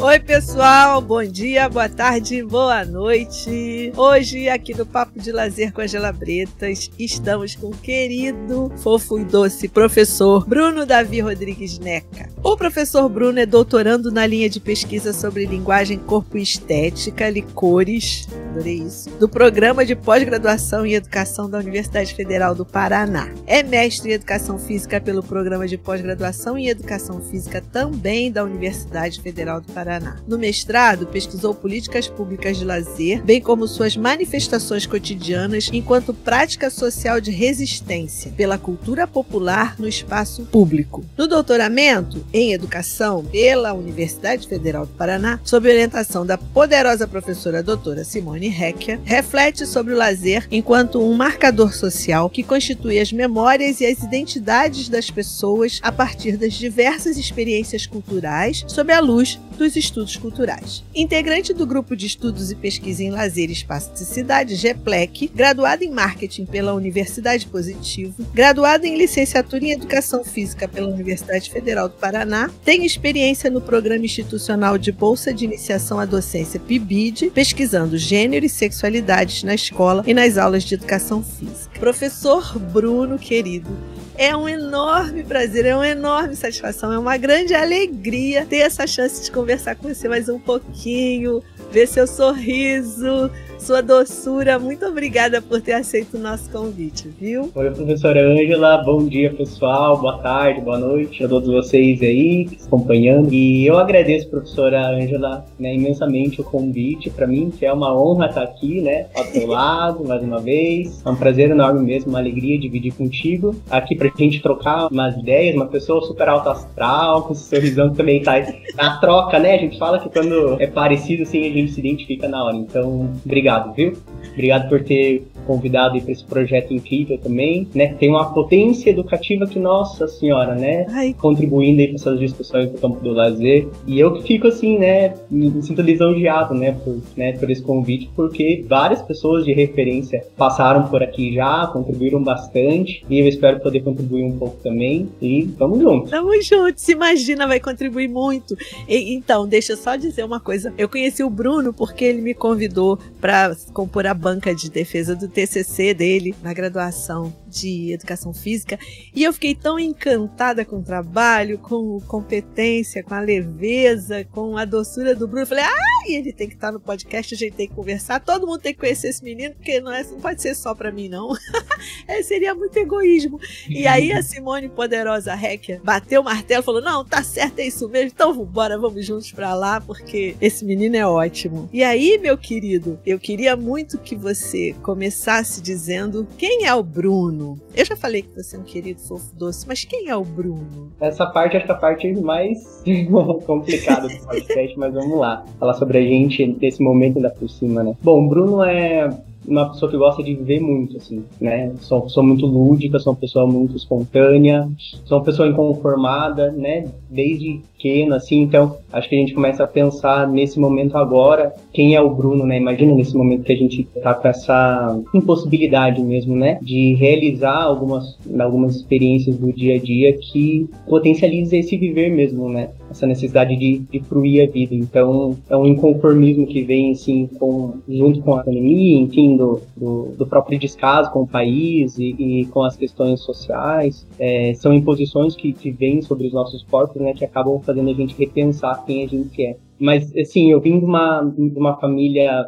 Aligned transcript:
Oi, 0.00 0.20
pessoal, 0.20 1.02
bom 1.02 1.24
dia, 1.24 1.68
boa 1.68 1.88
tarde, 1.88 2.40
boa 2.44 2.84
noite. 2.84 3.92
Hoje, 3.96 4.48
aqui 4.48 4.72
no 4.72 4.86
Papo 4.86 5.18
de 5.18 5.32
Lazer 5.32 5.72
com 5.72 5.80
Angela 5.80 6.12
Bretas, 6.12 6.88
estamos 6.96 7.56
com 7.56 7.66
o 7.70 7.76
querido, 7.76 8.72
fofo 8.76 9.18
e 9.18 9.24
doce 9.24 9.66
professor 9.66 10.46
Bruno 10.46 10.86
Davi 10.86 11.18
Rodrigues 11.18 11.80
Neca. 11.80 12.28
O 12.44 12.56
professor 12.56 13.08
Bruno 13.08 13.40
é 13.40 13.44
doutorando 13.44 14.12
na 14.12 14.24
linha 14.24 14.48
de 14.48 14.60
pesquisa 14.60 15.12
sobre 15.12 15.46
linguagem, 15.46 15.98
corpo 15.98 16.38
e 16.38 16.42
estética, 16.42 17.28
licores, 17.28 18.28
adorei 18.50 18.78
isso, 18.78 19.10
do 19.18 19.28
programa 19.28 19.84
de 19.84 19.96
pós-graduação 19.96 20.86
em 20.86 20.94
educação 20.94 21.50
da 21.50 21.58
Universidade 21.58 22.14
Federal 22.14 22.54
do 22.54 22.64
Paraná. 22.64 23.28
É 23.48 23.64
mestre 23.64 24.10
em 24.10 24.14
educação 24.14 24.60
física 24.60 25.00
pelo 25.00 25.24
programa 25.24 25.66
de 25.66 25.76
pós-graduação 25.76 26.56
em 26.56 26.68
educação 26.68 27.20
física 27.20 27.60
também 27.72 28.30
da 28.30 28.44
Universidade 28.44 29.20
Federal 29.20 29.60
do 29.60 29.72
Paraná 29.72 29.87
Paraná. 29.88 30.16
No 30.28 30.38
mestrado, 30.38 31.06
pesquisou 31.06 31.54
políticas 31.54 32.06
públicas 32.06 32.58
de 32.58 32.64
lazer, 32.64 33.22
bem 33.22 33.40
como 33.40 33.66
suas 33.66 33.96
manifestações 33.96 34.84
cotidianas 34.84 35.70
enquanto 35.72 36.12
prática 36.12 36.68
social 36.68 37.22
de 37.22 37.30
resistência 37.30 38.30
pela 38.36 38.58
cultura 38.58 39.06
popular 39.06 39.76
no 39.78 39.88
espaço 39.88 40.44
público. 40.44 41.02
No 41.16 41.26
doutoramento 41.26 42.22
em 42.34 42.52
educação 42.52 43.24
pela 43.24 43.72
Universidade 43.72 44.46
Federal 44.46 44.84
do 44.84 44.92
Paraná, 44.92 45.40
sob 45.42 45.70
orientação 45.70 46.26
da 46.26 46.36
poderosa 46.36 47.08
professora 47.08 47.62
doutora 47.62 48.04
Simone 48.04 48.48
Hecker, 48.48 49.00
reflete 49.04 49.64
sobre 49.64 49.94
o 49.94 49.96
lazer 49.96 50.46
enquanto 50.50 51.00
um 51.00 51.14
marcador 51.14 51.72
social 51.72 52.28
que 52.28 52.42
constitui 52.42 53.00
as 53.00 53.10
memórias 53.10 53.80
e 53.80 53.86
as 53.86 54.02
identidades 54.02 54.90
das 54.90 55.10
pessoas 55.10 55.80
a 55.82 55.90
partir 55.90 56.36
das 56.36 56.52
diversas 56.52 57.16
experiências 57.16 57.86
culturais 57.86 58.64
sob 58.68 58.92
a 58.92 59.00
luz 59.00 59.40
dos 59.56 59.77
Estudos 59.78 60.16
Culturais. 60.16 60.82
Integrante 60.94 61.52
do 61.52 61.66
Grupo 61.66 61.96
de 61.96 62.06
Estudos 62.06 62.50
e 62.50 62.54
Pesquisa 62.54 63.02
em 63.02 63.10
Lazer 63.10 63.50
e 63.50 63.52
Espaço 63.52 63.92
de 63.92 64.00
Cidade, 64.00 64.54
GEPLEC, 64.54 65.30
graduado 65.34 65.84
em 65.84 65.90
Marketing 65.90 66.44
pela 66.44 66.74
Universidade 66.74 67.46
Positivo, 67.46 68.26
graduado 68.34 68.86
em 68.86 68.96
Licenciatura 68.96 69.64
em 69.64 69.72
Educação 69.72 70.24
Física 70.24 70.68
pela 70.68 70.88
Universidade 70.88 71.50
Federal 71.50 71.88
do 71.88 71.94
Paraná, 71.94 72.50
tem 72.64 72.84
experiência 72.84 73.50
no 73.50 73.60
Programa 73.60 74.04
Institucional 74.04 74.78
de 74.78 74.92
Bolsa 74.92 75.32
de 75.32 75.44
Iniciação 75.44 75.98
à 75.98 76.04
Docência 76.04 76.60
PIBID, 76.60 77.30
pesquisando 77.30 77.96
gênero 77.96 78.44
e 78.44 78.48
sexualidades 78.48 79.42
na 79.42 79.54
escola 79.54 80.02
e 80.06 80.14
nas 80.14 80.36
aulas 80.36 80.64
de 80.64 80.74
Educação 80.74 81.22
Física. 81.22 81.78
Professor 81.78 82.58
Bruno, 82.58 83.18
querido, 83.18 83.70
é 84.18 84.36
um 84.36 84.48
enorme 84.48 85.22
prazer, 85.22 85.64
é 85.64 85.74
uma 85.74 85.88
enorme 85.88 86.34
satisfação, 86.34 86.92
é 86.92 86.98
uma 86.98 87.16
grande 87.16 87.54
alegria 87.54 88.44
ter 88.44 88.58
essa 88.58 88.84
chance 88.84 89.24
de 89.24 89.30
conversar 89.30 89.76
com 89.76 89.88
você 89.88 90.08
mais 90.08 90.28
um 90.28 90.40
pouquinho, 90.40 91.40
ver 91.70 91.86
seu 91.86 92.04
sorriso, 92.04 93.30
sua 93.58 93.82
doçura. 93.82 94.58
Muito 94.58 94.86
obrigada 94.86 95.42
por 95.42 95.60
ter 95.60 95.72
aceito 95.72 96.16
o 96.16 96.20
nosso 96.20 96.50
convite, 96.50 97.08
viu? 97.20 97.50
Oi, 97.54 97.70
professora 97.70 98.20
Ângela. 98.20 98.78
Bom 98.78 99.06
dia, 99.06 99.32
pessoal. 99.32 99.98
Boa 99.98 100.18
tarde, 100.18 100.60
boa 100.60 100.78
noite 100.78 101.24
a 101.24 101.28
todos 101.28 101.48
vocês 101.48 102.00
aí 102.00 102.48
acompanhando. 102.64 103.32
E 103.32 103.66
eu 103.66 103.76
agradeço, 103.76 104.28
professora 104.28 104.88
Ângela, 104.88 105.44
né, 105.58 105.74
imensamente 105.74 106.40
o 106.40 106.44
convite. 106.44 107.10
Para 107.10 107.26
mim, 107.26 107.50
que 107.50 107.66
é 107.66 107.72
uma 107.72 107.92
honra 107.98 108.26
estar 108.26 108.42
aqui, 108.42 108.80
né, 108.80 109.06
ao 109.14 109.24
seu 109.24 109.46
lado, 109.48 110.06
mais 110.06 110.22
uma 110.22 110.40
vez. 110.40 111.04
É 111.04 111.10
um 111.10 111.16
prazer 111.16 111.50
enorme 111.50 111.84
mesmo, 111.84 112.10
uma 112.10 112.20
alegria 112.20 112.58
dividir 112.58 112.94
contigo. 112.94 113.54
Aqui 113.70 113.96
pra 113.96 114.10
gente 114.16 114.40
trocar 114.40 114.86
umas 114.86 115.16
ideias, 115.16 115.54
uma 115.56 115.66
pessoa 115.66 116.00
super 116.02 116.28
alto 116.28 116.48
astral, 116.48 117.22
com 117.22 117.32
esse 117.32 117.44
sorrisão 117.44 117.92
também 117.92 118.22
tá 118.22 118.34
na 118.76 118.98
troca, 118.98 119.38
né? 119.38 119.54
A 119.54 119.58
gente 119.58 119.78
fala 119.78 119.98
que 119.98 120.08
quando 120.08 120.60
é 120.60 120.66
parecido, 120.66 121.24
assim, 121.24 121.40
a 121.40 121.52
gente 121.52 121.72
se 121.72 121.80
identifica 121.80 122.28
na 122.28 122.44
hora. 122.44 122.56
Então, 122.56 123.10
obrigado 123.24 123.47
obrigado, 123.48 123.74
viu? 123.74 123.92
Obrigado 124.32 124.68
por 124.68 124.82
ter 124.84 125.26
convidado 125.46 125.98
para 126.00 126.12
esse 126.12 126.24
projeto 126.24 126.74
incrível 126.74 127.16
também, 127.16 127.66
né? 127.74 127.94
Tem 127.94 128.10
uma 128.10 128.32
potência 128.34 128.90
educativa 128.90 129.46
que, 129.46 129.58
nossa 129.58 130.06
senhora, 130.06 130.54
né? 130.54 130.86
Ai. 130.90 131.14
Contribuindo 131.18 131.80
aí 131.80 131.86
para 131.86 131.96
essas 131.96 132.20
discussões 132.20 132.70
do 132.70 132.78
campo 132.78 133.00
do 133.00 133.12
lazer. 133.12 133.66
E 133.86 133.98
eu 133.98 134.12
que 134.12 134.22
fico 134.24 134.46
assim, 134.46 134.78
né? 134.78 135.14
Me, 135.30 135.50
sinto 135.62 135.80
lisonjeado, 135.80 136.54
né? 136.54 136.72
Por, 136.84 137.00
né? 137.16 137.32
por 137.32 137.50
esse 137.50 137.62
convite, 137.62 138.10
porque 138.14 138.64
várias 138.68 139.00
pessoas 139.00 139.44
de 139.44 139.54
referência 139.54 140.22
passaram 140.36 140.86
por 140.88 141.02
aqui 141.02 141.32
já, 141.32 141.66
contribuíram 141.68 142.22
bastante. 142.22 143.04
E 143.08 143.18
eu 143.18 143.26
espero 143.26 143.58
poder 143.60 143.80
contribuir 143.80 144.24
um 144.24 144.38
pouco 144.38 144.56
também. 144.62 145.08
E 145.20 145.44
vamos 145.58 145.80
juntos. 145.80 146.10
Vamos 146.10 146.46
juntos. 146.46 146.82
Se 146.82 146.92
imagina, 146.92 147.46
vai 147.46 147.58
contribuir 147.58 148.08
muito. 148.08 148.54
E, 148.86 149.14
então, 149.14 149.48
deixa 149.48 149.72
eu 149.72 149.76
só 149.78 149.96
dizer 149.96 150.24
uma 150.24 150.38
coisa. 150.38 150.74
Eu 150.76 150.90
conheci 150.90 151.24
o 151.24 151.30
Bruno 151.30 151.72
porque 151.72 152.04
ele 152.04 152.20
me 152.20 152.34
convidou 152.34 152.98
para 153.18 153.37
compor 153.72 154.06
a 154.06 154.14
banca 154.14 154.54
de 154.54 154.70
defesa 154.70 155.14
do 155.14 155.28
TCC 155.28 155.94
dele 155.94 156.34
na 156.42 156.52
graduação 156.52 157.32
de 157.48 157.92
educação 157.92 158.32
física 158.32 158.78
e 159.14 159.24
eu 159.24 159.32
fiquei 159.32 159.54
tão 159.54 159.78
encantada 159.78 160.64
com 160.64 160.76
o 160.76 160.82
trabalho, 160.82 161.58
com 161.58 162.00
competência, 162.00 163.02
com 163.02 163.14
a 163.14 163.20
leveza, 163.20 164.24
com 164.24 164.56
a 164.56 164.64
doçura 164.64 165.14
do 165.14 165.26
Bruno. 165.26 165.46
Falei, 165.46 165.64
ah, 165.64 166.08
ele 166.08 166.32
tem 166.32 166.48
que 166.48 166.54
estar 166.54 166.70
no 166.72 166.80
podcast, 166.80 167.34
a 167.34 167.38
gente 167.38 167.54
tem 167.54 167.68
que 167.68 167.74
conversar, 167.74 168.20
todo 168.20 168.46
mundo 168.46 168.60
tem 168.60 168.72
que 168.72 168.80
conhecer 168.80 169.08
esse 169.08 169.24
menino, 169.24 169.54
porque 169.54 169.80
não, 169.80 169.92
é, 169.92 170.02
não 170.04 170.20
pode 170.20 170.42
ser 170.42 170.54
só 170.54 170.74
para 170.74 170.92
mim, 170.92 171.08
não. 171.08 171.32
é, 172.06 172.22
seria 172.22 172.54
muito 172.54 172.76
egoísmo. 172.76 173.40
E 173.68 173.86
aí 173.86 174.12
a 174.12 174.22
Simone 174.22 174.68
Poderosa 174.68 175.34
Hacker 175.34 175.80
bateu 175.82 176.20
o 176.20 176.24
martelo 176.24 176.62
e 176.62 176.64
falou: 176.64 176.82
não, 176.82 177.04
tá 177.04 177.22
certo, 177.22 177.58
é 177.58 177.66
isso 177.66 177.88
mesmo, 177.88 178.10
então 178.14 178.34
vambora, 178.34 178.78
vamos 178.78 179.04
juntos 179.04 179.32
para 179.32 179.54
lá, 179.54 179.80
porque 179.80 180.36
esse 180.40 180.64
menino 180.64 180.96
é 180.96 181.06
ótimo. 181.06 181.68
E 181.72 181.82
aí, 181.82 182.18
meu 182.18 182.36
querido, 182.36 182.98
eu 183.04 183.18
queria 183.18 183.56
muito 183.56 183.98
que 183.98 184.16
você 184.16 184.74
começasse 184.82 185.60
dizendo 185.60 186.26
quem 186.36 186.66
é 186.66 186.74
o 186.74 186.82
Bruno. 186.82 187.37
Bruno? 187.38 187.58
Eu 187.74 187.84
já 187.84 187.96
falei 187.96 188.22
que 188.22 188.34
você 188.34 188.56
é 188.56 188.58
um 188.58 188.64
querido 188.64 189.00
fofo 189.00 189.34
doce, 189.36 189.66
mas 189.66 189.84
quem 189.84 190.08
é 190.08 190.16
o 190.16 190.24
Bruno? 190.24 190.92
Essa 191.00 191.26
parte 191.26 191.56
acho 191.56 191.66
que 191.66 191.72
é 191.72 191.74
a 191.74 191.78
parte 191.78 192.12
mais 192.20 192.82
complicada 193.46 194.08
do 194.08 194.26
podcast, 194.26 194.78
mas 194.78 194.92
vamos 194.92 195.18
lá. 195.18 195.44
Falar 195.58 195.74
sobre 195.74 195.98
a 195.98 196.02
gente 196.02 196.46
nesse 196.60 196.82
momento 196.82 197.16
ainda 197.16 197.30
por 197.30 197.48
cima, 197.48 197.82
né? 197.82 197.96
Bom, 198.02 198.26
Bruno 198.26 198.62
é 198.62 199.08
uma 199.48 199.70
pessoa 199.70 199.90
que 199.90 199.96
gosta 199.96 200.22
de 200.22 200.34
viver 200.34 200.60
muito, 200.60 200.96
assim, 200.98 201.24
né? 201.40 201.72
Sou 201.80 201.98
uma 201.98 202.04
pessoa 202.04 202.26
muito 202.26 202.46
lúdica, 202.46 202.98
sou 202.98 203.12
uma 203.12 203.18
pessoa 203.18 203.46
muito 203.46 203.76
espontânea, 203.76 204.68
sou 205.04 205.18
uma 205.18 205.24
pessoa 205.24 205.48
inconformada, 205.48 206.52
né? 206.52 206.84
Desde 207.10 207.60
pequeno, 207.76 208.14
assim, 208.14 208.40
então 208.40 208.76
acho 208.92 209.08
que 209.08 209.14
a 209.14 209.18
gente 209.18 209.34
começa 209.34 209.64
a 209.64 209.66
pensar 209.66 210.28
nesse 210.28 210.58
momento 210.58 210.98
agora, 210.98 211.54
quem 211.72 211.94
é 211.94 212.00
o 212.00 212.10
Bruno, 212.10 212.44
né? 212.44 212.58
Imagina 212.58 212.94
nesse 212.94 213.16
momento 213.16 213.44
que 213.44 213.52
a 213.52 213.56
gente 213.56 213.84
tá 214.02 214.14
com 214.14 214.28
essa 214.28 215.00
impossibilidade 215.14 216.02
mesmo, 216.02 216.36
né? 216.36 216.58
De 216.60 216.94
realizar 216.94 217.62
algumas, 217.62 218.18
algumas 218.38 218.76
experiências 218.76 219.36
do 219.36 219.52
dia 219.52 219.76
a 219.76 219.78
dia 219.78 220.12
que 220.18 220.68
potencializa 220.86 221.56
esse 221.56 221.76
viver 221.76 222.10
mesmo, 222.10 222.48
né? 222.48 222.70
Essa 222.90 223.06
necessidade 223.06 223.56
de, 223.56 223.80
de 223.80 224.00
fruir 224.00 224.48
a 224.48 224.50
vida. 224.50 224.74
Então, 224.74 225.36
é 225.48 225.56
um 225.56 225.66
inconformismo 225.66 226.46
que 226.46 226.62
vem, 226.62 226.92
assim, 226.92 227.26
com, 227.26 227.78
junto 227.88 228.20
com 228.22 228.34
a 228.34 228.42
pandemia, 228.42 228.98
enfim, 228.98 229.36
do, 229.36 229.60
do, 229.76 230.14
do 230.16 230.26
próprio 230.26 230.58
descaso 230.58 231.10
com 231.12 231.22
o 231.22 231.28
país 231.28 231.98
e, 231.98 232.14
e 232.18 232.46
com 232.46 232.62
as 232.62 232.76
questões 232.76 233.20
sociais. 233.20 234.06
É, 234.18 234.54
são 234.54 234.72
imposições 234.72 235.36
que, 235.36 235.52
que 235.52 235.70
vêm 235.70 236.00
sobre 236.00 236.26
os 236.26 236.32
nossos 236.32 236.62
corpos, 236.62 237.00
né? 237.00 237.12
Que 237.12 237.24
acabam 237.24 237.60
fazendo 237.60 237.90
a 237.90 237.94
gente 237.94 238.16
repensar 238.18 238.84
quem 238.86 239.04
a 239.04 239.06
gente 239.06 239.42
é. 239.42 239.56
Mas, 239.78 240.14
assim, 240.16 240.50
eu 240.50 240.60
vim 240.60 240.78
de 240.78 240.84
uma, 240.84 241.22
de 241.22 241.58
uma 241.58 241.78
família 241.78 242.46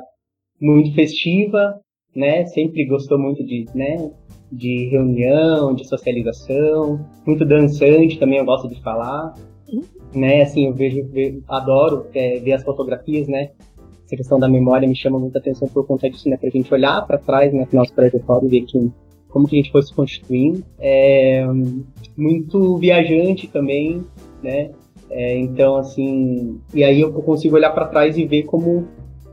muito 0.61 0.95
festiva, 0.95 1.81
né? 2.15 2.45
Sempre 2.47 2.85
gostou 2.87 3.19
muito 3.19 3.45
de, 3.45 3.67
né? 3.75 4.11
De 4.51 4.89
reunião, 4.91 5.75
de 5.75 5.87
socialização, 5.87 6.99
muito 7.25 7.45
dançante 7.45 8.19
também, 8.19 8.39
eu 8.39 8.45
gosto 8.45 8.69
de 8.69 8.81
falar. 8.83 9.35
Né, 10.15 10.43
assim, 10.43 10.67
eu 10.67 10.75
vejo, 10.75 11.07
vejo 11.13 11.43
adoro 11.49 12.07
é, 12.15 12.41
ver 12.41 12.53
as 12.53 12.63
fotografias, 12.63 13.29
né? 13.29 13.51
Essa 14.05 14.17
questão 14.17 14.41
da 14.41 14.49
memória 14.49 14.89
me 14.89 14.97
chama 14.97 15.19
muita 15.19 15.39
atenção 15.39 15.69
por 15.69 15.87
conta 15.87 16.11
disso, 16.11 16.29
né? 16.29 16.37
Pra 16.37 16.51
gente 16.51 16.73
olhar 16.75 17.07
para 17.07 17.19
trás, 17.19 17.53
né, 17.53 17.67
nosso 17.73 17.95
trajetório 17.95 18.47
e 18.49 18.51
ver 18.51 18.67
que, 18.67 18.91
como 19.29 19.47
que 19.47 19.57
a 19.57 19.63
gente 19.63 19.71
foi 19.71 19.83
se 19.83 19.95
constituindo. 19.95 20.65
É, 20.79 21.47
muito 22.17 22.77
viajante 22.79 23.47
também, 23.47 24.05
né? 24.43 24.71
É, 25.11 25.39
então, 25.39 25.77
assim, 25.77 26.61
e 26.75 26.83
aí 26.83 27.01
eu 27.01 27.13
consigo 27.13 27.57
olhar 27.57 27.71
para 27.71 27.87
trás 27.87 28.17
e 28.17 28.25
ver 28.25 28.45
como 28.45 28.87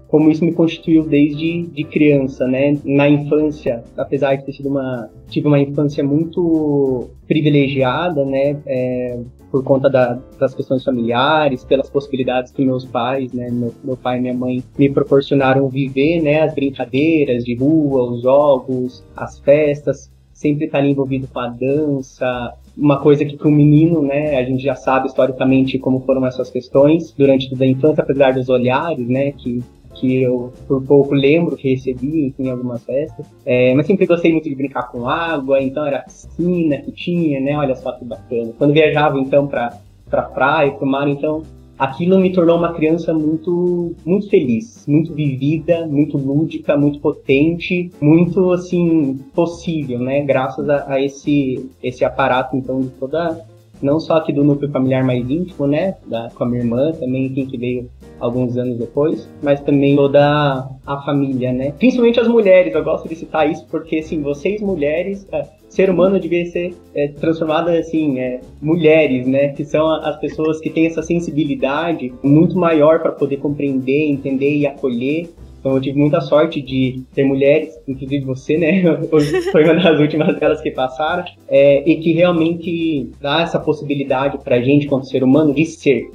como 0.08 0.32
isso 0.32 0.44
me 0.44 0.54
constituiu 0.54 1.04
desde 1.06 1.64
de 1.64 1.84
criança, 1.84 2.48
né? 2.48 2.78
Na 2.86 3.10
infância, 3.10 3.84
apesar 3.98 4.36
de 4.36 4.46
ter 4.46 4.54
sido 4.54 4.70
uma 4.70 5.10
tive 5.28 5.48
uma 5.48 5.60
infância 5.60 6.04
muito 6.04 7.10
privilegiada, 7.28 8.24
né? 8.26 8.58
É, 8.66 9.20
por 9.52 9.64
conta 9.64 9.90
da, 9.90 10.20
das 10.40 10.54
questões 10.54 10.84
familiares, 10.84 11.64
pelas 11.64 11.90
possibilidades 11.90 12.52
que 12.52 12.66
meus 12.66 12.86
pais, 12.86 13.32
né, 13.34 13.50
meu, 13.50 13.74
meu, 13.84 13.98
pai 13.98 14.18
e 14.18 14.22
minha 14.22 14.34
mãe 14.34 14.64
me 14.78 14.90
proporcionaram 14.90 15.68
viver, 15.70 16.22
né, 16.22 16.42
as 16.42 16.54
brincadeiras 16.54 17.44
de 17.44 17.56
rua, 17.56 18.12
os 18.12 18.22
jogos, 18.22 19.04
as 19.16 19.40
festas, 19.40 20.12
sempre 20.34 20.66
estar 20.66 20.86
envolvido 20.86 21.28
com 21.28 21.40
a 21.40 21.48
dança, 21.48 22.54
uma 22.78 23.00
coisa 23.00 23.26
que 23.26 23.36
para 23.36 23.48
o 23.48 23.52
menino, 23.52 24.04
né, 24.04 24.38
a 24.38 24.44
gente 24.44 24.62
já 24.62 24.76
sabe 24.76 25.08
historicamente 25.08 25.80
como 25.80 26.02
foram 26.02 26.26
essas 26.26 26.50
questões 26.52 27.12
durante 27.18 27.50
toda 27.50 27.64
a 27.64 27.68
infância, 27.68 28.04
apesar 28.04 28.34
dos 28.34 28.48
olhares, 28.48 29.08
né, 29.08 29.32
que 29.32 29.64
que 30.00 30.22
eu 30.22 30.54
por 30.68 30.84
pouco 30.84 31.14
lembro 31.14 31.56
que 31.56 31.70
recebi 31.70 32.34
em 32.38 32.50
algumas 32.50 32.84
festas. 32.84 33.26
É, 33.46 33.74
mas 33.74 33.86
sempre 33.88 34.06
gostei 34.06 34.32
muito 34.32 34.50
de 34.50 34.56
brincar 34.56 34.92
com 34.92 35.08
água, 35.08 35.62
então 35.62 35.86
era 35.86 36.00
piscina 36.00 36.78
que 36.78 36.92
tinha, 36.92 37.40
né? 37.40 37.58
Olha 37.58 37.76
só 37.76 37.92
que 37.92 38.06
bacana. 38.06 38.54
Quando 38.58 38.74
viajava 38.74 39.20
então 39.20 39.48
para 39.48 39.78
para 40.10 40.22
praia, 40.24 40.72
para 40.72 40.86
o 40.86 40.90
mar, 40.90 41.06
então 41.10 41.44
aquilo 41.78 42.18
me 42.18 42.32
tornou 42.32 42.58
uma 42.58 42.74
criança 42.74 43.14
muito 43.14 43.94
muito 44.06 44.30
feliz, 44.30 44.86
muito 44.88 45.14
vivida, 45.14 45.86
muito 45.86 46.18
lúdica, 46.18 46.78
muito 46.78 47.00
potente, 47.00 47.92
muito 48.02 48.52
assim 48.52 49.20
possível, 49.36 50.00
né? 50.00 50.22
Graças 50.22 50.70
a, 50.70 50.94
a 50.94 51.02
esse 51.02 51.70
esse 51.84 52.06
aparato 52.06 52.56
então 52.56 52.82
de 52.82 52.90
toda 52.90 53.46
não 53.82 54.00
só 54.00 54.18
aqui 54.18 54.34
do 54.34 54.44
núcleo 54.44 54.72
familiar 54.72 55.04
mais 55.04 55.30
íntimo, 55.30 55.68
né, 55.68 55.96
da, 56.08 56.30
com 56.34 56.44
a 56.44 56.48
minha 56.48 56.62
irmã 56.62 56.92
também, 56.94 57.30
quem 57.30 57.46
que 57.46 57.58
veio 57.58 57.90
alguns 58.20 58.58
anos 58.58 58.78
depois, 58.78 59.30
mas 59.42 59.60
também 59.62 59.96
toda 59.96 60.68
a 60.86 61.02
família, 61.04 61.52
né? 61.52 61.74
Principalmente 61.78 62.20
as 62.20 62.28
mulheres, 62.28 62.74
eu 62.74 62.84
gosto 62.84 63.08
de 63.08 63.16
citar 63.16 63.50
isso 63.50 63.66
porque, 63.70 63.98
assim, 63.98 64.22
vocês 64.22 64.62
mulheres, 64.62 65.28
é, 65.32 65.46
ser 65.70 65.90
humano 65.90 66.20
devia 66.20 66.46
ser 66.46 66.74
é, 66.96 67.10
transformado, 67.10 67.70
assim, 67.70 68.20
é, 68.20 68.42
mulheres, 68.62 69.28
né? 69.28 69.50
Que 69.50 69.66
são 69.66 69.90
as 69.90 70.20
pessoas 70.20 70.60
que 70.60 70.70
têm 70.70 70.88
essa 70.88 71.02
sensibilidade 71.02 72.14
muito 72.24 72.58
maior 72.58 73.00
para 73.00 73.12
poder 73.12 73.38
compreender, 73.38 74.10
entender 74.10 74.56
e 74.56 74.68
acolher 74.68 75.30
então 75.60 75.76
eu 75.76 75.82
tive 75.82 76.00
muita 76.00 76.22
sorte 76.22 76.62
de 76.62 77.04
ter 77.14 77.26
mulheres, 77.26 77.78
inclusive 77.88 78.24
você, 78.24 78.58
né? 78.58 78.84
Foi 79.52 79.66
uma 79.66 79.76
das 79.76 80.00
últimas 80.00 80.40
delas 80.40 80.62
que 80.62 80.72
passaram, 80.72 81.26
é, 81.50 81.84
e 81.90 81.98
que 81.98 82.14
realmente 82.14 83.10
dá 83.20 83.42
essa 83.42 83.60
possibilidade 83.60 84.38
para 84.38 84.56
a 84.56 84.62
gente, 84.62 84.88
como 84.88 85.04
ser 85.04 85.24
humano, 85.24 85.54
de 85.54 85.66
ser, 85.66 86.10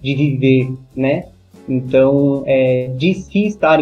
de 0.00 0.14
viver, 0.14 0.72
né? 0.94 1.26
Então, 1.68 2.42
é, 2.46 2.90
de 2.96 3.12
se 3.14 3.44
estar 3.46 3.78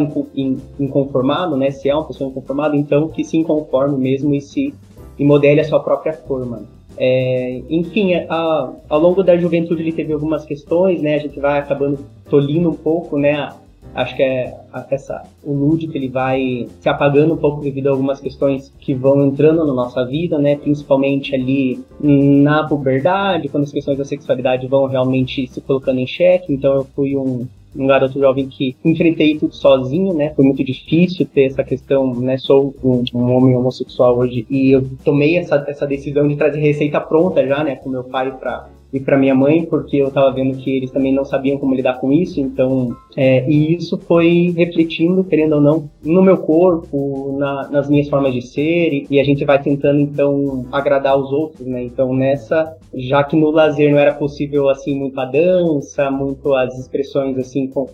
inconformado, 0.79 1.57
né? 1.57 1.71
Se 1.71 1.89
é 1.89 1.95
uma 1.95 2.05
pessoa 2.05 2.29
inconformada, 2.29 2.77
então 2.77 3.09
que 3.09 3.25
se 3.25 3.37
inconforme 3.37 3.97
mesmo 3.97 4.35
e 4.35 4.41
se 4.41 4.75
e 5.19 5.25
modele 5.25 5.61
a 5.61 5.65
sua 5.65 5.81
própria 5.81 6.13
forma. 6.13 6.63
É, 6.99 7.63
enfim, 7.69 8.15
a, 8.15 8.73
ao 8.89 8.99
longo 8.99 9.23
da 9.23 9.37
juventude 9.37 9.83
ele 9.83 9.93
teve 9.93 10.13
algumas 10.13 10.45
questões, 10.45 11.01
né? 11.03 11.15
A 11.15 11.19
gente 11.19 11.39
vai 11.39 11.59
acabando 11.59 11.99
tolindo 12.29 12.71
um 12.71 12.75
pouco, 12.75 13.19
né? 13.19 13.51
Acho 13.97 14.15
que 14.15 14.23
é 14.23 14.55
essa, 14.91 15.23
o 15.43 15.53
lúdico 15.53 15.97
ele 15.97 16.09
vai 16.09 16.69
se 16.81 16.89
apagando 16.89 17.35
um 17.35 17.37
pouco 17.37 17.63
devido 17.63 17.89
a 17.89 17.91
algumas 17.91 18.21
questões 18.21 18.73
que 18.79 18.95
vão 18.95 19.27
entrando 19.27 19.67
na 19.67 19.73
nossa 19.73 20.05
vida, 20.05 20.39
né? 20.39 20.57
Principalmente 20.57 21.35
ali 21.35 21.83
na 21.99 22.65
puberdade, 22.65 23.49
quando 23.49 23.65
as 23.65 23.73
questões 23.73 23.97
da 23.97 24.05
sexualidade 24.05 24.67
vão 24.67 24.87
realmente 24.87 25.47
se 25.47 25.61
colocando 25.63 25.99
em 25.99 26.07
xeque. 26.07 26.53
Então 26.53 26.75
eu 26.75 26.85
fui 26.95 27.17
um, 27.17 27.47
um 27.75 27.87
garoto 27.87 28.19
jovem 28.19 28.47
que 28.49 28.77
enfrentei 28.85 29.39
tudo 29.39 29.55
sozinho, 29.55 30.13
né? 30.13 30.33
Foi 30.35 30.45
muito 30.45 30.63
difícil 30.63 31.27
ter 31.27 31.47
essa 31.47 31.65
questão, 31.65 32.15
né? 32.15 32.37
Sou 32.37 32.75
um, 32.85 33.03
um, 33.15 33.35
homem 33.35 33.57
homossexual 33.57 34.19
hoje 34.19 34.47
e 34.51 34.73
eu 34.73 34.87
tomei 35.05 35.37
essa, 35.39 35.65
essa 35.67 35.87
decisão 35.87 36.29
de 36.29 36.37
trazer 36.37 36.61
receita 36.61 37.01
pronta 37.01 37.47
já, 37.47 37.65
né? 37.65 37.77
Com 37.77 37.89
meu 37.89 38.05
pai 38.05 38.31
para 38.31 38.69
e 38.93 39.01
para 39.01 39.19
minha 39.19 39.35
mãe, 39.35 39.65
porque 39.65 39.97
eu 39.97 40.09
estava 40.09 40.33
vendo 40.33 40.57
que 40.59 40.71
eles 40.77 40.91
também 40.91 41.13
não 41.13 41.25
sabiam 41.25 41.59
como 41.59 41.75
lidar 41.75 41.99
com 42.01 42.13
isso, 42.13 42.41
então, 42.41 42.97
é, 43.17 43.49
e 43.49 43.75
isso 43.75 43.99
foi 43.99 44.55
refletindo, 44.57 45.25
querendo 45.25 45.57
ou 45.57 45.61
não, 45.61 45.91
no 46.05 46.23
meu 46.23 46.39
corpo, 46.39 47.37
na, 47.39 47.69
nas 47.69 47.89
minhas 47.89 48.09
formas 48.09 48.33
de 48.33 48.43
ser, 48.43 48.93
e, 48.93 49.07
e, 49.11 49.21
a 49.21 49.25
gente 49.25 49.45
vai 49.45 49.61
tentando, 49.61 50.01
então, 50.01 50.67
agradar 50.71 51.19
os 51.19 51.33
outros, 51.33 51.67
né? 51.67 51.83
Então, 51.83 52.15
nessa, 52.15 52.77
já 52.95 53.25
que 53.25 53.37
no 53.37 53.51
lazer 53.51 53.91
não 53.91 53.99
era 53.99 54.15
possível, 54.15 54.69
assim, 54.69 54.97
muito 54.99 55.21
a 55.21 55.25
dança, 55.25 56.11
muito 56.11 56.55
as 56.55 56.79
expressões, 56.79 57.37
assim, 57.39 57.67
com, 57.67 57.87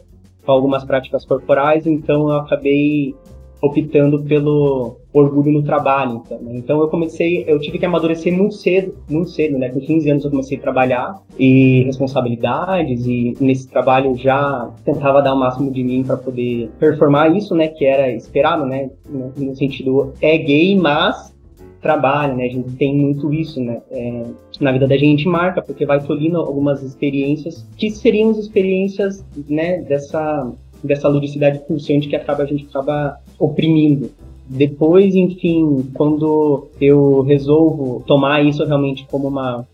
com 0.45 0.53
algumas 0.53 0.85
práticas 0.85 1.25
corporais, 1.25 1.87
então 1.87 2.29
eu 2.29 2.37
acabei 2.37 3.15
optando 3.63 4.25
pelo 4.25 4.97
orgulho 5.13 5.53
no 5.53 5.63
trabalho. 5.63 6.21
Então, 6.25 6.39
né? 6.41 6.53
então 6.57 6.81
eu 6.81 6.89
comecei, 6.89 7.45
eu 7.47 7.61
tive 7.61 7.79
que 7.79 7.87
amadurecer 7.87 8.37
muito 8.37 8.57
cedo, 8.57 8.95
muito 9.09 9.31
cedo, 9.31 9.57
né? 9.57 9.69
Com 9.69 9.79
15 9.79 10.11
anos 10.11 10.25
eu 10.25 10.31
comecei 10.31 10.59
a 10.59 10.61
trabalhar 10.61 11.23
e 11.39 11.85
responsabilidades 11.85 13.07
e 13.07 13.37
nesse 13.41 13.69
trabalho 13.69 14.17
já 14.17 14.69
tentava 14.85 15.23
dar 15.23 15.35
o 15.35 15.39
máximo 15.39 15.71
de 15.71 15.85
mim 15.85 16.03
para 16.03 16.17
poder 16.17 16.71
performar 16.81 17.35
isso, 17.37 17.55
né? 17.55 17.69
Que 17.69 17.85
era 17.85 18.11
esperado, 18.11 18.67
né? 18.67 18.91
No, 19.09 19.55
sentido 19.55 20.13
é 20.21 20.37
gay, 20.37 20.75
mas 20.77 21.33
trabalha, 21.81 22.35
né? 22.35 22.47
A 22.47 22.49
gente 22.49 22.71
tem 22.73 22.97
muito 22.97 23.33
isso, 23.33 23.61
né? 23.61 23.81
É, 23.93 24.25
na 24.61 24.73
vida 24.73 24.89
da 24.89 24.97
gente 24.97 25.29
marca, 25.29 25.63
porque 25.63 25.87
vai 25.87 26.01
tolhindo 26.01 26.39
algumas 26.39 26.83
experiências 26.83 27.65
que 27.77 27.91
seriam 27.91 28.31
as 28.31 28.39
experiências, 28.39 29.25
né? 29.49 29.83
Dessa 29.83 30.53
dessa 30.83 31.09
ludicidade 31.09 31.61
pulsante 31.61 32.09
que 32.09 32.17
acaba 32.17 32.43
a 32.43 32.47
gente 32.47 32.67
acaba 32.67 33.19
oprimindo. 33.39 34.11
Depois, 34.49 35.15
enfim, 35.15 35.89
quando 35.95 36.69
eu 36.81 37.23
resolvo 37.23 38.03
tomar 38.07 38.45
isso 38.45 38.65
realmente 38.65 39.07
como 39.11 39.29
uma, 39.29 39.67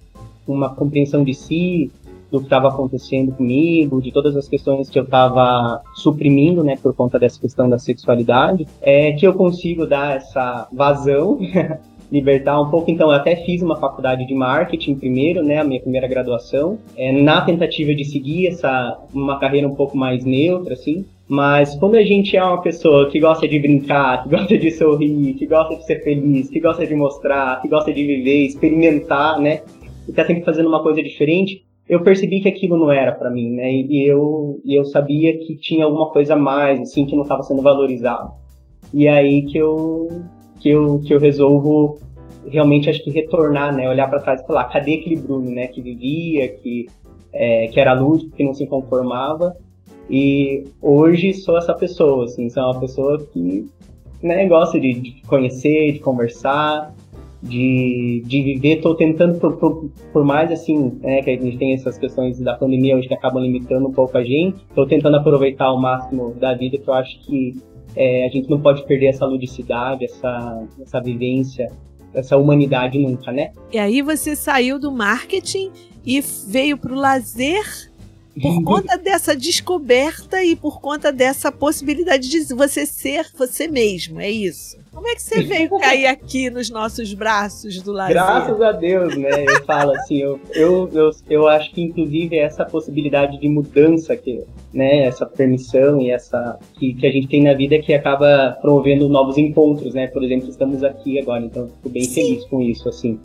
uma 0.46 0.68
compreensão 0.68 1.24
de 1.24 1.34
si, 1.34 1.90
do 2.30 2.40
que 2.40 2.46
estava 2.46 2.68
acontecendo 2.68 3.32
comigo, 3.32 4.02
de 4.02 4.12
todas 4.12 4.36
as 4.36 4.46
questões 4.46 4.90
que 4.90 4.98
eu 4.98 5.04
estava 5.04 5.80
suprimindo, 5.94 6.62
né, 6.62 6.76
por 6.80 6.94
conta 6.94 7.18
dessa 7.18 7.40
questão 7.40 7.68
da 7.68 7.78
sexualidade, 7.78 8.66
é 8.82 9.12
que 9.12 9.26
eu 9.26 9.32
consigo 9.32 9.86
dar 9.86 10.16
essa 10.16 10.68
vazão, 10.72 11.38
libertar 12.10 12.60
um 12.60 12.70
pouco. 12.70 12.90
Então, 12.90 13.08
eu 13.08 13.16
até 13.16 13.36
fiz 13.36 13.62
uma 13.62 13.76
faculdade 13.76 14.26
de 14.26 14.34
marketing 14.34 14.94
primeiro, 14.94 15.42
né, 15.42 15.58
a 15.58 15.64
minha 15.64 15.80
primeira 15.80 16.08
graduação, 16.08 16.78
é, 16.96 17.12
na 17.12 17.40
tentativa 17.42 17.94
de 17.94 18.04
seguir 18.04 18.48
essa 18.48 18.98
uma 19.12 19.38
carreira 19.38 19.68
um 19.68 19.74
pouco 19.74 19.96
mais 19.96 20.24
neutra, 20.24 20.74
assim. 20.74 21.04
Mas 21.28 21.74
quando 21.74 21.96
a 21.96 22.02
gente 22.02 22.36
é 22.36 22.42
uma 22.42 22.62
pessoa 22.62 23.10
que 23.10 23.20
gosta 23.20 23.46
de 23.46 23.58
brincar, 23.58 24.22
que 24.22 24.30
gosta 24.30 24.56
de 24.56 24.70
sorrir, 24.70 25.34
que 25.34 25.46
gosta 25.46 25.76
de 25.76 25.84
ser 25.84 26.02
feliz, 26.02 26.48
que 26.48 26.58
gosta 26.58 26.86
de 26.86 26.94
mostrar, 26.94 27.60
que 27.60 27.68
gosta 27.68 27.92
de 27.92 28.02
viver, 28.02 28.46
experimentar, 28.46 29.38
né? 29.38 29.60
E 30.08 30.12
tá 30.12 30.24
sempre 30.24 30.42
fazendo 30.42 30.68
uma 30.68 30.82
coisa 30.82 31.02
diferente, 31.02 31.62
eu 31.88 32.02
percebi 32.02 32.40
que 32.40 32.48
aquilo 32.48 32.76
não 32.76 32.90
era 32.90 33.12
para 33.12 33.30
mim, 33.30 33.50
né? 33.50 33.72
E 33.72 34.10
eu, 34.10 34.60
eu 34.66 34.84
sabia 34.84 35.38
que 35.38 35.56
tinha 35.56 35.84
alguma 35.84 36.10
coisa 36.10 36.34
a 36.34 36.36
mais, 36.36 36.80
assim, 36.80 37.06
que 37.06 37.14
não 37.14 37.22
estava 37.22 37.42
sendo 37.42 37.62
valorizado. 37.62 38.30
E 38.92 39.06
aí 39.08 39.42
que 39.42 39.58
eu, 39.58 40.08
que 40.60 40.68
eu, 40.68 41.00
que 41.04 41.12
eu 41.12 41.18
resolvo 41.18 41.98
realmente, 42.46 42.88
acho 42.88 43.02
que 43.02 43.10
retornar, 43.10 43.74
né? 43.74 43.88
Olhar 43.88 44.08
para 44.08 44.20
trás 44.20 44.40
e 44.40 44.46
falar, 44.46 44.64
cadê 44.64 44.94
aquele 44.94 45.16
Bruno, 45.16 45.50
né? 45.50 45.66
Que 45.66 45.80
vivia, 45.80 46.48
que, 46.48 46.86
é, 47.32 47.68
que 47.68 47.78
era 47.78 47.92
lúdico, 47.92 48.34
que 48.36 48.44
não 48.44 48.54
se 48.54 48.66
conformava 48.66 49.56
e 50.10 50.64
hoje 50.80 51.34
sou 51.34 51.58
essa 51.58 51.74
pessoa, 51.74 52.24
assim, 52.24 52.48
sou 52.48 52.62
uma 52.62 52.80
pessoa 52.80 53.18
que 53.32 53.66
né, 54.22 54.46
gosta 54.46 54.80
de, 54.80 54.94
de 54.94 55.22
conhecer, 55.26 55.92
de 55.92 55.98
conversar, 55.98 56.94
de, 57.42 58.22
de 58.24 58.42
viver. 58.42 58.76
Estou 58.76 58.94
tentando, 58.94 59.38
por, 59.38 59.58
por, 59.58 59.90
por, 60.12 60.24
mais 60.24 60.50
assim, 60.50 60.98
né, 61.00 61.22
que 61.22 61.30
a 61.30 61.36
gente 61.36 61.58
tem 61.58 61.74
essas 61.74 61.98
questões 61.98 62.40
da 62.40 62.54
pandemia 62.54 62.96
hoje 62.96 63.06
que 63.06 63.14
acabam 63.14 63.42
limitando 63.42 63.86
um 63.86 63.92
pouco 63.92 64.16
a 64.16 64.24
gente, 64.24 64.56
estou 64.68 64.86
tentando 64.86 65.18
aproveitar 65.18 65.66
ao 65.66 65.80
máximo 65.80 66.34
da 66.34 66.54
vida, 66.54 66.78
que 66.78 66.88
eu 66.88 66.94
acho 66.94 67.20
que 67.26 67.56
é, 67.98 68.24
a 68.24 68.28
gente 68.28 68.48
não 68.48 68.60
pode 68.60 68.86
perder 68.86 69.06
essa 69.06 69.26
ludicidade, 69.26 70.04
essa, 70.04 70.62
essa 70.80 71.00
vivência, 71.00 71.68
essa 72.14 72.36
humanidade 72.36 72.96
nunca, 72.96 73.32
né? 73.32 73.50
E 73.72 73.78
aí 73.78 74.00
você 74.02 74.36
saiu 74.36 74.78
do 74.78 74.92
marketing 74.92 75.72
e 76.06 76.20
veio 76.20 76.78
para 76.78 76.92
o 76.92 76.96
lazer 76.96 77.90
por 78.40 78.62
conta 78.62 78.96
dessa 78.96 79.34
descoberta 79.34 80.44
e 80.44 80.54
por 80.54 80.80
conta 80.80 81.10
dessa 81.10 81.50
possibilidade 81.50 82.28
de 82.28 82.54
você 82.54 82.86
ser 82.86 83.26
você 83.36 83.66
mesmo, 83.66 84.20
é 84.20 84.30
isso. 84.30 84.78
Como 84.98 85.06
é 85.06 85.14
que 85.14 85.22
você 85.22 85.42
veio 85.42 85.70
cair 85.78 86.06
aqui 86.06 86.50
nos 86.50 86.70
nossos 86.70 87.14
braços 87.14 87.80
do 87.80 87.92
lado? 87.92 88.08
Graças 88.08 88.60
a 88.60 88.72
Deus, 88.72 89.16
né? 89.16 89.44
Eu 89.44 89.64
falo 89.64 89.92
assim, 89.92 90.16
eu, 90.16 90.40
eu, 90.52 90.90
eu, 90.92 91.10
eu 91.30 91.46
acho 91.46 91.70
que 91.70 91.80
inclusive 91.80 92.36
essa 92.36 92.64
possibilidade 92.64 93.38
de 93.38 93.48
mudança, 93.48 94.16
que, 94.16 94.42
né, 94.74 95.04
essa 95.04 95.24
permissão 95.24 96.00
e 96.00 96.10
essa 96.10 96.58
que, 96.74 96.94
que 96.94 97.06
a 97.06 97.12
gente 97.12 97.28
tem 97.28 97.44
na 97.44 97.54
vida 97.54 97.78
que 97.78 97.94
acaba 97.94 98.58
promovendo 98.60 99.08
novos 99.08 99.38
encontros, 99.38 99.94
né? 99.94 100.08
Por 100.08 100.24
exemplo, 100.24 100.48
estamos 100.48 100.82
aqui 100.82 101.20
agora, 101.20 101.44
então 101.44 101.68
fico 101.68 101.90
bem 101.90 102.02
Sim. 102.02 102.14
feliz 102.14 102.44
com 102.46 102.60
isso, 102.60 102.88
assim. 102.88 103.20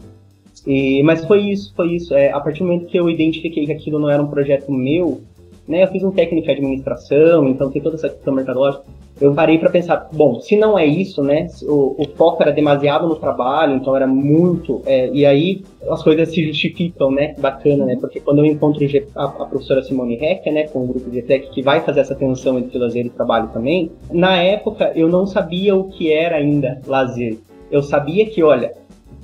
E, 0.68 1.02
mas 1.02 1.26
foi 1.26 1.40
isso, 1.42 1.74
foi 1.76 1.96
isso. 1.96 2.14
É, 2.14 2.32
a 2.32 2.40
partir 2.40 2.60
do 2.60 2.68
momento 2.68 2.86
que 2.86 3.00
eu 3.00 3.10
identifiquei 3.10 3.66
que 3.66 3.72
aquilo 3.72 3.98
não 3.98 4.12
era 4.12 4.22
um 4.22 4.28
projeto 4.28 4.72
meu, 4.72 5.24
né, 5.68 5.86
eu 5.86 5.88
fiz 5.88 6.04
um 6.04 6.12
técnico 6.12 6.46
de 6.46 6.52
administração, 6.52 7.48
então 7.48 7.72
tem 7.72 7.82
toda 7.82 7.96
essa 7.96 8.10
questão 8.10 8.32
mercadológica. 8.32 8.84
Eu 9.22 9.34
parei 9.34 9.58
para 9.58 9.70
pensar, 9.70 10.10
bom, 10.12 10.40
se 10.40 10.58
não 10.58 10.78
é 10.78 10.86
isso, 10.86 11.24
né, 11.24 11.48
o, 11.64 11.96
o, 12.02 12.08
foco 12.16 12.42
era 12.42 12.52
demasiado 12.52 13.08
no 13.08 13.16
trabalho, 13.16 13.76
então 13.76 13.96
era 13.96 14.08
muito, 14.08 14.82
é, 14.86 15.10
e 15.14 15.26
aí 15.26 15.64
as 15.90 16.02
coisas 16.02 16.30
se 16.30 16.44
justificam, 16.46 17.12
né, 17.12 17.36
bacana, 17.38 17.86
né, 17.86 17.96
porque 18.00 18.20
quando 18.20 18.40
eu 18.40 18.46
encontro 18.46 18.84
a, 19.16 19.26
a 19.26 19.46
professora 19.46 19.84
Simone 19.84 20.16
Hecker, 20.16 20.52
né, 20.52 20.68
com 20.68 20.84
o 20.84 20.88
grupo 20.88 21.12
de 21.12 21.22
tech 21.22 21.50
que 21.52 21.62
vai 21.62 21.82
fazer 21.82 22.00
essa 22.00 22.16
tensão 22.16 22.58
entre 22.58 22.78
lazer 22.78 23.06
e 23.06 23.10
trabalho 23.10 23.50
também, 23.50 23.92
na 24.12 24.42
época 24.42 24.92
eu 24.96 25.08
não 25.08 25.28
sabia 25.28 25.76
o 25.76 25.86
que 25.90 26.12
era 26.12 26.38
ainda 26.38 26.82
lazer. 26.88 27.38
Eu 27.72 27.82
sabia 27.82 28.26
que, 28.26 28.44
olha, 28.44 28.74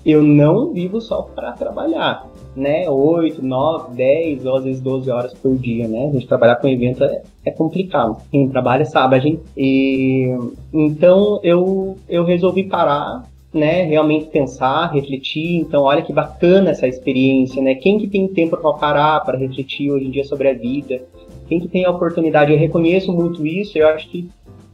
eu 0.06 0.22
não 0.22 0.72
vivo 0.72 1.02
só 1.02 1.24
para 1.24 1.52
trabalhar, 1.54 2.26
né? 2.56 2.90
8, 2.90 3.44
9, 3.44 3.96
10 3.96 4.46
ou 4.46 4.58
às 4.58 4.64
vezes 4.64 4.82
12 4.82 5.10
horas 5.10 5.34
por 5.34 5.56
dia, 5.58 5.88
né? 5.88 6.08
A 6.08 6.12
gente 6.12 6.28
trabalhar 6.28 6.56
com 6.56 6.68
evento 6.68 7.04
é, 7.04 7.22
é 7.46 7.52
complicado. 7.52 8.18
Quem 8.32 8.50
trabalha 8.50 8.86
sabe, 8.86 9.16
a 9.16 9.20
gente. 9.20 9.42
E, 9.56 10.36
então 10.74 11.40
eu, 11.44 11.98
eu 12.08 12.24
resolvi 12.24 12.64
parar, 12.64 13.24
né? 13.54 13.84
Realmente 13.84 14.26
pensar, 14.26 14.92
refletir. 14.92 15.58
Então, 15.58 15.84
olha 15.84 16.02
que 16.02 16.14
bacana 16.14 16.72
essa 16.72 16.88
experiência, 16.88 17.62
né? 17.62 17.76
Quem 17.76 17.98
que 17.98 18.08
tem 18.08 18.28
tempo 18.28 18.58
para 18.58 18.74
parar, 18.74 19.20
para 19.22 19.38
refletir 19.38 19.92
hoje 19.92 20.06
em 20.06 20.12
dia 20.12 20.24
sobre 20.24 20.50
a 20.50 20.54
vida? 20.54 21.02
Quem 21.48 21.60
que 21.60 21.68
tem 21.68 21.86
a 21.86 21.92
oportunidade? 21.92 22.52
Eu 22.52 22.60
reconheço 22.60 23.12
muito 23.12 23.46
isso. 23.46 23.78
Eu 23.78 23.88
acho 23.88 24.10
que 24.10 24.30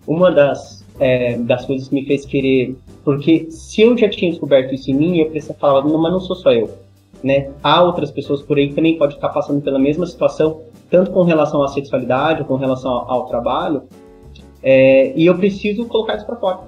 uma 0.08 0.32
das, 0.32 0.86
é, 1.00 1.38
das 1.38 1.66
coisas 1.66 1.88
que 1.88 1.96
me 1.96 2.06
fez 2.06 2.26
querer 2.26 2.76
porque 3.06 3.46
se 3.52 3.84
eu 3.84 3.96
já 3.96 4.10
tinha 4.10 4.32
descoberto 4.32 4.74
isso 4.74 4.90
em 4.90 4.96
mim, 4.96 5.20
eu 5.20 5.30
precisava 5.30 5.60
falar, 5.60 5.86
não, 5.86 6.02
mas 6.02 6.12
não 6.12 6.20
sou 6.20 6.36
só 6.36 6.52
eu. 6.52 6.68
Né? 7.24 7.50
Há 7.64 7.82
outras 7.84 8.12
pessoas 8.12 8.42
por 8.42 8.58
aí 8.58 8.70
que 8.70 8.76
também 8.76 8.98
podem 8.98 9.16
estar 9.16 9.30
passando 9.30 9.62
pela 9.62 9.80
mesma 9.80 10.06
situação, 10.06 10.62
tanto 10.90 11.12
com 11.12 11.24
relação 11.24 11.64
à 11.64 11.68
sexualidade, 11.68 12.44
com 12.44 12.56
relação 12.56 12.92
ao, 12.92 13.28
trabalho, 13.28 13.84
é, 14.62 15.12
e 15.16 15.26
eu 15.26 15.36
preciso 15.36 15.86
colocar 15.86 16.16
isso 16.16 16.26
para 16.26 16.36
fora. 16.36 16.60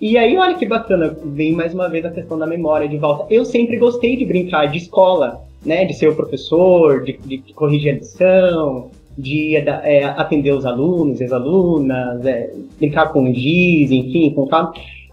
E 0.00 0.16
aí, 0.16 0.36
olha 0.36 0.54
que 0.54 0.66
bacana, 0.66 1.14
vem 1.24 1.52
mais 1.52 1.74
uma 1.74 1.88
vez 1.88 2.04
a 2.04 2.10
questão 2.10 2.38
da 2.38 2.46
memória 2.46 2.88
de 2.88 2.96
volta. 2.96 3.26
Eu 3.28 3.44
sempre 3.44 3.76
gostei 3.76 4.16
de 4.16 4.24
brincar 4.24 4.66
de 4.66 4.78
escola, 4.78 5.42
né? 5.64 5.84
De 5.84 5.92
ser 5.92 6.08
o 6.08 6.16
professor, 6.16 7.02
de, 7.02 7.18
de 7.18 7.52
corrigir 7.52 7.92
a 7.92 7.96
lição, 7.98 8.90
de 9.16 9.56
é, 9.56 10.04
atender 10.04 10.52
os 10.52 10.64
alunos, 10.64 11.20
as 11.20 11.32
alunas, 11.32 12.24
é, 12.24 12.50
brincar 12.78 13.12
com 13.12 13.32
giz, 13.32 13.90
enfim, 13.90 14.30
com 14.30 14.48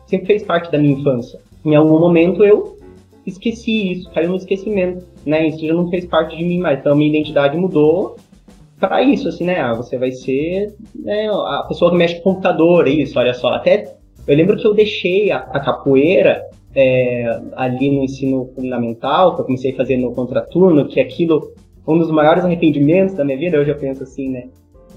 sempre 0.05 0.27
fez 0.27 0.43
parte 0.43 0.71
da 0.71 0.77
minha 0.77 0.97
infância. 0.97 1.39
Em 1.65 1.75
algum 1.75 1.99
momento 1.99 2.43
eu 2.43 2.76
esqueci 3.27 3.91
isso, 3.91 4.09
caiu 4.11 4.29
no 4.29 4.37
esquecimento, 4.37 5.05
né? 5.25 5.47
Isso 5.47 5.65
já 5.65 5.73
não 5.73 5.89
fez 5.89 6.05
parte 6.05 6.35
de 6.35 6.43
mim 6.43 6.59
mais. 6.59 6.79
Então 6.79 6.95
minha 6.95 7.09
identidade 7.09 7.57
mudou 7.57 8.15
para 8.79 9.01
isso, 9.03 9.27
assim, 9.27 9.43
né? 9.43 9.59
Ah, 9.59 9.73
você 9.73 9.97
vai 9.97 10.11
ser 10.11 10.73
né, 10.95 11.27
a 11.29 11.65
pessoa 11.67 11.91
que 11.91 11.97
mexe 11.97 12.15
com 12.15 12.21
o 12.21 12.33
computador, 12.33 12.87
isso, 12.87 13.19
olha 13.19 13.33
só. 13.33 13.49
Até 13.49 13.95
eu 14.27 14.35
lembro 14.35 14.57
que 14.57 14.65
eu 14.65 14.73
deixei 14.73 15.31
a, 15.31 15.37
a 15.37 15.59
capoeira 15.59 16.43
é, 16.73 17.41
ali 17.55 17.89
no 17.89 18.03
ensino 18.03 18.49
fundamental, 18.55 19.35
que 19.35 19.41
eu 19.41 19.45
comecei 19.45 19.71
a 19.73 19.75
fazer 19.75 19.97
no 19.97 20.13
contraturno, 20.13 20.87
que 20.87 20.99
aquilo, 20.99 21.53
um 21.87 21.97
dos 21.97 22.11
maiores 22.11 22.45
arrependimentos 22.45 23.15
da 23.15 23.25
minha 23.25 23.37
vida, 23.37 23.59
hoje 23.59 23.71
eu 23.71 23.77
penso 23.77 24.03
assim, 24.03 24.29
né? 24.29 24.47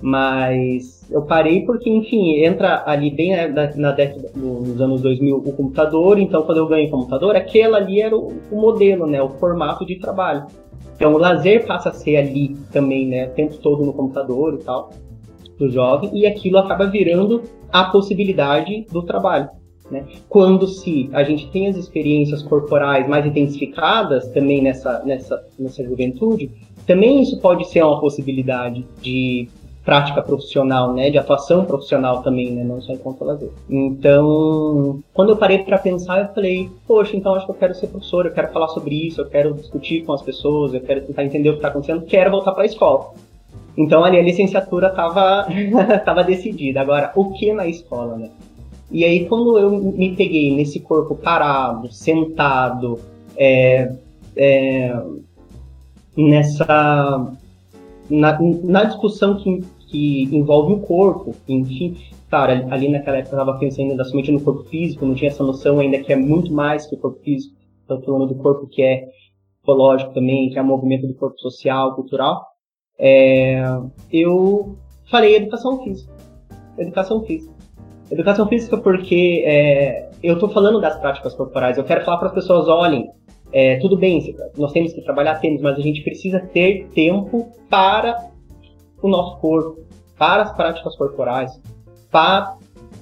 Mas 0.02 1.06
eu 1.10 1.22
parei 1.22 1.64
porque, 1.66 1.90
enfim, 1.90 2.42
entra 2.42 2.82
ali 2.86 3.10
bem 3.10 3.32
na, 3.50 3.76
na 3.76 3.92
década 3.92 4.30
dos 4.34 4.80
anos 4.80 5.02
2000 5.02 5.36
o 5.36 5.52
computador, 5.52 6.18
então 6.18 6.42
quando 6.42 6.58
eu 6.58 6.66
ganhei 6.66 6.88
computador, 6.88 7.36
aquele 7.36 7.74
ali 7.74 8.00
era 8.00 8.16
o, 8.16 8.32
o, 8.50 8.56
modelo, 8.56 9.06
né, 9.06 9.20
o 9.20 9.28
formato 9.28 9.84
de 9.84 9.98
trabalho. 9.98 10.46
Então 10.96 11.14
o 11.14 11.18
lazer 11.18 11.66
passa 11.66 11.90
a 11.90 11.92
ser 11.92 12.16
ali 12.16 12.56
também, 12.72 13.06
né, 13.06 13.26
o 13.26 13.30
tempo 13.30 13.56
todo 13.58 13.84
no 13.84 13.92
computador 13.92 14.54
e 14.54 14.64
tal, 14.64 14.90
do 15.58 15.68
jovem, 15.68 16.10
e 16.14 16.26
aquilo 16.26 16.58
acaba 16.58 16.86
virando 16.86 17.42
a 17.70 17.84
possibilidade 17.84 18.86
do 18.90 19.02
trabalho. 19.02 19.50
Né? 19.90 20.04
Quando 20.28 20.66
se 20.66 21.10
a 21.12 21.22
gente 21.22 21.50
tem 21.50 21.66
as 21.66 21.76
experiências 21.76 22.42
corporais 22.42 23.08
mais 23.08 23.26
intensificadas 23.26 24.28
também 24.28 24.62
nessa, 24.62 25.02
nessa, 25.04 25.44
nessa 25.58 25.84
juventude, 25.84 26.50
também 26.86 27.22
isso 27.22 27.38
pode 27.40 27.68
ser 27.68 27.82
uma 27.82 28.00
possibilidade 28.00 28.86
de 29.02 29.48
prática 29.84 30.20
profissional, 30.22 30.92
né, 30.92 31.10
de 31.10 31.18
atuação 31.18 31.64
profissional 31.64 32.22
também, 32.22 32.50
né, 32.50 32.62
não 32.62 32.80
só 32.80 32.92
enquanto 32.92 33.24
lazer. 33.24 33.50
Então, 33.68 35.02
quando 35.14 35.30
eu 35.30 35.36
parei 35.36 35.58
para 35.58 35.78
pensar, 35.78 36.20
eu 36.20 36.34
falei, 36.34 36.70
poxa, 36.86 37.16
então 37.16 37.34
acho 37.34 37.46
que 37.46 37.52
eu 37.52 37.56
quero 37.56 37.74
ser 37.74 37.86
professor, 37.86 38.26
eu 38.26 38.32
quero 38.32 38.52
falar 38.52 38.68
sobre 38.68 38.94
isso, 39.06 39.20
eu 39.20 39.26
quero 39.26 39.54
discutir 39.54 40.04
com 40.04 40.12
as 40.12 40.22
pessoas, 40.22 40.74
eu 40.74 40.80
quero 40.80 41.00
tentar 41.02 41.24
entender 41.24 41.48
o 41.48 41.52
que 41.52 41.58
está 41.58 41.68
acontecendo, 41.68 42.04
quero 42.04 42.30
voltar 42.30 42.52
para 42.52 42.62
a 42.62 42.66
escola. 42.66 43.12
Então 43.76 44.04
ali 44.04 44.18
a 44.18 44.22
licenciatura 44.22 44.88
estava 44.88 45.46
tava 46.04 46.22
decidida. 46.24 46.80
Agora, 46.80 47.12
o 47.14 47.32
que 47.32 47.52
na 47.52 47.66
escola, 47.66 48.16
né? 48.16 48.30
E 48.90 49.04
aí 49.04 49.26
quando 49.26 49.58
eu 49.58 49.70
me 49.70 50.14
peguei 50.14 50.54
nesse 50.54 50.80
corpo 50.80 51.14
parado, 51.14 51.90
sentado, 51.90 53.00
é, 53.36 53.92
é, 54.36 55.00
nessa 56.16 57.32
na, 58.10 58.38
na 58.40 58.84
discussão 58.84 59.36
que, 59.36 59.60
que 59.86 60.24
envolve 60.36 60.74
o 60.74 60.80
corpo, 60.80 61.34
enfim, 61.48 61.96
cara, 62.30 62.66
ali 62.70 62.88
naquela 62.88 63.18
época 63.18 63.36
eu 63.36 63.40
estava 63.40 63.58
pensando 63.58 63.90
ainda 63.90 64.04
somente 64.04 64.32
no 64.32 64.40
corpo 64.40 64.64
físico, 64.64 65.06
não 65.06 65.14
tinha 65.14 65.30
essa 65.30 65.44
noção 65.44 65.78
ainda 65.78 65.98
que 65.98 66.12
é 66.12 66.16
muito 66.16 66.52
mais 66.52 66.86
que 66.86 66.94
o 66.94 66.98
corpo 66.98 67.20
físico, 67.20 67.54
estou 67.82 68.00
falando 68.02 68.26
do 68.28 68.34
corpo 68.36 68.66
que 68.66 68.82
é 68.82 69.08
psicológico 69.58 70.12
também, 70.12 70.50
que 70.50 70.58
é 70.58 70.62
o 70.62 70.66
movimento 70.66 71.06
do 71.06 71.14
corpo 71.14 71.38
social, 71.38 71.94
cultural, 71.94 72.44
é, 72.98 73.62
eu 74.12 74.76
falei 75.10 75.36
educação 75.36 75.82
física. 75.82 76.12
Educação 76.78 77.22
física. 77.22 77.54
Educação 78.10 78.46
física 78.48 78.76
porque 78.76 79.42
é, 79.46 80.10
eu 80.22 80.34
estou 80.34 80.48
falando 80.48 80.80
das 80.80 80.98
práticas 80.98 81.34
corporais, 81.34 81.78
eu 81.78 81.84
quero 81.84 82.04
falar 82.04 82.18
para 82.18 82.28
as 82.28 82.34
pessoas, 82.34 82.68
olhem, 82.68 83.10
é, 83.52 83.76
tudo 83.78 83.96
bem, 83.96 84.34
nós 84.56 84.72
temos 84.72 84.92
que 84.92 85.00
trabalhar, 85.02 85.36
temos, 85.40 85.60
mas 85.60 85.76
a 85.76 85.80
gente 85.80 86.02
precisa 86.02 86.40
ter 86.40 86.88
tempo 86.94 87.48
para 87.68 88.30
o 89.02 89.08
nosso 89.08 89.38
corpo, 89.38 89.80
para 90.18 90.42
as 90.42 90.52
práticas 90.54 90.96
corporais, 90.96 91.60
para, 92.10 92.56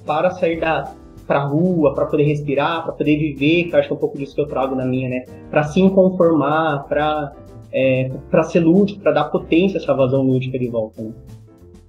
para 0.05 0.31
sair 0.31 0.59
da 0.59 0.93
para 1.27 1.43
rua, 1.43 1.93
para 1.93 2.07
poder 2.07 2.23
respirar, 2.23 2.83
para 2.83 2.93
poder 2.93 3.15
viver, 3.15 3.65
que 3.65 3.75
acho 3.75 3.87
que 3.87 3.93
é 3.93 3.95
um 3.95 3.99
pouco 3.99 4.17
disso 4.17 4.33
que 4.33 4.41
eu 4.41 4.47
trago 4.47 4.73
na 4.73 4.83
minha, 4.83 5.07
né? 5.07 5.25
Para 5.51 5.61
se 5.61 5.79
conformar, 5.91 6.85
para 6.87 7.33
é, 7.71 8.09
para 8.31 8.41
ser 8.43 8.61
lúdico, 8.61 8.99
para 8.99 9.11
dar 9.11 9.25
potência 9.25 9.77
a 9.77 9.81
essa 9.83 9.93
vazão 9.93 10.23
lúdica 10.23 10.57
de 10.57 10.67
volta. 10.67 11.03
Né? 11.03 11.11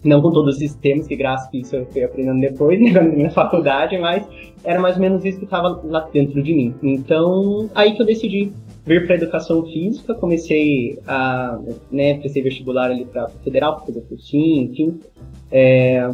Não 0.02 0.22
com 0.22 0.30
todos 0.30 0.54
os 0.54 0.58
sistemas, 0.58 1.06
que 1.06 1.14
graças 1.14 1.48
a 1.52 1.56
isso 1.56 1.76
eu 1.76 1.86
fui 1.86 2.02
aprendendo 2.02 2.40
depois, 2.40 2.80
né, 2.80 3.00
na 3.00 3.30
faculdade, 3.30 3.98
mas 3.98 4.26
era 4.64 4.80
mais 4.80 4.96
ou 4.96 5.02
menos 5.02 5.24
isso 5.24 5.38
que 5.38 5.44
estava 5.44 5.80
lá 5.84 6.08
dentro 6.12 6.42
de 6.42 6.54
mim. 6.54 6.74
Então, 6.82 7.68
aí 7.74 7.94
que 7.94 8.02
eu 8.02 8.06
decidi 8.06 8.52
vir 8.84 9.06
para 9.06 9.16
educação 9.16 9.64
física, 9.66 10.14
comecei 10.14 10.98
a, 11.06 11.58
né, 11.90 12.14
prestei 12.18 12.42
vestibular 12.42 12.90
ali 12.90 13.04
para 13.04 13.28
federal, 13.44 13.84
fazer 13.84 14.00
cursinho, 14.02 14.70
enfim. 14.70 15.00
É, 15.52 16.10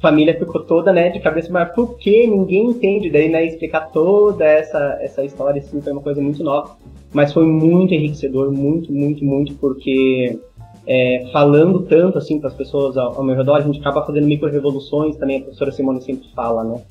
família 0.00 0.38
ficou 0.38 0.62
toda, 0.62 0.92
né, 0.92 1.10
de 1.10 1.20
cabeça, 1.20 1.52
mas 1.52 1.72
por 1.74 1.96
que 1.98 2.26
ninguém 2.26 2.70
entende? 2.70 3.10
Daí, 3.10 3.28
né, 3.28 3.44
explicar 3.46 3.90
toda 3.90 4.44
essa, 4.44 4.98
essa 5.00 5.24
história, 5.24 5.60
assim, 5.60 5.80
foi 5.80 5.92
uma 5.92 6.02
coisa 6.02 6.20
muito 6.20 6.42
nova. 6.42 6.76
Mas 7.12 7.32
foi 7.32 7.44
muito 7.44 7.92
enriquecedor, 7.92 8.52
muito, 8.52 8.92
muito, 8.92 9.24
muito, 9.24 9.54
porque 9.54 10.38
é, 10.86 11.28
falando 11.32 11.82
tanto, 11.82 12.18
assim, 12.18 12.38
para 12.38 12.48
as 12.48 12.54
pessoas 12.54 12.96
ao, 12.96 13.16
ao 13.16 13.22
meu 13.22 13.36
redor, 13.36 13.56
a 13.56 13.60
gente 13.60 13.78
acaba 13.80 14.04
fazendo 14.04 14.26
micro-revoluções, 14.26 15.16
também 15.16 15.38
a 15.38 15.42
professora 15.42 15.72
Simone 15.72 16.00
sempre 16.00 16.28
fala, 16.34 16.64
né 16.64 16.82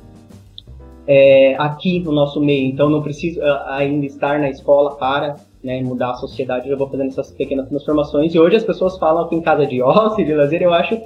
é, 1.12 1.56
aqui 1.58 2.00
no 2.00 2.12
nosso 2.12 2.40
meio. 2.40 2.68
Então 2.68 2.88
não 2.88 3.02
preciso 3.02 3.40
uh, 3.40 3.64
ainda 3.70 4.06
estar 4.06 4.40
na 4.40 4.48
escola 4.48 4.96
para 4.96 5.38
né, 5.64 5.82
mudar 5.82 6.12
a 6.12 6.16
sociedade. 6.16 6.70
Eu 6.70 6.78
vou 6.78 6.88
fazendo 6.88 7.08
essas 7.08 7.32
pequenas 7.32 7.68
transformações. 7.68 8.36
E 8.36 8.40
hoje 8.40 8.58
as 8.58 8.64
pessoas 8.64 8.96
falam 9.00 9.28
que 9.28 9.36
em 9.36 9.42
casa 9.42 9.66
de 9.66 9.82
ócio, 9.82 10.24
de 10.24 10.36
lazer, 10.36 10.62
eu 10.62 10.72
acho 10.72 11.02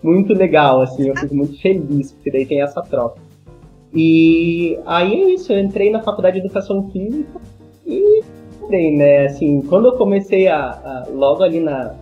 muito 0.00 0.32
legal, 0.32 0.80
assim, 0.80 1.08
eu 1.08 1.16
fico 1.16 1.34
muito 1.34 1.60
feliz, 1.60 2.12
porque 2.12 2.30
daí 2.30 2.46
tem 2.46 2.62
essa 2.62 2.80
troca. 2.82 3.20
E 3.92 4.78
aí 4.86 5.12
é 5.12 5.30
isso, 5.34 5.52
eu 5.52 5.58
entrei 5.58 5.90
na 5.90 6.00
faculdade 6.04 6.38
de 6.38 6.46
educação 6.46 6.88
física 6.90 7.40
e 7.84 8.22
entrei, 8.62 8.96
né, 8.96 9.24
assim, 9.26 9.60
quando 9.62 9.88
eu 9.88 9.92
comecei 9.96 10.46
a, 10.46 10.70
a 10.70 11.06
logo 11.12 11.42
ali 11.42 11.58
na, 11.58 11.96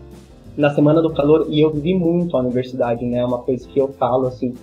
na 0.56 0.70
semana 0.70 1.02
do 1.02 1.12
calor, 1.12 1.46
e 1.48 1.60
eu 1.60 1.70
vi 1.70 1.94
muito 1.94 2.36
a 2.36 2.40
universidade, 2.40 3.04
né, 3.04 3.24
uma 3.24 3.38
coisa 3.38 3.66
que 3.68 3.78
eu 3.78 3.88
falo, 3.88 4.26
assim, 4.26 4.54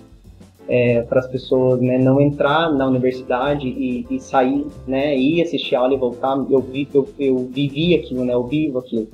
é, 0.68 1.02
para 1.02 1.20
as 1.20 1.26
pessoas 1.26 1.80
né, 1.80 1.98
não 1.98 2.20
entrar 2.20 2.72
na 2.72 2.86
universidade 2.86 3.66
e, 3.66 4.06
e, 4.10 4.20
sair, 4.20 4.66
né, 4.86 5.16
ir 5.16 5.42
assistir 5.42 5.74
aula 5.76 5.94
e 5.94 5.96
voltar. 5.96 6.36
Eu, 6.50 6.60
vi, 6.60 6.88
eu, 6.92 7.08
eu 7.18 7.38
vivi 7.50 7.94
aquilo, 7.94 8.24
né, 8.24 8.34
eu 8.34 8.44
vivo 8.44 8.78
aquilo. 8.78 9.08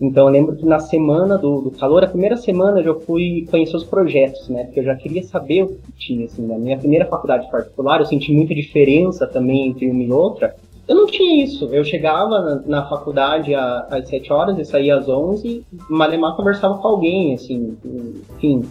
Então 0.00 0.26
eu 0.26 0.32
lembro 0.32 0.56
que 0.56 0.64
na 0.64 0.78
semana 0.78 1.36
do, 1.36 1.60
do 1.60 1.70
calor, 1.70 2.02
a 2.02 2.08
primeira 2.08 2.36
semana 2.36 2.80
eu 2.80 2.84
já 2.84 2.94
fui 3.00 3.46
conhecer 3.50 3.76
os 3.76 3.84
projetos, 3.84 4.48
né? 4.48 4.64
Porque 4.64 4.80
eu 4.80 4.84
já 4.84 4.96
queria 4.96 5.22
saber 5.22 5.64
o 5.64 5.68
que 5.68 5.92
tinha, 5.98 6.24
assim, 6.24 6.46
na 6.46 6.56
minha 6.56 6.78
primeira 6.78 7.04
faculdade 7.04 7.50
particular, 7.50 8.00
eu 8.00 8.06
senti 8.06 8.32
muita 8.32 8.54
diferença 8.54 9.26
também 9.26 9.68
entre 9.68 9.90
uma 9.90 10.02
e 10.02 10.10
outra. 10.10 10.56
Eu 10.90 10.96
não 10.96 11.06
tinha 11.06 11.44
isso. 11.44 11.66
Eu 11.66 11.84
chegava 11.84 12.40
na, 12.40 12.62
na 12.66 12.88
faculdade 12.88 13.54
às 13.54 14.08
7 14.08 14.32
horas 14.32 14.58
e 14.58 14.64
saía 14.64 14.96
às 14.96 15.08
11 15.08 15.46
e 15.48 15.64
Malemar 15.88 16.34
conversava 16.34 16.78
com 16.78 16.88
alguém, 16.88 17.32
assim, 17.32 17.78
enfim. 18.34 18.64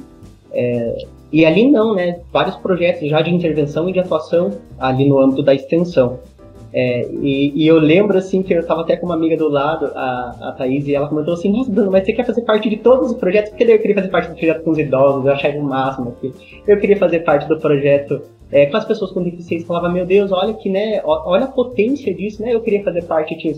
É, 0.51 0.97
e 1.31 1.45
ali 1.45 1.71
não, 1.71 1.95
né? 1.95 2.19
Vários 2.29 2.57
projetos 2.57 3.07
já 3.07 3.21
de 3.21 3.33
intervenção 3.33 3.87
e 3.87 3.93
de 3.93 4.01
atuação 4.01 4.51
ali 4.77 5.07
no 5.07 5.17
âmbito 5.17 5.41
da 5.41 5.53
extensão. 5.53 6.19
É, 6.73 7.09
e, 7.09 7.53
e, 7.55 7.65
eu 7.65 7.79
lembro, 7.79 8.17
assim, 8.17 8.43
que 8.43 8.53
eu 8.53 8.59
estava 8.59 8.81
até 8.81 8.97
com 8.97 9.05
uma 9.05 9.15
amiga 9.15 9.37
do 9.37 9.47
lado, 9.47 9.85
a, 9.95 10.49
a 10.49 10.51
Thaís, 10.57 10.89
e 10.89 10.93
ela 10.93 11.07
comentou 11.07 11.35
assim, 11.35 11.49
nossa, 11.49 11.71
Bruno, 11.71 11.89
mas 11.89 12.05
você 12.05 12.11
quer 12.11 12.25
fazer 12.25 12.41
parte 12.41 12.69
de 12.69 12.75
todos 12.75 13.11
os 13.11 13.17
projetos? 13.17 13.51
Porque 13.51 13.63
eu 13.63 13.79
queria 13.79 13.95
fazer 13.95 14.09
parte 14.09 14.29
do 14.29 14.35
projeto 14.35 14.63
com 14.65 14.71
os 14.71 14.77
idosos, 14.77 15.25
eu 15.25 15.31
achava 15.31 15.57
o 15.57 15.63
máximo. 15.63 16.13
Eu 16.67 16.77
queria 16.79 16.97
fazer 16.97 17.21
parte 17.21 17.47
do 17.47 17.57
projeto 17.57 18.21
é, 18.51 18.69
as 18.73 18.85
pessoas 18.85 19.11
com 19.11 19.23
deficiência, 19.23 19.67
falava, 19.67 19.89
meu 19.89 20.05
Deus, 20.05 20.31
olha 20.31 20.53
que, 20.53 20.69
né, 20.69 21.01
olha 21.03 21.45
a 21.45 21.51
potência 21.51 22.13
disso, 22.13 22.41
né, 22.41 22.53
eu 22.53 22.61
queria 22.61 22.83
fazer 22.83 23.03
parte, 23.03 23.37
tinha, 23.37 23.53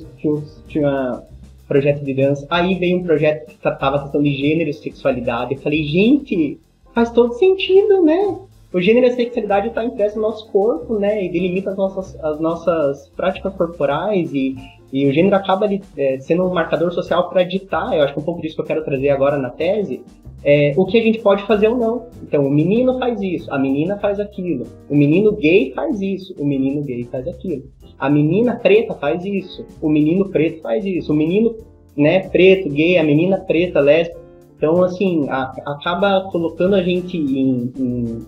tinha, 0.67 1.23
projeto 1.67 2.03
de 2.03 2.13
dança, 2.13 2.45
aí 2.49 2.75
veio 2.75 2.97
um 2.97 3.03
projeto 3.03 3.47
que 3.47 3.57
tratava 3.57 3.95
a 3.95 4.01
questão 4.03 4.21
de 4.21 4.33
gênero 4.33 4.69
e 4.69 4.73
sexualidade, 4.73 5.55
eu 5.55 5.61
falei, 5.61 5.83
gente, 5.83 6.59
faz 6.93 7.09
todo 7.11 7.33
sentido, 7.33 8.03
né, 8.03 8.37
o 8.73 8.81
gênero 8.81 9.07
e 9.07 9.09
a 9.09 9.15
sexualidade 9.15 9.69
está 9.69 9.83
impresso 9.83 10.17
no 10.17 10.23
nosso 10.23 10.49
corpo, 10.51 10.99
né, 10.99 11.23
e 11.23 11.29
delimita 11.29 11.71
as 11.71 11.77
nossas, 11.77 12.23
as 12.23 12.39
nossas 12.39 13.07
práticas 13.15 13.53
corporais 13.55 14.33
e, 14.33 14.55
e 14.91 15.07
o 15.07 15.13
gênero 15.13 15.35
acaba 15.35 15.65
ali, 15.65 15.81
é, 15.95 16.19
sendo 16.19 16.45
um 16.45 16.53
marcador 16.53 16.91
social 16.91 17.29
para 17.29 17.43
ditar, 17.43 17.95
eu 17.95 18.03
acho 18.03 18.13
que 18.13 18.19
um 18.19 18.23
pouco 18.23 18.41
disso 18.41 18.55
que 18.55 18.61
eu 18.61 18.65
quero 18.65 18.83
trazer 18.83 19.09
agora 19.09 19.37
na 19.37 19.49
tese, 19.49 20.03
é, 20.43 20.73
o 20.75 20.85
que 20.85 20.99
a 20.99 21.01
gente 21.01 21.19
pode 21.19 21.43
fazer 21.43 21.69
ou 21.69 21.77
não. 21.77 22.07
Então, 22.21 22.45
o 22.45 22.49
menino 22.49 22.99
faz 22.99 23.21
isso, 23.21 23.51
a 23.53 23.57
menina 23.57 23.97
faz 23.99 24.19
aquilo, 24.19 24.65
o 24.89 24.95
menino 24.95 25.31
gay 25.33 25.71
faz 25.73 26.01
isso, 26.01 26.35
o 26.37 26.45
menino 26.45 26.83
gay 26.83 27.03
faz 27.05 27.27
aquilo, 27.27 27.63
a 27.97 28.09
menina 28.09 28.55
preta 28.55 28.93
faz 28.95 29.23
isso, 29.23 29.65
o 29.81 29.89
menino 29.89 30.29
preto 30.29 30.61
faz 30.61 30.83
isso, 30.85 31.13
o 31.13 31.15
menino 31.15 31.55
né, 31.95 32.27
preto, 32.29 32.69
gay, 32.69 32.97
a 32.97 33.03
menina 33.03 33.37
preta, 33.37 33.79
lésbica. 33.79 34.19
Então, 34.57 34.83
assim, 34.83 35.27
a, 35.29 35.53
acaba 35.65 36.29
colocando 36.31 36.75
a 36.75 36.83
gente 36.83 37.17
em, 37.17 37.71
em, 37.77 38.19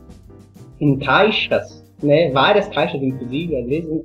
em 0.80 0.98
caixas, 0.98 1.84
né, 2.02 2.32
várias 2.32 2.68
caixas, 2.70 3.02
inclusive, 3.02 3.56
às 3.56 3.66
vezes, 3.68 4.02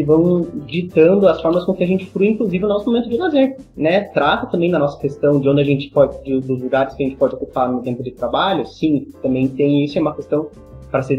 que 0.00 0.04
vão 0.04 0.46
ditando 0.66 1.28
as 1.28 1.42
formas 1.42 1.64
com 1.64 1.74
que 1.74 1.84
a 1.84 1.86
gente 1.86 2.06
frui, 2.06 2.28
inclusive, 2.28 2.64
o 2.64 2.68
nosso 2.68 2.86
momento 2.86 3.10
de 3.10 3.18
lazer, 3.18 3.56
né? 3.76 4.04
Trata 4.04 4.46
também 4.46 4.70
da 4.70 4.78
nossa 4.78 4.98
questão 4.98 5.38
de 5.38 5.46
onde 5.46 5.60
a 5.60 5.64
gente 5.64 5.90
pode, 5.90 6.22
de, 6.24 6.40
dos 6.40 6.62
lugares 6.62 6.94
que 6.94 7.04
a 7.04 7.06
gente 7.06 7.18
pode 7.18 7.34
ocupar 7.34 7.70
no 7.70 7.82
tempo 7.82 8.02
de 8.02 8.12
trabalho, 8.12 8.66
sim, 8.66 9.08
também 9.22 9.46
tem 9.48 9.84
isso, 9.84 9.98
é 9.98 10.00
uma 10.00 10.14
questão 10.14 10.48
para 10.90 11.02
ser 11.02 11.18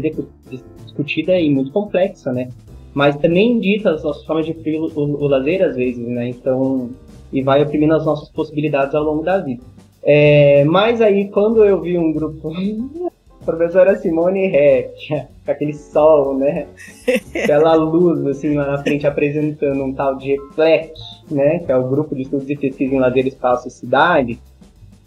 discutida 0.84 1.38
e 1.38 1.48
muito 1.48 1.70
complexa, 1.70 2.32
né? 2.32 2.48
Mas 2.92 3.16
também 3.16 3.60
dita 3.60 3.90
as 3.90 4.02
nossas 4.02 4.24
formas 4.24 4.46
de 4.46 4.54
frui 4.54 4.78
o, 4.78 4.86
o, 4.96 5.22
o 5.22 5.28
lazer, 5.28 5.62
às 5.62 5.76
vezes, 5.76 6.04
né? 6.04 6.28
Então, 6.28 6.90
e 7.32 7.40
vai 7.40 7.62
oprimindo 7.62 7.94
as 7.94 8.04
nossas 8.04 8.28
possibilidades 8.30 8.94
ao 8.96 9.04
longo 9.04 9.22
da 9.22 9.38
vida. 9.38 9.62
É, 10.02 10.64
mas 10.64 11.00
aí, 11.00 11.28
quando 11.28 11.64
eu 11.64 11.80
vi 11.80 11.96
um 11.96 12.12
grupo 12.12 12.50
professora 13.44 13.96
Simone 13.96 14.46
Heck, 14.46 15.26
com 15.44 15.50
aquele 15.50 15.74
sol, 15.74 16.36
né? 16.36 16.66
Aquela 17.34 17.74
luz, 17.74 18.26
assim, 18.26 18.54
lá 18.54 18.66
na 18.72 18.82
frente, 18.82 19.06
apresentando 19.06 19.82
um 19.82 19.92
tal 19.92 20.16
de 20.16 20.32
EPLEC, 20.32 20.92
né? 21.30 21.58
Que 21.60 21.72
é 21.72 21.76
o 21.76 21.88
Grupo 21.88 22.14
de 22.14 22.22
Estudos 22.22 22.48
e 22.48 22.56
Pesquisa 22.56 22.94
em 22.94 22.98
Lazer, 22.98 23.26
Espaço 23.26 23.68
e 23.68 23.70
Cidade. 23.70 24.38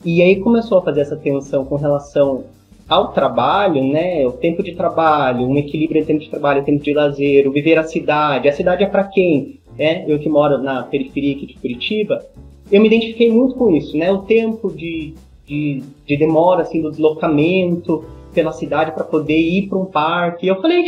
E 0.03 0.21
aí 0.21 0.35
começou 0.37 0.77
a 0.77 0.83
fazer 0.83 1.01
essa 1.01 1.15
tensão 1.15 1.65
com 1.65 1.75
relação 1.75 2.43
ao 2.87 3.11
trabalho, 3.11 3.83
né? 3.83 4.25
O 4.27 4.31
tempo 4.31 4.61
de 4.61 4.75
trabalho, 4.75 5.47
um 5.47 5.57
equilíbrio 5.57 6.01
entre 6.01 6.13
tempo 6.13 6.23
de 6.25 6.29
trabalho 6.29 6.61
e 6.61 6.65
tempo 6.65 6.83
de 6.83 6.93
lazer, 6.93 7.47
o 7.47 7.51
viver 7.51 7.77
a 7.77 7.83
cidade. 7.83 8.47
A 8.47 8.53
cidade 8.53 8.83
é 8.83 8.87
para 8.87 9.05
quem? 9.05 9.59
É, 9.77 10.09
eu 10.09 10.19
que 10.19 10.29
moro 10.29 10.57
na 10.57 10.83
periferia 10.83 11.35
aqui 11.35 11.47
de 11.47 11.55
Curitiba, 11.55 12.23
eu 12.71 12.81
me 12.81 12.87
identifiquei 12.87 13.31
muito 13.31 13.55
com 13.55 13.75
isso, 13.75 13.97
né? 13.97 14.11
O 14.11 14.19
tempo 14.19 14.71
de, 14.71 15.13
de, 15.45 15.83
de 16.05 16.17
demora, 16.17 16.61
assim, 16.61 16.81
do 16.81 16.91
deslocamento, 16.91 18.05
pela 18.35 18.51
cidade 18.51 18.91
para 18.91 19.05
poder 19.05 19.39
ir 19.39 19.67
para 19.67 19.79
um 19.79 19.85
parque. 19.85 20.45
E 20.45 20.49
eu 20.49 20.61
falei, 20.61 20.83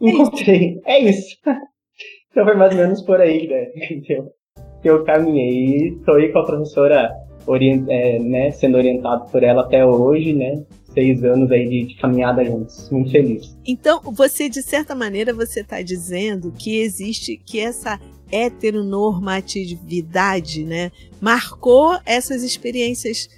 encontrei, 0.00 0.80
é 0.84 1.00
isso. 1.00 1.36
então 2.30 2.44
foi 2.44 2.54
mais 2.54 2.70
ou 2.72 2.78
menos 2.78 3.02
por 3.02 3.20
aí, 3.20 3.48
né? 3.48 3.66
Que 4.80 4.88
eu 4.88 5.04
caminhei. 5.04 5.88
Estou 5.88 6.14
aí 6.16 6.30
com 6.30 6.38
a 6.38 6.46
professora 6.46 7.10
orient, 7.46 7.86
é, 7.88 8.20
né, 8.20 8.50
sendo 8.52 8.76
orientado 8.76 9.28
por 9.30 9.42
ela 9.42 9.62
até 9.62 9.84
hoje, 9.84 10.32
né? 10.32 10.62
Seis 10.92 11.24
anos 11.24 11.50
aí 11.50 11.68
de, 11.68 11.86
de 11.86 11.96
caminhada 11.96 12.44
juntos. 12.44 12.88
Muito 12.90 13.10
feliz. 13.10 13.58
Então, 13.66 14.00
você, 14.12 14.48
de 14.48 14.62
certa 14.62 14.94
maneira, 14.94 15.32
você 15.32 15.60
está 15.60 15.80
dizendo 15.80 16.52
que 16.52 16.80
existe, 16.80 17.38
que 17.38 17.58
essa 17.58 17.98
heteronormatividade, 18.30 20.64
né, 20.64 20.92
marcou 21.20 21.98
essas 22.06 22.42
experiências 22.42 23.28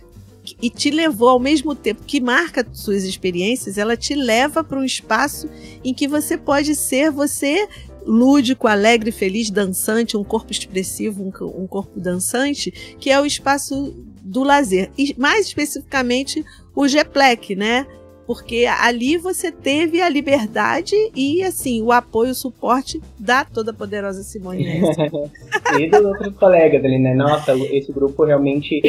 e 0.60 0.68
te 0.68 0.90
levou 0.90 1.28
ao 1.28 1.38
mesmo 1.38 1.74
tempo 1.74 2.02
que 2.06 2.20
marca 2.20 2.66
suas 2.72 3.04
experiências, 3.04 3.78
ela 3.78 3.96
te 3.96 4.14
leva 4.14 4.62
para 4.62 4.78
um 4.78 4.84
espaço 4.84 5.48
em 5.82 5.94
que 5.94 6.06
você 6.06 6.36
pode 6.36 6.74
ser 6.74 7.10
você 7.10 7.68
lúdico, 8.06 8.68
alegre, 8.68 9.10
feliz, 9.10 9.50
dançante, 9.50 10.16
um 10.16 10.24
corpo 10.24 10.52
expressivo, 10.52 11.22
um, 11.22 11.62
um 11.62 11.66
corpo 11.66 11.98
dançante, 11.98 12.70
que 12.98 13.10
é 13.10 13.18
o 13.20 13.24
espaço 13.24 13.94
do 14.22 14.42
lazer. 14.42 14.90
E 14.96 15.14
mais 15.18 15.46
especificamente 15.46 16.44
o 16.74 16.86
GPLEC, 16.86 17.56
né? 17.56 17.86
Porque 18.26 18.66
ali 18.66 19.16
você 19.16 19.52
teve 19.52 20.00
a 20.00 20.08
liberdade 20.08 20.94
e 21.14 21.42
assim 21.42 21.82
o 21.82 21.92
apoio, 21.92 22.30
o 22.30 22.34
suporte 22.34 23.00
da 23.18 23.44
toda 23.44 23.72
poderosa 23.72 24.22
Simone 24.22 24.64
e 25.78 25.90
dos 25.90 26.04
outros 26.04 26.34
colegas 26.36 26.84
ali, 26.84 26.98
né? 26.98 27.14
Nossa, 27.14 27.54
esse 27.54 27.92
grupo 27.92 28.24
realmente 28.24 28.80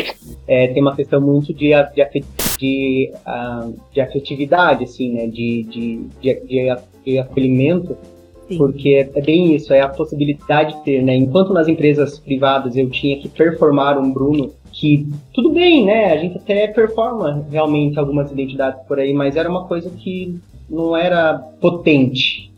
é, 0.48 0.68
tem 0.68 0.82
uma 0.82 0.96
questão 0.96 1.20
muito 1.20 1.54
de, 1.54 1.72
de, 1.94 2.24
de, 2.58 3.12
uh, 3.26 3.74
de 3.92 4.02
afetividade, 4.02 4.84
assim, 4.84 5.14
né? 5.14 5.28
De, 5.28 5.64
de, 5.64 6.00
de, 6.22 6.78
de 7.06 7.20
acolhimento. 7.20 7.98
Sim. 8.48 8.58
Porque 8.60 9.10
é 9.16 9.22
bem 9.22 9.56
isso, 9.56 9.74
é 9.74 9.82
a 9.82 9.90
possibilidade 9.90 10.78
de 10.78 10.84
ter, 10.84 11.02
né? 11.02 11.16
Enquanto 11.16 11.52
nas 11.52 11.68
empresas 11.68 12.20
privadas 12.20 12.78
eu 12.78 12.88
tinha 12.92 13.20
que 13.20 13.28
performar 13.28 13.98
um 13.98 14.12
Bruno 14.12 14.54
que 14.76 15.08
tudo 15.34 15.52
bem, 15.52 15.86
né? 15.86 16.12
A 16.12 16.18
gente 16.18 16.38
até 16.38 16.68
performa 16.68 17.46
realmente 17.50 17.98
algumas 17.98 18.30
identidades 18.30 18.82
por 18.86 19.00
aí, 19.00 19.14
mas 19.14 19.38
era 19.38 19.50
uma 19.50 19.66
coisa 19.66 19.90
que 19.90 20.38
não 20.70 20.96
era 20.96 21.38
potente, 21.62 22.52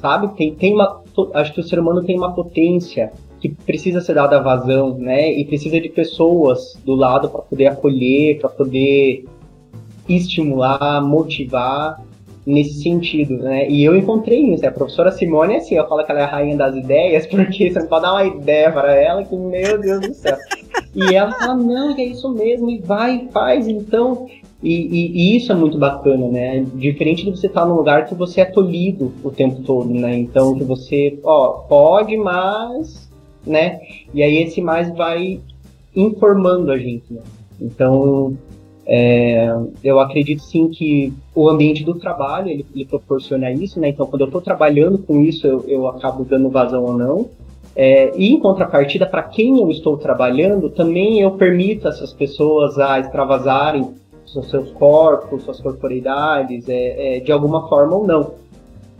sabe? 0.00 0.34
Tem, 0.34 0.54
tem 0.54 0.74
uma, 0.74 1.02
acho 1.34 1.52
que 1.52 1.60
o 1.60 1.62
ser 1.62 1.78
humano 1.78 2.02
tem 2.02 2.16
uma 2.16 2.32
potência 2.32 3.12
que 3.38 3.50
precisa 3.50 4.00
ser 4.00 4.14
dada 4.14 4.40
vazão, 4.40 4.96
né? 4.96 5.30
E 5.30 5.44
precisa 5.44 5.78
de 5.78 5.90
pessoas 5.90 6.78
do 6.84 6.94
lado 6.94 7.28
para 7.28 7.42
poder 7.42 7.66
acolher, 7.66 8.40
para 8.40 8.48
poder 8.48 9.26
estimular, 10.08 11.02
motivar 11.02 12.02
nesse 12.46 12.82
sentido, 12.82 13.36
né? 13.36 13.68
E 13.68 13.84
eu 13.84 13.94
encontrei 13.94 14.54
isso. 14.54 14.66
A 14.66 14.72
professora 14.72 15.12
Simone, 15.12 15.56
assim, 15.56 15.74
eu 15.74 15.86
falo 15.86 16.02
que 16.02 16.10
ela 16.10 16.20
é 16.22 16.24
a 16.24 16.30
rainha 16.30 16.56
das 16.56 16.74
ideias, 16.74 17.26
porque 17.28 17.70
você 17.70 17.78
não 17.78 17.86
pode 17.86 18.02
dar 18.02 18.12
uma 18.12 18.24
ideia 18.24 18.72
para 18.72 18.94
ela 18.94 19.22
que, 19.22 19.36
meu 19.36 19.78
Deus 19.78 20.00
do 20.00 20.14
céu. 20.14 20.36
E 20.94 21.14
ela 21.14 21.32
fala, 21.32 21.54
não, 21.54 21.96
é 21.96 22.04
isso 22.04 22.28
mesmo, 22.30 22.70
e 22.70 22.78
vai, 22.78 23.28
faz, 23.32 23.68
então. 23.68 24.26
E, 24.62 24.74
e, 24.74 25.12
e, 25.12 25.36
isso 25.36 25.52
é 25.52 25.54
muito 25.54 25.78
bacana, 25.78 26.26
né? 26.28 26.66
Diferente 26.74 27.24
de 27.24 27.30
você 27.30 27.46
estar 27.46 27.64
num 27.64 27.76
lugar 27.76 28.06
que 28.06 28.14
você 28.14 28.40
é 28.40 28.44
tolhido 28.44 29.12
o 29.22 29.30
tempo 29.30 29.62
todo, 29.62 29.88
né? 29.88 30.18
Então, 30.18 30.56
que 30.56 30.64
você, 30.64 31.18
ó, 31.22 31.64
pode, 31.68 32.16
mas, 32.16 33.08
né? 33.46 33.80
E 34.12 34.22
aí 34.22 34.38
esse 34.38 34.60
mais 34.60 34.92
vai 34.96 35.40
informando 35.94 36.72
a 36.72 36.78
gente, 36.78 37.12
né? 37.12 37.22
Então, 37.60 38.36
é, 38.84 39.54
eu 39.84 40.00
acredito 40.00 40.42
sim 40.42 40.68
que 40.68 41.12
o 41.34 41.48
ambiente 41.48 41.84
do 41.84 41.94
trabalho, 41.94 42.48
ele, 42.48 42.66
ele 42.74 42.86
proporciona 42.86 43.52
isso, 43.52 43.78
né? 43.78 43.90
Então, 43.90 44.06
quando 44.06 44.22
eu 44.22 44.28
estou 44.28 44.40
trabalhando 44.40 44.98
com 44.98 45.20
isso, 45.20 45.46
eu, 45.46 45.64
eu 45.68 45.86
acabo 45.86 46.24
dando 46.24 46.48
vazão 46.48 46.84
ou 46.84 46.96
não. 46.96 47.28
É, 47.80 48.10
e 48.16 48.32
em 48.34 48.40
contrapartida, 48.40 49.06
para 49.06 49.22
quem 49.22 49.60
eu 49.60 49.70
estou 49.70 49.96
trabalhando, 49.96 50.68
também 50.68 51.20
eu 51.20 51.30
permito 51.30 51.86
essas 51.86 52.12
pessoas 52.12 52.76
a 52.76 52.98
extravasarem 52.98 53.94
seus 54.26 54.72
corpos, 54.72 55.44
suas 55.44 55.60
corporeidades, 55.60 56.68
é, 56.68 57.18
é, 57.18 57.20
de 57.20 57.30
alguma 57.30 57.68
forma 57.68 57.94
ou 57.94 58.04
não. 58.04 58.32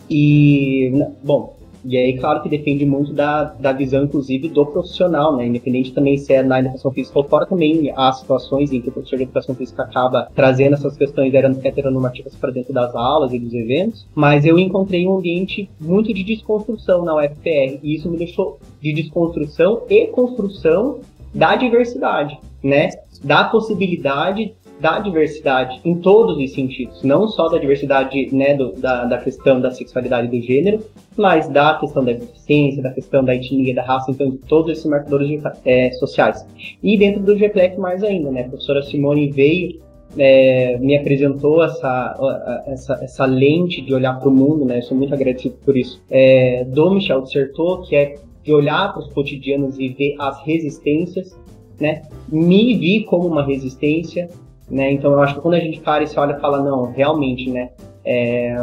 E, 0.09 0.93
bom, 1.25 1.57
e 1.85 1.97
aí, 1.97 2.19
claro 2.19 2.43
que 2.43 2.49
depende 2.49 2.85
muito 2.85 3.13
da, 3.13 3.45
da 3.45 3.73
visão, 3.73 4.05
inclusive, 4.05 4.49
do 4.49 4.67
profissional, 4.67 5.37
né? 5.37 5.47
Independente 5.47 5.93
também 5.93 6.17
se 6.19 6.33
é 6.33 6.43
na 6.43 6.61
educação 6.61 6.91
física 6.91 7.19
ou 7.19 7.25
fora, 7.25 7.47
também 7.47 7.93
há 7.97 8.13
situações 8.13 8.73
em 8.73 8.81
que 8.81 8.89
o 8.89 8.93
professor 8.93 9.17
de 9.17 9.23
educação 9.25 9.55
física 9.55 9.83
acaba 9.83 10.29
trazendo 10.35 10.75
essas 10.75 10.97
questões 10.97 11.33
heteronormativas 11.35 12.35
para 12.35 12.51
dentro 12.51 12.73
das 12.73 12.95
aulas 12.95 13.33
e 13.33 13.39
dos 13.39 13.55
eventos. 13.55 14.07
Mas 14.15 14.45
eu 14.45 14.59
encontrei 14.59 15.07
um 15.07 15.17
ambiente 15.17 15.69
muito 15.81 16.13
de 16.13 16.25
desconstrução 16.25 17.05
na 17.05 17.17
UFPR, 17.17 17.79
e 17.83 17.95
isso 17.95 18.11
me 18.11 18.17
deixou 18.17 18.59
de 18.81 18.93
desconstrução 18.93 19.83
e 19.89 20.07
construção 20.09 21.01
da 21.35 21.55
diversidade, 21.57 22.39
né? 22.63 22.91
Da 23.23 23.45
possibilidade 23.45 24.55
da 24.81 25.01
diversidade 25.01 25.81
em 25.85 25.97
todos 25.97 26.39
os 26.39 26.53
sentidos, 26.53 27.03
não 27.03 27.29
só 27.29 27.49
da 27.49 27.59
diversidade 27.59 28.35
né, 28.35 28.55
do, 28.55 28.73
da, 28.73 29.05
da 29.05 29.19
questão 29.19 29.61
da 29.61 29.71
sexualidade 29.71 30.29
do 30.29 30.41
gênero, 30.45 30.85
mas 31.17 31.49
da 31.49 31.75
questão 31.75 32.05
da 32.05 32.13
deficiência, 32.13 32.83
da 32.83 32.91
questão 32.91 33.25
da 33.25 33.35
etnia, 33.35 33.75
da 33.75 33.83
raça, 33.83 34.11
então 34.11 34.31
de 34.31 34.39
todos 34.39 34.71
esses 34.71 34.87
marcadores 34.87 35.29
de, 35.29 35.41
é, 35.65 35.91
sociais. 35.93 36.47
E 36.83 36.97
dentro 36.97 37.23
do 37.23 37.37
GPLEC 37.37 37.79
mais 37.79 38.05
ainda, 38.05 38.31
né? 38.31 38.43
A 38.43 38.49
professora 38.49 38.83
Simone 38.83 39.31
veio, 39.31 39.81
é, 40.17 40.79
me 40.79 40.97
apresentou 40.97 41.63
essa, 41.63 42.65
essa, 42.67 42.95
essa 43.03 43.27
lente 43.27 43.83
de 43.83 43.93
olhar 43.93 44.19
para 44.19 44.29
o 44.29 44.33
mundo, 44.33 44.65
né? 44.65 44.79
Eu 44.79 44.83
sou 44.83 44.97
muito 44.97 45.13
agradecido 45.13 45.57
por 45.65 45.77
isso. 45.77 46.01
É, 46.09 46.65
do 46.65 46.91
Michel 46.91 47.23
Dissertou, 47.23 47.83
que 47.83 47.97
é 47.97 48.15
de 48.43 48.53
olhar 48.53 48.93
para 48.93 49.03
os 49.03 49.13
cotidianos 49.13 49.79
e 49.79 49.89
ver 49.89 50.15
as 50.19 50.41
resistências, 50.45 51.37
né? 51.81 52.03
Me 52.31 52.77
vi 52.77 53.05
como 53.05 53.27
uma 53.27 53.45
resistência, 53.45 54.29
né? 54.71 54.93
Então 54.93 55.13
eu 55.13 55.21
acho 55.21 55.35
que 55.35 55.41
quando 55.41 55.55
a 55.55 55.61
gente 55.61 55.81
para 55.81 56.03
e 56.05 56.07
se 56.07 56.19
olha 56.19 56.37
e 56.37 56.41
fala, 56.41 56.63
não, 56.63 56.93
realmente, 56.93 57.51
né? 57.51 57.71
É, 58.05 58.57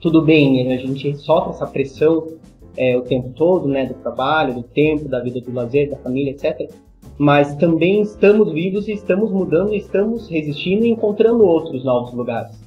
tudo 0.00 0.22
bem, 0.22 0.72
a 0.72 0.76
gente 0.76 1.16
sofre 1.16 1.50
essa 1.50 1.66
pressão 1.66 2.28
é, 2.76 2.96
o 2.96 3.02
tempo 3.02 3.30
todo, 3.30 3.66
né, 3.66 3.86
do 3.86 3.94
trabalho, 3.94 4.54
do 4.54 4.62
tempo, 4.62 5.08
da 5.08 5.20
vida 5.20 5.40
do 5.40 5.52
lazer, 5.52 5.90
da 5.90 5.96
família, 5.96 6.30
etc. 6.30 6.70
Mas 7.18 7.54
também 7.56 8.02
estamos 8.02 8.52
vivos 8.52 8.86
e 8.88 8.92
estamos 8.92 9.30
mudando, 9.30 9.74
estamos 9.74 10.28
resistindo 10.28 10.84
e 10.84 10.90
encontrando 10.90 11.44
outros 11.44 11.82
novos 11.82 12.12
lugares. 12.12 12.60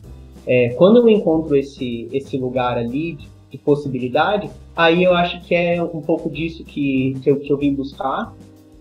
É, 0.48 0.70
quando 0.70 0.98
eu 0.98 1.10
encontro 1.10 1.56
esse, 1.56 2.08
esse 2.12 2.38
lugar 2.38 2.78
ali 2.78 3.14
de, 3.14 3.28
de, 3.52 3.58
possibilidade, 3.60 4.50
aí 4.76 5.04
eu 5.04 5.14
acho 5.14 5.42
que 5.42 5.54
é 5.54 5.82
um 5.82 6.02
pouco 6.02 6.30
disso 6.30 6.64
que, 6.64 7.16
que, 7.22 7.30
eu, 7.30 7.40
que 7.40 7.54
eu 7.54 7.58
vim 7.58 7.76
buscar, 7.76 8.34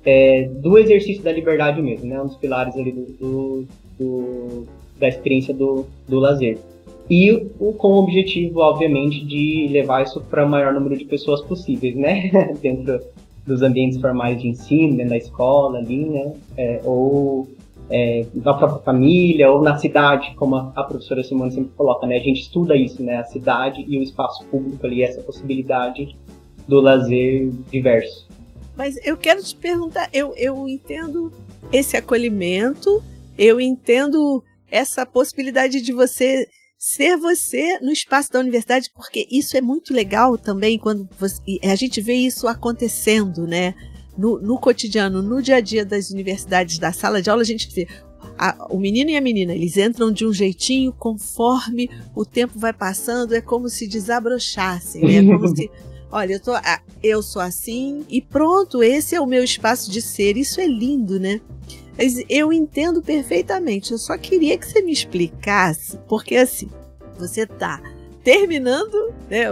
é, 0.09 0.49
do 0.49 0.79
exercício 0.79 1.23
da 1.23 1.31
liberdade 1.31 1.83
mesmo, 1.83 2.07
né, 2.07 2.21
um 2.21 2.27
dos 2.27 2.37
pilares 2.37 2.75
ali 2.77 2.93
do, 2.93 3.05
do, 3.21 3.65
do 3.99 4.67
da 4.99 5.07
experiência 5.07 5.53
do, 5.55 5.87
do 6.09 6.19
lazer 6.19 6.59
e 7.11 7.47
com 7.79 7.89
o 7.89 7.99
objetivo, 8.03 8.61
obviamente, 8.61 9.25
de 9.25 9.69
levar 9.71 10.03
isso 10.03 10.21
para 10.21 10.45
o 10.45 10.49
maior 10.49 10.75
número 10.75 10.97
de 10.97 11.07
pessoas 11.07 11.41
possíveis, 11.41 11.97
né? 11.97 12.31
Dentro 12.61 13.01
dos 13.47 13.63
ambientes 13.63 13.99
formais 13.99 14.39
de 14.39 14.49
ensino, 14.49 14.99
dentro 14.99 15.11
da 15.11 15.17
escola 15.17 15.79
ali, 15.79 16.05
né? 16.05 16.35
É, 16.55 16.81
ou 16.85 17.49
é, 17.89 18.27
na 18.35 18.53
própria 18.53 18.83
família, 18.83 19.51
ou 19.51 19.63
na 19.63 19.79
cidade, 19.79 20.35
como 20.37 20.57
a, 20.57 20.71
a, 20.77 20.85
professora 20.85 21.25
Simone 21.25 21.51
sempre 21.51 21.71
coloca, 21.75 22.07
né? 22.07 22.17
A 22.17 22.21
gente 22.21 22.43
estuda 22.43 22.77
isso, 22.77 23.03
né? 23.03 23.17
A 23.17 23.25
cidade 23.25 23.83
e 23.89 23.99
o 23.99 24.03
espaço 24.03 24.45
público 24.51 24.87
ali, 24.87 25.03
essa 25.03 25.23
possibilidade 25.23 26.15
do 26.69 26.79
lazer 26.79 27.51
diverso. 27.71 28.28
Mas 28.79 28.97
eu 29.05 29.17
quero 29.17 29.43
te 29.43 29.57
perguntar, 29.57 30.09
eu, 30.13 30.33
eu 30.37 30.69
entendo 30.69 31.33
esse 31.73 31.97
acolhimento, 31.97 33.03
eu 33.37 33.61
entendo 33.61 34.41
essa 34.71 35.05
possibilidade 35.05 35.81
de 35.81 35.93
você 35.93 36.47
ser 36.79 37.17
você 37.17 37.81
no 37.81 37.91
espaço 37.91 38.31
da 38.31 38.39
universidade, 38.39 38.89
porque 38.95 39.27
isso 39.33 39.57
é 39.57 39.61
muito 39.61 39.93
legal 39.93 40.39
também 40.39 40.79
quando 40.79 41.09
você, 41.19 41.41
a 41.65 41.75
gente 41.75 42.01
vê 42.01 42.15
isso 42.15 42.47
acontecendo, 42.47 43.49
né? 43.49 43.75
No, 44.17 44.41
no, 44.41 44.59
cotidiano, 44.59 45.23
no 45.23 45.43
dia 45.43 45.57
a 45.57 45.61
dia 45.61 45.85
das 45.85 46.11
universidades, 46.11 46.79
da 46.79 46.93
sala 46.93 47.21
de 47.21 47.29
aula, 47.29 47.43
a 47.43 47.47
gente 47.47 47.69
vê 47.75 47.89
a, 48.39 48.67
o 48.71 48.79
menino 48.79 49.11
e 49.11 49.17
a 49.17 49.21
menina, 49.21 49.55
eles 49.55 49.77
entram 49.77 50.13
de 50.13 50.25
um 50.25 50.33
jeitinho 50.33 50.93
conforme 50.93 51.91
o 52.15 52.25
tempo 52.25 52.59
vai 52.59 52.73
passando, 52.73 53.35
é 53.35 53.41
como 53.41 53.69
se 53.69 53.89
desabrochassem, 53.89 55.03
né? 55.03 55.17
É 55.17 55.25
como 55.25 55.49
se, 55.57 55.69
olha, 56.11 56.35
eu, 56.35 56.41
tô, 56.41 56.53
eu 57.03 57.23
sou 57.23 57.43
assim 57.43 58.05
e 58.09 58.21
pronto, 58.21 58.83
esse 58.83 59.15
é 59.15 59.21
o 59.21 59.27
meu 59.27 59.43
espaço 59.43 59.91
de 59.91 60.01
ser. 60.01 60.37
Isso 60.37 60.61
é 60.61 60.67
lindo, 60.67 61.19
né? 61.19 61.41
eu 62.29 62.53
entendo 62.53 63.03
perfeitamente. 63.03 63.91
Eu 63.91 63.99
só 63.99 64.17
queria 64.17 64.57
que 64.57 64.67
você 64.67 64.81
me 64.81 64.93
explicasse, 64.93 65.99
porque 66.09 66.37
assim, 66.37 66.71
você 67.19 67.45
tá 67.45 67.83
terminando, 68.23 69.13
né? 69.29 69.47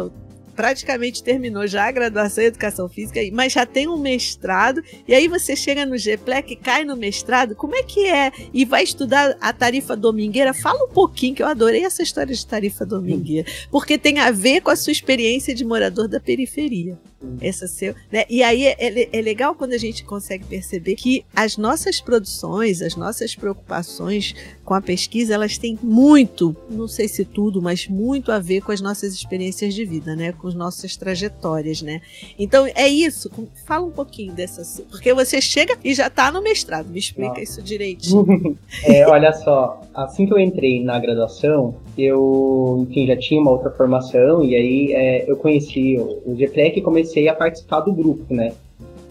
Praticamente 0.56 1.22
terminou 1.22 1.66
já 1.66 1.86
a 1.86 1.92
graduação 1.92 2.42
em 2.42 2.46
Educação 2.48 2.88
Física, 2.88 3.20
mas 3.32 3.52
já 3.52 3.66
tem 3.66 3.86
um 3.86 3.98
mestrado, 3.98 4.82
e 5.06 5.14
aí 5.14 5.28
você 5.28 5.54
chega 5.54 5.84
no 5.84 5.98
GPLEC, 5.98 6.56
cai 6.56 6.84
no 6.84 6.96
mestrado, 6.96 7.54
como 7.54 7.76
é 7.76 7.82
que 7.82 8.06
é? 8.06 8.32
E 8.52 8.64
vai 8.64 8.82
estudar 8.82 9.36
a 9.40 9.52
tarifa 9.52 9.94
domingueira? 9.94 10.54
Fala 10.54 10.84
um 10.84 10.88
pouquinho, 10.88 11.34
que 11.34 11.42
eu 11.42 11.46
adorei 11.46 11.84
essa 11.84 12.02
história 12.02 12.34
de 12.34 12.46
tarifa 12.46 12.86
domingueira, 12.86 13.46
porque 13.70 13.98
tem 13.98 14.18
a 14.18 14.30
ver 14.30 14.62
com 14.62 14.70
a 14.70 14.76
sua 14.76 14.92
experiência 14.92 15.54
de 15.54 15.64
morador 15.64 16.08
da 16.08 16.18
periferia. 16.18 16.98
Essa 17.40 17.66
seu, 17.66 17.94
né? 18.12 18.24
E 18.28 18.42
aí 18.42 18.66
é, 18.66 18.76
é, 18.78 19.08
é 19.10 19.22
legal 19.22 19.54
quando 19.54 19.72
a 19.72 19.78
gente 19.78 20.04
consegue 20.04 20.44
perceber 20.44 20.96
que 20.96 21.24
as 21.34 21.56
nossas 21.56 22.00
produções, 22.00 22.82
as 22.82 22.94
nossas 22.94 23.34
preocupações 23.34 24.34
com 24.64 24.74
a 24.74 24.82
pesquisa, 24.82 25.34
elas 25.34 25.56
têm 25.56 25.78
muito, 25.82 26.54
não 26.68 26.86
sei 26.86 27.08
se 27.08 27.24
tudo, 27.24 27.62
mas 27.62 27.88
muito 27.88 28.30
a 28.30 28.38
ver 28.38 28.60
com 28.60 28.70
as 28.70 28.82
nossas 28.82 29.14
experiências 29.14 29.74
de 29.74 29.84
vida, 29.84 30.14
né? 30.14 30.32
Com 30.32 30.46
as 30.48 30.54
nossas 30.54 30.94
trajetórias, 30.94 31.80
né? 31.80 32.02
Então 32.38 32.66
é 32.74 32.86
isso. 32.86 33.30
Fala 33.64 33.86
um 33.86 33.90
pouquinho 33.90 34.34
dessa, 34.34 34.84
porque 34.90 35.14
você 35.14 35.40
chega 35.40 35.78
e 35.82 35.94
já 35.94 36.08
está 36.08 36.30
no 36.30 36.42
mestrado. 36.42 36.88
Me 36.88 36.98
explica 36.98 37.40
isso 37.40 37.62
direitinho. 37.62 38.58
é, 38.84 39.06
olha 39.06 39.32
só, 39.32 39.80
assim 39.94 40.26
que 40.26 40.34
eu 40.34 40.38
entrei 40.38 40.84
na 40.84 40.98
graduação, 40.98 41.76
eu, 41.98 42.86
enfim, 42.88 43.06
já 43.06 43.16
tinha 43.16 43.40
uma 43.40 43.50
outra 43.50 43.70
formação 43.70 44.44
e 44.44 44.54
aí 44.54 44.92
é, 44.92 45.30
eu 45.30 45.36
conheci 45.36 45.96
o, 45.98 46.32
o 46.32 46.36
e 46.38 46.80
comecei 46.80 47.28
a 47.28 47.34
participar 47.34 47.80
do 47.80 47.92
grupo, 47.92 48.32
né? 48.32 48.52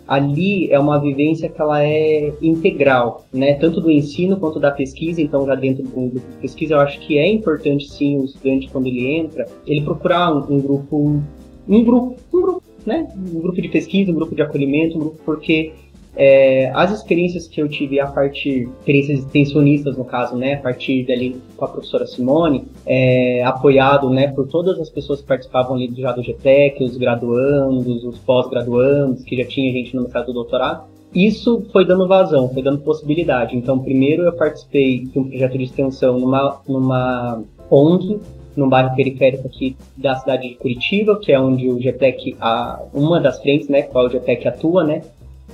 ali 0.08 0.72
é 0.72 0.80
uma 0.80 1.00
vivência 1.00 1.50
que 1.50 1.60
ela 1.60 1.84
é 1.84 2.34
integral, 2.42 3.26
né? 3.34 3.56
Tanto 3.56 3.82
do 3.82 3.92
ensino 3.92 4.38
quanto 4.38 4.60
da 4.60 4.72
pesquisa. 4.72 5.22
Então, 5.22 5.46
já 5.46 5.56
dentro 5.56 5.84
do 5.84 5.90
grupo 5.90 6.20
de 6.20 6.38
pesquisa, 6.42 6.76
eu 6.76 6.80
acho 6.80 7.00
que 7.00 7.18
é 7.18 7.28
importante 7.28 7.90
sim 7.90 8.20
o 8.20 8.26
estudante 8.26 8.70
quando 8.70 8.88
ele 8.88 9.06
entra, 9.08 9.48
ele 9.66 9.82
procurar 9.82 10.34
um, 10.34 10.56
um 10.56 10.62
grupo, 10.62 11.22
um 11.68 11.84
grupo, 11.84 12.16
um 12.34 12.42
grupo, 12.42 12.64
né? 12.86 13.08
Um 13.18 13.40
grupo 13.40 13.62
de 13.62 13.70
pesquisa, 13.70 14.12
um 14.12 14.16
grupo 14.16 14.36
de 14.36 14.42
acolhimento, 14.42 14.96
um 14.96 15.02
grupo 15.02 15.20
porque 15.26 15.74
é, 16.16 16.72
as 16.74 16.92
experiências 16.92 17.48
que 17.48 17.62
eu 17.62 17.68
tive 17.68 18.00
a 18.00 18.08
partir, 18.08 18.70
experiências 18.80 19.20
extensionistas 19.20 19.98
no 19.98 20.06
caso, 20.06 20.36
né, 20.36 20.56
a 20.56 20.60
partir 20.60 21.06
dali 21.06 21.42
com 21.58 21.66
a 21.66 21.68
professora 21.68 22.06
Simone, 22.06 22.66
é, 22.86 23.44
apoiado, 23.44 24.10
né, 24.10 24.28
por 24.28 24.48
todas 24.48 24.80
as 24.80 24.90
pessoas 24.90 25.22
que 25.22 25.28
participavam 25.28 25.76
ali 25.76 25.92
já 25.96 26.12
do 26.12 26.24
GTEC, 26.24 26.84
os 26.84 26.98
graduandos, 26.98 28.04
os 28.04 28.18
pós-graduandos, 28.20 29.24
que 29.24 29.38
já 29.38 29.46
tinha 29.46 29.72
gente 29.72 29.96
no 29.96 30.04
mercado 30.04 30.28
do 30.28 30.34
doutorado, 30.34 30.86
isso 31.14 31.66
foi 31.72 31.86
dando 31.86 32.08
vazão, 32.08 32.50
foi 32.50 32.62
dando 32.62 32.80
possibilidade. 32.80 33.56
Então, 33.56 33.80
primeiro 33.80 34.24
eu 34.24 34.34
participei 34.34 35.06
de 35.06 35.18
um 35.18 35.30
projeto 35.30 35.58
de 35.58 35.64
extensão 35.64 36.20
numa, 36.20 36.62
numa 36.68 37.42
ONG, 37.72 38.20
num 38.56 38.70
bairro 38.70 38.96
periférico 38.96 39.48
aqui 39.48 39.76
da 39.98 40.16
cidade 40.16 40.50
de 40.50 40.56
Curitiba, 40.56 41.18
que 41.20 41.32
é 41.32 41.40
onde 41.40 41.70
o 41.70 41.78
GTEC, 41.78 42.36
a, 42.40 42.82
uma 42.94 43.20
das 43.20 43.42
frentes, 43.42 43.68
né, 43.68 43.84
qual 43.84 44.06
o 44.06 44.10
GTEC 44.10 44.48
atua, 44.48 44.84
né, 44.84 45.02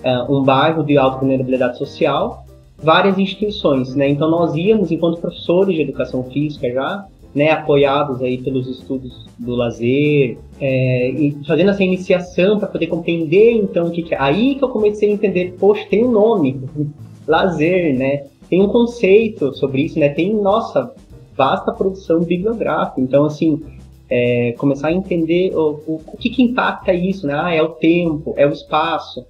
uh, 0.03 0.35
um 0.35 0.43
bairro 0.43 0.83
de 0.83 0.97
alta 0.97 1.19
vulnerabilidade 1.19 1.77
social, 1.77 2.45
várias 2.77 3.17
instituições, 3.17 3.95
né? 3.95 4.09
Então 4.09 4.29
nós 4.29 4.55
íamos, 4.55 4.91
enquanto 4.91 5.21
professores 5.21 5.75
de 5.75 5.81
educação 5.81 6.23
física 6.23 6.71
já, 6.71 7.05
né, 7.33 7.51
apoiados 7.51 8.21
aí 8.21 8.37
pelos 8.39 8.67
estudos 8.67 9.25
do 9.39 9.55
lazer, 9.55 10.37
é, 10.59 11.09
e 11.09 11.37
fazendo 11.47 11.71
essa 11.71 11.83
iniciação 11.83 12.59
para 12.59 12.67
poder 12.67 12.87
compreender 12.87 13.53
então 13.53 13.87
o 13.87 13.91
que, 13.91 14.03
que 14.03 14.13
é. 14.13 14.17
Aí 14.19 14.55
que 14.55 14.63
eu 14.63 14.69
comecei 14.69 15.09
a 15.09 15.13
entender, 15.13 15.55
poxa, 15.59 15.85
tem 15.89 16.05
um 16.05 16.11
nome, 16.11 16.61
lazer, 17.27 17.97
né? 17.97 18.25
Tem 18.49 18.61
um 18.61 18.67
conceito 18.67 19.53
sobre 19.53 19.83
isso, 19.83 19.97
né? 19.97 20.09
Tem, 20.09 20.33
nossa, 20.33 20.93
vasta 21.37 21.71
produção 21.71 22.19
bibliográfica. 22.19 22.99
Então, 22.99 23.23
assim, 23.23 23.61
é, 24.09 24.53
começar 24.57 24.89
a 24.89 24.93
entender 24.93 25.55
o, 25.55 25.79
o, 25.87 26.01
o 26.05 26.17
que, 26.17 26.29
que 26.29 26.43
impacta 26.43 26.93
isso, 26.93 27.25
né? 27.25 27.33
Ah, 27.33 27.55
é 27.55 27.61
o 27.61 27.69
tempo, 27.69 28.33
é 28.35 28.45
o 28.45 28.51
espaço, 28.51 29.25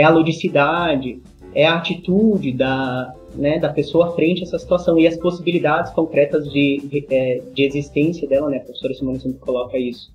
é 0.00 0.04
a 0.04 0.10
ludicidade, 0.10 1.20
é 1.54 1.66
a 1.66 1.76
atitude 1.76 2.52
da, 2.52 3.12
né, 3.34 3.58
da 3.58 3.68
pessoa 3.68 4.14
frente 4.14 4.42
a 4.42 4.46
essa 4.46 4.58
situação 4.58 4.98
e 4.98 5.06
as 5.06 5.16
possibilidades 5.16 5.92
concretas 5.92 6.50
de, 6.50 6.80
de, 6.84 7.06
é, 7.10 7.42
de 7.52 7.64
existência 7.64 8.28
dela, 8.28 8.48
né? 8.48 8.58
A 8.58 8.60
professora 8.60 8.94
Simone 8.94 9.20
sempre 9.20 9.38
coloca 9.38 9.76
isso. 9.76 10.12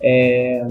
É, 0.00 0.66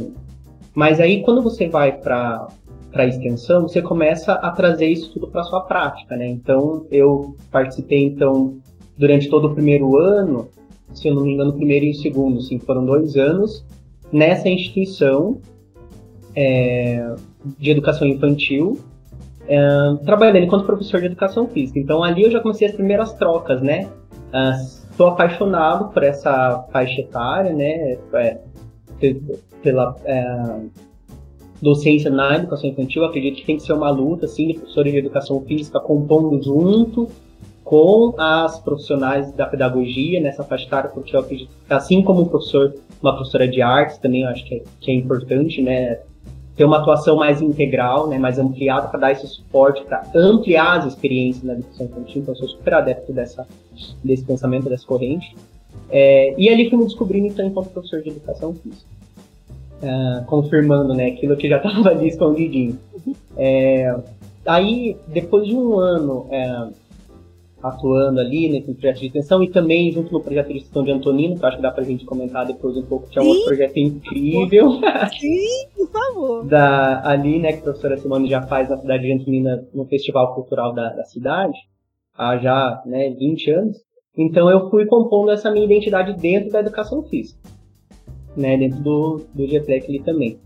mas 0.73 0.99
aí, 0.99 1.23
quando 1.23 1.41
você 1.41 1.67
vai 1.67 1.91
para 1.91 2.47
para 2.91 3.07
extensão, 3.07 3.63
você 3.63 3.81
começa 3.81 4.33
a 4.33 4.51
trazer 4.51 4.85
isso 4.85 5.11
tudo 5.13 5.27
para 5.27 5.41
sua 5.43 5.61
prática, 5.61 6.15
né? 6.15 6.27
Então, 6.27 6.85
eu 6.91 7.35
participei 7.51 8.03
então 8.03 8.59
durante 8.95 9.27
todo 9.29 9.47
o 9.47 9.55
primeiro 9.55 9.97
ano, 9.97 10.47
se 10.93 11.07
eu 11.07 11.15
não 11.15 11.23
me 11.23 11.33
engano, 11.33 11.53
primeiro 11.53 11.85
e 11.85 11.93
segundo, 11.95 12.37
assim, 12.37 12.59
foram 12.59 12.85
dois 12.85 13.17
anos 13.17 13.65
nessa 14.11 14.47
instituição. 14.47 15.41
É, 16.35 17.15
de 17.59 17.69
educação 17.69 18.07
infantil, 18.07 18.79
é, 19.47 19.59
trabalhando 20.05 20.45
enquanto 20.45 20.65
professor 20.65 20.99
de 20.99 21.07
educação 21.07 21.47
física. 21.47 21.79
Então 21.79 22.03
ali 22.03 22.23
eu 22.23 22.31
já 22.31 22.39
comecei 22.39 22.67
as 22.67 22.73
primeiras 22.73 23.13
trocas, 23.13 23.61
né? 23.61 23.89
Estou 24.89 25.09
uh, 25.09 25.11
apaixonado 25.11 25.93
por 25.93 26.01
essa 26.01 26.65
faixa 26.71 27.01
etária, 27.01 27.53
né? 27.53 27.97
É, 28.13 28.39
pela 29.61 29.95
é, 30.05 30.59
docência 31.61 32.11
na 32.11 32.35
educação 32.35 32.69
infantil, 32.69 33.05
acredito 33.05 33.37
que 33.37 33.45
tem 33.45 33.57
que 33.57 33.63
ser 33.63 33.73
uma 33.73 33.89
luta, 33.89 34.25
assim, 34.25 34.47
de 34.47 34.53
professores 34.55 34.91
de 34.91 34.99
educação 34.99 35.41
física 35.41 35.79
compondo 35.79 36.41
junto 36.43 37.09
com 37.63 38.13
as 38.17 38.59
profissionais 38.59 39.31
da 39.31 39.45
pedagogia 39.45 40.21
nessa 40.21 40.43
faixa 40.43 40.65
etária, 40.65 40.89
porque 40.89 41.15
eu 41.15 41.21
acredito 41.21 41.49
que, 41.49 41.73
assim 41.73 42.03
como 42.03 42.23
um 42.23 42.27
professor, 42.27 42.73
uma 43.01 43.15
professora 43.15 43.47
de 43.47 43.61
artes 43.61 43.97
também, 43.97 44.23
eu 44.23 44.29
acho 44.29 44.45
que 44.45 44.55
é, 44.55 44.63
que 44.81 44.91
é 44.91 44.93
importante, 44.93 45.61
né? 45.61 45.99
Ter 46.55 46.65
uma 46.65 46.77
atuação 46.77 47.15
mais 47.17 47.41
integral, 47.41 48.07
né, 48.07 48.17
mais 48.17 48.37
ampliada 48.37 48.87
para 48.87 48.99
dar 48.99 49.11
esse 49.11 49.27
suporte, 49.27 49.83
para 49.83 50.03
ampliar 50.15 50.79
as 50.79 50.85
experiências 50.85 51.43
na 51.43 51.53
educação 51.53 51.85
infantil. 51.87 52.21
Então, 52.21 52.33
eu 52.33 52.37
sou 52.37 52.49
super 52.49 52.75
adepto 52.75 53.11
dessa, 53.11 53.47
desse 54.03 54.23
pensamento, 54.23 54.69
dessa 54.69 54.85
corrente. 54.85 55.35
É, 55.89 56.33
e 56.37 56.49
ali 56.49 56.69
fui 56.69 56.77
me 56.77 56.85
descobrindo, 56.85 57.27
então, 57.27 57.45
enquanto 57.45 57.69
professor 57.69 58.01
de 58.01 58.09
educação 58.09 58.53
física. 58.53 58.93
Uh, 59.81 60.23
confirmando, 60.25 60.93
né, 60.93 61.07
aquilo 61.07 61.35
que 61.35 61.49
já 61.49 61.57
estava 61.57 61.89
ali 61.89 62.07
escondidinho. 62.07 62.79
É, 63.35 63.93
aí, 64.45 64.95
depois 65.07 65.45
de 65.45 65.55
um 65.55 65.77
ano 65.77 66.27
é, 66.31 66.67
atuando 67.63 68.19
ali 68.19 68.49
nesse 68.49 68.73
projeto 68.73 68.99
de 68.99 69.05
extensão 69.07 69.41
e 69.41 69.49
também 69.49 69.89
junto 69.89 70.11
no 70.11 70.21
projeto 70.21 70.49
de 70.49 70.57
extensão 70.57 70.83
de 70.83 70.91
Antonino, 70.91 71.37
que 71.37 71.43
eu 71.43 71.47
acho 71.47 71.57
que 71.57 71.63
dá 71.63 71.71
pra 71.71 71.83
gente 71.83 72.03
comentar 72.03 72.45
depois 72.45 72.75
um 72.75 72.83
pouco, 72.83 73.09
que 73.09 73.17
é 73.17 73.21
um 73.21 73.27
outro 73.27 73.45
projeto 73.45 73.77
incrível. 73.77 74.71
Sim, 75.17 75.67
por 75.73 75.89
favor. 75.89 76.45
da, 76.45 77.07
ali, 77.07 77.39
né, 77.39 77.53
que 77.53 77.59
a 77.59 77.63
professora 77.63 77.97
Simone 77.97 78.29
já 78.29 78.41
faz 78.41 78.69
na 78.69 78.77
cidade 78.77 79.03
de 79.03 79.13
Antonina, 79.13 79.65
no 79.73 79.85
Festival 79.85 80.35
Cultural 80.35 80.73
da, 80.73 80.89
da 80.89 81.05
cidade, 81.05 81.57
há 82.17 82.37
já 82.37 82.83
né, 82.85 83.11
20 83.17 83.51
anos. 83.51 83.77
Então 84.17 84.49
eu 84.49 84.69
fui 84.69 84.85
compondo 84.85 85.31
essa 85.31 85.49
minha 85.49 85.65
identidade 85.65 86.19
dentro 86.21 86.51
da 86.51 86.59
educação 86.59 87.01
física, 87.03 87.39
né, 88.35 88.57
dentro 88.57 88.83
do, 88.83 89.21
do 89.33 89.47
GTEC 89.47 89.87
ali 89.87 90.03
também. 90.03 90.37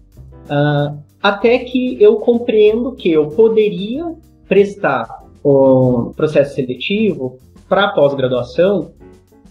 Uh, 0.46 0.98
até 1.22 1.60
que 1.60 2.02
eu 2.02 2.18
compreendo 2.18 2.94
que 2.94 3.12
eu 3.12 3.30
poderia 3.30 4.16
prestar 4.48 5.27
um 5.44 6.12
processo 6.16 6.56
seletivo 6.56 7.38
para 7.68 7.90
pós-graduação 7.90 8.92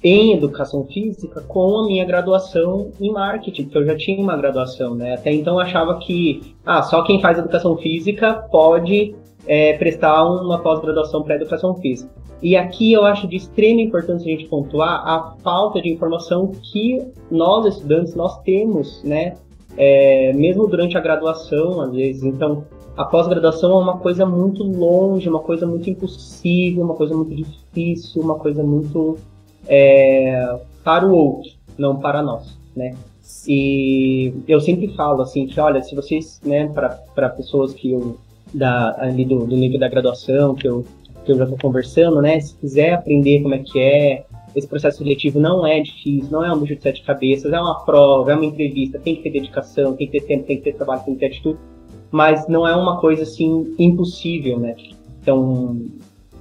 em 0.03 0.35
educação 0.35 0.85
física 0.85 1.41
com 1.41 1.79
a 1.79 1.87
minha 1.87 2.05
graduação 2.05 2.91
em 3.01 3.11
marketing, 3.11 3.65
porque 3.65 3.79
eu 3.79 3.87
já 3.87 3.97
tinha 3.97 4.21
uma 4.23 4.37
graduação, 4.37 4.95
né? 4.95 5.15
Até 5.15 5.33
então 5.33 5.55
eu 5.55 5.61
achava 5.61 5.99
que 5.99 6.55
ah, 6.65 6.83
só 6.83 7.03
quem 7.03 7.21
faz 7.21 7.39
educação 7.39 7.77
física 7.77 8.35
pode 8.51 9.15
é, 9.47 9.73
prestar 9.75 10.25
uma 10.25 10.59
pós-graduação 10.59 11.23
para 11.23 11.37
educação 11.37 11.75
física. 11.77 12.11
E 12.43 12.57
aqui 12.57 12.93
eu 12.93 13.05
acho 13.05 13.27
de 13.27 13.37
extrema 13.37 13.81
importância 13.81 14.27
a 14.27 14.37
gente 14.37 14.49
pontuar 14.49 15.09
a 15.09 15.35
falta 15.43 15.81
de 15.81 15.91
informação 15.91 16.53
que 16.71 17.03
nós 17.31 17.67
estudantes 17.67 18.15
nós 18.15 18.39
temos, 18.43 19.03
né? 19.03 19.35
É, 19.79 20.33
mesmo 20.35 20.67
durante 20.67 20.97
a 20.97 21.01
graduação, 21.01 21.81
às 21.81 21.93
vezes. 21.93 22.23
Então, 22.23 22.65
a 22.97 23.05
pós-graduação 23.05 23.73
é 23.73 23.83
uma 23.83 23.99
coisa 23.99 24.25
muito 24.25 24.63
longe, 24.63 25.29
uma 25.29 25.41
coisa 25.41 25.67
muito 25.67 25.91
impossível, 25.91 26.83
uma 26.83 26.95
coisa 26.95 27.15
muito 27.15 27.35
difícil, 27.35 28.23
uma 28.23 28.37
coisa 28.37 28.63
muito 28.63 29.19
é, 29.69 30.59
para 30.83 31.07
o 31.07 31.15
outro, 31.15 31.51
não 31.77 31.97
para 31.97 32.23
nós, 32.23 32.59
né? 32.75 32.95
E 33.47 34.33
eu 34.49 34.61
sempre 34.61 34.89
falo 34.97 35.21
assim 35.21 35.47
que, 35.47 35.61
olha, 35.61 35.83
se 35.83 35.95
vocês, 35.95 36.41
né, 36.45 36.69
para 36.69 37.29
pessoas 37.29 37.75
que 37.75 37.93
eu 37.93 38.17
da 38.55 38.97
ali 39.01 39.25
do, 39.25 39.45
do, 39.45 39.57
nível 39.57 39.79
da 39.79 39.89
graduação 39.89 40.55
que 40.55 40.69
eu 40.69 40.85
que 41.25 41.33
eu 41.33 41.37
já 41.37 41.43
estou 41.43 41.59
conversando, 41.59 42.23
né, 42.23 42.39
se 42.39 42.55
quiser 42.55 42.95
aprender 42.95 43.43
como 43.43 43.55
é 43.55 43.59
que 43.59 43.81
é 43.81 44.25
esse 44.55 44.67
processo 44.69 44.99
seletivo 44.99 45.41
não 45.41 45.67
é 45.67 45.81
difícil, 45.81 46.31
não 46.31 46.45
é 46.45 46.53
um 46.53 46.61
bicho 46.61 46.77
de 46.77 46.83
sete 46.83 47.03
cabeças, 47.03 47.53
é 47.53 47.61
uma 47.61 47.85
prova, 47.85 48.31
é 48.31 48.35
uma 48.37 48.45
entrevista, 48.45 48.99
tem 49.01 49.17
que 49.17 49.23
ter 49.23 49.31
dedicação, 49.31 49.95
tem 49.95 50.07
que 50.07 50.21
ter 50.21 50.27
tempo, 50.27 50.45
tem 50.45 50.57
que 50.57 50.63
ter 50.63 50.75
trabalho, 50.75 51.03
tem 51.05 51.15
que 51.15 51.21
ter 51.21 51.27
atitude 51.27 51.59
mas 52.11 52.47
não 52.49 52.67
é 52.67 52.75
uma 52.75 53.01
coisa 53.01 53.23
assim 53.23 53.75
impossível, 53.79 54.59
né? 54.59 54.75
Então, 55.23 55.81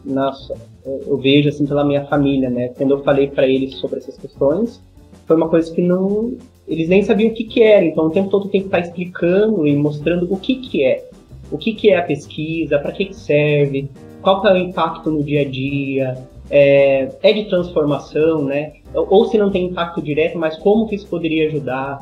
nossa, 0.03 0.55
eu 0.85 1.17
vejo 1.17 1.49
assim 1.49 1.65
pela 1.65 1.83
minha 1.83 2.05
família, 2.05 2.49
né? 2.49 2.69
Quando 2.69 2.91
eu 2.91 3.03
falei 3.03 3.27
para 3.27 3.47
eles 3.47 3.75
sobre 3.75 3.99
essas 3.99 4.17
questões, 4.17 4.81
foi 5.25 5.35
uma 5.35 5.49
coisa 5.49 5.73
que 5.73 5.81
não, 5.81 6.33
eles 6.67 6.87
nem 6.87 7.03
sabiam 7.03 7.31
o 7.31 7.33
que 7.33 7.43
que 7.43 7.63
era. 7.63 7.83
Então, 7.85 8.05
o 8.05 8.11
tempo 8.11 8.29
todo 8.29 8.49
tem 8.49 8.61
que 8.61 8.67
estar 8.67 8.79
explicando 8.79 9.65
e 9.65 9.75
mostrando 9.75 10.31
o 10.31 10.37
que 10.37 10.55
que 10.57 10.83
é, 10.83 11.07
o 11.51 11.57
que 11.57 11.73
que 11.73 11.89
é 11.89 11.97
a 11.97 12.03
pesquisa, 12.03 12.79
para 12.79 12.91
que 12.91 13.05
que 13.05 13.15
serve, 13.15 13.89
qual 14.21 14.41
que 14.41 14.47
é 14.47 14.53
o 14.53 14.57
impacto 14.57 15.11
no 15.11 15.23
dia 15.23 15.41
a 15.41 15.45
dia, 15.45 16.17
é, 16.49 17.09
é 17.21 17.33
de 17.33 17.45
transformação, 17.45 18.43
né? 18.43 18.73
Ou 18.93 19.25
se 19.25 19.37
não 19.37 19.51
tem 19.51 19.65
impacto 19.65 20.01
direto, 20.01 20.37
mas 20.37 20.57
como 20.57 20.87
que 20.87 20.95
isso 20.95 21.07
poderia 21.07 21.47
ajudar? 21.47 21.99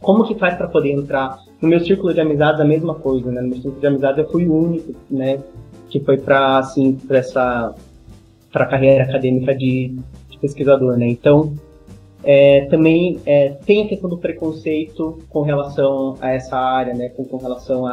Como 0.00 0.24
que 0.24 0.34
faz 0.36 0.54
para 0.54 0.68
poder 0.68 0.92
entrar? 0.92 1.38
No 1.60 1.68
meu 1.68 1.80
círculo 1.80 2.14
de 2.14 2.20
amizades, 2.20 2.60
a 2.60 2.64
mesma 2.64 2.94
coisa, 2.94 3.30
né? 3.30 3.40
No 3.40 3.48
meu 3.48 3.56
círculo 3.56 3.80
de 3.80 3.86
amizades, 3.86 4.18
eu 4.18 4.30
fui 4.30 4.46
o 4.46 4.54
único, 4.54 4.94
né? 5.10 5.40
Que 5.88 6.00
foi 6.00 6.18
para 6.18 6.58
assim, 6.58 6.94
para 6.94 7.18
essa 7.18 7.74
para 8.52 8.66
carreira 8.66 9.04
acadêmica 9.04 9.54
de, 9.54 9.94
de, 10.30 10.38
pesquisador, 10.38 10.96
né? 10.96 11.06
Então, 11.08 11.52
é, 12.24 12.66
também 12.70 13.20
é, 13.26 13.50
tem 13.66 13.84
a 13.84 13.88
questão 13.88 14.08
do 14.08 14.16
preconceito 14.16 15.18
com 15.28 15.42
relação 15.42 16.16
a 16.20 16.30
essa 16.30 16.56
área, 16.56 16.94
né? 16.94 17.08
Com, 17.10 17.24
com 17.24 17.36
relação 17.36 17.84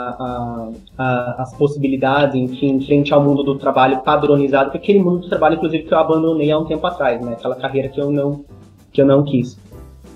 às 0.98 1.54
possibilidades, 1.58 2.36
enfim, 2.36 2.80
frente 2.82 3.13
ao 3.13 3.24
mundo 3.24 3.44
do 3.44 3.56
trabalho 3.56 4.02
padronizado, 4.02 4.72
que 4.72 4.78
aquele 4.78 5.00
mundo 5.00 5.20
do 5.20 5.30
trabalho, 5.30 5.56
inclusive, 5.56 5.84
que 5.84 5.94
eu 5.94 5.98
abandonei 5.98 6.52
há 6.52 6.58
um 6.58 6.65
tempo 6.65 6.86
atrás, 6.86 7.20
né? 7.22 7.34
Aquela 7.34 7.56
carreira 7.56 7.89
que 7.89 8.00
eu 8.00 8.12
não 8.12 8.46
que 8.91 9.02
eu 9.02 9.06
não 9.06 9.24
quis. 9.24 9.58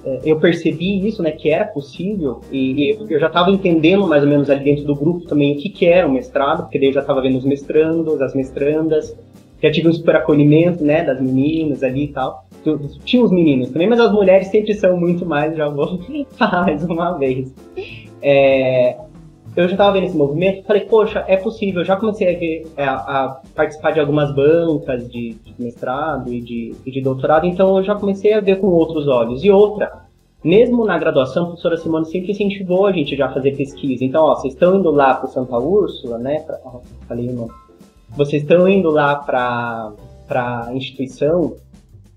É, 0.06 0.22
eu 0.24 0.40
percebi 0.40 1.06
isso, 1.08 1.22
né, 1.22 1.32
que 1.32 1.50
era 1.50 1.66
possível, 1.66 2.42
e, 2.52 2.98
eu 3.10 3.20
já 3.20 3.28
estava 3.28 3.52
entendendo 3.52 4.08
mais 4.08 4.24
ou 4.24 4.30
menos 4.30 4.50
ali 4.50 4.64
dentro 4.64 4.86
do 4.86 4.96
grupo 4.96 5.26
também 5.26 5.56
o 5.56 5.58
que, 5.58 5.70
que 5.70 5.86
era 5.86 6.08
o 6.08 6.12
mestrado, 6.12 6.64
porque 6.64 6.80
daí 6.80 6.88
eu 6.88 6.94
já 6.94 7.02
estava 7.02 7.22
vendo 7.22 7.38
os 7.38 7.46
mestrandos, 7.46 8.22
as 8.22 8.34
mestrandas, 8.34 9.16
já 9.62 9.70
tive 9.72 9.90
um 9.90 9.94
super 9.94 10.16
acolhimento, 10.16 10.84
né, 10.84 11.04
das 11.04 11.22
meninas 11.22 11.84
ali 11.84 12.06
e 12.06 12.08
tal. 12.08 12.46
Tinha 13.04 13.24
os 13.24 13.32
meninos 13.32 13.70
também, 13.70 13.88
mas 13.88 14.00
as 14.00 14.12
mulheres 14.12 14.48
sempre 14.48 14.74
são 14.74 14.98
muito 14.98 15.26
mais, 15.26 15.56
já 15.56 15.68
vou 15.68 16.00
falar 16.38 16.64
mais 16.64 16.84
uma 16.84 17.18
vez. 17.18 17.54
É, 18.22 18.98
eu 19.60 19.68
já 19.68 19.74
estava 19.74 19.92
vendo 19.92 20.06
esse 20.06 20.16
movimento, 20.16 20.66
falei, 20.66 20.86
poxa, 20.86 21.26
é 21.28 21.36
possível. 21.36 21.82
Eu 21.82 21.86
já 21.86 21.98
comecei 21.98 22.34
a, 22.34 22.40
ver, 22.40 22.68
a, 22.78 22.94
a 22.94 23.42
participar 23.54 23.92
de 23.92 24.00
algumas 24.00 24.34
bancas 24.34 25.06
de, 25.10 25.34
de 25.34 25.54
mestrado 25.60 26.32
e 26.32 26.40
de, 26.40 26.76
e 26.86 26.92
de, 26.92 27.02
doutorado, 27.02 27.46
então 27.46 27.78
eu 27.78 27.84
já 27.84 27.94
comecei 27.94 28.34
a 28.34 28.40
ver 28.40 28.62
com 28.62 28.68
outros 28.68 29.06
olhos. 29.08 29.44
E 29.44 29.52
outra, 29.52 30.06
mesmo 30.42 30.86
na 30.86 30.98
graduação, 30.98 31.44
a 31.44 31.48
professora 31.48 31.76
Simone 31.76 32.06
sempre 32.06 32.32
incentivou 32.32 32.88
a 32.88 32.94
gente 32.94 33.18
já 33.18 33.26
a 33.26 33.34
fazer 33.34 33.58
pesquisa. 33.58 34.06
Então, 34.06 34.24
ó, 34.24 34.36
vocês 34.36 34.54
estão 34.54 34.80
indo 34.80 34.92
lá 34.92 35.16
para 35.16 35.28
Santa 35.28 35.58
Úrsula, 35.58 36.18
né? 36.18 36.40
Pra, 36.40 36.58
ó, 36.64 36.80
falei 37.06 37.28
o 37.28 37.34
nome. 37.34 37.52
Vocês 38.16 38.44
estão 38.44 38.66
indo 38.66 38.90
lá 38.90 39.16
para 39.16 39.92
a 40.30 40.74
instituição 40.74 41.56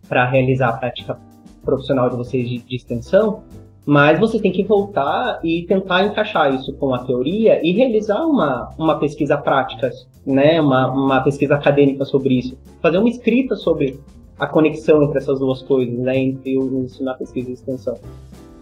para 0.08 0.24
realizar 0.26 0.68
a 0.68 0.72
prática 0.74 1.18
profissional 1.64 2.08
de 2.08 2.16
vocês 2.16 2.48
de, 2.48 2.58
de 2.58 2.76
extensão, 2.76 3.42
mas 3.84 4.18
você 4.18 4.38
tem 4.38 4.52
que 4.52 4.62
voltar 4.62 5.40
e 5.42 5.62
tentar 5.62 6.04
encaixar 6.04 6.54
isso 6.54 6.72
com 6.74 6.94
a 6.94 7.00
teoria 7.00 7.60
e 7.66 7.72
realizar 7.72 8.24
uma, 8.24 8.70
uma 8.78 8.98
pesquisa 8.98 9.36
prática, 9.36 9.90
né? 10.24 10.60
uma, 10.60 10.90
uma 10.92 11.20
pesquisa 11.20 11.54
acadêmica 11.56 12.04
sobre 12.04 12.38
isso. 12.38 12.56
Fazer 12.80 12.98
uma 12.98 13.08
escrita 13.08 13.56
sobre 13.56 13.98
a 14.38 14.46
conexão 14.46 15.02
entre 15.02 15.18
essas 15.18 15.38
duas 15.40 15.62
coisas, 15.62 15.98
né? 15.98 16.16
entre 16.16 16.56
o 16.56 16.84
ensino, 16.84 17.10
a 17.10 17.14
pesquisa 17.14 17.50
e 17.50 17.54
extensão. 17.54 17.98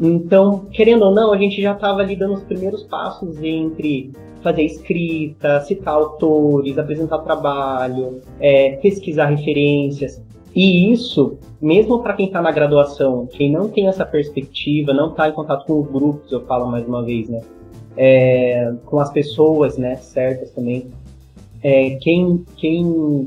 Então, 0.01 0.65
querendo 0.73 1.05
ou 1.05 1.15
não, 1.15 1.33
a 1.33 1.37
gente 1.37 1.61
já 1.61 1.73
estava 1.73 2.01
ali 2.01 2.17
dando 2.17 2.35
os 2.35 2.43
primeiros 2.43 2.83
passos 2.85 3.37
entre 3.43 4.11
fazer 4.43 4.63
escrita, 4.63 5.61
citar 5.61 5.93
autores, 5.93 6.79
apresentar 6.79 7.19
trabalho, 7.19 8.23
é, 8.41 8.77
pesquisar 8.77 9.27
referências. 9.27 10.23
E 10.55 10.93
isso, 10.93 11.39
mesmo 11.61 12.03
para 12.03 12.15
quem 12.15 12.27
está 12.27 12.43
na 12.43 12.51
graduação, 12.51 13.27
quem 13.27 13.51
não 13.51 13.69
tem 13.69 13.87
essa 13.87 14.05
perspectiva, 14.05 14.93
não 14.93 15.11
está 15.11 15.29
em 15.29 15.33
contato 15.33 15.65
com 15.67 15.81
os 15.81 15.87
grupos, 15.87 16.31
eu 16.33 16.41
falo 16.43 16.67
mais 16.67 16.87
uma 16.87 17.03
vez, 17.03 17.29
né? 17.29 17.41
É, 17.97 18.73
com 18.87 18.99
as 18.99 19.11
pessoas, 19.13 19.77
né, 19.77 19.97
certas 19.97 20.51
também. 20.51 20.91
É, 21.63 21.91
quem, 22.01 22.45
quem, 22.57 23.27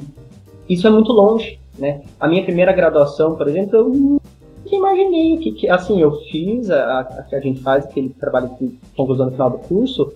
isso 0.68 0.88
é 0.88 0.90
muito 0.90 1.12
longe, 1.12 1.60
né? 1.78 2.02
A 2.20 2.28
minha 2.28 2.44
primeira 2.44 2.74
graduação, 2.74 3.36
por 3.36 3.48
exemplo, 3.48 3.78
eu 3.78 3.90
nunca 3.90 4.24
imaginei 4.72 5.38
que, 5.38 5.52
que 5.52 5.70
assim, 5.70 6.02
eu 6.02 6.12
fiz 6.32 6.70
a, 6.70 7.02
a 7.02 7.24
que 7.24 7.36
a 7.36 7.40
gente 7.40 7.62
faz, 7.62 7.86
aquele 7.86 8.10
trabalho 8.10 8.50
de 8.60 8.74
conclusão 8.96 9.28
no 9.28 9.32
final 9.32 9.50
do 9.52 9.60
curso, 9.60 10.12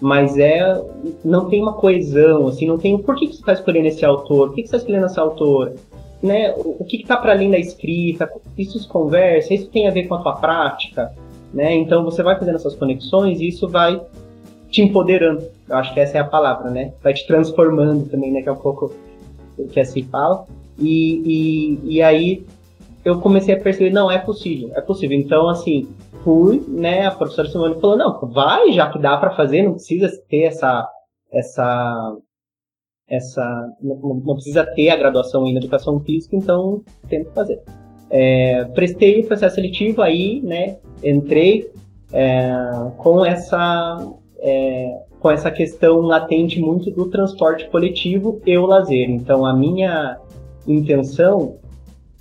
mas 0.00 0.36
é 0.38 0.82
não 1.24 1.48
tem 1.48 1.62
uma 1.62 1.74
coesão, 1.74 2.48
assim, 2.48 2.66
não 2.66 2.78
tem 2.78 2.98
por 2.98 3.14
que, 3.16 3.26
que 3.26 3.34
você 3.34 3.40
está 3.40 3.52
escolhendo 3.52 3.88
esse 3.88 4.04
autor, 4.04 4.48
por 4.48 4.56
que, 4.56 4.62
que 4.62 4.68
você 4.68 4.76
está 4.76 4.78
escolhendo 4.78 5.06
essa 5.06 5.20
autora, 5.20 5.74
né, 6.22 6.54
o 6.56 6.84
que 6.84 6.98
está 6.98 7.16
para 7.16 7.32
além 7.32 7.50
da 7.50 7.58
escrita, 7.58 8.30
isso 8.56 8.78
se 8.78 8.88
conversa, 8.88 9.54
isso 9.54 9.68
tem 9.68 9.88
a 9.88 9.90
ver 9.90 10.06
com 10.06 10.14
a 10.14 10.22
tua 10.22 10.36
prática, 10.36 11.12
né? 11.52 11.74
Então 11.74 12.04
você 12.04 12.22
vai 12.22 12.38
fazendo 12.38 12.56
essas 12.56 12.76
conexões 12.76 13.40
e 13.40 13.48
isso 13.48 13.68
vai 13.68 14.00
te 14.70 14.82
empoderando. 14.82 15.42
Eu 15.68 15.76
acho 15.76 15.92
que 15.92 16.00
essa 16.00 16.18
é 16.18 16.20
a 16.20 16.24
palavra, 16.24 16.70
né? 16.70 16.92
Vai 17.02 17.14
te 17.14 17.26
transformando 17.26 18.08
também, 18.08 18.30
né? 18.32 18.42
Que 18.42 18.48
é 18.48 18.54
pouco 18.54 18.92
o 19.58 19.66
que 19.66 19.80
assim 19.80 20.02
fala. 20.04 20.46
E, 20.78 21.78
e, 21.84 21.96
e 21.96 22.02
aí 22.02 22.46
eu 23.04 23.18
comecei 23.20 23.54
a 23.54 23.60
perceber, 23.60 23.90
não, 23.90 24.10
é 24.10 24.18
possível, 24.18 24.70
é 24.74 24.80
possível. 24.80 25.18
Então, 25.18 25.48
assim, 25.48 25.88
fui, 26.22 26.62
né? 26.68 27.06
A 27.06 27.10
professora 27.10 27.48
Simone 27.48 27.80
falou, 27.80 27.96
não, 27.96 28.18
vai, 28.28 28.72
já 28.72 28.90
que 28.90 28.98
dá 28.98 29.16
para 29.16 29.34
fazer, 29.34 29.62
não 29.62 29.72
precisa 29.72 30.10
ter 30.28 30.42
essa, 30.42 30.88
essa 31.32 32.16
essa 33.10 33.74
não, 33.82 34.22
não, 34.24 34.34
precisa 34.34 34.64
ter 34.64 34.88
a 34.90 34.96
graduação 34.96 35.44
em 35.46 35.56
educação 35.56 35.98
física, 36.00 36.36
então 36.36 36.82
tem 37.08 37.24
que 37.24 37.30
fazer. 37.32 37.60
É, 38.08 38.64
prestei 38.66 39.20
o 39.20 39.26
processo 39.26 39.56
seletivo 39.56 40.00
aí, 40.00 40.40
né? 40.42 40.78
Entrei 41.02 41.70
é, 42.12 42.52
com 42.96 43.24
essa 43.24 44.08
é, 44.38 45.02
com 45.18 45.30
essa 45.30 45.50
questão 45.50 46.00
latente 46.00 46.60
muito 46.60 46.90
do 46.90 47.10
transporte 47.10 47.68
coletivo 47.68 48.40
e 48.46 48.56
o 48.56 48.64
lazer. 48.64 49.10
Então 49.10 49.44
a 49.44 49.52
minha 49.52 50.18
intenção 50.66 51.58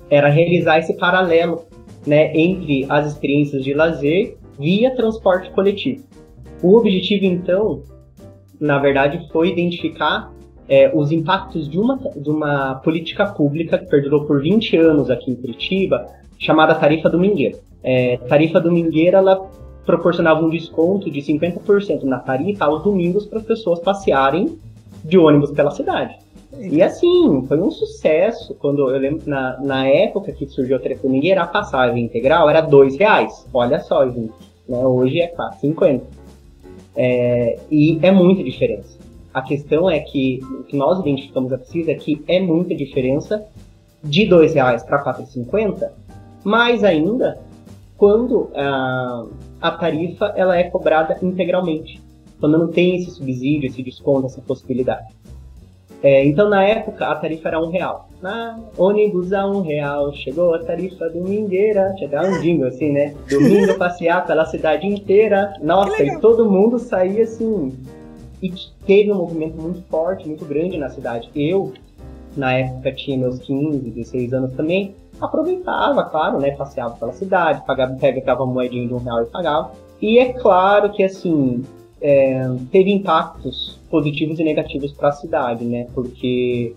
era 0.10 0.28
realizar 0.28 0.80
esse 0.80 0.96
paralelo, 0.98 1.66
né, 2.06 2.36
entre 2.36 2.86
as 2.90 3.08
experiências 3.08 3.64
de 3.64 3.74
lazer 3.74 4.38
via 4.58 4.96
transporte 4.96 5.52
coletivo. 5.52 6.04
O 6.62 6.76
objetivo 6.76 7.26
então, 7.26 7.84
na 8.60 8.80
verdade, 8.80 9.30
foi 9.32 9.50
identificar 9.50 10.34
é, 10.70 10.92
os 10.94 11.12
impactos 11.12 11.68
de 11.68 11.80
uma, 11.80 11.98
de 12.16 12.30
uma 12.30 12.76
política 12.76 13.26
pública 13.26 13.78
que 13.78 13.86
perdurou 13.88 14.26
por 14.26 14.42
20 14.42 14.78
anos 14.78 15.10
aqui 15.10 15.32
em 15.32 15.36
Curitiba, 15.36 16.06
chamada 16.38 16.76
Tarifa 16.76 17.10
Domingueira. 17.10 17.58
É, 17.84 18.18
tarifa 18.18 18.60
Domingueira, 18.60 19.18
ela 19.18 19.50
proporcionava 19.86 20.46
um 20.46 20.50
desconto 20.50 21.10
de 21.10 21.22
50% 21.22 22.04
na 22.04 22.20
tarifa 22.20 22.66
aos 22.66 22.84
domingos 22.84 23.26
para 23.26 23.40
as 23.40 23.46
pessoas 23.46 23.80
passearem 23.80 24.60
de 25.04 25.18
ônibus 25.18 25.52
pela 25.52 25.72
cidade. 25.72 26.16
E 26.60 26.82
assim, 26.82 27.46
foi 27.48 27.60
um 27.60 27.72
sucesso. 27.72 28.54
Quando 28.56 28.90
eu 28.90 29.00
lembro, 29.00 29.22
na, 29.28 29.60
na 29.60 29.88
época 29.88 30.32
que 30.32 30.46
surgiu 30.48 30.78
a 30.78 30.80
Tarifa 30.80 31.04
Domingueira, 31.04 31.44
a 31.44 31.48
passagem 31.48 32.04
integral 32.04 32.50
era 32.50 32.62
dois 32.62 32.98
reais. 32.98 33.48
Olha 33.54 33.80
só, 33.80 34.08
gente. 34.08 34.34
Né? 34.68 34.78
Hoje 34.78 35.22
é 35.22 35.34
4,50. 35.34 36.02
É, 36.96 37.60
e 37.72 37.98
é 38.02 38.12
muita 38.12 38.44
diferença. 38.44 39.00
A 39.34 39.42
questão 39.42 39.90
é 39.90 40.00
que 40.00 40.40
o 40.44 40.64
que 40.64 40.76
nós 40.76 41.00
identificamos 41.00 41.54
a 41.54 41.58
pesquisa 41.58 41.92
é 41.92 41.96
que 41.96 42.24
é 42.28 42.40
muita 42.40 42.74
diferença 42.74 43.46
de 44.04 44.26
dois 44.26 44.54
reais 44.54 44.84
para 44.84 45.04
4,50, 45.04 45.90
mais 46.44 46.84
ainda 46.84 47.40
quando 47.98 48.50
a, 48.56 49.26
a 49.62 49.72
tarifa 49.72 50.34
ela 50.36 50.58
é 50.58 50.64
cobrada 50.64 51.18
integralmente, 51.22 52.02
quando 52.40 52.58
não 52.58 52.68
tem 52.70 52.96
esse 52.96 53.12
subsídio, 53.12 53.68
esse 53.68 53.84
desconto, 53.84 54.28
essa 54.28 54.42
possibilidade. 54.42 55.08
É, 56.02 56.26
então, 56.26 56.48
na 56.48 56.64
época, 56.64 57.06
a 57.06 57.16
tarifa 57.16 57.50
era 57.50 57.62
um 57.62 57.70
real. 57.70 58.08
Na 58.22 58.58
ônibus 58.78 59.34
a 59.34 59.46
um 59.46 59.62
real, 59.62 60.14
chegou 60.14 60.54
a 60.54 60.60
tarifa 60.60 61.10
domingueira. 61.10 61.94
Tinha 61.98 62.22
um 62.22 62.40
jingle 62.40 62.68
assim, 62.68 62.92
né? 62.92 63.14
Domingo 63.30 63.78
passear 63.78 64.26
pela 64.26 64.46
cidade 64.46 64.88
inteira. 64.88 65.54
Nossa, 65.62 66.02
e 66.02 66.18
todo 66.22 66.50
mundo 66.50 66.80
saía 66.80 67.24
assim. 67.24 67.78
E 68.42 68.54
teve 68.86 69.12
um 69.12 69.16
movimento 69.16 69.62
muito 69.62 69.82
forte, 69.90 70.28
muito 70.28 70.46
grande 70.46 70.78
na 70.78 70.90
cidade. 70.90 71.30
Eu, 71.36 71.74
na 72.36 72.54
época, 72.54 72.92
tinha 72.94 73.18
meus 73.18 73.40
15, 73.40 73.80
16 73.80 74.34
anos 74.34 74.54
também. 74.54 74.96
Aproveitava, 75.20 76.04
claro, 76.06 76.40
né? 76.40 76.52
Passeava 76.52 76.96
pela 76.96 77.12
cidade, 77.12 77.66
pagava, 77.66 77.96
pegava 77.96 78.46
moedinha 78.46 78.88
de 78.88 78.94
um 78.94 78.98
real 78.98 79.24
e 79.24 79.26
pagava. 79.26 79.72
E 80.02 80.18
é 80.18 80.32
claro 80.32 80.92
que, 80.92 81.04
assim, 81.04 81.64
é, 82.02 82.42
teve 82.72 82.92
impactos 82.92 83.78
positivos 83.90 84.40
e 84.40 84.44
negativos 84.44 84.94
para 84.94 85.10
a 85.10 85.14
cidade, 85.14 85.66
né? 85.66 85.88
Porque 85.94 86.74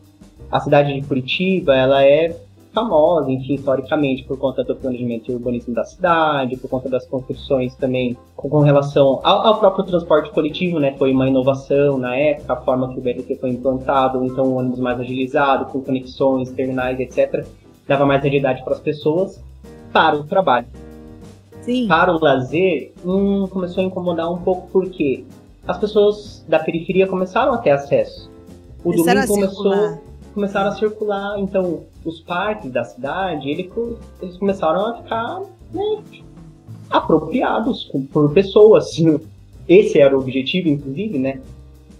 a 0.50 0.60
cidade 0.60 0.92
de 0.92 1.06
Curitiba, 1.06 1.76
ela 1.76 2.04
é 2.04 2.36
famosa, 2.72 3.30
enfim, 3.30 3.54
historicamente, 3.54 4.24
por 4.24 4.38
conta 4.38 4.64
do 4.64 4.74
planejamento 4.74 5.30
e 5.30 5.34
urbanismo 5.34 5.74
da 5.74 5.84
cidade, 5.84 6.56
por 6.56 6.68
conta 6.68 6.88
das 6.88 7.06
construções 7.06 7.74
também 7.76 8.16
com 8.36 8.60
relação 8.60 9.20
ao, 9.22 9.46
ao, 9.46 9.58
próprio 9.58 9.84
transporte 9.84 10.30
coletivo, 10.30 10.78
né? 10.78 10.94
Foi 10.98 11.12
uma 11.12 11.28
inovação 11.28 11.98
na 11.98 12.16
época, 12.16 12.52
a 12.52 12.56
forma 12.56 12.92
que 12.92 12.98
o 12.98 13.02
BRT 13.02 13.36
foi 13.40 13.50
implantado, 13.50 14.24
então 14.24 14.46
um 14.46 14.56
ônibus 14.56 14.80
mais 14.80 14.98
agilizado, 14.98 15.66
com 15.66 15.80
conexões, 15.80 16.50
terminais, 16.50 16.98
etc., 16.98 17.44
dava 17.86 18.06
mais 18.06 18.20
agilidade 18.20 18.62
para 18.64 18.74
as 18.74 18.80
pessoas 18.80 19.42
para 19.92 20.16
o 20.16 20.24
trabalho. 20.24 20.66
Sim. 21.60 21.86
Para 21.86 22.12
o 22.12 22.18
lazer, 22.18 22.92
hum, 23.04 23.46
começou 23.48 23.82
a 23.82 23.86
incomodar 23.86 24.32
um 24.32 24.38
pouco 24.38 24.68
porque 24.72 25.24
as 25.66 25.78
pessoas 25.78 26.44
da 26.48 26.58
periferia 26.58 27.06
começaram 27.06 27.52
a 27.52 27.58
ter 27.58 27.70
acesso. 27.70 28.30
O 28.80 28.90
começaram 28.90 29.26
domingo 29.26 29.54
começou, 29.54 30.00
começaram 30.32 30.68
a 30.68 30.74
circular, 30.74 31.38
então 31.38 31.84
os 32.04 32.20
parques 32.20 32.70
da 32.70 32.84
cidade, 32.84 33.48
ele, 33.48 33.70
eles 34.20 34.36
começaram 34.36 34.86
a 34.86 35.02
ficar 35.02 35.42
né, 35.72 36.02
apropriados 36.90 37.90
por 38.12 38.32
pessoas. 38.32 38.90
Esse 39.68 40.00
era 40.00 40.16
o 40.16 40.20
objetivo, 40.20 40.68
inclusive, 40.68 41.18
né? 41.18 41.40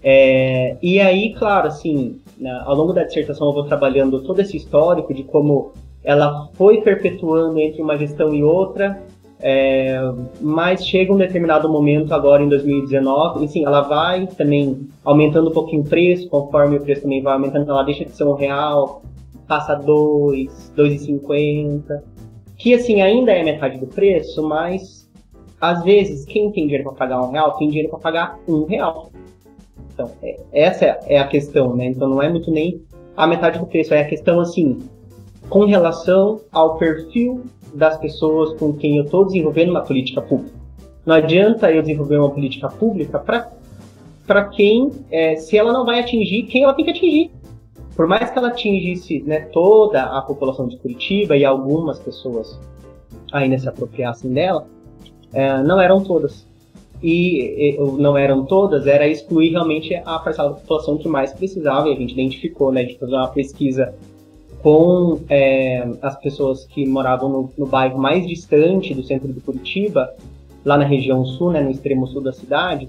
É, 0.03 0.75
e 0.81 0.99
aí, 0.99 1.33
claro, 1.33 1.67
assim, 1.67 2.19
ao 2.65 2.75
longo 2.75 2.91
da 2.91 3.03
dissertação 3.03 3.47
eu 3.47 3.53
vou 3.53 3.63
trabalhando 3.63 4.21
todo 4.21 4.41
esse 4.41 4.57
histórico 4.57 5.13
de 5.13 5.23
como 5.23 5.71
ela 6.03 6.49
foi 6.55 6.81
perpetuando 6.81 7.57
entre 7.59 7.81
uma 7.81 7.97
gestão 7.97 8.35
e 8.35 8.43
outra, 8.43 9.01
é, 9.45 9.99
mas 10.39 10.87
chega 10.87 11.11
um 11.11 11.17
determinado 11.17 11.67
momento 11.67 12.13
agora 12.13 12.41
em 12.41 12.47
2019, 12.47 13.45
sim, 13.49 13.65
ela 13.65 13.81
vai 13.81 14.25
também 14.25 14.87
aumentando 15.03 15.49
um 15.49 15.53
pouquinho 15.53 15.81
o 15.81 15.85
preço, 15.85 16.29
conforme 16.29 16.77
o 16.77 16.81
preço 16.81 17.01
também 17.01 17.21
vai 17.21 17.33
aumentando, 17.33 17.69
ela 17.69 17.83
deixa 17.83 18.05
de 18.05 18.11
ser 18.11 18.23
um 18.23 18.35
real, 18.35 19.01
passa 19.45 19.75
dois, 19.75 20.71
dois 20.73 20.93
e 20.93 21.05
cinquenta, 21.05 22.01
que 22.57 22.73
assim 22.73 23.01
ainda 23.01 23.33
é 23.33 23.43
metade 23.43 23.77
do 23.79 23.87
preço, 23.87 24.41
mas 24.41 25.11
às 25.59 25.83
vezes 25.83 26.23
quem 26.23 26.49
tem 26.49 26.63
dinheiro 26.63 26.85
para 26.85 26.93
pagar 26.93 27.21
um 27.21 27.31
real 27.31 27.51
tem 27.57 27.67
dinheiro 27.67 27.89
para 27.89 27.99
pagar 27.99 28.39
um 28.47 28.63
real. 28.63 29.11
Então 29.93 30.09
é, 30.23 30.39
essa 30.53 30.85
é 31.05 31.19
a 31.19 31.27
questão, 31.27 31.75
né? 31.75 31.87
Então 31.87 32.07
não 32.07 32.21
é 32.21 32.29
muito 32.29 32.49
nem 32.49 32.81
a 33.17 33.27
metade 33.27 33.59
do 33.59 33.65
preço, 33.65 33.93
é 33.93 33.99
a 33.99 34.07
questão 34.07 34.39
assim 34.39 34.79
com 35.49 35.65
relação 35.65 36.39
ao 36.49 36.77
perfil 36.77 37.43
das 37.73 37.97
pessoas 37.97 38.57
com 38.59 38.73
quem 38.73 38.97
eu 38.97 39.03
estou 39.03 39.25
desenvolvendo 39.25 39.69
uma 39.69 39.81
política 39.81 40.21
pública. 40.21 40.55
Não 41.05 41.15
adianta 41.15 41.71
eu 41.71 41.81
desenvolver 41.81 42.17
uma 42.17 42.29
política 42.29 42.69
pública 42.69 43.19
para 43.19 44.45
quem, 44.45 44.91
é, 45.11 45.35
se 45.35 45.57
ela 45.57 45.73
não 45.73 45.85
vai 45.85 45.99
atingir 45.99 46.43
quem 46.43 46.63
ela 46.63 46.73
tem 46.73 46.85
que 46.85 46.91
atingir. 46.91 47.31
Por 47.95 48.07
mais 48.07 48.29
que 48.29 48.37
ela 48.37 48.47
atingisse 48.47 49.21
né, 49.23 49.41
toda 49.51 50.03
a 50.03 50.21
população 50.21 50.67
de 50.67 50.77
Curitiba 50.77 51.37
e 51.37 51.45
algumas 51.45 51.99
pessoas 51.99 52.59
ainda 53.31 53.57
se 53.57 53.67
apropriassem 53.67 54.31
dela, 54.31 54.65
é, 55.33 55.61
não 55.61 55.79
eram 55.79 56.01
todas. 56.01 56.47
E, 57.01 57.75
e, 57.75 57.77
não 57.99 58.17
eram 58.17 58.45
todas, 58.45 58.87
era 58.87 59.05
excluir 59.07 59.49
realmente 59.49 59.93
a 59.93 60.17
parcela 60.19 60.51
da 60.51 60.55
população 60.55 60.97
que 60.97 61.07
mais 61.07 61.33
precisava, 61.33 61.89
e 61.89 61.93
a 61.93 61.95
gente 61.95 62.13
identificou, 62.13 62.71
né, 62.71 62.83
de 62.83 62.97
fazer 62.97 63.13
uma 63.13 63.27
pesquisa 63.27 63.93
com 64.63 65.19
é, 65.29 65.85
as 66.01 66.17
pessoas 66.19 66.65
que 66.65 66.85
moravam 66.85 67.29
no, 67.29 67.49
no, 67.57 67.65
bairro 67.65 67.99
mais 67.99 68.25
distante 68.25 68.93
do 68.93 69.03
centro 69.03 69.31
de 69.31 69.41
Curitiba, 69.41 70.15
lá 70.63 70.77
na 70.77 70.85
região 70.85 71.25
sul, 71.25 71.51
né, 71.51 71.61
no 71.61 71.69
extremo 71.69 72.07
sul 72.07 72.21
da 72.21 72.31
cidade. 72.31 72.87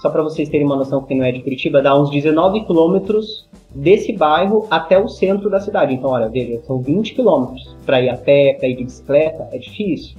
Só 0.00 0.08
para 0.08 0.22
vocês 0.22 0.48
terem 0.48 0.66
uma 0.66 0.76
noção, 0.76 1.02
quem 1.02 1.18
não 1.18 1.26
é 1.26 1.30
de 1.30 1.42
Curitiba, 1.42 1.82
dá 1.82 1.94
uns 2.00 2.10
19 2.10 2.64
quilômetros 2.64 3.46
desse 3.74 4.14
bairro 4.14 4.66
até 4.70 4.98
o 4.98 5.08
centro 5.08 5.50
da 5.50 5.60
cidade. 5.60 5.92
Então, 5.92 6.08
olha, 6.08 6.26
veja, 6.26 6.58
são 6.66 6.80
20 6.80 7.14
quilômetros 7.14 7.76
para 7.84 8.00
ir 8.00 8.08
a 8.08 8.16
pé, 8.16 8.54
para 8.58 8.66
ir 8.66 8.76
de 8.76 8.84
bicicleta, 8.84 9.46
é 9.52 9.58
difícil. 9.58 10.16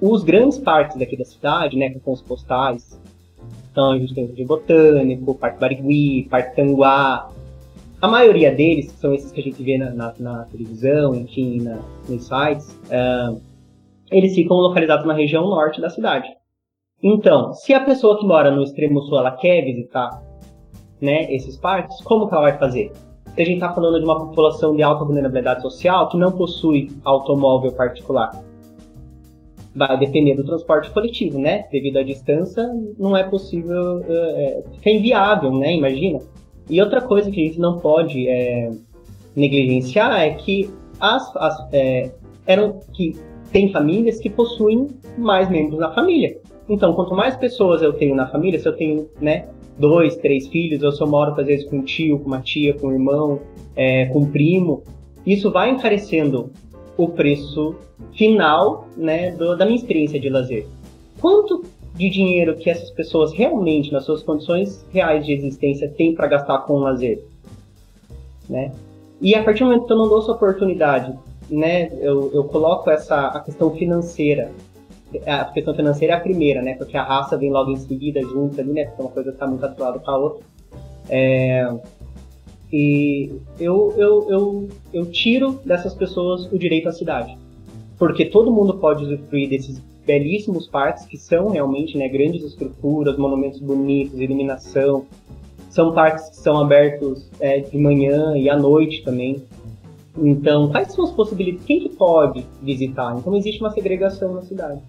Os 0.00 0.22
grandes 0.22 0.58
parques 0.58 0.96
daqui 0.96 1.16
da 1.16 1.24
cidade, 1.24 1.76
né, 1.76 1.92
com 2.04 2.12
os 2.12 2.22
postais, 2.22 2.96
então 3.72 3.90
a 3.90 3.98
gente 3.98 4.14
tem 4.14 4.24
o 4.24 4.46
Botânico, 4.46 5.34
Parque 5.34 5.58
Barigui, 5.58 6.28
Parque 6.30 6.54
Tanguá, 6.54 7.28
a 8.00 8.08
maioria 8.08 8.54
deles, 8.54 8.90
que 8.90 8.98
são 8.98 9.12
esses 9.14 9.30
que 9.30 9.40
a 9.40 9.44
gente 9.44 9.62
vê 9.62 9.76
na, 9.76 9.90
na, 9.90 10.14
na 10.18 10.44
televisão, 10.44 11.14
enfim, 11.14 11.60
na, 11.62 11.78
nos 12.08 12.26
sites, 12.26 12.72
uh, 12.86 13.40
eles 14.10 14.34
ficam 14.34 14.56
localizados 14.56 15.06
na 15.06 15.12
região 15.12 15.48
norte 15.48 15.80
da 15.80 15.90
cidade. 15.90 16.28
Então, 17.02 17.52
se 17.54 17.72
a 17.72 17.80
pessoa 17.80 18.18
que 18.18 18.26
mora 18.26 18.50
no 18.50 18.62
extremo 18.62 19.00
sul 19.02 19.18
ela 19.18 19.32
quer 19.32 19.62
visitar 19.62 20.22
né, 21.00 21.32
esses 21.32 21.56
parques, 21.56 22.00
como 22.02 22.28
que 22.28 22.34
ela 22.34 22.42
vai 22.42 22.58
fazer? 22.58 22.92
Se 23.34 23.42
a 23.42 23.44
gente 23.44 23.54
está 23.54 23.72
falando 23.72 23.98
de 23.98 24.04
uma 24.04 24.18
população 24.18 24.74
de 24.74 24.82
alta 24.82 25.04
vulnerabilidade 25.04 25.62
social 25.62 26.08
que 26.08 26.16
não 26.16 26.32
possui 26.32 26.90
automóvel 27.04 27.72
particular, 27.72 28.32
vai 29.74 29.98
depender 29.98 30.34
do 30.34 30.44
transporte 30.44 30.90
coletivo, 30.90 31.38
né? 31.38 31.66
Devido 31.70 31.98
à 31.98 32.02
distância, 32.02 32.68
não 32.98 33.16
é 33.16 33.22
possível, 33.22 34.04
é, 34.08 34.62
é 34.84 34.96
inviável, 34.96 35.52
né? 35.52 35.74
Imagina. 35.74 36.18
E 36.70 36.80
outra 36.80 37.00
coisa 37.00 37.30
que 37.30 37.40
a 37.40 37.46
gente 37.46 37.58
não 37.58 37.78
pode 37.78 38.28
é, 38.28 38.70
negligenciar 39.34 40.20
é 40.20 40.30
que 40.34 40.70
as, 41.00 41.36
as 41.36 41.68
é, 41.72 42.12
eram 42.46 42.78
que 42.92 43.16
tem 43.52 43.72
famílias 43.72 44.20
que 44.20 44.30
possuem 44.30 44.88
mais 45.18 45.50
membros 45.50 45.80
na 45.80 45.92
família. 45.92 46.38
Então, 46.68 46.92
quanto 46.94 47.12
mais 47.14 47.36
pessoas 47.36 47.82
eu 47.82 47.92
tenho 47.92 48.14
na 48.14 48.28
família, 48.28 48.60
se 48.60 48.68
eu 48.68 48.72
tenho, 48.72 49.08
né, 49.20 49.48
dois, 49.76 50.16
três 50.16 50.46
filhos, 50.46 50.82
ou 50.84 50.92
se 50.92 51.02
eu 51.02 51.08
moro 51.08 51.34
às 51.36 51.46
vezes 51.46 51.68
com 51.68 51.78
um 51.78 51.82
tio, 51.82 52.20
com 52.20 52.26
uma 52.26 52.40
tia, 52.40 52.72
com 52.74 52.86
um 52.86 52.92
irmão, 52.92 53.40
é, 53.74 54.06
com 54.06 54.20
um 54.20 54.30
primo, 54.30 54.84
isso 55.26 55.50
vai 55.50 55.70
encarecendo 55.70 56.52
o 56.96 57.08
preço 57.08 57.74
final, 58.12 58.86
né, 58.96 59.32
do, 59.32 59.56
da 59.56 59.64
minha 59.64 59.76
experiência 59.76 60.20
de 60.20 60.28
lazer. 60.28 60.66
Quanto 61.20 61.64
de 61.94 62.08
dinheiro 62.08 62.56
que 62.56 62.70
essas 62.70 62.90
pessoas 62.90 63.32
realmente, 63.32 63.92
nas 63.92 64.04
suas 64.04 64.22
condições 64.22 64.84
reais 64.92 65.24
de 65.24 65.32
existência, 65.32 65.88
têm 65.88 66.14
para 66.14 66.26
gastar 66.28 66.58
com 66.60 66.78
lazer. 66.78 67.22
Né? 68.48 68.72
E 69.20 69.34
a 69.34 69.44
partir 69.44 69.60
do 69.60 69.66
momento 69.66 69.86
que 69.86 69.92
eu 69.92 69.96
não 69.98 70.08
dou 70.08 70.20
essa 70.20 70.32
oportunidade, 70.32 71.16
né, 71.50 71.90
eu, 72.00 72.30
eu 72.32 72.44
coloco 72.44 72.90
essa 72.90 73.28
a 73.28 73.40
questão 73.40 73.70
financeira. 73.72 74.50
A 75.26 75.44
questão 75.46 75.74
financeira 75.74 76.14
é 76.14 76.16
a 76.16 76.20
primeira, 76.20 76.62
né? 76.62 76.74
Porque 76.74 76.96
a 76.96 77.02
raça 77.02 77.36
vem 77.36 77.50
logo 77.50 77.72
em 77.72 77.76
seguida, 77.76 78.20
junto 78.22 78.60
ali, 78.60 78.72
né? 78.72 78.84
Porque 78.84 79.02
uma 79.02 79.10
coisa 79.10 79.30
está 79.30 79.44
muito 79.44 79.66
atrelada 79.66 79.98
com 79.98 80.10
a 80.10 80.16
outra. 80.16 80.44
É, 81.08 81.68
e 82.72 83.32
eu, 83.58 83.92
eu, 83.96 84.30
eu, 84.30 84.68
eu 84.92 85.06
tiro 85.06 85.60
dessas 85.64 85.94
pessoas 85.94 86.46
o 86.52 86.56
direito 86.56 86.88
à 86.88 86.92
cidade. 86.92 87.36
Porque 87.98 88.24
todo 88.24 88.52
mundo 88.52 88.78
pode 88.78 89.04
usufruir 89.04 89.50
desses 89.50 89.82
belíssimos 90.10 90.66
parques 90.66 91.06
que 91.06 91.16
são 91.16 91.50
realmente 91.50 91.96
né, 91.96 92.08
grandes 92.08 92.42
estruturas, 92.42 93.16
monumentos 93.16 93.60
bonitos, 93.60 94.18
iluminação. 94.18 95.06
São 95.68 95.94
parques 95.94 96.30
que 96.30 96.36
são 96.36 96.58
abertos 96.58 97.30
é, 97.38 97.60
de 97.60 97.78
manhã 97.78 98.36
e 98.36 98.50
à 98.50 98.56
noite 98.56 99.04
também. 99.04 99.40
Então, 100.18 100.68
quais 100.68 100.92
são 100.92 101.04
as 101.04 101.12
possibilidades? 101.12 101.64
Quem 101.64 101.78
que 101.78 101.90
pode 101.90 102.44
visitar? 102.60 103.16
Então, 103.16 103.36
existe 103.36 103.60
uma 103.60 103.70
segregação 103.70 104.34
na 104.34 104.42
cidade. 104.42 104.80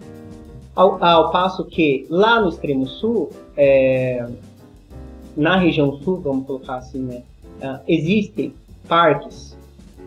Ao, 0.74 1.02
ao 1.02 1.30
passo 1.30 1.64
que 1.66 2.04
lá 2.10 2.40
no 2.40 2.48
extremo 2.48 2.84
sul, 2.88 3.30
é, 3.56 4.26
na 5.36 5.56
região 5.56 5.92
sul, 5.98 6.18
vamos 6.18 6.46
colocar 6.46 6.78
assim, 6.78 6.98
né, 6.98 7.22
uh, 7.62 7.78
existem 7.86 8.52
parques, 8.88 9.56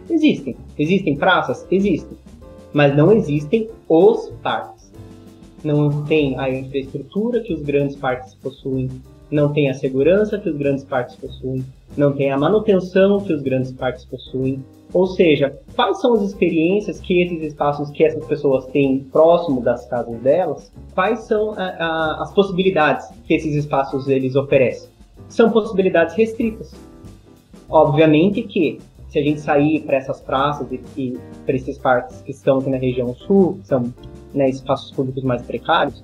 existem, 0.09 0.57
existem 0.77 1.15
praças, 1.15 1.65
existem, 1.71 2.17
mas 2.73 2.93
não 2.97 3.13
existem 3.13 3.69
os 3.87 4.29
parques. 4.43 4.74
Não 5.65 6.03
tem 6.03 6.37
a 6.37 6.47
infraestrutura 6.47 7.41
que 7.41 7.51
os 7.51 7.63
grandes 7.63 7.95
parques 7.95 8.35
possuem, 8.35 8.87
não 9.31 9.51
tem 9.51 9.67
a 9.67 9.73
segurança 9.73 10.37
que 10.37 10.47
os 10.47 10.55
grandes 10.55 10.83
parques 10.83 11.15
possuem, 11.15 11.65
não 11.97 12.13
tem 12.13 12.31
a 12.31 12.37
manutenção 12.37 13.19
que 13.19 13.33
os 13.33 13.41
grandes 13.41 13.71
parques 13.71 14.05
possuem. 14.05 14.63
Ou 14.93 15.07
seja, 15.07 15.57
quais 15.75 15.99
são 15.99 16.13
as 16.13 16.21
experiências 16.21 16.99
que 16.99 17.19
esses 17.19 17.41
espaços 17.41 17.89
que 17.89 18.03
essas 18.03 18.23
pessoas 18.27 18.67
têm 18.67 18.99
próximo 19.11 19.59
das 19.59 19.87
casas 19.87 20.19
delas? 20.19 20.71
Quais 20.93 21.21
são 21.21 21.53
a, 21.53 21.63
a, 21.63 22.21
as 22.21 22.31
possibilidades 22.31 23.07
que 23.25 23.33
esses 23.33 23.55
espaços 23.55 24.07
eles 24.07 24.35
oferecem? 24.35 24.87
São 25.27 25.49
possibilidades 25.49 26.15
restritas. 26.15 26.75
Obviamente 27.67 28.43
que 28.43 28.79
se 29.09 29.17
a 29.17 29.23
gente 29.23 29.41
sair 29.41 29.81
para 29.81 29.97
essas 29.97 30.21
praças 30.21 30.71
e, 30.71 30.79
e 30.95 31.17
para 31.43 31.55
esses 31.55 31.79
parques 31.79 32.21
que 32.21 32.29
estão 32.29 32.59
aqui 32.59 32.69
na 32.69 32.77
região 32.77 33.15
sul, 33.15 33.57
que 33.61 33.67
são 33.67 33.91
né, 34.35 34.49
espaços 34.49 34.91
públicos 34.91 35.23
mais 35.23 35.41
precários, 35.41 36.03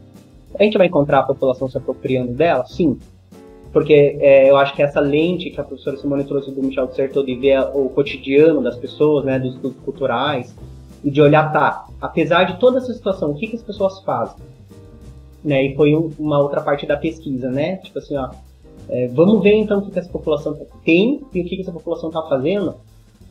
a 0.60 0.64
gente 0.64 0.78
vai 0.78 0.88
encontrar 0.88 1.20
a 1.20 1.24
população 1.24 1.70
se 1.70 1.78
apropriando 1.78 2.34
dela? 2.34 2.66
Sim. 2.66 2.98
Porque 3.72 4.18
é, 4.20 4.50
eu 4.50 4.58
acho 4.58 4.76
que 4.76 4.82
essa 4.82 5.00
lente 5.00 5.50
que 5.50 5.60
a 5.60 5.64
professora 5.64 5.98
Simone 5.98 6.24
trouxe 6.26 6.52
do 6.52 6.62
Michel 6.62 6.92
Certeau 6.92 7.24
de 7.24 7.36
ver 7.36 7.60
o 7.74 7.90
cotidiano 7.90 8.62
das 8.62 8.76
pessoas, 8.78 9.24
né, 9.24 9.40
dos 9.40 9.56
estudos 9.56 9.80
culturais, 9.84 10.54
e 11.04 11.10
de 11.10 11.22
olhar, 11.22 11.52
tá, 11.52 11.88
apesar 12.00 12.44
de 12.44 12.60
toda 12.60 12.78
essa 12.78 12.94
situação, 12.94 13.32
o 13.32 13.36
que, 13.36 13.48
que 13.48 13.56
as 13.56 13.64
pessoas 13.64 14.02
fazem? 14.02 14.36
Né, 15.44 15.66
e 15.66 15.76
foi 15.76 15.96
um, 15.96 16.12
uma 16.20 16.40
outra 16.40 16.62
parte 16.62 16.86
da 16.86 16.98
pesquisa, 16.98 17.50
né? 17.50 17.78
Tipo 17.78 17.98
assim, 17.98 18.16
ó, 18.16 18.30
é, 18.88 19.08
vamos 19.08 19.42
ver 19.42 19.56
então 19.56 19.80
o 19.80 19.82
que, 19.82 19.92
que 19.92 20.00
essa 20.00 20.10
população 20.10 20.56
tem 20.84 21.22
e 21.34 21.42
o 21.42 21.46
que, 21.46 21.56
que 21.56 21.62
essa 21.62 21.72
população 21.72 22.10
está 22.10 22.22
fazendo. 22.24 22.76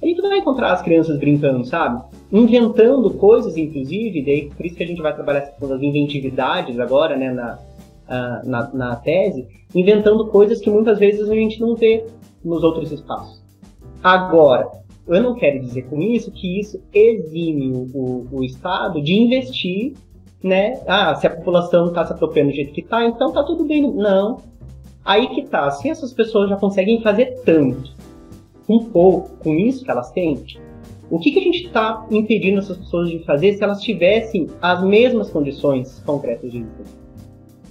A 0.03 0.07
gente 0.07 0.21
vai 0.23 0.39
encontrar 0.39 0.73
as 0.73 0.83
crianças 0.83 1.19
brincando, 1.19 1.65
sabe? 1.65 2.03
Inventando 2.33 3.11
coisas, 3.15 3.57
inclusive, 3.57 4.25
daí 4.25 4.49
por 4.49 4.65
isso 4.65 4.77
que 4.77 4.83
a 4.83 4.87
gente 4.87 5.03
vai 5.03 5.15
trabalhar 5.15 5.41
essa 5.41 5.51
questão 5.51 5.69
das 5.69 5.83
inventividades 5.83 6.79
agora, 6.81 7.17
né, 7.17 7.31
na, 7.33 7.59
uh, 8.09 8.49
na, 8.49 8.71
na 8.73 8.97
tese, 8.97 9.47
inventando 9.75 10.27
coisas 10.29 10.61
que 10.61 10.71
muitas 10.71 10.99
vezes 10.99 11.29
a 11.29 11.35
gente 11.35 11.61
não 11.61 11.75
vê 11.75 12.07
nos 12.43 12.63
outros 12.63 12.91
espaços. 12.91 13.43
Agora, 14.03 14.71
eu 15.07 15.23
não 15.23 15.35
quero 15.35 15.61
dizer 15.61 15.83
com 15.83 16.01
isso 16.01 16.31
que 16.31 16.59
isso 16.59 16.81
exime 16.93 17.71
o, 17.93 18.27
o 18.33 18.45
Estado 18.45 19.03
de 19.03 19.13
investir, 19.13 19.95
né? 20.43 20.81
Ah, 20.87 21.15
se 21.15 21.27
a 21.27 21.37
população 21.37 21.89
está 21.89 22.07
se 22.07 22.13
apropriando 22.13 22.51
do 22.51 22.57
jeito 22.57 22.73
que 22.73 22.81
está, 22.81 23.05
então 23.05 23.33
tá 23.33 23.43
tudo 23.43 23.65
bem. 23.65 23.83
Não. 23.93 24.39
Aí 25.05 25.29
que 25.29 25.43
tá. 25.47 25.71
Se 25.71 25.91
essas 25.91 26.13
pessoas 26.13 26.49
já 26.49 26.57
conseguem 26.57 27.03
fazer 27.03 27.43
tanto, 27.45 27.93
com 28.71 28.85
pouco, 28.85 29.31
com 29.39 29.57
isso 29.57 29.85
que 29.85 29.91
elas 29.91 30.13
têm, 30.13 30.39
o 31.11 31.19
que, 31.19 31.33
que 31.33 31.41
a 31.41 31.43
gente 31.43 31.67
está 31.67 32.07
impedindo 32.09 32.61
essas 32.61 32.77
pessoas 32.77 33.11
de 33.11 33.19
fazer 33.25 33.55
se 33.55 33.65
elas 33.65 33.83
tivessem 33.83 34.47
as 34.63 34.85
mesmas 34.85 35.29
condições 35.29 36.01
concretas 36.07 36.53
de 36.53 36.59
vida? 36.59 37.01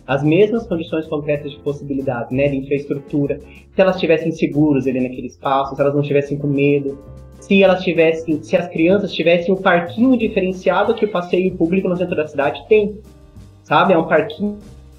as 0.05 0.23
mesmas 0.23 0.65
condições 0.65 1.05
concretas 1.05 1.51
de 1.51 1.59
possibilidade, 1.59 2.33
né, 2.33 2.47
de 2.47 2.57
infraestrutura, 2.57 3.39
se 3.39 3.79
elas 3.79 3.93
estivessem 3.93 4.31
seguras 4.31 4.87
ali 4.87 4.99
naquele 4.99 5.27
espaço, 5.27 5.75
se 5.75 5.81
elas 5.81 5.93
não 5.93 6.01
estivessem 6.01 6.35
com 6.35 6.47
medo, 6.47 6.97
se 7.39 7.61
elas 7.61 7.83
tivessem, 7.83 8.41
se 8.41 8.57
as 8.57 8.67
crianças 8.69 9.13
tivessem 9.13 9.53
um 9.53 9.57
parquinho 9.57 10.17
diferenciado 10.17 10.95
que 10.95 11.05
o 11.05 11.11
passeio 11.11 11.55
público 11.55 11.87
no 11.87 11.95
centro 11.95 12.15
da 12.15 12.27
cidade 12.27 12.59
tem, 12.67 12.97
sabe? 13.63 13.93
É 13.93 13.97
um 13.99 14.07
parquinho 14.07 14.57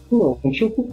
com 0.09 0.39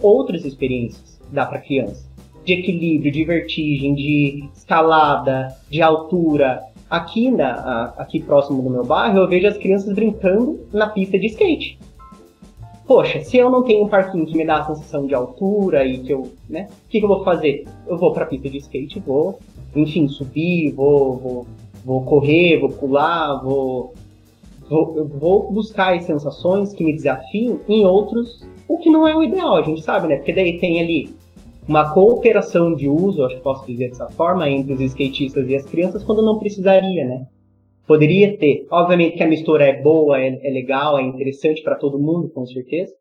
outras 0.02 0.44
experiências 0.44 1.18
dá 1.30 1.46
para 1.46 1.60
criança, 1.60 2.04
de 2.48 2.54
equilíbrio, 2.54 3.12
de 3.12 3.24
vertigem, 3.24 3.94
de 3.94 4.48
escalada, 4.56 5.54
de 5.70 5.82
altura. 5.82 6.62
Aqui 6.88 7.30
na, 7.30 7.92
aqui 7.98 8.18
próximo 8.20 8.62
do 8.62 8.70
meu 8.70 8.84
bairro, 8.84 9.18
eu 9.18 9.28
vejo 9.28 9.46
as 9.46 9.58
crianças 9.58 9.94
brincando 9.94 10.58
na 10.72 10.88
pista 10.88 11.18
de 11.18 11.26
skate 11.26 11.78
poxa, 12.86 13.20
se 13.20 13.36
eu 13.36 13.50
não 13.50 13.62
tenho 13.62 13.84
um 13.84 13.88
parquinho 13.88 14.24
que 14.24 14.34
me 14.34 14.46
dá 14.46 14.60
a 14.60 14.64
sensação 14.64 15.06
de 15.06 15.14
altura 15.14 15.84
e 15.84 15.98
que 15.98 16.10
eu, 16.10 16.32
né, 16.48 16.68
o 16.86 16.88
que, 16.88 16.98
que, 16.98 17.04
eu 17.04 17.08
vou 17.08 17.22
fazer? 17.22 17.66
Eu 17.86 17.98
vou 17.98 18.14
pra 18.14 18.24
pista 18.24 18.48
de 18.48 18.56
skate, 18.56 18.98
vou, 18.98 19.38
enfim, 19.76 20.08
subir, 20.08 20.72
vou, 20.72 21.16
vou, 21.18 21.46
vou 21.84 22.02
correr, 22.04 22.58
vou 22.58 22.70
pular, 22.70 23.42
vou, 23.44 23.92
vou, 24.70 25.06
vou 25.06 25.52
buscar 25.52 25.94
as 25.94 26.04
sensações 26.04 26.72
que 26.72 26.82
me 26.82 26.94
desafiam 26.94 27.60
em 27.68 27.84
outros, 27.84 28.42
o 28.66 28.78
que 28.78 28.88
não 28.88 29.06
é 29.06 29.14
o 29.14 29.22
ideal, 29.22 29.56
a 29.56 29.62
gente 29.62 29.82
sabe, 29.82 30.08
né? 30.08 30.16
Porque 30.16 30.32
daí 30.32 30.58
tem 30.58 30.80
ali 30.80 31.14
uma 31.68 31.92
cooperação 31.92 32.74
de 32.74 32.88
uso, 32.88 33.24
acho 33.24 33.36
que 33.36 33.42
posso 33.42 33.66
dizer 33.66 33.90
dessa 33.90 34.08
forma, 34.08 34.48
entre 34.48 34.72
os 34.72 34.80
skatistas 34.80 35.46
e 35.48 35.54
as 35.54 35.66
crianças, 35.66 36.02
quando 36.02 36.22
não 36.22 36.38
precisaria, 36.38 37.04
né? 37.04 37.26
Poderia 37.86 38.36
ter. 38.38 38.66
Obviamente 38.70 39.16
que 39.18 39.22
a 39.22 39.28
mistura 39.28 39.64
é 39.64 39.82
boa, 39.82 40.18
é, 40.18 40.40
é 40.42 40.50
legal, 40.50 40.98
é 40.98 41.02
interessante 41.02 41.62
para 41.62 41.74
todo 41.74 41.98
mundo, 41.98 42.30
com 42.30 42.46
certeza. 42.46 42.92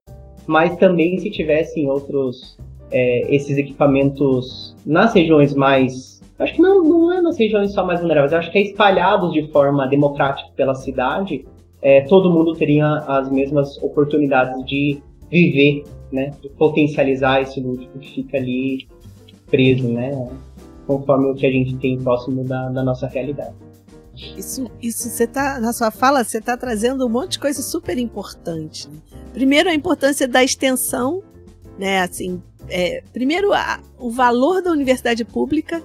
Mas 0.45 0.75
também 0.77 1.17
se 1.17 1.29
tivessem 1.31 1.89
outros 1.89 2.57
é, 2.91 3.33
esses 3.33 3.57
equipamentos 3.57 4.75
nas 4.85 5.13
regiões 5.13 5.53
mais. 5.53 6.21
Acho 6.37 6.53
que 6.53 6.61
não, 6.61 6.83
não 6.83 7.11
é 7.11 7.21
nas 7.21 7.37
regiões 7.37 7.73
só 7.73 7.85
mais 7.85 7.99
vulneráveis, 7.99 8.33
acho 8.33 8.51
que 8.51 8.59
é 8.59 8.61
espalhados 8.61 9.33
de 9.33 9.47
forma 9.51 9.87
democrática 9.87 10.49
pela 10.55 10.75
cidade, 10.75 11.45
é, 11.81 12.01
todo 12.01 12.31
mundo 12.31 12.53
teria 12.53 12.85
as 13.07 13.31
mesmas 13.31 13.81
oportunidades 13.81 14.63
de 14.65 15.01
viver, 15.29 15.83
né? 16.11 16.31
De 16.41 16.49
potencializar 16.49 17.41
esse 17.41 17.59
lúdico 17.59 17.97
que 17.99 18.15
fica 18.15 18.37
ali 18.37 18.87
preso, 19.49 19.87
né? 19.87 20.11
Conforme 20.85 21.27
o 21.27 21.35
que 21.35 21.45
a 21.45 21.51
gente 21.51 21.75
tem 21.77 21.97
próximo 21.97 22.43
da, 22.43 22.69
da 22.69 22.83
nossa 22.83 23.07
realidade. 23.07 23.55
Isso, 24.35 24.69
isso 24.81 25.09
você 25.09 25.27
tá 25.27 25.59
na 25.59 25.71
sua 25.71 25.91
fala, 25.91 26.23
você 26.23 26.39
está 26.39 26.57
trazendo 26.57 27.05
um 27.05 27.09
monte 27.09 27.33
de 27.33 27.39
coisa 27.39 27.61
super 27.61 27.97
importante. 27.97 28.89
Né? 28.89 28.97
Primeiro 29.31 29.69
a 29.69 29.75
importância 29.75 30.27
da 30.27 30.43
extensão, 30.43 31.21
né? 31.77 32.01
Assim, 32.01 32.41
é, 32.67 33.03
primeiro 33.13 33.53
a, 33.53 33.79
o 33.99 34.09
valor 34.09 34.61
da 34.61 34.71
universidade 34.71 35.23
pública, 35.23 35.83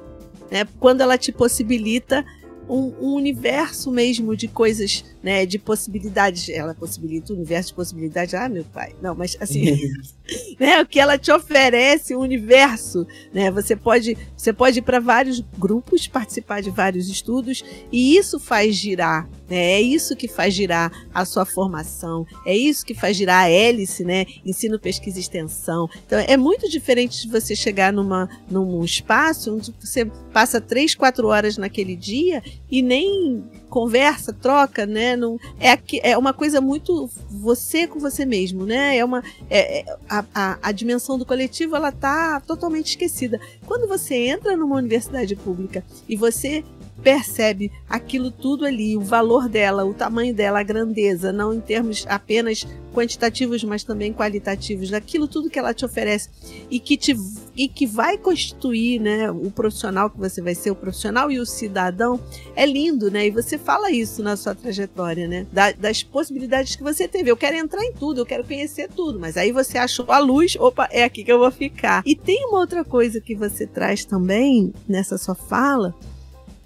né? 0.51 0.67
Quando 0.81 1.03
ela 1.03 1.19
te 1.19 1.31
possibilita 1.31 2.25
um, 2.69 2.93
um, 3.01 3.15
universo 3.15 3.91
mesmo 3.91 4.35
de 4.35 4.49
coisas, 4.49 5.05
né, 5.23 5.47
de 5.47 5.59
possibilidades. 5.59 6.49
Ela 6.49 6.75
possibilita 6.75 7.33
o 7.33 7.37
universo 7.37 7.69
de 7.69 7.75
possibilidades. 7.75 8.35
Ah, 8.35 8.49
meu 8.49 8.65
pai. 8.65 8.95
Não, 9.01 9.15
mas 9.15 9.37
assim, 9.41 9.79
né, 10.59 10.81
o 10.81 10.87
que 10.87 11.01
ela 11.01 11.19
te 11.19 11.31
oferece, 11.31 12.15
o 12.15 12.21
universo, 12.21 13.07
né? 13.33 13.51
Você 13.51 13.77
pode, 13.77 14.17
você 14.37 14.53
pode 14.53 14.79
ir 14.79 14.83
para 14.83 15.01
vários 15.01 15.43
grupos, 15.59 16.07
participar 16.07 16.61
de 16.61 16.71
vários 16.71 17.09
estudos 17.09 17.65
e 17.91 18.17
isso 18.17 18.39
faz 18.39 18.75
girar, 18.75 19.29
né? 19.49 19.73
É 19.73 19.81
isso 19.81 20.17
que 20.17 20.29
faz 20.29 20.55
girar 20.55 20.91
a 21.13 21.25
sua 21.25 21.45
formação, 21.45 22.27
é 22.47 22.57
isso 22.57 22.85
que 22.85 22.95
faz 22.95 23.17
girar 23.17 23.45
a 23.45 23.51
hélice, 23.51 24.05
né? 24.05 24.25
Ensino, 24.45 24.79
pesquisa 24.79 25.19
e 25.19 25.21
extensão. 25.21 25.89
Então 26.07 26.19
é 26.19 26.37
muito 26.37 26.69
diferente 26.69 27.23
de 27.23 27.29
você 27.29 27.55
chegar 27.55 27.93
numa, 27.93 28.29
num 28.51 28.85
espaço 28.85 29.55
onde 29.55 29.75
você 29.81 30.05
passa 30.33 30.61
três, 30.61 30.95
quatro 30.95 31.29
horas 31.29 31.57
naquele 31.57 31.97
dia 31.97 32.43
e 32.71 32.83
nem 32.83 33.45
conversa, 33.73 34.35
troca, 34.35 34.85
né? 34.85 35.17
Não, 35.17 35.41
é, 35.59 35.79
é 36.11 36.19
uma 36.19 36.35
coisa 36.35 36.61
muito 36.61 37.09
você 37.31 37.87
com 37.87 37.99
você 37.99 38.27
mesmo, 38.27 38.67
né? 38.67 38.99
É 38.99 39.03
uma 39.03 39.25
é, 39.49 39.79
é, 39.81 39.97
a, 40.07 40.23
a, 40.35 40.59
a, 40.63 40.73
dimensão 40.73 41.17
do 41.17 41.25
coletivo 41.25 41.75
ela 41.75 41.91
tá 41.91 42.39
totalmente 42.41 42.89
esquecida. 42.89 43.41
Quando 43.65 43.89
você 43.89 44.15
entra 44.15 44.59
numa 44.59 44.77
universidade 44.77 45.35
pública 45.35 45.83
e 46.07 46.15
você 46.17 46.63
percebe 47.03 47.71
aquilo 47.89 48.31
tudo 48.31 48.65
ali, 48.65 48.97
o 48.97 49.01
valor 49.01 49.49
dela, 49.49 49.85
o 49.85 49.95
tamanho 49.95 50.35
dela, 50.35 50.61
a 50.61 50.63
grandeza, 50.63 51.33
não 51.33 51.53
em 51.53 51.61
termos 51.61 52.07
apenas 52.09 52.67
quantitativos, 52.93 53.65
mas 53.65 53.83
também 53.83 54.13
qualitativos, 54.13 54.91
daquilo 54.91 55.27
tudo 55.27 55.51
que 55.51 55.59
ela 55.59 55.75
te 55.75 55.85
oferece 55.85 56.29
e 56.71 56.79
que, 56.79 56.97
te, 56.97 57.17
e 57.57 57.69
que 57.69 57.87
vai 57.87 58.19
constituir 58.19 59.01
né, 59.01 59.31
o 59.31 59.51
profissional 59.51 60.11
que 60.11 60.19
você 60.19 60.41
vai 60.43 60.55
ser, 60.55 60.71
o 60.71 60.77
profissional 60.77 61.31
e 61.31 61.39
o 61.39 61.47
cidadão, 61.47 62.21
é 62.55 62.67
lindo, 62.67 63.11
né? 63.11 63.27
E 63.27 63.31
você 63.31 63.57
fala 63.57 63.91
isso 63.91 64.23
na 64.23 64.37
sua 64.37 64.55
trajetória, 64.55 65.27
né? 65.27 65.47
Da, 65.53 65.73
das 65.73 66.03
possibilidades 66.03 66.77
que 66.77 66.83
você 66.83 67.09
teve. 67.09 67.31
Eu 67.31 67.37
quero 67.37 67.57
entrar 67.57 67.83
em 67.83 67.93
tudo, 67.93 68.21
eu 68.21 68.27
quero 68.27 68.45
conhecer 68.45 68.89
tudo, 68.89 69.19
mas 69.19 69.37
aí 69.37 69.53
você 69.53 69.79
achou 69.79 70.05
a 70.09 70.19
luz, 70.19 70.57
opa, 70.57 70.89
é 70.91 71.05
aqui 71.05 71.25
que 71.25 71.33
eu 71.33 71.39
vou 71.39 71.51
ficar. 71.51 72.03
E 72.05 72.15
tem 72.15 72.47
uma 72.47 72.59
outra 72.59 72.85
coisa 72.85 73.21
que 73.21 73.35
você 73.35 73.67
traz 73.67 74.05
também 74.05 74.73
nessa 74.87 75.17
sua 75.17 75.35
fala, 75.35 75.95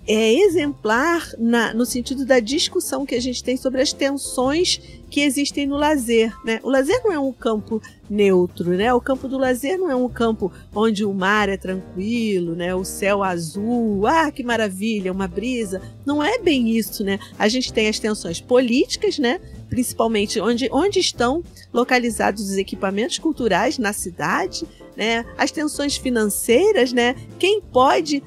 é 0.06 0.32
exemplar 0.32 1.28
na, 1.38 1.74
no 1.74 1.84
sentido 1.84 2.24
da 2.24 2.38
discussão 2.38 3.04
que 3.04 3.14
a 3.14 3.20
gente 3.20 3.42
tem 3.42 3.56
sobre 3.56 3.82
as 3.82 3.92
tensões 3.92 4.80
que 5.10 5.20
existem 5.20 5.66
no 5.66 5.76
lazer. 5.76 6.32
Né? 6.44 6.60
O 6.62 6.70
lazer 6.70 7.00
não 7.04 7.12
é 7.12 7.18
um 7.18 7.32
campo 7.32 7.80
neutro, 8.08 8.70
né? 8.70 8.92
O 8.92 9.00
campo 9.00 9.28
do 9.28 9.38
lazer 9.38 9.78
não 9.78 9.90
é 9.90 9.96
um 9.96 10.08
campo 10.08 10.52
onde 10.74 11.04
o 11.04 11.12
mar 11.12 11.48
é 11.48 11.56
tranquilo, 11.56 12.54
né? 12.54 12.74
O 12.74 12.84
céu 12.84 13.22
azul, 13.22 14.06
ah, 14.06 14.30
que 14.30 14.42
maravilha, 14.42 15.12
uma 15.12 15.26
brisa. 15.26 15.80
Não 16.04 16.22
é 16.22 16.38
bem 16.38 16.68
isso, 16.70 17.02
né? 17.02 17.18
A 17.38 17.48
gente 17.48 17.72
tem 17.72 17.88
as 17.88 17.98
tensões 17.98 18.40
políticas, 18.40 19.18
né? 19.18 19.40
Principalmente 19.68 20.40
onde, 20.40 20.68
onde 20.72 21.00
estão 21.00 21.42
localizados 21.72 22.50
os 22.50 22.56
equipamentos 22.56 23.18
culturais 23.18 23.78
na 23.78 23.92
cidade, 23.92 24.64
né? 24.96 25.24
As 25.36 25.50
tensões 25.50 25.96
financeiras, 25.96 26.92
né? 26.92 27.16
Quem 27.38 27.60
pode 27.60 28.22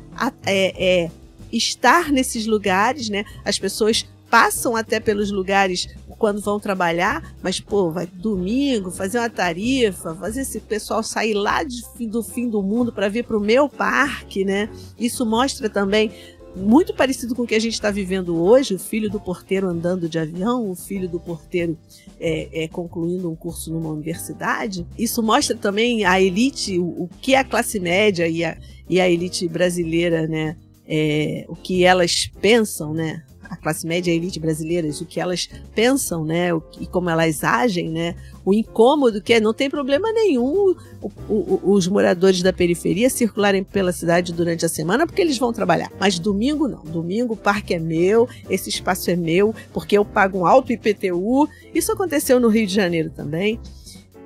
é, 0.45 1.03
é, 1.05 1.11
estar 1.51 2.11
nesses 2.11 2.45
lugares, 2.45 3.09
né? 3.09 3.25
As 3.43 3.57
pessoas 3.57 4.05
passam 4.29 4.75
até 4.75 4.99
pelos 4.99 5.31
lugares 5.31 5.87
quando 6.19 6.41
vão 6.41 6.59
trabalhar, 6.59 7.33
mas 7.41 7.61
pô, 7.61 7.89
vai 7.89 8.05
domingo 8.05 8.91
fazer 8.91 9.19
uma 9.19 9.29
tarifa, 9.29 10.13
fazer 10.15 10.41
esse 10.41 10.59
pessoal 10.59 11.01
sair 11.01 11.33
lá 11.33 11.63
de, 11.63 11.81
do 12.07 12.21
fim 12.21 12.49
do 12.49 12.61
mundo 12.61 12.91
para 12.91 13.07
vir 13.07 13.23
para 13.23 13.37
o 13.37 13.41
meu 13.41 13.69
parque, 13.69 14.43
né? 14.43 14.69
Isso 14.99 15.25
mostra 15.25 15.69
também 15.69 16.11
muito 16.55 16.93
parecido 16.93 17.33
com 17.33 17.43
o 17.43 17.47
que 17.47 17.55
a 17.55 17.59
gente 17.59 17.73
está 17.73 17.89
vivendo 17.89 18.35
hoje, 18.35 18.73
o 18.73 18.79
filho 18.79 19.09
do 19.09 19.19
porteiro 19.19 19.67
andando 19.69 20.09
de 20.09 20.19
avião, 20.19 20.69
o 20.69 20.75
filho 20.75 21.07
do 21.07 21.19
porteiro 21.19 21.77
é, 22.19 22.63
é, 22.63 22.67
concluindo 22.67 23.31
um 23.31 23.35
curso 23.35 23.71
numa 23.71 23.89
universidade. 23.89 24.85
Isso 24.97 25.23
mostra 25.23 25.55
também 25.55 26.03
a 26.05 26.19
elite, 26.19 26.77
o, 26.77 27.03
o 27.03 27.09
que 27.21 27.35
a 27.35 27.43
classe 27.43 27.79
média 27.79 28.27
e 28.27 28.43
a, 28.43 28.57
e 28.89 28.99
a 28.99 29.09
elite 29.09 29.47
brasileira, 29.47 30.27
né, 30.27 30.57
é, 30.89 31.45
o 31.47 31.55
que 31.55 31.85
elas 31.85 32.31
pensam, 32.41 32.93
né? 32.93 33.21
A 33.43 33.55
classe 33.55 33.85
média 33.85 34.11
e 34.11 34.13
a 34.13 34.15
elite 34.15 34.39
brasileiras, 34.39 35.01
o 35.01 35.05
que 35.05 35.19
elas 35.19 35.49
pensam, 35.73 36.25
né? 36.25 36.53
O, 36.53 36.61
e 36.79 36.87
como 36.87 37.09
elas 37.09 37.43
agem, 37.43 37.89
né? 37.89 38.15
O 38.43 38.53
incômodo 38.53 39.21
que 39.21 39.33
é, 39.33 39.39
não 39.39 39.53
tem 39.53 39.69
problema 39.69 40.11
nenhum 40.11 40.75
o, 41.01 41.11
o, 41.27 41.59
os 41.63 41.87
moradores 41.87 42.41
da 42.41 42.53
periferia 42.53 43.09
circularem 43.09 43.63
pela 43.63 43.91
cidade 43.91 44.33
durante 44.33 44.65
a 44.65 44.69
semana 44.69 45.05
porque 45.05 45.21
eles 45.21 45.37
vão 45.37 45.53
trabalhar. 45.53 45.91
Mas 45.99 46.19
domingo 46.19 46.67
não. 46.67 46.83
Domingo 46.83 47.33
o 47.33 47.37
parque 47.37 47.73
é 47.73 47.79
meu, 47.79 48.27
esse 48.49 48.69
espaço 48.69 49.09
é 49.11 49.15
meu, 49.15 49.53
porque 49.73 49.97
eu 49.97 50.05
pago 50.05 50.39
um 50.39 50.45
alto 50.45 50.71
IPTU. 50.71 51.47
Isso 51.73 51.91
aconteceu 51.91 52.39
no 52.39 52.49
Rio 52.49 52.67
de 52.67 52.73
Janeiro 52.73 53.09
também. 53.09 53.59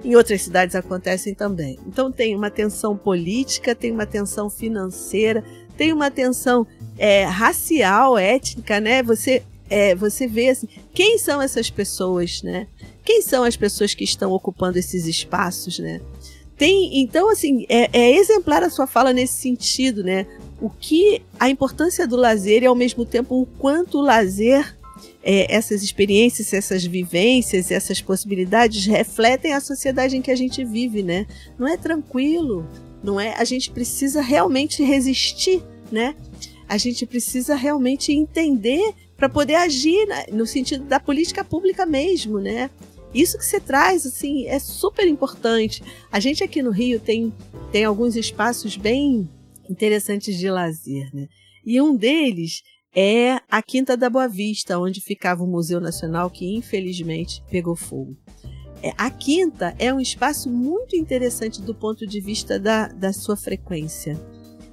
Em 0.03 0.15
outras 0.17 0.41
cidades 0.41 0.75
acontecem 0.75 1.33
também. 1.33 1.79
Então 1.87 2.11
tem 2.11 2.35
uma 2.35 2.51
tensão 2.51 2.97
política, 2.97 3.73
tem 3.73 3.89
uma 3.89 4.05
tensão 4.05 4.49
financeira, 4.49 5.41
tem 5.77 5.93
uma 5.93 6.11
tensão 6.11 6.65
é, 6.97 7.23
racial, 7.25 8.17
étnica, 8.17 8.79
né? 8.79 9.03
Você, 9.03 9.43
é, 9.69 9.95
você 9.95 10.27
vê 10.27 10.49
assim, 10.49 10.67
quem 10.93 11.17
são 11.17 11.41
essas 11.41 11.69
pessoas, 11.69 12.41
né? 12.43 12.67
Quem 13.03 13.21
são 13.21 13.43
as 13.43 13.57
pessoas 13.57 13.93
que 13.93 14.03
estão 14.03 14.31
ocupando 14.31 14.79
esses 14.79 15.05
espaços, 15.05 15.79
né? 15.79 15.99
Tem, 16.57 17.01
então, 17.01 17.29
assim, 17.29 17.65
é, 17.67 17.89
é 17.91 18.15
exemplar 18.15 18.63
a 18.63 18.69
sua 18.69 18.87
fala 18.87 19.11
nesse 19.11 19.33
sentido, 19.33 20.03
né? 20.03 20.25
O 20.61 20.69
que 20.69 21.21
a 21.39 21.49
importância 21.49 22.07
do 22.07 22.15
lazer 22.15 22.63
e 22.63 22.65
ao 22.65 22.75
mesmo 22.75 23.05
tempo 23.05 23.41
o 23.41 23.45
quanto 23.45 23.97
o 23.97 24.01
lazer 24.01 24.77
é, 25.23 25.53
essas 25.53 25.83
experiências, 25.83 26.53
essas 26.53 26.85
vivências, 26.85 27.71
essas 27.71 28.01
possibilidades 28.01 28.85
refletem 28.85 29.53
a 29.53 29.59
sociedade 29.59 30.15
em 30.15 30.21
que 30.21 30.31
a 30.31 30.35
gente 30.35 30.63
vive, 30.63 31.01
né? 31.01 31.25
Não 31.57 31.67
é 31.67 31.77
tranquilo, 31.77 32.65
não 33.03 33.19
é? 33.19 33.35
A 33.37 33.43
gente 33.43 33.69
precisa 33.69 34.21
realmente 34.21 34.81
resistir, 34.81 35.61
né? 35.91 36.15
A 36.67 36.77
gente 36.77 37.05
precisa 37.05 37.55
realmente 37.55 38.11
entender 38.11 38.93
para 39.17 39.27
poder 39.29 39.55
agir 39.55 40.07
no 40.31 40.47
sentido 40.47 40.85
da 40.85 40.99
política 40.99 41.43
pública 41.43 41.85
mesmo, 41.85 42.39
né? 42.39 42.69
Isso 43.13 43.37
que 43.37 43.45
você 43.45 43.59
traz, 43.59 44.05
assim, 44.07 44.47
é 44.47 44.57
super 44.57 45.07
importante. 45.07 45.83
A 46.11 46.19
gente 46.19 46.43
aqui 46.43 46.63
no 46.63 46.71
Rio 46.71 46.99
tem, 46.99 47.31
tem 47.71 47.83
alguns 47.83 48.15
espaços 48.15 48.75
bem 48.75 49.29
interessantes 49.69 50.37
de 50.37 50.49
lazer, 50.49 51.13
né? 51.13 51.27
E 51.65 51.79
um 51.79 51.95
deles 51.95 52.63
é 52.95 53.39
a 53.49 53.61
Quinta 53.61 53.95
da 53.95 54.09
Boa 54.09 54.27
Vista, 54.27 54.79
onde 54.79 54.99
ficava 54.99 55.43
o 55.43 55.47
Museu 55.47 55.79
Nacional, 55.79 56.29
que 56.29 56.55
infelizmente 56.55 57.43
pegou 57.49 57.75
fogo. 57.75 58.15
É, 58.83 58.93
a 58.97 59.09
quinta 59.09 59.73
é 59.79 59.93
um 59.93 59.99
espaço 60.01 60.49
muito 60.49 60.93
interessante 60.93 61.61
do 61.61 61.73
ponto 61.73 62.05
de 62.05 62.19
vista 62.19 62.59
da, 62.59 62.89
da 62.89 63.13
sua 63.13 63.37
frequência. 63.37 64.19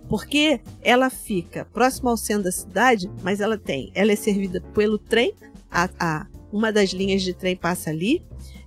Porque 0.09 0.61
ela 0.83 1.09
fica 1.09 1.65
próxima 1.65 2.11
ao 2.11 2.17
centro 2.17 2.43
da 2.43 2.51
cidade, 2.51 3.09
mas 3.23 3.41
ela 3.41 3.57
tem, 3.57 3.93
ela 3.95 4.11
é 4.11 4.17
servida 4.17 4.61
pelo 4.75 4.99
trem, 4.99 5.33
a, 5.71 5.89
a 6.01 6.27
uma 6.53 6.73
das 6.73 6.91
linhas 6.91 7.23
de 7.23 7.33
trem 7.33 7.55
passa 7.55 7.91
ali. 7.91 8.21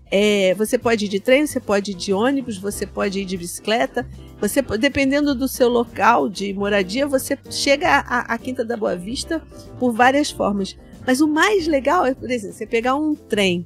É, 0.09 0.53
você 0.53 0.77
pode 0.77 1.05
ir 1.05 1.09
de 1.09 1.19
trem, 1.19 1.45
você 1.45 1.59
pode 1.59 1.91
ir 1.91 1.95
de 1.95 2.13
ônibus, 2.13 2.57
você 2.57 2.87
pode 2.87 3.19
ir 3.19 3.25
de 3.25 3.35
bicicleta. 3.35 4.07
Você, 4.39 4.61
dependendo 4.61 5.35
do 5.35 5.47
seu 5.49 5.67
local 5.67 6.29
de 6.29 6.53
moradia, 6.53 7.05
você 7.05 7.37
chega 7.49 7.89
à, 7.89 8.33
à 8.33 8.37
Quinta 8.37 8.63
da 8.63 8.77
Boa 8.77 8.95
Vista 8.95 9.41
por 9.77 9.91
várias 9.91 10.31
formas. 10.31 10.77
Mas 11.05 11.19
o 11.19 11.27
mais 11.27 11.67
legal 11.67 12.05
é, 12.05 12.13
por 12.13 12.29
exemplo, 12.31 12.55
você 12.55 12.65
pegar 12.65 12.95
um 12.95 13.13
trem 13.13 13.65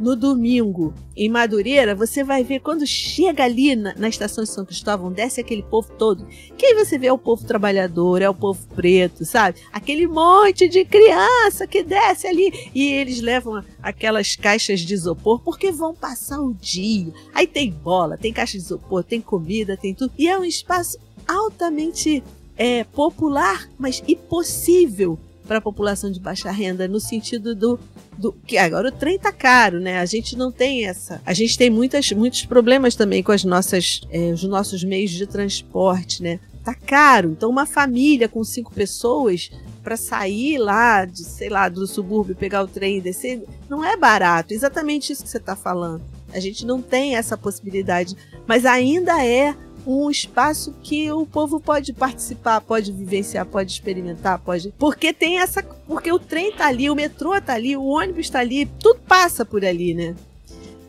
no 0.00 0.16
domingo 0.16 0.94
em 1.14 1.28
Madureira, 1.28 1.94
você 1.94 2.24
vai 2.24 2.42
ver 2.42 2.60
quando 2.60 2.86
chega 2.86 3.44
ali 3.44 3.76
na, 3.76 3.94
na, 3.94 4.08
estação 4.08 4.42
de 4.42 4.50
São 4.50 4.64
Cristóvão, 4.64 5.12
desce 5.12 5.40
aquele 5.40 5.62
povo 5.62 5.92
todo. 5.98 6.26
Quem 6.56 6.74
você 6.74 6.98
vê 6.98 7.08
é 7.08 7.12
o 7.12 7.18
povo 7.18 7.46
trabalhador, 7.46 8.22
é 8.22 8.28
o 8.28 8.34
povo 8.34 8.66
preto, 8.74 9.24
sabe? 9.24 9.60
Aquele 9.72 10.06
monte 10.06 10.68
de 10.68 10.84
criança 10.84 11.66
que 11.66 11.82
desce 11.82 12.26
ali 12.26 12.70
e 12.74 12.86
eles 12.92 13.20
levam 13.20 13.62
aquelas 13.82 14.34
caixas 14.34 14.80
de 14.80 14.94
isopor 14.94 15.40
porque 15.40 15.70
vão 15.70 15.94
passar 15.94 16.40
o 16.40 16.54
dia. 16.54 17.12
Aí 17.34 17.46
tem 17.46 17.70
bola, 17.70 18.16
tem 18.16 18.32
caixa 18.32 18.56
de 18.56 18.64
isopor, 18.64 19.04
tem 19.04 19.20
comida, 19.20 19.76
tem 19.76 19.94
tudo. 19.94 20.12
E 20.18 20.28
é 20.28 20.38
um 20.38 20.44
espaço 20.44 20.98
altamente 21.28 22.22
é, 22.56 22.84
popular, 22.84 23.68
mas 23.78 24.02
impossível 24.08 25.18
para 25.50 25.58
a 25.58 25.60
população 25.60 26.12
de 26.12 26.20
baixa 26.20 26.48
renda, 26.48 26.86
no 26.86 27.00
sentido 27.00 27.56
do, 27.56 27.76
do 28.16 28.30
que 28.32 28.56
agora 28.56 28.86
o 28.86 28.92
trem 28.92 29.18
tá 29.18 29.32
caro, 29.32 29.80
né? 29.80 29.98
A 29.98 30.06
gente 30.06 30.36
não 30.36 30.52
tem 30.52 30.86
essa. 30.86 31.20
A 31.26 31.32
gente 31.32 31.58
tem 31.58 31.68
muitas, 31.68 32.12
muitos 32.12 32.46
problemas 32.46 32.94
também 32.94 33.20
com 33.20 33.32
as 33.32 33.42
nossas, 33.42 34.00
é, 34.12 34.30
os 34.30 34.44
nossos 34.44 34.84
meios 34.84 35.10
de 35.10 35.26
transporte, 35.26 36.22
né? 36.22 36.38
Tá 36.62 36.72
caro. 36.72 37.32
Então, 37.32 37.50
uma 37.50 37.66
família 37.66 38.28
com 38.28 38.44
cinco 38.44 38.72
pessoas 38.72 39.50
para 39.82 39.96
sair 39.96 40.56
lá, 40.56 41.04
de, 41.04 41.24
sei 41.24 41.48
lá, 41.48 41.68
do 41.68 41.84
subúrbio, 41.84 42.36
pegar 42.36 42.62
o 42.62 42.68
trem 42.68 42.98
e 42.98 43.00
descer, 43.00 43.42
não 43.68 43.84
é 43.84 43.96
barato. 43.96 44.54
Exatamente 44.54 45.12
isso 45.12 45.24
que 45.24 45.30
você 45.30 45.38
está 45.38 45.56
falando. 45.56 46.04
A 46.32 46.38
gente 46.38 46.64
não 46.64 46.80
tem 46.80 47.16
essa 47.16 47.36
possibilidade, 47.36 48.14
mas 48.46 48.64
ainda 48.64 49.20
é 49.20 49.56
um 49.86 50.10
espaço 50.10 50.74
que 50.82 51.10
o 51.10 51.26
povo 51.26 51.60
pode 51.60 51.92
participar, 51.92 52.60
pode 52.60 52.92
vivenciar, 52.92 53.46
pode 53.46 53.72
experimentar, 53.72 54.38
pode. 54.38 54.72
Porque 54.78 55.12
tem 55.12 55.38
essa. 55.38 55.62
Porque 55.62 56.12
o 56.12 56.18
trem 56.18 56.52
tá 56.52 56.66
ali, 56.66 56.90
o 56.90 56.94
metrô 56.94 57.40
tá 57.40 57.54
ali, 57.54 57.76
o 57.76 57.84
ônibus 57.84 58.28
tá 58.28 58.40
ali, 58.40 58.66
tudo 58.66 59.00
passa 59.06 59.44
por 59.44 59.64
ali, 59.64 59.94
né? 59.94 60.14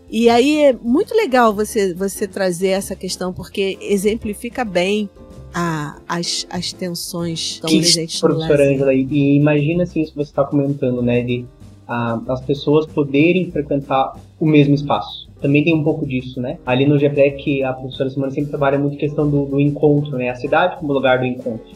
E 0.09 0.29
aí 0.29 0.65
é 0.65 0.73
muito 0.73 1.15
legal 1.15 1.53
você, 1.53 1.93
você 1.93 2.27
trazer 2.27 2.69
essa 2.69 2.95
questão, 2.95 3.31
porque 3.31 3.77
exemplifica 3.81 4.65
bem 4.65 5.09
a, 5.53 5.99
as, 6.07 6.45
as 6.49 6.73
tensões 6.73 7.59
tão 7.59 7.69
presentes 7.69 8.19
Professora 8.19 8.69
Angela, 8.69 8.93
e 8.93 9.37
imagina 9.37 9.83
assim 9.83 10.01
isso 10.01 10.11
que 10.11 10.17
você 10.17 10.31
está 10.31 10.43
comentando, 10.43 11.01
né? 11.01 11.21
De 11.21 11.45
a, 11.87 12.21
as 12.27 12.41
pessoas 12.41 12.85
poderem 12.85 13.49
frequentar 13.51 14.17
o 14.39 14.45
mesmo 14.45 14.75
espaço 14.75 15.30
também 15.41 15.63
tem 15.63 15.75
um 15.75 15.83
pouco 15.83 16.05
disso, 16.05 16.39
né? 16.39 16.57
Ali 16.65 16.85
no 16.85 16.99
GPEC, 16.99 17.63
a 17.63 17.73
professora 17.73 18.09
Simone 18.09 18.31
sempre 18.31 18.51
trabalha 18.51 18.77
muito 18.77 18.95
a 18.95 18.99
questão 18.99 19.29
do, 19.29 19.45
do 19.45 19.59
encontro, 19.59 20.17
né? 20.17 20.29
A 20.29 20.35
cidade 20.35 20.77
como 20.77 20.93
lugar 20.93 21.19
do 21.19 21.25
encontro. 21.25 21.71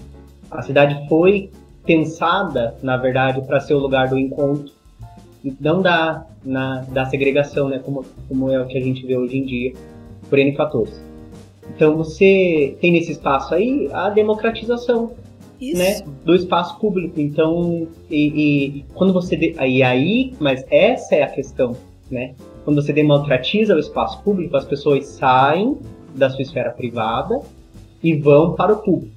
A 0.52 0.62
cidade 0.62 1.08
foi 1.10 1.50
pensada, 1.84 2.76
na 2.82 2.96
verdade, 2.96 3.42
para 3.42 3.60
ser 3.60 3.74
o 3.74 3.80
lugar 3.80 4.08
do 4.08 4.18
encontro, 4.18 4.72
não 5.60 5.82
da, 5.82 6.26
na, 6.44 6.82
da 6.82 7.06
segregação, 7.06 7.68
né? 7.68 7.80
Como, 7.80 8.06
como 8.28 8.52
é 8.52 8.62
o 8.62 8.68
que 8.68 8.78
a 8.78 8.82
gente 8.82 9.06
vê 9.06 9.18
hoje 9.18 9.38
em 9.38 9.46
dia, 9.46 9.74
por 10.30 10.38
N 10.38 10.56
fatores. 10.56 11.04
Então 11.76 11.98
você 11.98 12.78
tem 12.80 12.92
nesse 12.92 13.12
espaço 13.12 13.54
aí 13.56 13.90
a 13.92 14.10
democratização 14.10 15.14
Isso. 15.60 15.78
né, 15.78 16.02
do 16.24 16.36
espaço 16.36 16.80
público. 16.80 17.20
Então, 17.20 17.88
e, 18.10 18.28
e 18.28 18.86
quando 18.94 19.12
você. 19.12 19.36
De, 19.36 19.56
e 19.60 19.82
aí, 19.82 20.34
mas 20.40 20.64
essa 20.70 21.16
é 21.16 21.24
a 21.24 21.28
questão, 21.28 21.76
né? 22.12 22.36
Quando 22.66 22.82
você 22.82 22.92
democratiza 22.92 23.76
o 23.76 23.80
espaço 23.80 24.22
público, 24.24 24.58
as 24.58 24.66
pessoas 24.66 25.06
saem 25.06 25.78
da 26.16 26.32
sua 26.32 26.42
esfera 26.42 26.72
privada 26.72 27.40
e 28.02 28.16
vão 28.16 28.56
para 28.56 28.74
o 28.74 28.78
público. 28.78 29.14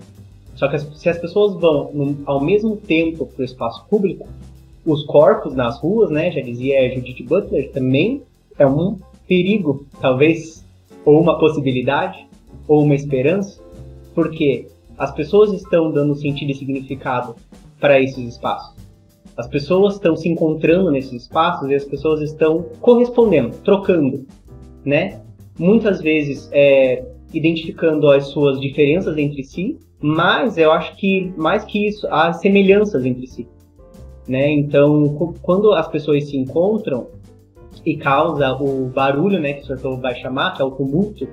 Só 0.54 0.68
que 0.68 0.78
se 0.78 1.08
as 1.08 1.18
pessoas 1.18 1.58
vão 1.58 2.18
ao 2.26 2.44
mesmo 2.44 2.76
tempo 2.76 3.24
para 3.24 3.40
o 3.40 3.44
espaço 3.44 3.86
público, 3.88 4.28
os 4.84 5.04
corpos 5.06 5.54
nas 5.54 5.80
ruas, 5.80 6.10
né, 6.10 6.30
já 6.30 6.42
dizia 6.42 6.94
Judith 6.94 7.22
Butler, 7.24 7.72
também 7.72 8.22
é 8.58 8.66
um 8.66 8.98
perigo, 9.26 9.86
talvez, 10.00 10.64
ou 11.04 11.20
uma 11.20 11.38
possibilidade, 11.38 12.26
ou 12.66 12.82
uma 12.82 12.94
esperança, 12.94 13.62
porque 14.14 14.68
as 14.98 15.10
pessoas 15.12 15.52
estão 15.52 15.90
dando 15.90 16.14
sentido 16.14 16.50
e 16.50 16.54
significado 16.54 17.34
para 17.80 18.00
esses 18.00 18.34
espaços. 18.34 18.77
As 19.38 19.46
pessoas 19.46 19.94
estão 19.94 20.16
se 20.16 20.28
encontrando 20.28 20.90
nesses 20.90 21.22
espaços 21.22 21.70
e 21.70 21.74
as 21.76 21.84
pessoas 21.84 22.20
estão 22.20 22.66
correspondendo, 22.80 23.56
trocando, 23.62 24.26
né? 24.84 25.20
Muitas 25.56 26.02
vezes 26.02 26.48
é, 26.52 27.04
identificando 27.32 28.10
as 28.10 28.26
suas 28.26 28.60
diferenças 28.60 29.16
entre 29.16 29.44
si, 29.44 29.78
mas 30.00 30.58
eu 30.58 30.72
acho 30.72 30.96
que 30.96 31.32
mais 31.36 31.64
que 31.64 31.86
isso, 31.86 32.08
há 32.10 32.32
semelhanças 32.32 33.06
entre 33.06 33.28
si, 33.28 33.46
né? 34.26 34.50
Então, 34.50 35.16
quando 35.40 35.72
as 35.72 35.86
pessoas 35.86 36.24
se 36.24 36.36
encontram 36.36 37.06
e 37.86 37.96
causa 37.96 38.52
o 38.54 38.86
barulho, 38.86 39.38
né, 39.38 39.52
que 39.52 39.72
o 39.72 39.78
senhor 39.78 40.00
vai 40.00 40.16
chamar, 40.16 40.54
que 40.54 40.62
é 40.62 40.64
o 40.64 40.72
tumulto, 40.72 41.28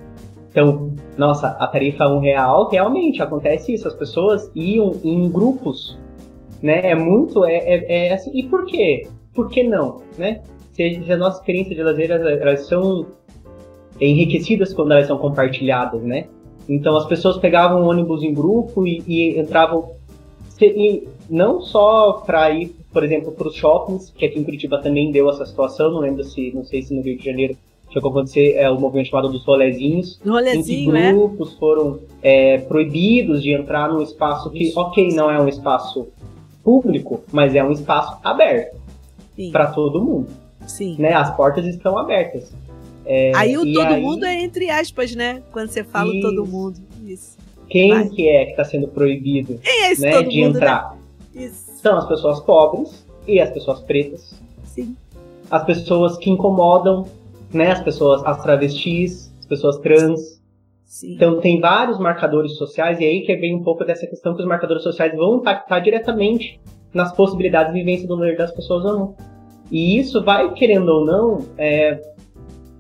então, 0.52 0.94
nossa, 1.18 1.48
a 1.48 1.68
tarifa 1.68 2.08
1 2.08 2.20
real, 2.20 2.70
realmente 2.70 3.22
acontece 3.22 3.74
isso, 3.74 3.88
as 3.88 3.96
pessoas 3.96 4.50
iam 4.56 4.94
em 5.04 5.28
grupos 5.30 5.98
né? 6.62 6.92
É 6.92 6.96
muito, 6.96 7.46
é, 7.46 7.56
é, 7.56 8.08
é 8.08 8.14
assim. 8.14 8.32
E 8.34 8.44
por 8.44 8.66
quê? 8.66 9.08
Por 9.34 9.50
que 9.50 9.64
não, 9.64 10.02
né? 10.18 10.42
Se, 10.74 11.02
se 11.04 11.12
a 11.12 11.18
nossa 11.18 11.40
experiência 11.40 11.76
de 11.76 11.82
lazer, 11.84 12.12
elas, 12.12 12.42
elas 12.42 12.68
são 12.68 13.06
enriquecidas 14.00 14.74
quando 14.74 14.92
elas 14.92 15.08
são 15.08 15.18
compartilhadas, 15.18 16.02
né? 16.02 16.28
Então 16.68 16.98
as 16.98 17.06
pessoas 17.06 17.38
pegavam 17.38 17.82
um 17.82 17.88
ônibus 17.88 18.24
em 18.24 18.34
grupo 18.34 18.86
e, 18.86 19.04
e 19.08 19.40
entravam 19.40 19.92
e 20.62 21.08
não 21.30 21.62
só 21.62 22.24
para 22.26 22.50
ir, 22.52 22.74
por 22.92 23.04
exemplo, 23.04 23.32
para 23.32 23.48
os 23.48 23.56
shoppings, 23.56 24.10
que 24.12 24.26
aqui 24.26 24.40
em 24.40 24.44
Curitiba 24.44 24.82
também 24.82 25.12
deu 25.12 25.30
essa 25.30 25.46
situação, 25.46 25.92
não 25.92 26.00
lembro 26.00 26.24
se, 26.24 26.52
não 26.54 26.64
sei 26.64 26.82
se 26.82 26.94
no 26.94 27.02
Rio 27.02 27.18
de 27.18 27.26
Janeiro 27.26 27.58
chegou 27.92 28.10
a 28.10 28.12
acontecer 28.12 28.54
é, 28.56 28.70
o 28.70 28.80
movimento 28.80 29.10
chamado 29.10 29.30
dos 29.30 29.46
rolezinhos, 29.46 30.20
Rolezinho, 30.26 30.96
em 30.96 31.02
que 31.02 31.14
grupos 31.14 31.54
é? 31.54 31.58
foram 31.58 32.00
é, 32.22 32.58
proibidos 32.60 33.42
de 33.42 33.54
entrar 33.54 33.90
num 33.92 34.02
espaço 34.02 34.50
que, 34.50 34.66
Isso. 34.66 34.80
ok, 34.80 35.10
não 35.10 35.30
é 35.30 35.42
um 35.42 35.48
espaço 35.48 36.08
público, 36.66 37.24
mas 37.32 37.54
é 37.54 37.64
um 37.64 37.72
espaço 37.72 38.18
aberto 38.24 38.76
para 39.52 39.68
todo 39.68 40.04
mundo. 40.04 40.28
Sim. 40.68 40.96
Né? 40.98 41.14
As 41.14 41.34
portas 41.36 41.64
estão 41.68 41.96
abertas. 41.96 42.52
É, 43.06 43.32
aí 43.36 43.56
o 43.56 43.72
todo 43.72 43.94
aí... 43.94 44.02
mundo 44.02 44.26
é 44.26 44.42
entre 44.42 44.68
aspas, 44.68 45.16
né? 45.16 45.44
Quando 45.52 45.70
você 45.70 45.84
fala 45.84 46.12
Isso. 46.12 46.22
todo 46.22 46.44
mundo. 46.46 46.80
Isso. 47.06 47.38
Quem 47.70 47.92
Vai. 47.92 48.10
que 48.10 48.28
é 48.28 48.46
que 48.46 48.52
está 48.52 48.64
sendo 48.64 48.88
proibido 48.88 49.60
é 49.64 49.92
esse 49.92 50.02
né, 50.02 50.12
todo 50.12 50.30
de 50.30 50.42
mundo, 50.42 50.58
entrar? 50.58 50.98
Né? 51.34 51.52
São 51.82 51.98
as 51.98 52.08
pessoas 52.08 52.40
pobres 52.40 53.06
e 53.28 53.40
as 53.40 53.52
pessoas 53.52 53.80
pretas. 53.82 54.34
Sim. 54.66 54.96
As 55.52 55.64
pessoas 55.64 56.18
que 56.18 56.32
incomodam, 56.32 57.06
né? 57.54 57.72
As 57.74 57.82
pessoas, 57.82 58.24
as 58.26 58.42
travestis, 58.42 59.32
as 59.40 59.46
pessoas 59.46 59.78
trans, 59.78 60.42
Sim. 60.96 61.16
Então 61.16 61.42
tem 61.42 61.60
vários 61.60 62.00
marcadores 62.00 62.56
sociais, 62.56 63.02
e 63.02 63.04
aí 63.04 63.20
que 63.26 63.36
vem 63.36 63.54
um 63.54 63.64
pouco 63.64 63.84
dessa 63.84 64.08
questão 64.08 64.34
que 64.34 64.42
os 64.42 64.48
marcadores 64.48 64.82
sociais 64.82 65.14
vão 65.14 65.40
impactar 65.40 65.82
diretamente 65.82 66.58
nas 66.94 67.14
possibilidades 67.14 67.74
de 67.74 67.80
vivência 67.80 68.08
do 68.08 68.16
ler 68.16 68.38
das 68.38 68.50
pessoas 68.54 68.86
ou 68.86 68.94
não. 68.94 69.16
E 69.70 70.00
isso 70.00 70.24
vai, 70.24 70.54
querendo 70.54 70.88
ou 70.88 71.06
não, 71.06 71.40
é, 71.58 72.00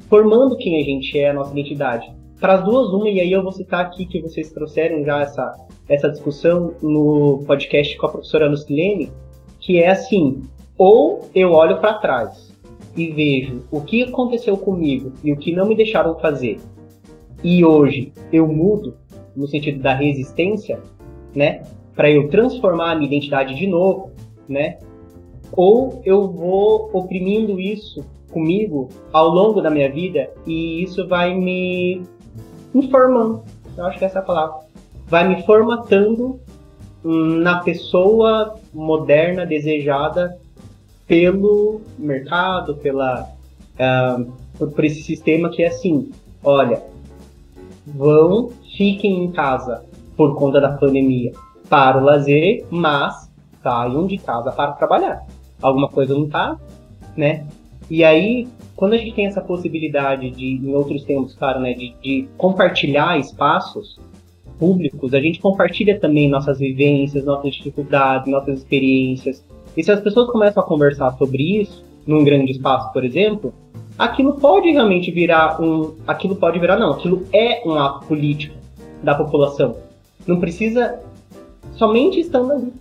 formando 0.07 0.55
quem 0.55 0.80
a 0.80 0.86
gente 0.86 1.20
é, 1.20 1.32
a 1.32 1.34
nossa 1.34 1.51
identidade. 1.51 2.09
Para 2.39 2.53
as 2.53 2.63
duas, 2.63 2.88
uma, 2.93 3.09
e 3.09 3.20
aí 3.20 3.34
eu 3.34 3.43
vou 3.43 3.51
citar 3.51 3.82
aqui 3.82 4.05
que 4.05 4.22
vocês 4.22 4.49
trouxeram 4.49 5.03
já 5.03 5.20
essa, 5.20 5.51
essa 5.89 6.09
discussão 6.09 6.74
no 6.82 7.43
podcast 7.45 7.97
com 7.97 8.05
a 8.05 8.11
professora 8.11 8.49
Lucilene, 8.49 9.11
que 9.59 9.78
é 9.84 9.89
assim, 9.89 10.41
ou 10.78 11.30
eu 11.36 11.51
olho 11.51 11.82
para 11.82 11.95
trás 11.95 12.55
e 12.95 13.07
vejo 13.09 13.66
o 13.70 13.82
que 13.82 14.03
aconteceu 14.03 14.55
comigo 14.55 15.11
e 15.22 15.34
o 15.34 15.38
que 15.38 15.53
não 15.53 15.68
me 15.68 15.76
deixaram 15.76 16.18
fazer, 16.18 16.61
e 17.45 17.63
hoje 17.63 18.11
eu 18.33 18.47
mudo 18.47 18.95
no 19.35 19.47
sentido 19.47 19.79
da 19.79 19.93
resistência, 19.93 20.81
né, 21.35 21.61
para 21.95 22.09
eu 22.09 22.27
transformar 22.27 22.93
a 22.93 22.95
minha 22.95 23.05
identidade 23.07 23.53
de 23.53 23.67
novo, 23.67 24.09
né? 24.49 24.79
Ou 25.51 26.01
eu 26.03 26.27
vou 26.27 26.89
oprimindo 26.91 27.59
isso 27.59 28.03
comigo 28.31 28.89
ao 29.13 29.29
longo 29.29 29.61
da 29.61 29.69
minha 29.69 29.91
vida 29.91 30.31
e 30.47 30.81
isso 30.81 31.07
vai 31.07 31.35
me 31.35 32.01
informando. 32.73 33.43
Eu 33.77 33.85
acho 33.85 33.99
que 33.99 34.05
essa 34.05 34.19
é 34.19 34.21
a 34.21 34.25
palavra. 34.25 34.61
Vai 35.05 35.27
me 35.27 35.43
formatando 35.43 36.39
na 37.03 37.59
pessoa 37.59 38.55
moderna 38.73 39.45
desejada 39.45 40.35
pelo 41.05 41.81
mercado, 41.99 42.75
pela 42.77 43.29
uh, 43.79 44.67
por 44.67 44.83
esse 44.83 45.03
sistema 45.03 45.51
que 45.51 45.61
é 45.61 45.67
assim, 45.67 46.09
olha, 46.43 46.81
vão, 47.86 48.49
fiquem 48.75 49.23
em 49.23 49.31
casa 49.31 49.83
por 50.15 50.36
conta 50.36 50.59
da 50.59 50.69
pandemia 50.69 51.31
para 51.69 51.97
o 51.97 52.03
lazer, 52.03 52.65
mas 52.69 53.29
saiam 53.61 54.05
de 54.05 54.17
casa 54.17 54.51
para 54.51 54.73
trabalhar. 54.73 55.25
Alguma 55.61 55.89
coisa 55.89 56.13
não 56.13 56.27
tá, 56.27 56.57
né? 57.15 57.45
E 57.89 58.03
aí, 58.03 58.47
quando 58.75 58.93
a 58.93 58.97
gente 58.97 59.13
tem 59.13 59.25
essa 59.25 59.41
possibilidade 59.41 60.29
de, 60.31 60.55
em 60.55 60.73
outros 60.73 61.03
tempos, 61.03 61.33
claro, 61.36 61.59
né, 61.59 61.73
de, 61.73 61.95
de 62.01 62.27
compartilhar 62.38 63.17
espaços 63.19 63.99
públicos, 64.59 65.13
a 65.13 65.19
gente 65.19 65.39
compartilha 65.39 65.99
também 65.99 66.29
nossas 66.29 66.59
vivências, 66.59 67.25
nossas 67.25 67.53
dificuldades, 67.53 68.31
nossas 68.31 68.59
experiências. 68.59 69.43
E 69.75 69.83
se 69.83 69.91
as 69.91 69.99
pessoas 69.99 70.29
começam 70.29 70.63
a 70.63 70.65
conversar 70.65 71.11
sobre 71.17 71.61
isso, 71.61 71.83
num 72.07 72.23
grande 72.23 72.51
espaço, 72.51 72.91
por 72.93 73.03
exemplo, 73.03 73.53
aquilo 73.97 74.33
pode 74.33 74.71
realmente 74.71 75.11
virar 75.11 75.61
um. 75.61 75.95
Aquilo 76.07 76.35
pode 76.35 76.59
virar, 76.59 76.77
não, 76.77 76.91
aquilo 76.91 77.25
é 77.33 77.61
um 77.65 77.73
ato 77.73 78.05
político 78.07 78.55
da 79.01 79.15
população. 79.15 79.77
Não 80.25 80.39
precisa 80.39 80.99
somente 81.75 82.19
estando 82.19 82.51
ali, 82.51 82.73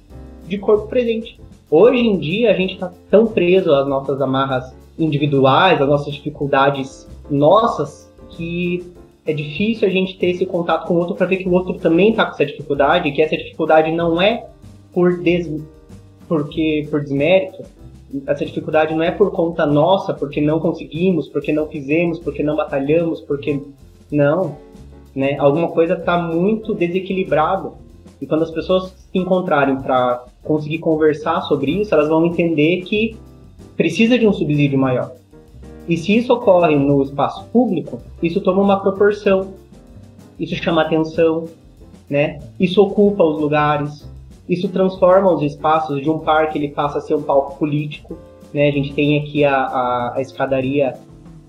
de 0.47 0.59
corpo 0.59 0.89
presente. 0.89 1.41
Hoje 1.71 1.99
em 1.99 2.19
dia 2.19 2.51
a 2.51 2.55
gente 2.55 2.75
está 2.75 2.93
tão 3.11 3.27
preso 3.27 3.73
às 3.73 3.87
nossas 3.87 4.21
amarras 4.21 4.75
individuais, 4.99 5.81
às 5.81 5.89
nossas 5.89 6.15
dificuldades 6.15 7.09
nossas, 7.31 8.11
que 8.31 8.85
é 9.27 9.33
difícil 9.33 9.89
a 9.89 9.91
gente 9.91 10.19
ter 10.19 10.31
esse 10.31 10.45
contato 10.45 10.87
com 10.87 10.95
o 10.95 10.99
outro 10.99 11.15
para 11.15 11.27
ver 11.27 11.39
que 11.39 11.49
o 11.49 11.53
outro 11.53 11.75
também 11.75 12.11
está 12.11 12.27
com 12.27 12.33
essa 12.33 12.47
dificuldade, 12.47 13.11
que 13.11 13.23
essa 13.23 13.37
dificuldade 13.37 13.91
não 13.91 14.21
é 14.21 14.47
por 14.93 15.19
des... 15.23 15.51
porque 16.29 16.87
por 16.91 17.03
desmérito, 17.03 17.65
essa 18.27 18.45
dificuldade 18.45 18.95
não 18.95 19.03
é 19.03 19.11
por 19.11 19.31
conta 19.31 19.67
nossa, 19.67 20.15
porque 20.15 20.41
não 20.41 20.61
conseguimos, 20.61 21.29
porque 21.29 21.53
não 21.53 21.67
fizemos, 21.67 22.19
porque 22.19 22.43
não 22.43 22.57
batalhamos, 22.57 23.21
porque 23.21 23.61
não, 24.11 24.57
né? 25.15 25.37
Alguma 25.39 25.69
coisa 25.69 25.95
está 25.95 26.19
muito 26.19 26.75
desequilibrada. 26.75 27.73
E 28.21 28.27
quando 28.27 28.43
as 28.43 28.51
pessoas 28.51 28.95
se 29.13 29.19
encontrarem 29.19 29.77
para 29.77 30.25
conseguir 30.43 30.79
conversar 30.79 31.43
sobre 31.43 31.73
isso, 31.73 31.95
elas 31.95 32.09
vão 32.09 32.25
entender 32.25 32.83
que 32.83 33.17
precisa 33.77 34.19
de 34.19 34.27
um 34.27 34.33
subsídio 34.33 34.79
maior. 34.79 35.13
E 35.89 35.97
se 35.97 36.17
isso 36.17 36.33
ocorre 36.33 36.77
no 36.77 37.03
espaço 37.03 37.45
público, 37.53 38.01
isso 38.23 38.41
toma 38.41 38.63
uma 38.63 38.81
proporção, 38.81 39.53
isso 40.39 40.55
chama 40.57 40.83
atenção, 40.83 41.45
né? 42.09 42.41
Isso 42.59 42.81
ocupa 42.83 43.23
os 43.25 43.41
lugares, 43.41 44.09
isso 44.49 44.69
transforma 44.69 45.33
os 45.33 45.43
espaços 45.43 46.03
de 46.03 46.11
um 46.11 46.19
parque, 46.19 46.59
ele 46.59 46.69
passa 46.69 46.99
a 46.99 47.01
ser 47.01 47.15
um 47.15 47.23
palco 47.23 47.59
político. 47.59 48.19
Né? 48.53 48.69
A 48.69 48.73
gente 48.73 48.93
tem 48.93 49.19
aqui 49.19 49.45
a, 49.45 49.57
a, 49.57 50.15
a 50.17 50.21
escadaria 50.21 50.95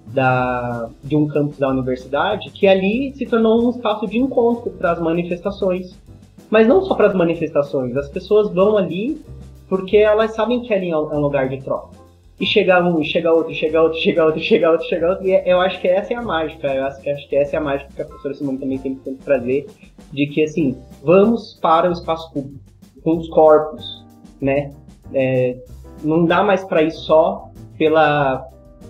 da, 0.08 0.90
de 1.04 1.16
um 1.16 1.28
campus 1.28 1.58
da 1.58 1.70
universidade, 1.70 2.50
que 2.52 2.68
ali 2.68 3.14
se 3.16 3.26
tornou 3.26 3.66
um 3.66 3.70
espaço 3.72 4.08
de 4.08 4.18
encontro 4.18 4.72
para 4.72 4.92
as 4.92 5.00
manifestações. 5.00 6.00
Mas 6.50 6.68
não 6.68 6.84
só 6.84 6.96
para 6.96 7.08
as 7.08 7.14
manifestações, 7.14 7.98
as 7.98 8.08
pessoas 8.08 8.54
vão 8.54 8.78
ali 8.78 9.20
porque 9.68 9.98
elas 9.98 10.36
sabem 10.36 10.62
que 10.62 10.74
ali 10.74 10.92
é 10.92 10.98
um 10.98 11.20
lugar 11.20 11.50
de 11.50 11.62
troca. 11.62 11.90
E 12.40 12.46
chega 12.46 12.84
um, 12.84 13.00
e 13.00 13.06
chega 13.06 13.32
outro, 13.32 13.54
chega 13.54 13.82
outro, 13.82 13.98
chega 13.98 14.26
outro, 14.26 14.42
chega 14.42 14.72
outro, 14.72 14.88
chega 14.88 15.10
outro, 15.10 15.26
e 15.26 15.32
é, 15.32 15.44
eu 15.46 15.62
acho 15.62 15.80
que 15.80 15.88
essa 15.88 16.14
é 16.14 16.18
a 16.18 16.22
mágica, 16.22 16.68
eu 16.68 16.86
acho 16.86 17.02
que, 17.02 17.10
acho 17.10 17.30
que 17.30 17.36
essa 17.36 17.56
é 17.56 17.60
a 17.60 17.62
mágica 17.62 17.90
que 17.96 18.02
a 18.02 18.06
professora 18.06 18.34
Simone 18.34 18.58
também 18.58 18.78
tem 18.78 18.96
que 18.96 19.14
trazer, 19.24 19.68
de 20.12 20.28
que 20.28 20.44
assim, 20.44 20.78
vamos 21.02 21.58
para 21.62 21.90
o 21.90 21.94
espaço 21.94 22.32
público 22.34 22.60
com 23.06 23.18
os 23.18 23.30
corpos, 23.30 24.04
né? 24.42 24.74
É, 25.14 25.56
não 26.04 26.26
dá 26.26 26.44
mais 26.44 26.64
para 26.66 26.84
ir 26.84 26.92
só 26.92 27.50
pela, 27.78 28.46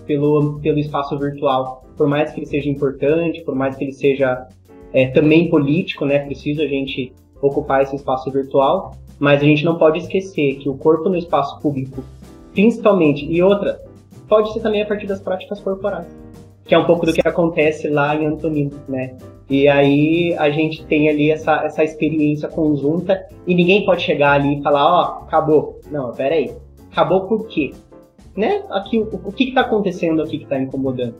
pelo, 0.06 0.58
pelo 0.60 0.78
espaço 0.78 1.16
virtual. 1.16 1.84
Por 1.96 2.08
mais 2.08 2.32
que 2.32 2.40
ele 2.40 2.46
seja 2.46 2.68
importante, 2.68 3.42
por 3.44 3.54
mais 3.54 3.76
que 3.76 3.84
ele 3.84 3.92
seja 3.92 4.48
é, 4.92 5.06
também 5.08 5.48
político, 5.48 6.04
né? 6.04 6.18
Precisa 6.20 6.62
a 6.62 6.66
gente 6.66 7.12
ocupar 7.40 7.82
esse 7.82 7.94
espaço 7.94 8.30
virtual, 8.32 8.96
mas 9.20 9.40
a 9.40 9.44
gente 9.44 9.64
não 9.64 9.78
pode 9.78 9.98
esquecer 9.98 10.56
que 10.56 10.68
o 10.68 10.76
corpo 10.76 11.08
no 11.08 11.16
espaço 11.16 11.60
público, 11.60 12.02
principalmente, 12.52 13.24
e 13.24 13.40
outra, 13.40 13.80
pode 14.26 14.52
ser 14.52 14.60
também 14.60 14.82
a 14.82 14.86
partir 14.86 15.06
das 15.06 15.20
práticas 15.20 15.60
corporais 15.60 16.26
que 16.66 16.74
é 16.74 16.78
um 16.78 16.84
pouco 16.84 17.06
do 17.06 17.12
que 17.12 17.26
acontece 17.26 17.88
lá 17.88 18.14
em 18.14 18.26
Antonino, 18.26 18.72
né? 18.88 19.16
E 19.48 19.68
aí 19.68 20.34
a 20.38 20.50
gente 20.50 20.84
tem 20.86 21.08
ali 21.08 21.30
essa, 21.30 21.64
essa 21.64 21.84
experiência 21.84 22.48
conjunta 22.48 23.26
e 23.46 23.54
ninguém 23.54 23.84
pode 23.84 24.02
chegar 24.02 24.32
ali 24.32 24.58
e 24.58 24.62
falar, 24.62 24.84
ó, 24.84 25.00
oh, 25.00 25.24
acabou. 25.24 25.80
Não, 25.90 26.12
peraí. 26.12 26.52
Acabou 26.90 27.22
por 27.22 27.46
quê? 27.46 27.72
Né? 28.36 28.62
Aqui, 28.70 28.98
o, 28.98 29.08
o 29.24 29.32
que 29.32 29.44
está 29.44 29.60
acontecendo 29.60 30.20
aqui 30.20 30.38
que 30.38 30.44
está 30.44 30.60
incomodando? 30.60 31.14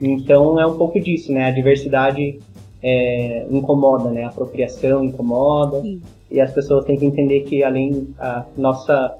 Então 0.00 0.60
é 0.60 0.66
um 0.66 0.76
pouco 0.76 1.00
disso, 1.00 1.32
né? 1.32 1.46
A 1.46 1.50
diversidade 1.50 2.38
é, 2.82 3.46
incomoda, 3.50 4.10
né? 4.10 4.24
A 4.24 4.28
apropriação 4.28 5.04
incomoda. 5.04 5.82
Sim. 5.82 6.00
E 6.30 6.40
as 6.40 6.52
pessoas 6.52 6.84
têm 6.84 6.96
que 6.96 7.04
entender 7.04 7.40
que 7.40 7.62
além 7.62 8.08
a 8.18 8.44
nossa 8.56 9.16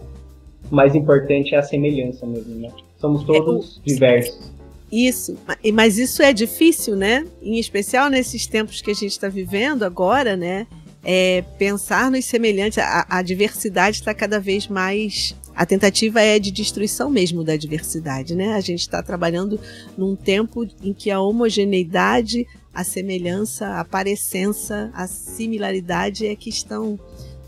mais 0.70 0.94
importante 0.94 1.54
é 1.54 1.58
a 1.58 1.62
semelhança 1.62 2.26
mesmo, 2.26 2.54
né? 2.56 2.70
Somos 2.96 3.22
é, 3.22 3.26
todos 3.26 3.78
é, 3.78 3.92
diversos. 3.92 4.52
Isso, 4.90 5.36
mas 5.74 5.98
isso 5.98 6.22
é 6.22 6.32
difícil, 6.32 6.94
né? 6.94 7.26
Em 7.42 7.58
especial 7.58 8.08
nesses 8.08 8.46
tempos 8.46 8.80
que 8.80 8.90
a 8.90 8.94
gente 8.94 9.12
está 9.12 9.28
vivendo 9.28 9.82
agora, 9.82 10.36
né? 10.36 10.66
É, 11.02 11.42
pensar 11.58 12.10
nos 12.10 12.24
semelhantes, 12.24 12.78
a, 12.78 13.06
a 13.08 13.22
diversidade 13.22 13.98
está 13.98 14.14
cada 14.14 14.40
vez 14.40 14.68
mais. 14.68 15.34
A 15.54 15.64
tentativa 15.64 16.20
é 16.20 16.38
de 16.38 16.50
destruição 16.50 17.10
mesmo 17.10 17.42
da 17.42 17.56
diversidade, 17.56 18.34
né? 18.34 18.54
A 18.54 18.60
gente 18.60 18.80
está 18.80 19.02
trabalhando 19.02 19.58
num 19.96 20.14
tempo 20.14 20.66
em 20.82 20.92
que 20.92 21.10
a 21.10 21.20
homogeneidade 21.20 22.46
a 22.76 22.84
semelhança, 22.84 23.80
a 23.80 23.84
parecença, 23.86 24.90
a 24.92 25.06
similaridade 25.06 26.26
é 26.26 26.36
que 26.36 26.50
estão 26.50 27.00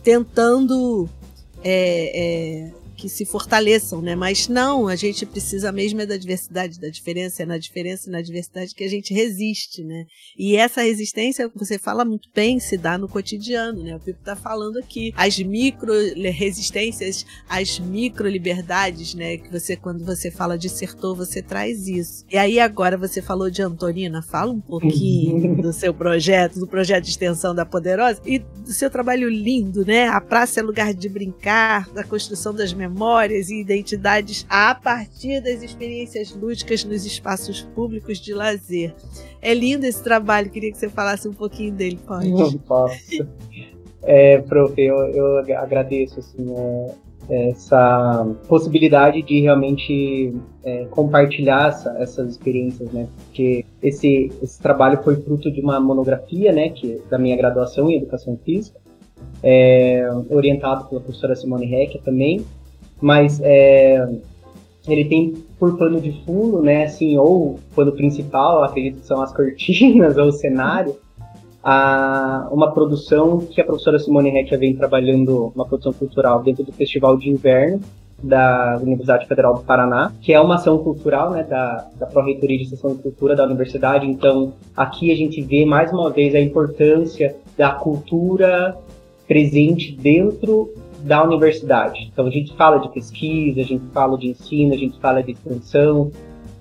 tentando 0.03 1.07
é, 1.63 2.13
é, 2.15 2.73
que 2.99 3.09
se 3.09 3.25
fortaleçam, 3.25 4.03
né? 4.03 4.17
Mas 4.17 4.49
não, 4.49 4.89
a 4.89 4.97
gente 4.97 5.25
precisa 5.25 5.71
mesmo 5.71 6.01
é 6.01 6.07
da 6.07 6.17
diversidade, 6.17 6.81
da 6.81 6.89
diferença, 6.89 7.45
é 7.45 7.47
na 7.47 7.57
diferença 7.57 8.09
e 8.09 8.13
na 8.13 8.21
diversidade 8.21 8.75
que 8.75 8.83
a 8.83 8.89
gente 8.89 9.15
resiste, 9.15 9.85
né? 9.85 10.05
E 10.37 10.57
essa 10.57 10.83
resistência, 10.83 11.49
você 11.55 11.79
fala 11.79 12.05
muito 12.05 12.29
bem, 12.35 12.59
se 12.59 12.77
dá 12.77 12.99
no 12.99 13.09
cotidiano, 13.09 13.85
né? 13.85 13.95
O 13.95 14.01
Pipo 14.01 14.19
está 14.19 14.35
falando 14.35 14.79
aqui, 14.79 15.15
as 15.17 15.39
micro 15.39 15.93
resistências, 16.33 17.25
as 17.49 17.79
micro 17.79 18.29
liberdades, 18.29 19.15
né? 19.15 19.37
Que 19.37 19.49
você, 19.49 19.77
quando 19.77 20.05
você 20.05 20.29
fala 20.29 20.59
dissertou, 20.59 21.15
você 21.15 21.41
traz 21.41 21.87
isso. 21.87 22.25
E 22.29 22.37
aí 22.37 22.59
agora 22.59 22.99
você 22.99 23.23
falou 23.23 23.49
de 23.49 23.63
Antonina, 23.63 24.23
fala 24.23 24.51
um 24.51 24.61
pouquinho 24.61 25.55
do 25.63 25.73
seu 25.73 25.95
projeto, 25.95 26.59
do 26.59 26.67
projeto 26.67 27.05
de 27.05 27.11
extensão 27.11 27.55
da 27.55 27.65
Poderosa 27.65 28.21
e 28.27 28.41
do 28.41 28.73
seu 28.73 28.91
trabalho 28.91 29.29
lindo, 29.29 29.87
né? 29.87 30.09
A 30.09 30.21
praça 30.21 30.59
é 30.59 30.63
lugar 30.65 30.93
de 30.93 31.09
brincar, 31.09 31.89
da 31.91 32.03
construção 32.03 32.53
das 32.53 32.73
memórias 32.73 32.88
memórias 32.89 33.51
e 33.51 33.61
identidades 33.61 34.47
a 34.49 34.75
partir 34.75 35.41
das 35.41 35.63
experiências 35.63 36.35
lúdicas 36.35 36.85
nos 36.85 37.05
espaços 37.05 37.63
públicos 37.75 38.19
de 38.19 38.35
lazer. 38.35 38.95
É 39.41 39.55
lindo 39.55 39.85
esse 39.85 40.03
trabalho, 40.03 40.51
queria 40.51 40.73
que 40.73 40.79
você 40.79 40.89
falasse 40.89 41.29
um 41.29 41.33
pouquinho 41.33 41.73
dele, 41.73 41.99
pode? 42.07 42.31
Não 42.31 42.53
posso. 42.59 43.27
É, 44.03 44.39
prof, 44.39 44.75
eu, 44.81 44.97
eu 44.97 45.59
agradeço 45.59 46.21
assim, 46.21 46.47
é, 47.29 47.51
essa 47.51 48.27
possibilidade 48.49 49.23
de 49.23 49.41
realmente 49.41 50.35
é, 50.65 50.85
compartilhar 50.87 51.69
essa, 51.69 51.97
essas 51.99 52.31
experiências, 52.31 52.91
né? 52.93 53.07
Porque 53.27 53.65
esse, 53.83 54.33
esse 54.43 54.61
trabalho 54.61 55.03
foi 55.03 55.17
fruto 55.17 55.51
de 55.51 55.61
uma 55.61 55.79
monografia, 55.79 56.53
né, 56.53 56.71
que 56.71 57.01
da 57.11 57.19
minha 57.19 57.37
graduação 57.37 57.91
em 57.91 57.97
Educação 57.97 58.39
Física, 58.45 58.79
é, 59.43 60.09
orientado 60.31 60.89
pela 60.89 61.01
professora 61.01 61.37
Simone 61.37 61.73
Hecker 61.73 62.03
também, 62.03 62.45
mas 63.01 63.41
é, 63.43 64.09
ele 64.87 65.05
tem 65.05 65.35
por 65.59 65.77
pano 65.77 66.01
de 66.01 66.13
fundo, 66.25 66.63
né, 66.63 66.85
assim, 66.85 67.17
ou 67.17 67.59
pano 67.75 67.93
principal, 67.93 68.63
acredito 68.63 69.01
que 69.01 69.07
são 69.07 69.21
as 69.21 69.33
cortinas 69.35 70.17
ou 70.17 70.27
o 70.27 70.33
cenário, 70.33 70.97
a, 71.63 72.49
uma 72.51 72.73
produção 72.73 73.39
que 73.39 73.61
a 73.61 73.65
professora 73.65 73.99
Simone 73.99 74.37
Hecker 74.37 74.59
vem 74.59 74.77
trabalhando, 74.77 75.53
uma 75.55 75.67
produção 75.67 75.93
cultural 75.93 76.43
dentro 76.43 76.65
do 76.65 76.73
Festival 76.73 77.17
de 77.17 77.29
Inverno 77.29 77.81
da 78.23 78.79
Universidade 78.83 79.27
Federal 79.27 79.55
do 79.55 79.61
Paraná, 79.61 80.13
que 80.21 80.33
é 80.33 80.41
uma 80.41 80.57
ação 80.57 80.79
cultural 80.79 81.31
né, 81.31 81.45
da, 81.45 81.87
da 81.99 82.07
Pró-Reitoria 82.07 82.59
de 82.59 82.65
Extensão 82.65 82.95
de 82.97 83.03
Cultura 83.03 83.37
da 83.37 83.45
Universidade. 83.45 84.07
Então, 84.07 84.53
aqui 84.77 85.13
a 85.13 85.17
gente 85.17 85.41
vê 85.41 85.65
mais 85.65 85.93
uma 85.93 86.11
vez 86.11 86.35
a 86.35 86.41
importância 86.41 87.37
da 87.57 87.71
cultura 87.71 88.77
presente 89.27 89.93
dentro 89.93 90.73
da 91.03 91.23
universidade. 91.23 92.11
Então 92.13 92.27
a 92.27 92.31
gente 92.31 92.55
fala 92.55 92.79
de 92.79 92.89
pesquisa, 92.91 93.61
a 93.61 93.65
gente 93.65 93.85
fala 93.93 94.19
de 94.19 94.29
ensino, 94.29 94.75
a 94.75 94.77
gente 94.77 94.99
fala 94.99 95.23
de 95.23 95.33
extensão, 95.33 96.11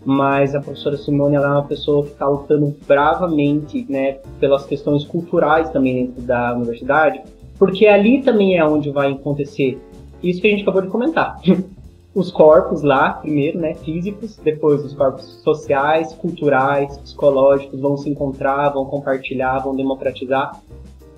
mas 0.06 0.56
a 0.56 0.62
professora 0.62 0.98
Simone 0.98 1.36
ela 1.36 1.48
é 1.48 1.52
uma 1.52 1.64
pessoa 1.64 2.04
que 2.04 2.12
está 2.12 2.28
lutando 2.28 2.76
bravamente, 2.88 3.86
né, 3.90 4.20
pelas 4.40 4.66
questões 4.66 5.04
culturais 5.04 5.70
também 5.70 6.06
dentro 6.06 6.22
da 6.22 6.56
universidade, 6.56 7.22
porque 7.60 7.88
ali 7.88 8.22
também 8.22 8.58
é 8.58 8.66
onde 8.66 8.90
vai 8.90 9.12
acontecer 9.12 9.78
isso 10.24 10.42
que 10.42 10.48
a 10.48 10.52
gente 10.52 10.64
acabou 10.64 10.82
de 10.82 10.88
comentar. 10.88 11.40
Os 12.16 12.32
corpos 12.32 12.82
lá, 12.82 13.14
primeiro, 13.14 13.60
né, 13.60 13.76
físicos, 13.76 14.38
depois 14.38 14.84
os 14.84 14.92
corpos 14.92 15.24
sociais, 15.44 16.14
culturais, 16.14 16.98
psicológicos 16.98 17.80
vão 17.80 17.96
se 17.96 18.10
encontrar, 18.10 18.70
vão 18.70 18.86
compartilhar, 18.86 19.60
vão 19.60 19.76
democratizar 19.76 20.60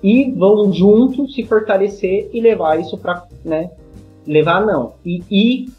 e 0.02 0.30
vão 0.30 0.72
juntos 0.72 1.34
se 1.34 1.44
fortalecer 1.44 2.30
e 2.32 2.40
levar 2.40 2.80
isso 2.80 2.96
para, 2.96 3.24
né, 3.44 3.70
levar 4.26 4.64
não, 4.64 4.94
e 5.04 5.22
ir 5.30 5.70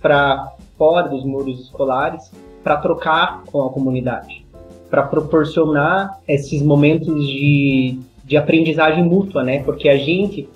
para 0.00 0.52
fora 0.76 1.08
dos 1.08 1.24
muros 1.24 1.60
escolares 1.60 2.30
para 2.62 2.76
trocar 2.76 3.44
com 3.44 3.62
a 3.62 3.70
comunidade, 3.70 4.44
para 4.90 5.02
proporcionar 5.02 6.18
esses 6.26 6.62
momentos 6.62 7.26
de, 7.26 7.98
de 8.24 8.36
aprendizagem 8.36 9.04
mútua, 9.04 9.42
né? 9.42 9.62
Porque 9.62 9.88
a 9.88 9.96
gente, 9.96 10.48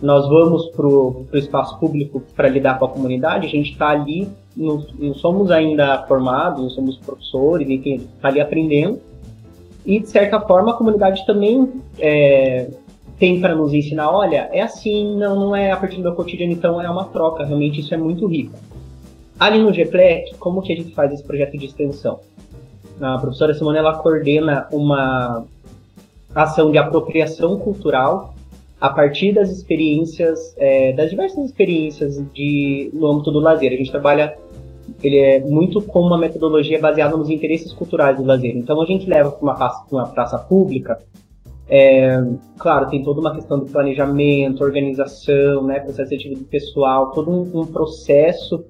nós 0.00 0.28
vamos 0.28 0.68
para 0.68 0.86
o 0.86 1.26
espaço 1.34 1.78
público 1.78 2.22
para 2.34 2.48
lidar 2.48 2.78
com 2.78 2.84
a 2.84 2.88
comunidade, 2.88 3.46
a 3.46 3.50
gente 3.50 3.72
está 3.72 3.88
ali, 3.88 4.28
não, 4.56 4.84
não 4.98 5.14
somos 5.14 5.50
ainda 5.50 6.04
formados, 6.06 6.62
não 6.62 6.70
somos 6.70 6.96
professores, 6.96 7.68
enfim, 7.68 8.06
está 8.16 8.28
ali 8.28 8.40
aprendendo, 8.40 9.00
e, 9.88 10.00
de 10.00 10.10
certa 10.10 10.38
forma, 10.38 10.72
a 10.72 10.74
comunidade 10.74 11.24
também 11.24 11.72
é, 11.98 12.68
tem 13.18 13.40
para 13.40 13.54
nos 13.54 13.72
ensinar: 13.72 14.10
olha, 14.10 14.50
é 14.52 14.60
assim, 14.60 15.16
não, 15.16 15.34
não 15.34 15.56
é 15.56 15.70
a 15.70 15.78
partir 15.78 15.96
do 15.96 16.02
meu 16.02 16.14
cotidiano, 16.14 16.52
então 16.52 16.78
é 16.78 16.90
uma 16.90 17.06
troca. 17.06 17.42
Realmente, 17.42 17.80
isso 17.80 17.94
é 17.94 17.96
muito 17.96 18.26
rico. 18.26 18.52
Ali 19.40 19.62
no 19.62 19.72
GPLEC, 19.72 20.36
como 20.36 20.60
que 20.60 20.74
a 20.74 20.76
gente 20.76 20.94
faz 20.94 21.10
esse 21.10 21.22
projeto 21.24 21.56
de 21.56 21.64
extensão? 21.64 22.20
A 23.00 23.16
professora 23.16 23.54
Simone 23.54 23.78
ela 23.78 23.96
coordena 23.96 24.68
uma 24.70 25.46
ação 26.34 26.70
de 26.70 26.76
apropriação 26.76 27.58
cultural 27.58 28.34
a 28.78 28.90
partir 28.90 29.32
das 29.32 29.48
experiências, 29.48 30.54
é, 30.58 30.92
das 30.92 31.08
diversas 31.08 31.46
experiências 31.46 32.22
de, 32.34 32.90
no 32.92 33.06
âmbito 33.06 33.30
do 33.30 33.38
lazer. 33.38 33.72
A 33.72 33.76
gente 33.76 33.90
trabalha 33.90 34.36
ele 35.02 35.18
é 35.18 35.40
muito 35.40 35.80
com 35.82 36.00
uma 36.00 36.18
metodologia 36.18 36.80
baseada 36.80 37.16
nos 37.16 37.30
interesses 37.30 37.72
culturais 37.72 38.16
do 38.16 38.24
lazer. 38.24 38.56
Então 38.56 38.80
a 38.80 38.86
gente 38.86 39.08
leva 39.08 39.30
para 39.30 39.42
uma 39.42 39.54
praça, 39.54 39.84
uma 39.90 40.08
praça 40.08 40.38
pública, 40.38 40.98
é, 41.68 42.18
claro, 42.58 42.88
tem 42.88 43.02
toda 43.04 43.20
uma 43.20 43.34
questão 43.34 43.58
do 43.58 43.66
planejamento, 43.66 44.64
organização, 44.64 45.64
né, 45.64 45.80
processo 45.80 46.08
seletivo 46.08 46.36
do 46.36 46.44
pessoal, 46.44 47.10
todo 47.12 47.30
um, 47.30 47.60
um 47.60 47.66
processo 47.66 48.64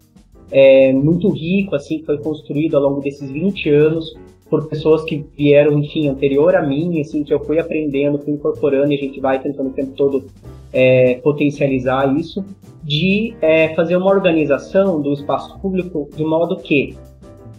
é, 0.50 0.92
muito 0.92 1.28
rico, 1.28 1.76
assim, 1.76 1.98
que 1.98 2.06
foi 2.06 2.18
construído 2.18 2.76
ao 2.76 2.82
longo 2.82 3.00
desses 3.00 3.30
20 3.30 3.70
anos 3.70 4.14
por 4.50 4.66
pessoas 4.66 5.04
que 5.04 5.24
vieram, 5.36 5.78
enfim, 5.78 6.08
anterior 6.08 6.56
a 6.56 6.66
mim, 6.66 7.00
assim, 7.00 7.22
que 7.22 7.32
eu 7.32 7.38
fui 7.44 7.58
aprendendo, 7.58 8.18
fui 8.18 8.32
incorporando 8.32 8.92
e 8.92 8.96
a 8.96 8.98
gente 8.98 9.20
vai 9.20 9.40
tentando 9.40 9.68
o 9.68 9.72
tempo 9.72 9.92
todo 9.92 10.24
é, 10.72 11.14
potencializar 11.22 12.16
isso 12.16 12.44
de 12.82 13.34
é, 13.40 13.74
fazer 13.74 13.96
uma 13.96 14.10
organização 14.10 15.00
do 15.00 15.12
espaço 15.12 15.58
público 15.58 16.08
de 16.14 16.24
modo 16.24 16.56
que 16.56 16.96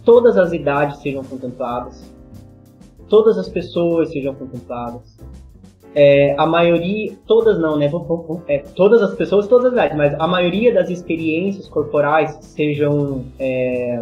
todas 0.04 0.36
as 0.36 0.52
idades 0.52 1.00
sejam 1.00 1.22
contempladas, 1.22 2.12
todas 3.08 3.38
as 3.38 3.48
pessoas 3.48 4.10
sejam 4.10 4.34
contempladas, 4.34 5.18
é, 5.94 6.34
a 6.38 6.46
maioria, 6.46 7.12
todas 7.26 7.58
não, 7.58 7.76
né? 7.76 7.90
É, 8.46 8.58
todas 8.58 9.02
as 9.02 9.14
pessoas, 9.14 9.48
todas 9.48 9.66
as 9.66 9.72
idades, 9.72 9.96
mas 9.96 10.14
a 10.20 10.26
maioria 10.26 10.72
das 10.72 10.88
experiências 10.88 11.68
corporais 11.68 12.38
sejam 12.40 13.24
é, 13.38 14.00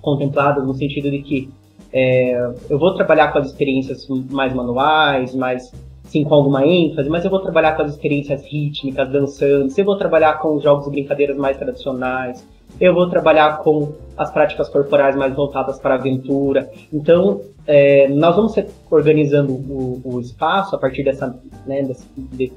contempladas 0.00 0.66
no 0.66 0.74
sentido 0.74 1.10
de 1.10 1.22
que 1.22 1.50
é, 1.92 2.34
eu 2.68 2.78
vou 2.78 2.94
trabalhar 2.94 3.32
com 3.32 3.38
as 3.38 3.46
experiências 3.46 4.06
mais 4.30 4.52
manuais, 4.52 5.34
mais 5.34 5.72
sim, 6.08 6.24
com 6.24 6.34
alguma 6.34 6.66
ênfase, 6.66 7.08
mas 7.08 7.24
eu 7.24 7.30
vou 7.30 7.40
trabalhar 7.40 7.76
com 7.76 7.82
as 7.82 7.92
experiências 7.92 8.44
rítmicas, 8.44 9.08
dançantes, 9.10 9.76
eu 9.76 9.84
vou 9.84 9.96
trabalhar 9.96 10.40
com 10.40 10.56
os 10.56 10.62
jogos 10.62 10.86
e 10.86 10.90
brincadeiras 10.90 11.36
mais 11.36 11.56
tradicionais, 11.56 12.44
eu 12.80 12.94
vou 12.94 13.08
trabalhar 13.08 13.58
com 13.58 13.92
as 14.16 14.30
práticas 14.30 14.68
corporais 14.68 15.14
mais 15.14 15.34
voltadas 15.34 15.78
para 15.78 15.94
a 15.94 15.98
aventura. 15.98 16.70
Então, 16.92 17.40
é, 17.66 18.08
nós 18.08 18.34
vamos 18.34 18.54
organizando 18.90 19.52
o, 19.52 20.00
o, 20.04 20.20
espaço 20.20 20.74
a 20.74 20.78
partir 20.78 21.04
dessa, 21.04 21.38
né, 21.66 21.82
desse, 21.82 22.06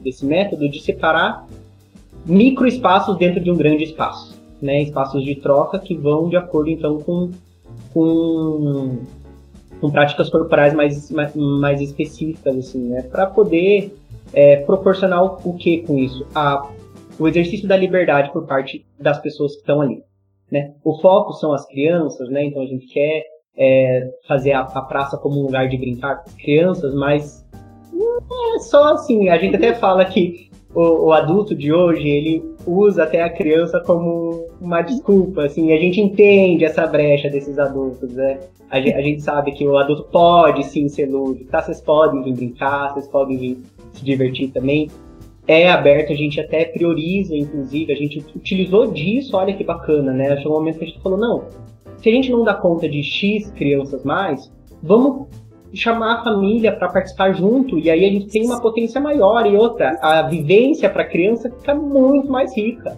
desse, 0.02 0.26
método 0.26 0.70
de 0.70 0.82
separar 0.82 1.46
micro 2.26 2.68
espaços 2.68 3.18
dentro 3.18 3.42
de 3.42 3.52
um 3.52 3.58
grande 3.58 3.84
espaço, 3.84 4.40
né, 4.62 4.82
espaços 4.82 5.24
de 5.24 5.36
troca 5.36 5.80
que 5.80 5.96
vão 5.96 6.30
de 6.30 6.38
acordo 6.38 6.70
então 6.70 7.00
com, 7.00 7.32
com 7.94 9.00
com 9.82 9.90
práticas 9.90 10.30
corporais 10.30 10.74
mais, 10.76 11.12
mais, 11.36 11.82
específicas, 11.82 12.56
assim, 12.56 12.88
né? 12.88 13.02
Para 13.02 13.26
poder 13.26 13.94
é, 14.32 14.58
proporcionar 14.58 15.24
o, 15.24 15.58
que 15.58 15.80
com 15.80 15.98
isso? 15.98 16.26
A, 16.36 16.70
o 17.20 17.28
exercício 17.28 17.68
da 17.68 17.76
liberdade 17.76 18.32
por 18.32 18.46
parte 18.46 18.86
das 19.00 19.20
pessoas 19.20 19.54
que 19.54 19.62
estão 19.62 19.82
ali, 19.82 20.04
né? 20.52 20.76
O 20.84 21.02
foco 21.02 21.34
são 21.34 21.52
as 21.52 21.66
crianças, 21.66 22.30
né? 22.30 22.46
Então 22.46 22.62
a 22.62 22.68
gente 22.68 22.86
quer 22.86 23.24
é, 23.58 24.08
fazer 24.28 24.52
a, 24.52 24.62
a, 24.62 24.82
praça 24.84 25.18
como 25.18 25.40
um 25.40 25.46
lugar 25.46 25.68
de 25.68 25.78
brincar 25.78 26.18
com 26.18 26.30
as 26.30 26.36
crianças, 26.36 26.94
mas 26.94 27.44
não 27.92 28.56
é 28.56 28.60
só 28.60 28.94
assim. 28.94 29.30
A 29.30 29.38
gente 29.40 29.56
até 29.56 29.74
fala 29.74 30.06
que 30.06 30.51
o, 30.74 31.08
o, 31.08 31.12
adulto 31.12 31.54
de 31.54 31.74
hoje, 31.74 32.08
ele 32.08 32.44
usa 32.66 33.04
até 33.04 33.22
a 33.22 33.30
criança 33.30 33.80
como 33.82 34.48
uma 34.60 34.82
desculpa, 34.82 35.46
assim, 35.46 35.74
a 35.74 35.78
gente 35.78 36.00
entende 36.00 36.64
essa 36.64 36.88
brecha 36.88 37.30
desses 37.30 37.60
adultos, 37.60 38.14
né? 38.14 38.40
A 38.70 38.80
gente, 38.80 38.94
a 38.94 39.02
gente 39.02 39.22
sabe 39.22 39.52
que 39.52 39.68
o 39.68 39.78
adulto 39.78 40.04
pode 40.12 40.64
sim 40.66 40.88
ser 40.88 41.08
lúdico, 41.08 41.52
tá? 41.52 41.62
Vocês 41.62 41.82
podem 41.82 42.24
vir 42.24 42.34
brincar, 42.34 42.94
vocês 42.94 43.08
podem 43.08 43.38
vir 43.38 43.58
se 43.92 44.06
divertir 44.06 44.50
também. 44.52 44.90
É 45.46 45.70
aberto, 45.70 46.14
a 46.14 46.16
gente 46.16 46.40
até 46.40 46.64
prioriza, 46.64 47.36
inclusive, 47.36 47.92
a 47.92 47.96
gente 47.96 48.26
utilizou 48.34 48.92
disso, 48.92 49.36
olha 49.36 49.54
que 49.54 49.64
bacana, 49.64 50.14
né? 50.14 50.38
Chegou 50.38 50.54
um 50.54 50.60
momento 50.60 50.78
que 50.78 50.86
a 50.86 50.88
gente 50.88 51.02
falou, 51.02 51.18
não, 51.18 51.44
se 51.98 52.10
a 52.10 52.14
gente 52.14 52.32
não 52.32 52.44
dá 52.44 52.54
conta 52.54 52.88
de 52.88 53.04
X 53.04 53.52
crianças 53.52 54.04
mais, 54.06 54.52
vamos 54.82 55.28
chamar 55.74 56.20
a 56.20 56.24
família 56.24 56.72
para 56.72 56.90
participar 56.90 57.34
junto 57.34 57.80
e 57.80 57.90
aí 57.90 58.06
a 58.06 58.10
gente 58.10 58.28
tem 58.28 58.46
uma 58.46 58.60
potência 58.60 59.00
maior 59.00 59.46
e 59.46 59.56
outra. 59.56 59.98
A 60.02 60.24
vivência 60.24 60.90
para 60.90 61.04
a 61.04 61.08
criança 61.08 61.50
fica 61.50 61.74
muito 61.74 62.30
mais 62.30 62.56
rica 62.56 62.98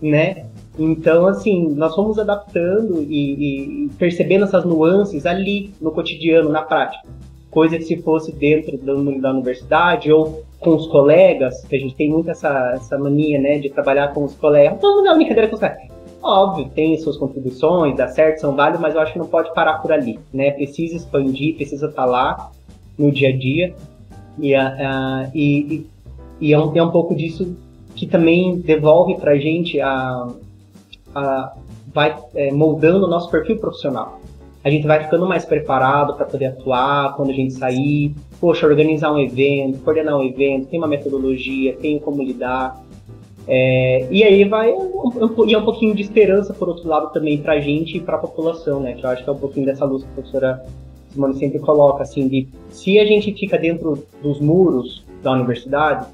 né? 0.00 0.46
Então 0.78 1.26
assim 1.26 1.70
nós 1.74 1.94
fomos 1.94 2.18
adaptando 2.18 3.02
e, 3.02 3.84
e, 3.84 3.88
percebendo 3.98 4.44
essas 4.44 4.64
nuances 4.64 5.24
ali 5.24 5.72
no 5.80 5.90
cotidiano 5.90 6.50
na 6.50 6.62
prática. 6.62 7.06
Coisa 7.50 7.78
que 7.78 7.84
se 7.84 8.02
fosse 8.02 8.32
dentro 8.32 8.76
da 8.76 9.30
universidade 9.30 10.12
ou 10.12 10.44
com 10.60 10.74
os 10.74 10.86
colegas 10.88 11.64
que 11.64 11.76
a 11.76 11.78
gente 11.78 11.94
tem 11.94 12.10
muito 12.10 12.30
essa, 12.30 12.72
essa 12.74 12.98
mania 12.98 13.40
né 13.40 13.58
de 13.58 13.70
trabalhar 13.70 14.12
com 14.12 14.24
os 14.24 14.34
colegas. 14.34 14.78
Vamos 14.80 15.04
dar 15.04 15.10
uma 15.10 15.16
brincadeira 15.16 15.48
com 15.48 15.54
os 15.54 15.60
colegas 15.60 15.95
Óbvio, 16.26 16.68
tem 16.74 16.98
suas 16.98 17.16
contribuições, 17.16 17.96
dá 17.96 18.08
certo, 18.08 18.40
são 18.40 18.56
válidas, 18.56 18.80
mas 18.80 18.94
eu 18.94 19.00
acho 19.00 19.12
que 19.12 19.18
não 19.18 19.28
pode 19.28 19.54
parar 19.54 19.78
por 19.78 19.92
ali, 19.92 20.18
né? 20.34 20.50
Precisa 20.50 20.96
expandir, 20.96 21.54
precisa 21.54 21.86
estar 21.86 22.02
tá 22.02 22.08
lá 22.08 22.50
no 22.98 23.12
dia 23.12 23.28
a 23.28 23.36
dia. 23.36 23.74
E, 24.38 24.54
uh, 24.54 25.30
e, 25.32 25.86
e 26.40 26.52
é, 26.52 26.58
um, 26.58 26.76
é 26.76 26.82
um 26.82 26.90
pouco 26.90 27.14
disso 27.14 27.56
que 27.94 28.06
também 28.06 28.58
devolve 28.58 29.14
para 29.16 29.32
a 29.32 29.38
gente 29.38 29.80
a, 29.80 30.28
a 31.14 31.52
vai 31.94 32.14
é, 32.34 32.52
moldando 32.52 33.06
o 33.06 33.08
nosso 33.08 33.30
perfil 33.30 33.58
profissional. 33.58 34.20
A 34.62 34.68
gente 34.68 34.86
vai 34.86 35.02
ficando 35.04 35.26
mais 35.26 35.44
preparado 35.44 36.14
para 36.14 36.26
poder 36.26 36.46
atuar 36.46 37.14
quando 37.14 37.30
a 37.30 37.32
gente 37.32 37.54
sair. 37.54 38.12
Poxa, 38.40 38.66
organizar 38.66 39.12
um 39.12 39.18
evento, 39.18 39.78
coordenar 39.78 40.18
um 40.18 40.24
evento, 40.24 40.66
tem 40.66 40.78
uma 40.78 40.88
metodologia, 40.88 41.76
tem 41.76 42.00
como 42.00 42.22
lidar. 42.22 42.84
É, 43.48 44.08
e 44.10 44.24
aí 44.24 44.44
vai 44.44 44.70
e 44.70 45.54
é 45.54 45.58
um 45.58 45.64
pouquinho 45.64 45.94
de 45.94 46.02
esperança, 46.02 46.52
por 46.52 46.68
outro 46.68 46.88
lado, 46.88 47.12
também 47.12 47.38
para 47.38 47.54
a 47.54 47.60
gente 47.60 47.96
e 47.96 48.00
para 48.00 48.16
a 48.16 48.18
população, 48.18 48.80
né? 48.80 48.94
Que 48.94 49.04
eu 49.04 49.10
acho 49.10 49.22
que 49.22 49.30
é 49.30 49.32
um 49.32 49.38
pouquinho 49.38 49.66
dessa 49.66 49.84
luz 49.84 50.02
que 50.02 50.10
a 50.10 50.14
professora 50.14 50.66
Simone 51.10 51.36
sempre 51.36 51.60
coloca, 51.60 52.02
assim, 52.02 52.26
de 52.26 52.48
se 52.70 52.98
a 52.98 53.04
gente 53.04 53.32
fica 53.32 53.56
dentro 53.56 54.04
dos 54.20 54.40
muros 54.40 55.04
da 55.22 55.32
universidade, 55.32 56.06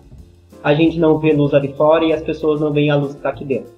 a 0.62 0.74
gente 0.74 0.98
não 0.98 1.18
vê 1.18 1.32
luz 1.32 1.54
ali 1.54 1.72
fora 1.72 2.04
e 2.04 2.12
as 2.12 2.22
pessoas 2.22 2.60
não 2.60 2.72
veem 2.72 2.90
a 2.90 2.96
luz 2.96 3.12
que 3.12 3.18
está 3.18 3.30
aqui 3.30 3.44
dentro. 3.44 3.72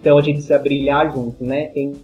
Então 0.00 0.18
a 0.18 0.22
gente 0.22 0.34
precisa 0.34 0.58
brilhar 0.58 1.12
junto, 1.12 1.44
né? 1.44 1.66
Tem 1.68 1.94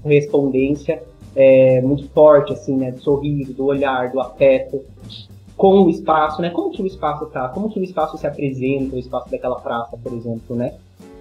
correspondência 0.00 1.02
é, 1.34 1.80
muito 1.82 2.08
forte, 2.10 2.52
assim, 2.52 2.76
né? 2.76 2.92
Do 2.92 3.00
sorriso, 3.00 3.52
do 3.52 3.66
olhar, 3.66 4.12
do 4.12 4.20
afeto 4.20 4.80
com 5.56 5.82
o 5.82 5.90
espaço, 5.90 6.42
né? 6.42 6.50
Como 6.50 6.70
que 6.70 6.82
o 6.82 6.86
espaço 6.86 7.26
tá? 7.26 7.48
Como 7.48 7.70
que 7.70 7.78
o 7.78 7.84
espaço 7.84 8.18
se 8.18 8.26
apresenta, 8.26 8.96
o 8.96 8.98
espaço 8.98 9.30
daquela 9.30 9.56
praça, 9.56 9.96
por 9.96 10.12
exemplo, 10.12 10.56
né? 10.56 10.74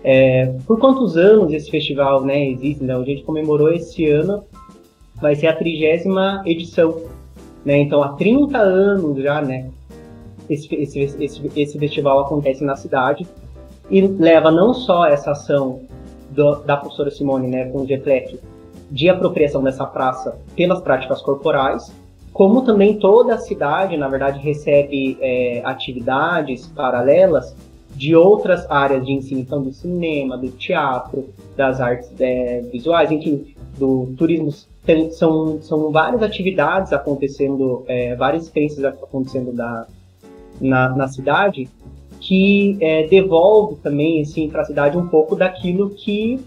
É, 0.03 0.53
por 0.67 0.79
quantos 0.79 1.15
anos 1.15 1.53
esse 1.53 1.71
festival, 1.71 2.23
né, 2.25 2.49
existe? 2.49 2.83
Então, 2.83 3.01
a 3.01 3.05
gente 3.05 3.23
comemorou 3.23 3.71
esse 3.71 4.09
ano, 4.09 4.43
vai 5.21 5.35
ser 5.35 5.47
a 5.47 5.55
trigésima 5.55 6.41
edição, 6.45 7.01
né? 7.63 7.77
Então, 7.77 8.03
há 8.03 8.09
30 8.09 8.57
anos 8.57 9.21
já, 9.21 9.41
né, 9.41 9.69
esse, 10.49 10.73
esse, 10.75 10.99
esse, 10.99 11.51
esse 11.55 11.79
festival 11.79 12.19
acontece 12.19 12.63
na 12.63 12.75
cidade 12.75 13.25
e 13.89 14.01
leva 14.01 14.51
não 14.51 14.73
só 14.73 15.05
essa 15.05 15.31
ação 15.31 15.81
do, 16.31 16.55
da 16.63 16.75
professora 16.75 17.09
Simone, 17.09 17.47
né, 17.47 17.69
com 17.69 17.81
o 17.81 17.87
GEPLEC, 17.87 18.39
de 18.91 19.09
apropriação 19.09 19.63
dessa 19.63 19.85
praça 19.85 20.37
pelas 20.55 20.81
práticas 20.81 21.21
corporais, 21.21 21.93
como 22.33 22.63
também 22.63 22.97
toda 22.97 23.35
a 23.35 23.37
cidade, 23.37 23.95
na 23.95 24.07
verdade, 24.07 24.39
recebe 24.39 25.17
é, 25.21 25.61
atividades 25.63 26.65
paralelas 26.67 27.55
de 27.95 28.15
outras 28.15 28.69
áreas 28.71 29.05
de 29.05 29.11
ensino, 29.11 29.41
então 29.41 29.61
do 29.61 29.71
cinema, 29.71 30.35
do 30.35 30.49
teatro, 30.49 31.29
das 31.55 31.79
artes 31.79 32.09
é, 32.19 32.61
visuais, 32.71 33.11
enfim, 33.11 33.53
do 33.77 34.13
turismo. 34.17 34.51
Tem, 34.83 35.11
são, 35.11 35.61
são 35.61 35.91
várias 35.91 36.23
atividades 36.23 36.91
acontecendo, 36.91 37.83
é, 37.87 38.15
várias 38.15 38.45
experiências 38.45 38.83
acontecendo 38.83 39.53
da, 39.53 39.85
na, 40.59 40.89
na 40.89 41.07
cidade 41.07 41.69
que 42.19 42.77
é, 42.81 43.05
devolve 43.07 43.75
também 43.75 44.21
assim, 44.21 44.49
para 44.49 44.61
a 44.61 44.65
cidade 44.65 44.97
um 44.97 45.07
pouco 45.07 45.35
daquilo 45.35 45.91
que 45.91 46.39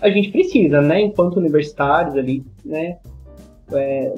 a 0.00 0.10
gente 0.10 0.30
precisa, 0.30 0.80
né, 0.80 1.02
enquanto 1.02 1.36
universitários 1.36 2.16
ali, 2.16 2.44
né, 2.64 2.98
é, 3.72 4.12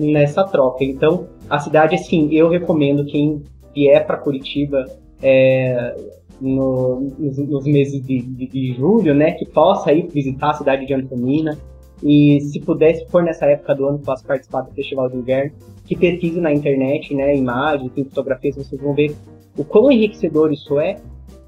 nessa 0.00 0.44
troca. 0.44 0.84
Então, 0.84 1.28
a 1.48 1.58
cidade, 1.58 1.94
assim, 1.94 2.28
eu 2.32 2.48
recomendo 2.48 3.04
quem 3.04 3.42
vier 3.74 4.06
para 4.06 4.16
Curitiba 4.16 4.84
é, 5.22 5.94
no, 6.40 7.00
nos, 7.18 7.38
nos, 7.38 7.64
meses 7.64 8.02
de, 8.04 8.22
de, 8.22 8.46
de, 8.46 8.74
julho, 8.74 9.14
né, 9.14 9.32
que 9.32 9.46
possa 9.46 9.92
ir 9.92 10.08
visitar 10.08 10.50
a 10.50 10.54
cidade 10.54 10.86
de 10.86 10.94
Antonina. 10.94 11.56
E 12.02 12.40
se 12.40 12.60
pudesse 12.60 13.06
for 13.08 13.24
nessa 13.24 13.46
época 13.46 13.74
do 13.74 13.86
ano, 13.86 13.98
possa 13.98 14.24
participar 14.24 14.62
do 14.62 14.72
Festival 14.72 15.08
de 15.10 15.16
Inverno, 15.16 15.52
que 15.84 15.96
pesquise 15.96 16.40
na 16.40 16.52
internet, 16.52 17.12
né, 17.14 17.34
imagens, 17.36 17.90
tem 17.92 18.04
fotografias, 18.04 18.56
vocês 18.56 18.80
vão 18.80 18.94
ver 18.94 19.16
o 19.56 19.64
quão 19.64 19.90
enriquecedor 19.90 20.52
isso 20.52 20.78
é, 20.78 20.96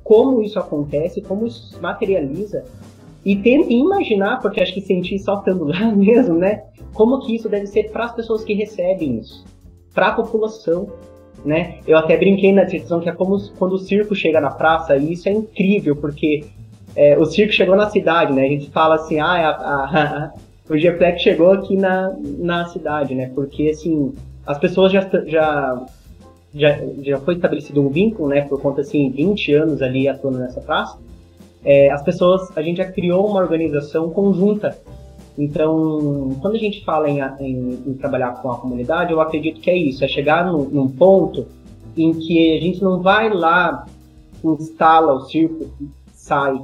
como 0.02 0.42
isso 0.42 0.58
acontece, 0.58 1.20
como 1.20 1.46
isso 1.46 1.68
se 1.68 1.80
materializa 1.80 2.64
e 3.24 3.36
tente 3.36 3.72
imaginar, 3.72 4.40
porque 4.40 4.60
acho 4.60 4.72
que 4.72 4.80
sentir 4.80 5.18
só 5.18 5.38
estando 5.38 5.64
lá 5.64 5.92
mesmo, 5.94 6.34
né? 6.38 6.64
Como 6.94 7.20
que 7.20 7.34
isso 7.34 7.48
deve 7.48 7.66
ser 7.66 7.90
para 7.90 8.04
as 8.06 8.14
pessoas 8.14 8.44
que 8.44 8.54
recebem 8.54 9.18
isso, 9.18 9.44
para 9.94 10.08
a 10.08 10.12
população, 10.12 10.88
né? 11.44 11.78
Eu 11.86 11.96
até 11.96 12.16
brinquei 12.16 12.52
na 12.52 12.64
descrição 12.64 13.00
que 13.00 13.08
é 13.08 13.12
como 13.12 13.38
quando 13.58 13.72
o 13.72 13.78
circo 13.78 14.14
chega 14.14 14.40
na 14.40 14.50
praça, 14.50 14.96
e 14.96 15.12
isso 15.12 15.28
é 15.28 15.32
incrível, 15.32 15.96
porque 15.96 16.44
é, 16.94 17.16
o 17.18 17.24
circo 17.24 17.52
chegou 17.52 17.76
na 17.76 17.88
cidade, 17.88 18.32
né? 18.32 18.44
A 18.44 18.48
gente 18.48 18.70
fala 18.70 18.96
assim, 18.96 19.18
ah, 19.20 19.26
a, 19.26 19.50
a, 19.50 19.84
a, 20.24 20.32
o 20.68 20.76
Geplex 20.76 21.22
chegou 21.22 21.52
aqui 21.52 21.76
na, 21.76 22.14
na 22.38 22.66
cidade, 22.66 23.14
né? 23.14 23.30
Porque, 23.34 23.68
assim, 23.68 24.12
as 24.46 24.58
pessoas 24.58 24.92
já, 24.92 25.08
já, 25.26 25.86
já, 26.54 26.78
já 27.02 27.18
foi 27.20 27.34
estabelecido 27.34 27.80
um 27.80 27.88
vínculo, 27.88 28.28
né? 28.28 28.42
Por 28.42 28.60
conta, 28.60 28.80
assim, 28.80 29.10
20 29.10 29.54
anos 29.54 29.82
ali 29.82 30.08
atuando 30.08 30.38
nessa 30.38 30.60
praça 30.60 30.98
é, 31.64 31.90
as 31.90 32.02
pessoas, 32.02 32.56
a 32.56 32.62
gente 32.62 32.78
já 32.78 32.90
criou 32.90 33.26
uma 33.28 33.40
organização 33.40 34.10
conjunta. 34.10 34.76
Então, 35.38 36.36
quando 36.40 36.56
a 36.56 36.58
gente 36.58 36.84
fala 36.84 37.08
em, 37.08 37.20
em, 37.40 37.82
em 37.86 37.94
trabalhar 37.94 38.32
com 38.42 38.50
a 38.50 38.58
comunidade, 38.58 39.12
eu 39.12 39.20
acredito 39.20 39.60
que 39.60 39.70
é 39.70 39.76
isso, 39.76 40.04
é 40.04 40.08
chegar 40.08 40.44
num, 40.44 40.64
num 40.64 40.88
ponto 40.88 41.46
em 41.96 42.12
que 42.12 42.56
a 42.56 42.60
gente 42.60 42.82
não 42.82 43.00
vai 43.00 43.28
lá, 43.32 43.86
instala 44.44 45.14
o 45.14 45.20
circo, 45.20 45.70
sai, 46.12 46.60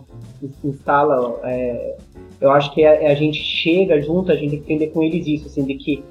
instala. 0.65 1.41
É, 1.45 1.97
eu 2.41 2.51
acho 2.51 2.73
que 2.73 2.85
a, 2.85 2.95
é, 2.95 3.13
a, 3.13 3.15
gente 3.15 3.43
chega 3.43 4.01
junto, 4.01 4.31
a 4.31 4.37
gente 4.37 4.57
entender 4.57 4.89
com 4.89 5.03
eles 5.03 5.27
isso, 5.27 5.47
assim, 5.47 5.65
de 5.65 5.75
que 5.75 6.05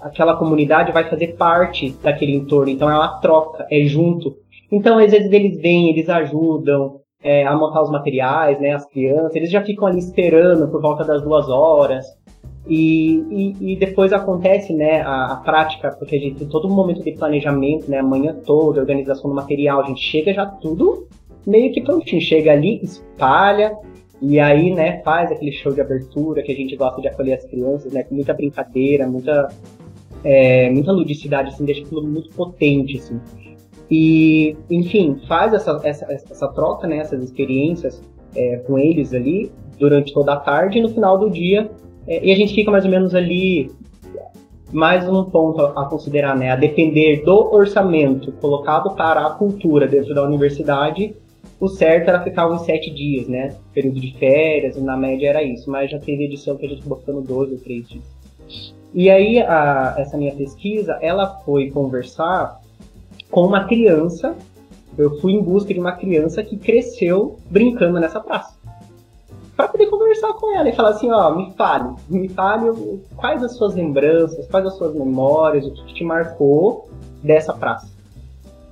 aquela 0.00 0.36
comunidade 0.36 0.92
vai 0.92 1.08
fazer 1.08 1.36
parte 1.36 1.90
daquele 2.02 2.34
entorno, 2.34 2.70
então 2.70 2.90
é 2.90 2.94
uma 2.94 3.18
troca, 3.18 3.66
é 3.70 3.84
junto. 3.84 4.36
Então, 4.70 4.98
às 4.98 5.10
vezes 5.10 5.30
eles 5.32 5.60
vêm, 5.60 5.90
eles 5.90 6.08
ajudam, 6.08 7.00
é, 7.26 7.44
a 7.44 7.56
montar 7.56 7.82
os 7.82 7.90
materiais, 7.90 8.60
né, 8.60 8.72
as 8.72 8.86
crianças, 8.86 9.34
eles 9.34 9.50
já 9.50 9.60
ficam 9.60 9.88
ali 9.88 9.98
esperando 9.98 10.68
por 10.68 10.80
volta 10.80 11.04
das 11.04 11.20
duas 11.22 11.48
horas. 11.48 12.06
E, 12.68 13.18
e, 13.30 13.72
e 13.72 13.76
depois 13.76 14.12
acontece 14.12 14.72
né, 14.72 15.00
a, 15.00 15.32
a, 15.32 15.36
prática, 15.36 15.90
porque 15.90 16.14
a 16.14 16.20
gente 16.20 16.36
tem 16.36 16.48
todo 16.48 16.68
um 16.68 16.74
momento 16.74 17.02
de 17.02 17.12
planejamento, 17.12 17.90
né, 17.90 17.98
a 17.98 18.02
manhã 18.02 18.32
toda, 18.44 18.80
organização 18.80 19.28
do 19.28 19.34
material, 19.34 19.80
a 19.80 19.86
gente 19.86 20.00
chega 20.00 20.32
já 20.32 20.46
tudo 20.46 21.08
meio 21.44 21.72
que 21.72 21.80
prontinho, 21.80 22.20
chega 22.20 22.52
ali, 22.52 22.80
espalha, 22.82 23.76
e 24.22 24.38
aí, 24.38 24.72
né, 24.72 25.00
faz 25.02 25.30
aquele 25.30 25.52
show 25.52 25.72
de 25.72 25.80
abertura 25.80 26.42
que 26.42 26.52
a 26.52 26.56
gente 26.56 26.76
gosta 26.76 27.00
de 27.00 27.08
acolher 27.08 27.34
as 27.34 27.44
crianças, 27.44 27.92
né, 27.92 28.04
com 28.04 28.14
muita 28.14 28.34
brincadeira, 28.34 29.06
muita, 29.06 29.48
é, 30.22 30.70
muita 30.70 30.92
ludicidade, 30.92 31.48
assim, 31.48 31.64
deixa 31.64 31.82
aquilo 31.82 32.04
muito 32.04 32.30
potente, 32.30 32.98
assim. 32.98 33.20
E, 33.90 34.56
enfim, 34.68 35.20
faz 35.28 35.52
essa, 35.52 35.80
essa, 35.84 36.12
essa 36.12 36.48
troca, 36.48 36.86
né, 36.86 36.98
essas 36.98 37.22
experiências 37.22 38.02
é, 38.34 38.56
com 38.58 38.78
eles 38.78 39.14
ali 39.14 39.50
durante 39.78 40.12
toda 40.12 40.32
a 40.32 40.36
tarde 40.36 40.78
e 40.78 40.82
no 40.82 40.88
final 40.88 41.18
do 41.18 41.30
dia. 41.30 41.70
É, 42.06 42.24
e 42.24 42.32
a 42.32 42.36
gente 42.36 42.54
fica 42.54 42.70
mais 42.70 42.84
ou 42.84 42.90
menos 42.90 43.14
ali, 43.14 43.70
mais 44.72 45.08
um 45.08 45.24
ponto 45.24 45.60
a, 45.60 45.84
considerar, 45.86 46.36
né, 46.36 46.50
a 46.50 46.56
depender 46.56 47.22
do 47.24 47.54
orçamento 47.54 48.32
colocado 48.32 48.94
para 48.94 49.24
a 49.26 49.30
cultura 49.30 49.86
dentro 49.86 50.14
da 50.14 50.22
universidade. 50.22 51.14
O 51.58 51.68
certo 51.68 52.08
era 52.08 52.22
ficar 52.22 52.50
uns 52.50 52.62
sete 52.62 52.90
dias, 52.90 53.28
né? 53.28 53.54
Período 53.72 53.98
de 53.98 54.12
férias, 54.18 54.76
na 54.76 54.94
média 54.94 55.30
era 55.30 55.42
isso. 55.42 55.70
Mas 55.70 55.90
já 55.90 55.98
teve 55.98 56.24
edição 56.24 56.56
que 56.56 56.66
a 56.66 56.68
gente 56.68 56.86
botou 56.86 57.22
12 57.22 57.54
ou 57.54 57.58
3 57.58 57.88
dias. 57.88 58.04
E 58.92 59.08
aí, 59.08 59.38
a, 59.38 59.94
essa 59.96 60.18
minha 60.18 60.34
pesquisa, 60.34 60.98
ela 61.00 61.26
foi 61.46 61.70
conversar 61.70 62.60
com 63.36 63.44
uma 63.44 63.64
criança 63.64 64.34
Eu 64.96 65.20
fui 65.20 65.34
em 65.34 65.42
busca 65.42 65.74
de 65.74 65.78
uma 65.78 65.92
criança 65.92 66.42
que 66.42 66.56
cresceu 66.56 67.38
brincando 67.50 68.00
nessa 68.00 68.18
praça. 68.18 68.56
Para 69.54 69.68
poder 69.68 69.90
conversar 69.90 70.32
com 70.32 70.56
ela 70.56 70.70
e 70.70 70.74
falar 70.74 70.88
assim, 70.90 71.10
ó, 71.10 71.34
me 71.34 71.52
fale, 71.52 71.94
me 72.08 72.30
fale 72.30 72.70
quais 73.14 73.44
as 73.44 73.54
suas 73.54 73.74
lembranças, 73.74 74.46
quais 74.46 74.64
as 74.64 74.74
suas 74.78 74.94
memórias, 74.94 75.66
o 75.66 75.70
que 75.70 75.92
te 75.92 76.02
marcou 76.02 76.88
dessa 77.22 77.52
praça. 77.52 77.86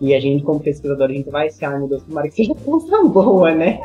E 0.01 0.15
a 0.15 0.21
gente, 0.21 0.43
como 0.43 0.61
pesquisador, 0.61 1.11
a 1.11 1.13
gente 1.13 1.29
vai 1.29 1.51
se, 1.51 1.63
ai 1.63 1.79
meu 1.79 1.89
Deus, 1.89 2.03
tomara 2.03 2.27
que 2.29 2.35
seja 2.35 2.55
coisa 2.55 3.05
boa, 3.05 3.55
né? 3.55 3.83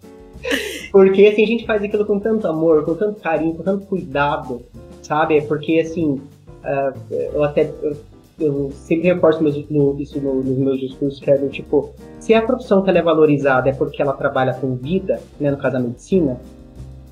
Porque 0.92 1.28
assim, 1.28 1.44
a 1.44 1.46
gente 1.46 1.64
faz 1.64 1.82
aquilo 1.82 2.04
com 2.04 2.20
tanto 2.20 2.46
amor, 2.46 2.84
com 2.84 2.94
tanto 2.94 3.20
carinho, 3.22 3.54
com 3.54 3.62
tanto 3.62 3.86
cuidado, 3.86 4.60
sabe? 5.00 5.40
Porque 5.42 5.80
assim, 5.80 6.20
uh, 6.62 7.14
eu 7.32 7.42
até 7.42 7.72
eu, 7.82 7.96
eu 8.38 8.70
sempre 8.72 9.08
reforço 9.08 9.46
isso 9.48 10.20
no, 10.20 10.42
nos 10.42 10.58
meus 10.58 10.80
discursos, 10.80 11.20
que 11.20 11.30
é 11.30 11.36
do 11.36 11.48
tipo, 11.48 11.90
se 12.20 12.34
a 12.34 12.42
profissão 12.42 12.82
que 12.82 12.90
ela 12.90 12.98
é 12.98 13.02
valorizada 13.02 13.68
é 13.68 13.72
porque 13.72 14.00
ela 14.00 14.12
trabalha 14.12 14.54
com 14.54 14.76
vida, 14.76 15.20
né, 15.40 15.50
no 15.50 15.56
caso 15.56 15.74
da 15.74 15.80
medicina, 15.80 16.40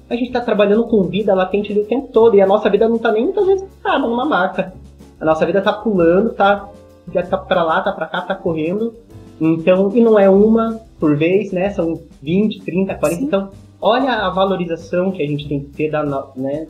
a 0.08 0.14
gente 0.14 0.28
está 0.28 0.40
trabalhando 0.40 0.84
com 0.84 1.02
vida 1.02 1.34
latente 1.34 1.72
o 1.72 1.84
tempo 1.84 2.08
todo, 2.12 2.36
e 2.36 2.40
a 2.40 2.46
nossa 2.46 2.70
vida 2.70 2.88
não 2.88 2.96
está 2.96 3.10
nem 3.10 3.24
muitas 3.24 3.46
vezes 3.46 3.68
parada 3.82 4.06
numa 4.06 4.24
maca. 4.24 4.72
A 5.20 5.24
nossa 5.24 5.44
vida 5.44 5.58
está 5.58 5.72
pulando, 5.72 6.32
tá, 6.32 6.68
já 7.12 7.22
tá 7.22 7.36
para 7.36 7.62
lá, 7.64 7.80
tá 7.80 7.92
para 7.92 8.06
cá, 8.06 8.20
tá 8.22 8.34
correndo. 8.34 8.94
Então, 9.40 9.90
e 9.94 10.00
não 10.00 10.18
é 10.18 10.30
uma 10.30 10.80
por 11.00 11.16
vez, 11.16 11.52
né? 11.52 11.70
São 11.70 12.00
20, 12.22 12.60
30, 12.62 12.94
40. 12.94 13.18
Sim. 13.18 13.24
Então, 13.26 13.50
olha 13.80 14.12
a 14.12 14.30
valorização 14.30 15.10
que 15.10 15.22
a 15.22 15.26
gente 15.26 15.48
tem 15.48 15.60
que 15.60 15.70
ter 15.70 15.90
da, 15.90 16.04
né, 16.36 16.66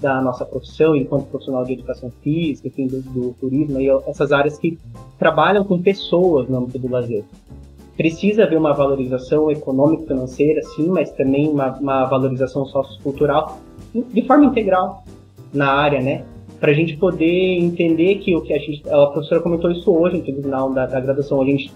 da 0.00 0.20
nossa 0.20 0.44
profissão, 0.44 0.94
enquanto 0.94 1.26
profissional 1.26 1.64
de 1.64 1.74
educação 1.74 2.10
física, 2.22 2.68
enfim, 2.68 2.86
do, 2.86 3.00
do 3.02 3.34
turismo, 3.40 3.80
e 3.80 3.88
essas 4.06 4.32
áreas 4.32 4.58
que 4.58 4.78
trabalham 5.18 5.64
com 5.64 5.80
pessoas 5.80 6.48
no 6.48 6.58
âmbito 6.58 6.78
do 6.78 6.90
lazer. 6.90 7.24
Precisa 7.96 8.44
haver 8.44 8.58
uma 8.58 8.72
valorização 8.72 9.50
econômica, 9.50 10.06
financeira, 10.06 10.62
sim, 10.62 10.88
mas 10.88 11.12
também 11.12 11.48
uma, 11.48 11.70
uma 11.78 12.04
valorização 12.06 12.66
sociocultural 12.66 13.60
de 13.94 14.22
forma 14.22 14.46
integral 14.46 15.04
na 15.52 15.70
área, 15.70 16.00
né? 16.00 16.24
Para 16.58 16.72
a 16.72 16.74
gente 16.74 16.96
poder 16.96 17.58
entender 17.58 18.16
que 18.16 18.34
o 18.34 18.40
que 18.40 18.52
a 18.52 18.58
gente. 18.58 18.82
A 18.88 19.06
professora 19.06 19.40
comentou 19.40 19.70
isso 19.70 19.92
hoje, 19.92 20.16
no 20.16 20.42
final 20.42 20.72
da, 20.72 20.86
da 20.86 20.98
graduação, 20.98 21.40
a 21.40 21.44
gente 21.44 21.70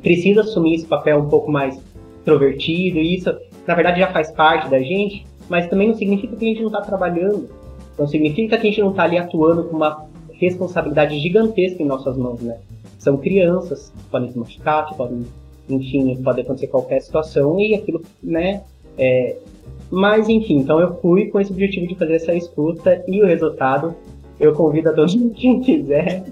precisa 0.00 0.40
assumir 0.40 0.76
esse 0.76 0.86
papel 0.86 1.18
um 1.18 1.28
pouco 1.28 1.50
mais 1.50 1.78
introvertido, 2.22 2.98
e 2.98 3.16
isso, 3.16 3.34
na 3.66 3.74
verdade, 3.74 4.00
já 4.00 4.10
faz 4.12 4.30
parte 4.30 4.70
da 4.70 4.80
gente, 4.80 5.26
mas 5.48 5.68
também 5.68 5.88
não 5.88 5.94
significa 5.94 6.36
que 6.36 6.44
a 6.44 6.48
gente 6.48 6.60
não 6.60 6.68
está 6.68 6.80
trabalhando. 6.80 7.48
Não 7.98 8.06
significa 8.06 8.58
que 8.58 8.66
a 8.66 8.70
gente 8.70 8.80
não 8.80 8.90
está 8.90 9.04
ali 9.04 9.18
atuando 9.18 9.64
com 9.64 9.76
uma 9.76 10.06
responsabilidade 10.32 11.18
gigantesca 11.18 11.82
em 11.82 11.86
nossas 11.86 12.16
mãos, 12.16 12.40
né? 12.40 12.58
São 12.98 13.16
crianças, 13.16 13.92
podem 14.10 14.30
se 14.30 14.38
machucar, 14.38 14.94
podem, 14.94 15.24
enfim, 15.68 16.20
pode 16.22 16.40
acontecer 16.40 16.66
qualquer 16.66 17.00
situação 17.00 17.58
e 17.58 17.74
aquilo, 17.74 18.02
né? 18.22 18.62
É... 18.98 19.36
Mas, 19.90 20.28
enfim, 20.28 20.58
então 20.58 20.80
eu 20.80 20.96
fui 21.00 21.28
com 21.28 21.40
esse 21.40 21.52
objetivo 21.52 21.86
de 21.86 21.94
fazer 21.94 22.16
essa 22.16 22.34
escuta 22.34 23.04
e 23.06 23.22
o 23.22 23.26
resultado 23.26 23.94
eu 24.38 24.52
convido 24.52 24.90
a 24.90 24.92
todo 24.92 25.10
mundo 25.16 25.34
que 25.34 25.60
quiser 25.60 26.24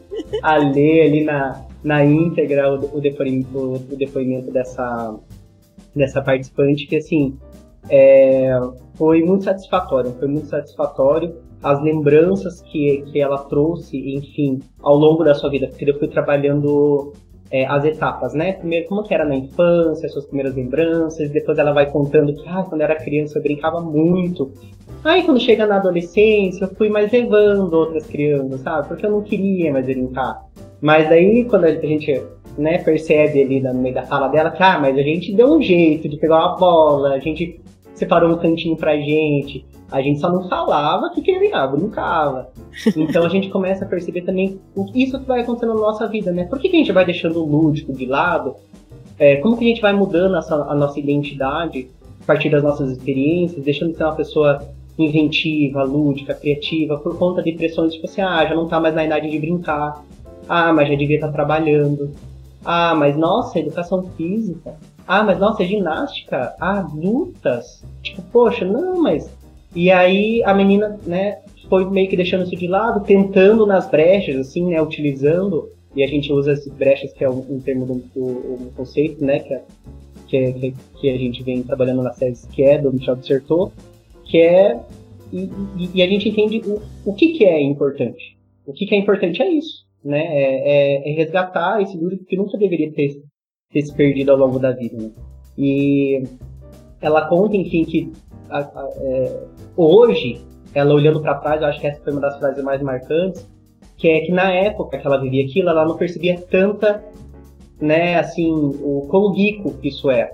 a 0.43 0.57
ler 0.57 1.07
ali 1.07 1.25
na, 1.25 1.65
na 1.83 2.05
íntegra 2.05 2.73
o, 2.73 2.99
o, 2.99 3.01
depoimento, 3.01 3.57
o, 3.57 3.75
o 3.75 3.97
depoimento 3.97 4.51
dessa, 4.51 5.15
dessa 5.95 6.21
participante, 6.21 6.87
que 6.87 6.97
assim, 6.97 7.37
é, 7.89 8.59
foi 8.95 9.23
muito 9.23 9.45
satisfatório, 9.45 10.13
foi 10.19 10.29
muito 10.29 10.47
satisfatório 10.47 11.35
as 11.63 11.83
lembranças 11.83 12.61
que, 12.61 13.03
que 13.11 13.21
ela 13.21 13.39
trouxe, 13.39 13.97
enfim, 14.15 14.61
ao 14.83 14.97
longo 14.97 15.25
da 15.25 15.35
sua 15.35 15.49
vida, 15.49 15.67
porque 15.67 15.89
eu 15.89 15.99
fui 15.99 16.09
trabalhando 16.09 17.13
é, 17.51 17.65
as 17.67 17.85
etapas, 17.85 18.35
né? 18.35 18.53
Primeiro, 18.53 18.87
como 18.87 19.03
que 19.03 19.15
era 19.15 19.25
na 19.25 19.35
infância, 19.35 20.09
suas 20.09 20.27
primeiras 20.27 20.55
lembranças, 20.55 21.31
depois 21.31 21.57
ela 21.59 21.73
vai 21.73 21.91
contando 21.91 22.35
que, 22.35 22.47
ah, 22.49 22.65
quando 22.69 22.83
era 22.83 22.97
criança 22.97 23.39
eu 23.39 23.43
brincava 23.43 23.81
muito. 23.81 24.51
Aí 25.03 25.23
quando 25.23 25.41
chega 25.41 25.67
na 25.67 25.77
adolescência, 25.77 26.65
eu 26.65 26.75
fui 26.75 26.89
mais 26.89 27.11
levando 27.11 27.73
outras 27.73 28.07
crianças, 28.07 28.61
sabe? 28.61 28.89
Porque 28.89 29.07
eu 29.07 29.11
não 29.11 29.23
queria 29.23 29.73
mais 29.73 29.87
brincar. 29.87 30.43
Mas 30.81 31.11
aí, 31.11 31.45
quando 31.45 31.65
a 31.65 31.75
gente 31.75 32.23
né, 32.59 32.79
percebe 32.79 33.43
ali 33.43 33.61
no 33.61 33.73
meio 33.75 33.95
da 33.95 34.03
fala 34.03 34.29
dela 34.29 34.51
que, 34.51 34.63
ah, 34.63 34.79
mas 34.79 34.99
a 34.99 35.03
gente 35.03 35.35
deu 35.35 35.55
um 35.55 35.63
jeito 35.63 36.09
de 36.09 36.17
pegar 36.19 36.37
uma 36.37 36.57
bola, 36.57 37.15
a 37.15 37.19
gente 37.19 37.61
separou 37.95 38.33
um 38.33 38.39
cantinho 38.39 38.77
pra 38.77 38.97
gente. 38.97 39.65
A 39.91 40.03
gente 40.03 40.21
só 40.21 40.31
não 40.31 40.49
falava 40.49 41.11
que 41.11 41.23
queria, 41.23 41.67
brincava. 41.67 42.51
Então 42.97 43.25
a 43.25 43.29
gente 43.29 43.49
começa 43.49 43.85
a 43.85 43.89
perceber 43.89 44.23
também 44.23 44.59
isso 44.95 45.19
que 45.21 45.27
vai 45.27 45.43
acontecendo 45.43 45.75
na 45.75 45.81
nossa 45.81 46.07
vida, 46.09 46.33
né? 46.33 46.45
Por 46.45 46.59
que, 46.59 46.69
que 46.69 46.77
a 46.77 46.79
gente 46.79 46.93
vai 46.93 47.05
deixando 47.05 47.41
o 47.41 47.47
lúdico 47.47 47.93
de 47.93 48.07
lado? 48.07 48.57
É, 49.19 49.37
como 49.37 49.57
que 49.57 49.65
a 49.65 49.69
gente 49.69 49.81
vai 49.81 49.93
mudando 49.93 50.37
essa, 50.37 50.55
a 50.55 50.75
nossa 50.75 50.99
identidade 50.99 51.89
a 52.21 52.27
partir 52.27 52.51
das 52.51 52.63
nossas 52.63 52.91
experiências, 52.91 53.65
deixando 53.65 53.93
de 53.93 53.99
ser 53.99 54.05
uma 54.05 54.17
pessoa 54.17 54.67
inventiva, 54.99 55.85
lúdica, 55.85 56.35
criativa, 56.35 56.99
por 56.99 57.17
conta 57.19 57.43
de 57.43 57.53
pressões 57.53 57.93
tipo 57.93 58.07
assim, 58.07 58.23
ah, 58.23 58.45
já 58.47 58.55
não 58.55 58.67
tá 58.67 58.81
mais 58.81 58.95
na 58.95 59.05
idade 59.05 59.31
de 59.31 59.39
brincar, 59.39 60.03
ah, 60.49 60.73
mas 60.73 60.89
já 60.89 60.95
devia 60.95 61.17
estar 61.17 61.29
tá 61.29 61.33
trabalhando, 61.33 62.11
ah, 62.65 62.95
mas 62.95 63.17
nossa, 63.17 63.59
educação 63.59 64.03
física, 64.17 64.75
ah, 65.07 65.23
mas 65.23 65.39
nossa, 65.39 65.65
ginástica, 65.65 66.55
ah, 66.61 66.87
lutas. 66.95 67.85
Tipo, 68.03 68.23
poxa, 68.33 68.65
não, 68.65 69.03
mas. 69.03 69.31
E 69.75 69.91
aí 69.91 70.43
a 70.45 70.55
menina, 70.55 70.99
né, 71.05 71.39
foi 71.69 71.89
meio 71.91 72.09
que 72.09 72.17
deixando 72.17 72.45
isso 72.45 72.57
de 72.57 72.67
lado, 72.67 73.05
tentando 73.05 73.67
nas 73.67 73.89
brechas, 73.91 74.37
assim, 74.37 74.67
né, 74.71 74.81
utilizando, 74.81 75.69
e 75.95 76.03
a 76.03 76.07
gente 76.07 76.33
usa 76.33 76.53
as 76.53 76.67
brechas, 76.69 77.13
que 77.13 77.25
é 77.25 77.31
um, 77.31 77.45
um 77.51 77.61
termo 77.61 78.03
um 78.17 78.71
conceito, 78.77 79.25
né, 79.25 79.41
que, 79.41 79.55
é, 79.55 79.63
que, 80.29 80.37
é, 80.37 80.73
que, 81.01 81.11
a 81.11 81.19
gente 81.19 81.43
vem 81.43 81.63
trabalhando 81.63 82.03
na 82.03 82.13
série 82.13 82.35
que 82.53 82.63
é 82.63 82.79
do 82.79 82.93
Michel 82.93 83.17
Dissertou, 83.17 83.73
que 84.25 84.39
é. 84.39 84.81
E, 85.33 85.51
e, 85.95 86.03
a 86.03 86.07
gente 86.07 86.29
entende 86.29 86.63
o, 86.65 86.81
o 87.05 87.15
que, 87.15 87.33
que 87.33 87.45
é 87.45 87.61
importante. 87.61 88.37
O 88.65 88.73
que, 88.73 88.87
que 88.87 88.95
é 88.95 88.99
importante 88.99 89.43
é 89.43 89.51
isso, 89.51 89.85
né? 90.05 90.23
É, 90.23 91.03
é, 91.03 91.11
é 91.11 91.15
resgatar 91.15 91.83
esse 91.83 91.99
duro 91.99 92.17
que 92.19 92.37
nunca 92.37 92.57
deveria 92.57 92.93
ter 92.93 93.24
ter 93.75 93.83
se 93.83 93.93
perdido 93.93 94.31
ao 94.31 94.39
longo 94.39 94.59
da 94.59 94.71
vida. 94.71 94.97
Né? 94.97 95.11
E 95.59 96.23
ela 97.01 97.29
conta, 97.29 97.57
enfim, 97.57 97.85
que 97.85 98.13
a, 98.49 98.61
a, 98.61 98.89
é, 99.01 99.43
hoje, 99.77 100.41
ela 100.73 100.95
olhando 100.95 101.21
para 101.21 101.35
trás, 101.35 101.61
eu 101.61 101.69
acho 101.69 101.81
que 101.81 101.87
essa 101.89 102.01
foi 102.03 102.13
uma 102.13 102.23
das 102.23 102.39
frases 102.39 102.63
mais 102.65 102.81
marcantes, 102.81 103.47
que 103.97 104.09
é 104.09 104.21
que 104.21 104.33
na 104.33 104.51
época 104.53 104.97
que 104.97 105.07
ela 105.07 105.21
vivia 105.21 105.45
aquilo, 105.45 105.69
ela 105.69 105.85
não 105.85 105.97
percebia 105.97 106.41
tanta, 106.51 107.05
né, 107.81 108.19
assim, 108.19 108.53
o 108.53 109.07
quão 109.11 109.33
rico 109.33 109.75
isso 109.83 110.11
é. 110.11 110.33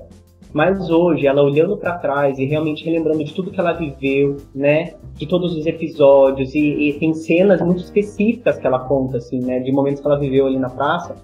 Mas 0.53 0.91
hoje, 0.91 1.26
ela 1.26 1.43
olhando 1.43 1.76
para 1.76 1.97
trás 1.99 2.38
e 2.38 2.45
realmente 2.45 2.84
relembrando 2.84 3.22
de 3.22 3.32
tudo 3.32 3.53
que 3.53 3.61
ela 3.61 3.72
viveu, 3.72 4.36
né, 4.55 4.95
de 5.14 5.26
todos 5.26 5.57
os 5.57 5.64
episódios, 5.64 6.55
e, 6.55 6.88
e, 6.88 6.93
tem 6.95 7.14
cenas 7.14 7.61
muito 7.62 7.82
específicas 7.82 8.59
que 8.59 8.66
ela 8.66 8.80
conta, 8.80 9.18
assim, 9.18 9.38
né, 9.41 9.61
de 9.61 9.70
momentos 9.70 10.01
que 10.01 10.07
ela 10.07 10.18
viveu 10.18 10.47
ali 10.47 10.59
na 10.59 10.68
praça, 10.68 11.14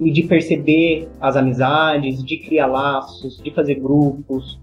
e 0.00 0.10
de 0.10 0.22
perceber 0.22 1.08
as 1.20 1.36
amizades, 1.36 2.22
de 2.22 2.36
criar 2.36 2.66
laços, 2.66 3.40
de 3.42 3.50
fazer 3.50 3.76
grupos, 3.76 4.58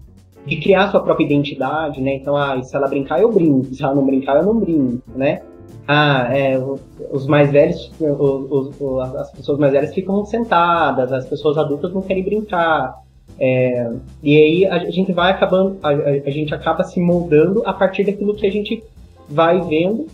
de 0.46 0.56
criar 0.56 0.90
sua 0.90 1.00
própria 1.00 1.24
identidade, 1.24 2.00
né? 2.00 2.14
Então, 2.16 2.36
ah, 2.36 2.62
se 2.62 2.76
ela 2.76 2.88
brincar, 2.88 3.20
eu 3.20 3.32
brinco, 3.32 3.74
se 3.74 3.82
ela 3.82 3.94
não 3.94 4.04
brincar, 4.04 4.36
eu 4.36 4.44
não 4.44 4.58
brinco, 4.58 5.02
né? 5.16 5.42
Ah, 5.86 6.28
é, 6.34 6.58
os 7.10 7.26
mais 7.26 7.50
velhos, 7.50 7.90
os, 8.00 8.80
os, 8.80 9.00
as 9.16 9.30
pessoas 9.32 9.58
mais 9.58 9.72
velhas 9.72 9.92
ficam 9.92 10.24
sentadas, 10.24 11.12
as 11.12 11.26
pessoas 11.26 11.58
adultas 11.58 11.92
não 11.92 12.02
querem 12.02 12.22
brincar. 12.22 13.02
É, 13.38 13.90
e 14.22 14.36
aí 14.36 14.66
a 14.66 14.90
gente 14.90 15.12
vai 15.12 15.32
acabando, 15.32 15.78
a, 15.82 15.88
a 15.88 16.30
gente 16.30 16.54
acaba 16.54 16.84
se 16.84 17.00
moldando 17.00 17.62
a 17.66 17.72
partir 17.72 18.04
daquilo 18.04 18.34
que 18.34 18.46
a 18.46 18.52
gente 18.52 18.82
vai 19.28 19.60
vendo 19.62 20.06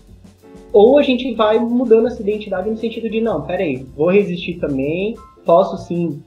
ou 0.72 0.98
a 0.98 1.02
gente 1.02 1.34
vai 1.34 1.58
mudando 1.58 2.06
essa 2.06 2.22
identidade 2.22 2.70
no 2.70 2.76
sentido 2.76 3.08
de, 3.08 3.20
não, 3.20 3.42
peraí, 3.42 3.86
vou 3.96 4.10
resistir 4.10 4.58
também, 4.58 5.16
posso 5.44 5.76
sim 5.78 6.22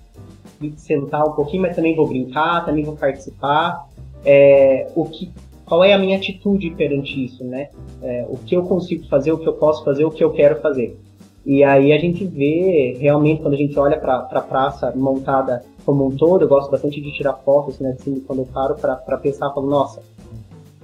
sentar 0.77 1.25
um 1.27 1.31
pouquinho, 1.31 1.63
mas 1.63 1.75
também 1.75 1.95
vou 1.95 2.07
brincar, 2.07 2.65
também 2.65 2.83
vou 2.83 2.95
participar. 2.95 3.87
É, 4.25 4.89
o 4.95 5.05
que, 5.05 5.31
qual 5.65 5.83
é 5.83 5.93
a 5.93 5.97
minha 5.97 6.17
atitude 6.17 6.69
perante 6.71 7.23
isso, 7.23 7.43
né? 7.43 7.69
É, 8.01 8.25
o 8.29 8.37
que 8.37 8.55
eu 8.55 8.63
consigo 8.63 9.05
fazer, 9.07 9.31
o 9.31 9.37
que 9.37 9.47
eu 9.47 9.53
posso 9.53 9.83
fazer, 9.83 10.05
o 10.05 10.11
que 10.11 10.23
eu 10.23 10.31
quero 10.31 10.61
fazer. 10.61 10.97
E 11.45 11.63
aí 11.63 11.91
a 11.91 11.97
gente 11.97 12.23
vê, 12.25 12.95
realmente, 12.99 13.41
quando 13.41 13.55
a 13.55 13.57
gente 13.57 13.77
olha 13.77 13.97
para 13.97 14.15
a 14.15 14.19
pra 14.21 14.41
praça 14.41 14.93
montada 14.95 15.63
como 15.85 16.07
um 16.07 16.15
todo, 16.15 16.43
eu 16.43 16.47
gosto 16.47 16.71
bastante 16.71 17.01
de 17.01 17.11
tirar 17.11 17.33
fotos, 17.33 17.79
né? 17.79 17.95
Assim, 17.99 18.21
quando 18.25 18.39
eu 18.39 18.45
paro 18.45 18.75
para 18.75 19.17
pensar, 19.17 19.51
falo, 19.51 19.69
nossa, 19.69 20.01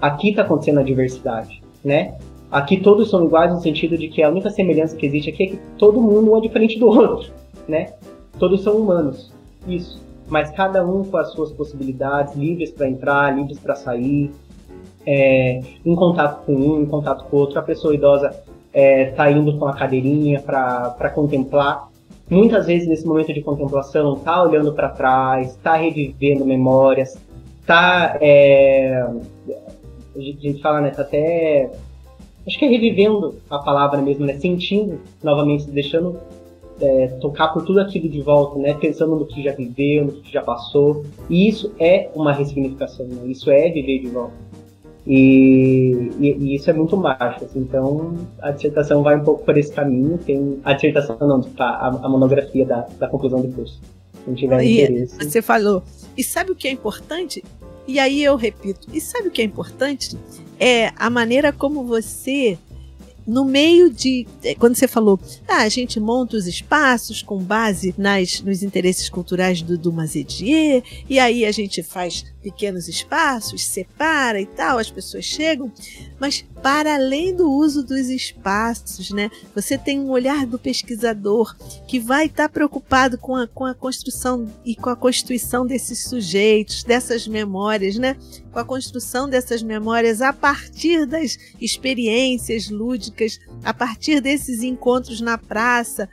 aqui 0.02 0.32
está 0.32 0.42
acontecendo 0.42 0.80
a 0.80 0.84
diversidade, 0.84 1.64
né? 1.84 2.18
Aqui 2.52 2.78
todos 2.78 3.10
são 3.10 3.26
iguais 3.26 3.52
no 3.54 3.62
sentido 3.62 3.98
de 3.98 4.08
que 4.08 4.24
a 4.24 4.30
única 4.30 4.50
semelhança 4.50 4.96
que 4.96 5.06
existe 5.06 5.30
aqui 5.30 5.44
é 5.44 5.48
que 5.48 5.60
todo 5.78 6.02
mundo 6.02 6.36
é 6.38 6.42
diferente 6.42 6.80
do 6.80 6.88
outro, 6.90 7.32
né? 7.68 7.94
Todos 8.38 8.62
são 8.62 8.78
humanos, 8.78 9.32
isso. 9.68 10.02
Mas 10.28 10.52
cada 10.52 10.86
um 10.86 11.04
com 11.04 11.18
as 11.18 11.32
suas 11.32 11.52
possibilidades, 11.52 12.36
livres 12.36 12.72
para 12.72 12.88
entrar, 12.88 13.36
livres 13.36 13.60
para 13.60 13.76
sair, 13.76 14.32
é, 15.06 15.62
em 15.86 15.96
contato 15.96 16.46
com 16.46 16.54
um, 16.54 16.82
em 16.82 16.86
contato 16.86 17.26
com 17.26 17.38
outro. 17.38 17.60
A 17.60 17.64
pessoa 17.64 17.94
idosa 17.94 18.28
está 18.28 18.46
é, 18.74 19.06
tá 19.06 19.32
indo 19.32 19.58
com 19.58 19.66
a 19.66 19.74
cadeirinha 19.74 20.40
para 20.42 21.10
contemplar 21.14 21.90
muitas 22.30 22.68
vezes 22.68 22.88
nesse 22.88 23.06
momento 23.06 23.34
de 23.34 23.42
contemplação 23.42 24.14
está 24.14 24.44
olhando 24.44 24.74
para 24.74 24.90
trás, 24.90 25.52
está 25.56 25.76
revivendo 25.76 26.46
memórias, 26.46 27.18
está 27.62 28.18
é, 28.22 29.02
a 30.16 30.20
gente 30.20 30.62
fala 30.62 30.82
né, 30.82 30.92
tá 30.92 31.02
até 31.02 31.72
acho 32.50 32.58
que 32.58 32.66
é 32.66 32.68
revivendo 32.68 33.36
a 33.48 33.60
palavra 33.60 34.02
mesmo, 34.02 34.26
né, 34.26 34.34
sentindo 34.34 35.00
novamente, 35.24 35.70
deixando 35.70 36.20
é, 36.82 37.08
tocar 37.22 37.50
por 37.50 37.64
tudo 37.64 37.80
aquilo 37.80 38.10
de 38.10 38.22
volta, 38.22 38.58
né? 38.58 38.74
Pensando 38.74 39.16
no 39.16 39.26
que 39.26 39.44
já 39.44 39.54
viveu, 39.54 40.06
no 40.06 40.12
que 40.14 40.32
já 40.32 40.42
passou. 40.42 41.06
E 41.30 41.48
isso 41.48 41.72
é 41.80 42.10
uma 42.16 42.34
ressignificação, 42.34 43.06
né? 43.06 43.28
Isso 43.28 43.52
é 43.52 43.70
viver 43.70 44.00
de 44.00 44.08
volta. 44.08 44.34
E, 45.06 46.12
e, 46.20 46.38
e, 46.40 46.56
isso 46.56 46.70
é 46.70 46.74
muito 46.74 46.96
mágico. 46.96 47.46
Assim, 47.46 47.60
então, 47.60 48.16
a 48.42 48.52
dissertação 48.52 49.04
vai 49.04 49.18
um 49.18 49.24
pouco 49.24 49.44
por 49.44 49.58
esse 49.58 49.74
caminho. 49.74 50.18
Tem 50.18 50.60
a 50.64 50.74
dissertação, 50.74 51.18
não, 51.20 51.42
a, 51.60 51.88
a 51.88 52.10
monografia 52.10 52.66
da, 52.66 52.88
da 52.98 53.08
conclusão 53.08 53.42
do 53.42 53.54
curso. 53.54 53.80
Quem 54.30 54.36
tiver 54.36 54.64
e 54.64 54.84
interesse. 54.84 55.16
Você 55.18 55.42
falou. 55.42 55.84
E 56.16 56.24
sabe 56.24 56.52
o 56.52 56.56
que 56.56 56.68
é 56.68 56.72
importante? 56.72 57.44
E 57.88 58.00
aí 58.00 58.24
eu 58.24 58.36
repito. 58.36 58.88
E 58.94 59.02
sabe 59.02 59.30
o 59.30 59.32
que 59.32 59.42
é 59.42 59.46
importante? 59.46 60.16
É 60.60 60.92
a 60.96 61.10
maneira 61.10 61.52
como 61.52 61.84
você 61.84 62.58
no 63.26 63.46
meio 63.46 63.92
de. 63.92 64.28
É, 64.44 64.56
quando 64.56 64.76
você 64.76 64.88
falou, 64.88 65.20
ah, 65.48 65.62
a 65.62 65.70
gente 65.70 66.00
monta 66.00 66.36
os 66.36 66.48
espaços 66.48 67.22
com 67.22 67.38
base 67.38 67.94
nas, 67.98 68.42
nos 68.42 68.64
interesses 68.64 69.08
culturais 69.08 69.62
do, 69.62 69.78
do 69.78 69.94
Mazedier, 69.94 70.84
e 71.08 71.20
aí 71.20 71.46
a 71.46 71.52
gente 71.52 71.84
faz 71.84 72.26
pequenos 72.42 72.88
espaços, 72.88 73.66
separa 73.66 74.40
e 74.40 74.46
tal, 74.46 74.78
as 74.78 74.90
pessoas 74.90 75.26
chegam, 75.26 75.72
mas 76.20 76.46
para 76.62 76.96
além 76.96 77.36
do 77.36 77.50
uso 77.52 77.84
dos 77.84 78.08
espaços, 78.08 79.12
né, 79.12 79.30
você 79.56 79.78
tem 79.78 80.00
um 80.00 80.10
olhar 80.10 80.46
do 80.46 80.60
pesquisador 80.60 81.56
que 81.88 82.00
vai 82.00 82.26
estar 82.26 82.48
tá 82.48 82.50
preocupado 82.50 83.18
com 83.18 83.36
a, 83.36 83.48
com 83.48 83.66
a 83.66 83.74
construção 83.74 84.48
e 84.66 84.76
com 84.76 84.90
a 84.90 84.96
constituição 84.96 85.66
desses 85.66 86.04
sujeitos, 86.04 86.84
dessas 86.84 87.28
memórias, 87.28 87.98
né, 87.98 88.16
com 88.52 88.60
a 88.60 88.66
construção 88.66 89.30
dessas 89.30 89.62
memórias 89.62 90.22
a 90.22 90.34
partir 90.34 91.06
das 91.06 91.38
experiências 91.60 92.70
lúdicas, 92.70 93.40
a 93.64 93.74
partir 93.74 94.22
desses 94.22 94.64
encontros 94.64 95.22
na 95.22 95.38
praça, 95.38 96.10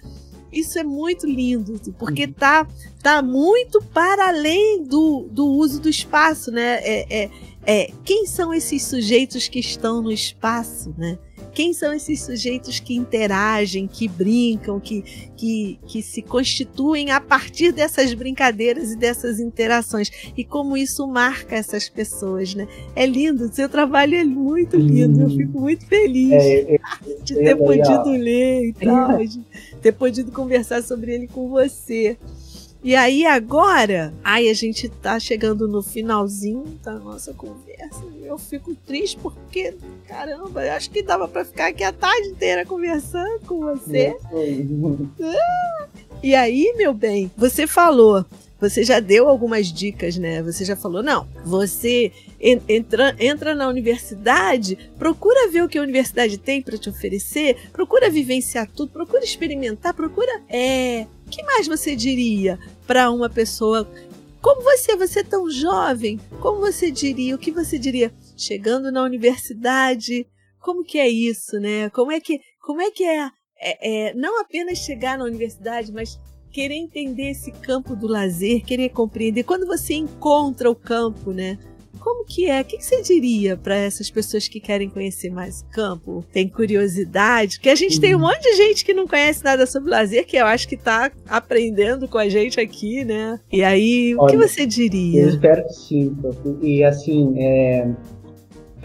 isso 0.58 0.78
é 0.78 0.84
muito 0.84 1.26
lindo, 1.26 1.80
porque 1.98 2.24
uhum. 2.24 2.32
tá, 2.32 2.66
tá 3.02 3.22
muito 3.22 3.82
para 3.82 4.28
além 4.28 4.82
do, 4.84 5.28
do 5.30 5.46
uso 5.46 5.80
do 5.80 5.88
espaço, 5.88 6.50
né? 6.50 6.80
É, 6.82 7.24
é, 7.24 7.30
é, 7.66 7.90
quem 8.04 8.26
são 8.26 8.54
esses 8.54 8.84
sujeitos 8.84 9.48
que 9.48 9.58
estão 9.58 10.00
no 10.00 10.12
espaço, 10.12 10.94
né? 10.96 11.18
Quem 11.56 11.72
são 11.72 11.92
esses 11.94 12.22
sujeitos 12.22 12.78
que 12.78 12.94
interagem, 12.94 13.88
que 13.88 14.06
brincam, 14.06 14.78
que, 14.78 15.02
que, 15.34 15.78
que 15.86 16.02
se 16.02 16.20
constituem 16.20 17.10
a 17.10 17.18
partir 17.18 17.72
dessas 17.72 18.12
brincadeiras 18.12 18.92
e 18.92 18.96
dessas 18.96 19.40
interações? 19.40 20.10
E 20.36 20.44
como 20.44 20.76
isso 20.76 21.06
marca 21.06 21.56
essas 21.56 21.88
pessoas, 21.88 22.54
né? 22.54 22.68
É 22.94 23.06
lindo, 23.06 23.50
seu 23.52 23.70
trabalho 23.70 24.16
é 24.16 24.24
muito 24.24 24.76
lindo, 24.76 25.22
eu 25.22 25.30
fico 25.30 25.58
muito 25.58 25.86
feliz 25.86 26.32
é, 26.32 26.74
é, 26.74 26.78
de 27.24 27.34
ter 27.34 27.56
podido 27.56 28.10
ler 28.10 28.68
e 28.68 28.72
tal, 28.74 29.18
ter 29.86 29.92
podido 29.92 30.32
conversar 30.32 30.82
sobre 30.82 31.14
ele 31.14 31.28
com 31.28 31.48
você. 31.48 32.18
E 32.82 32.96
aí 32.96 33.24
agora, 33.24 34.12
ai, 34.22 34.48
a 34.48 34.54
gente 34.54 34.88
tá 34.88 35.18
chegando 35.20 35.68
no 35.68 35.80
finalzinho 35.80 36.64
da 36.82 36.94
nossa 36.94 37.32
conversa. 37.32 38.02
Eu 38.20 38.36
fico 38.36 38.74
triste 38.74 39.16
porque, 39.22 39.76
caramba, 40.08 40.66
eu 40.66 40.72
acho 40.72 40.90
que 40.90 41.04
dava 41.04 41.28
para 41.28 41.44
ficar 41.44 41.68
aqui 41.68 41.84
a 41.84 41.92
tarde 41.92 42.28
inteira 42.28 42.66
conversando 42.66 43.40
com 43.46 43.60
você. 43.60 44.16
Ah, 45.22 45.86
e 46.20 46.34
aí, 46.34 46.74
meu 46.76 46.92
bem, 46.92 47.30
você 47.36 47.64
falou 47.64 48.26
você 48.60 48.82
já 48.82 49.00
deu 49.00 49.28
algumas 49.28 49.72
dicas, 49.72 50.16
né? 50.16 50.42
Você 50.42 50.64
já 50.64 50.74
falou, 50.74 51.02
não, 51.02 51.28
você 51.44 52.10
entra, 52.40 53.14
entra 53.18 53.54
na 53.54 53.68
universidade, 53.68 54.76
procura 54.98 55.50
ver 55.50 55.62
o 55.62 55.68
que 55.68 55.78
a 55.78 55.82
universidade 55.82 56.38
tem 56.38 56.62
para 56.62 56.78
te 56.78 56.88
oferecer, 56.88 57.70
procura 57.72 58.10
vivenciar 58.10 58.68
tudo, 58.70 58.92
procura 58.92 59.24
experimentar, 59.24 59.92
procura. 59.94 60.42
É, 60.48 61.06
que 61.30 61.42
mais 61.42 61.66
você 61.66 61.94
diria 61.94 62.58
para 62.86 63.10
uma 63.10 63.28
pessoa 63.28 63.88
como 64.40 64.62
você, 64.62 64.94
você 64.94 65.20
é 65.20 65.24
tão 65.24 65.50
jovem, 65.50 66.20
como 66.40 66.60
você 66.60 66.88
diria, 66.88 67.34
o 67.34 67.38
que 67.38 67.50
você 67.50 67.78
diria 67.78 68.12
chegando 68.36 68.92
na 68.92 69.02
universidade? 69.02 70.24
Como 70.60 70.84
que 70.84 70.98
é 70.98 71.08
isso, 71.08 71.58
né? 71.58 71.90
Como 71.90 72.12
é 72.12 72.20
que, 72.20 72.40
como 72.60 72.80
é 72.80 72.90
que 72.92 73.02
é, 73.02 73.28
é, 73.58 74.10
é 74.10 74.14
não 74.14 74.40
apenas 74.40 74.78
chegar 74.78 75.18
na 75.18 75.24
universidade, 75.24 75.92
mas 75.92 76.16
querer 76.56 76.76
entender 76.76 77.32
esse 77.32 77.52
campo 77.52 77.94
do 77.94 78.06
lazer, 78.06 78.64
querer 78.64 78.88
compreender. 78.88 79.44
Quando 79.44 79.66
você 79.66 79.92
encontra 79.92 80.70
o 80.70 80.74
campo, 80.74 81.30
né? 81.30 81.58
Como 82.00 82.24
que 82.24 82.48
é? 82.48 82.62
O 82.62 82.64
que 82.64 82.80
você 82.80 83.02
diria 83.02 83.58
para 83.58 83.74
essas 83.74 84.10
pessoas 84.10 84.48
que 84.48 84.58
querem 84.58 84.88
conhecer 84.88 85.28
mais 85.28 85.60
o 85.60 85.66
campo? 85.66 86.24
Tem 86.32 86.48
curiosidade? 86.48 87.60
Que 87.60 87.68
a 87.68 87.74
gente 87.74 88.00
tem 88.00 88.14
um 88.14 88.20
monte 88.20 88.40
de 88.40 88.54
gente 88.56 88.86
que 88.86 88.94
não 88.94 89.06
conhece 89.06 89.44
nada 89.44 89.66
sobre 89.66 89.90
lazer, 89.90 90.24
que 90.26 90.38
eu 90.38 90.46
acho 90.46 90.66
que 90.66 90.76
está 90.76 91.12
aprendendo 91.28 92.08
com 92.08 92.16
a 92.16 92.26
gente 92.26 92.58
aqui, 92.58 93.04
né? 93.04 93.38
E 93.52 93.62
aí, 93.62 94.14
o 94.14 94.24
que 94.24 94.38
você 94.38 94.64
diria? 94.64 95.24
Eu 95.24 95.28
espero 95.28 95.62
que 95.66 95.74
sim. 95.74 96.16
E 96.62 96.82
assim, 96.82 97.34
é, 97.36 97.86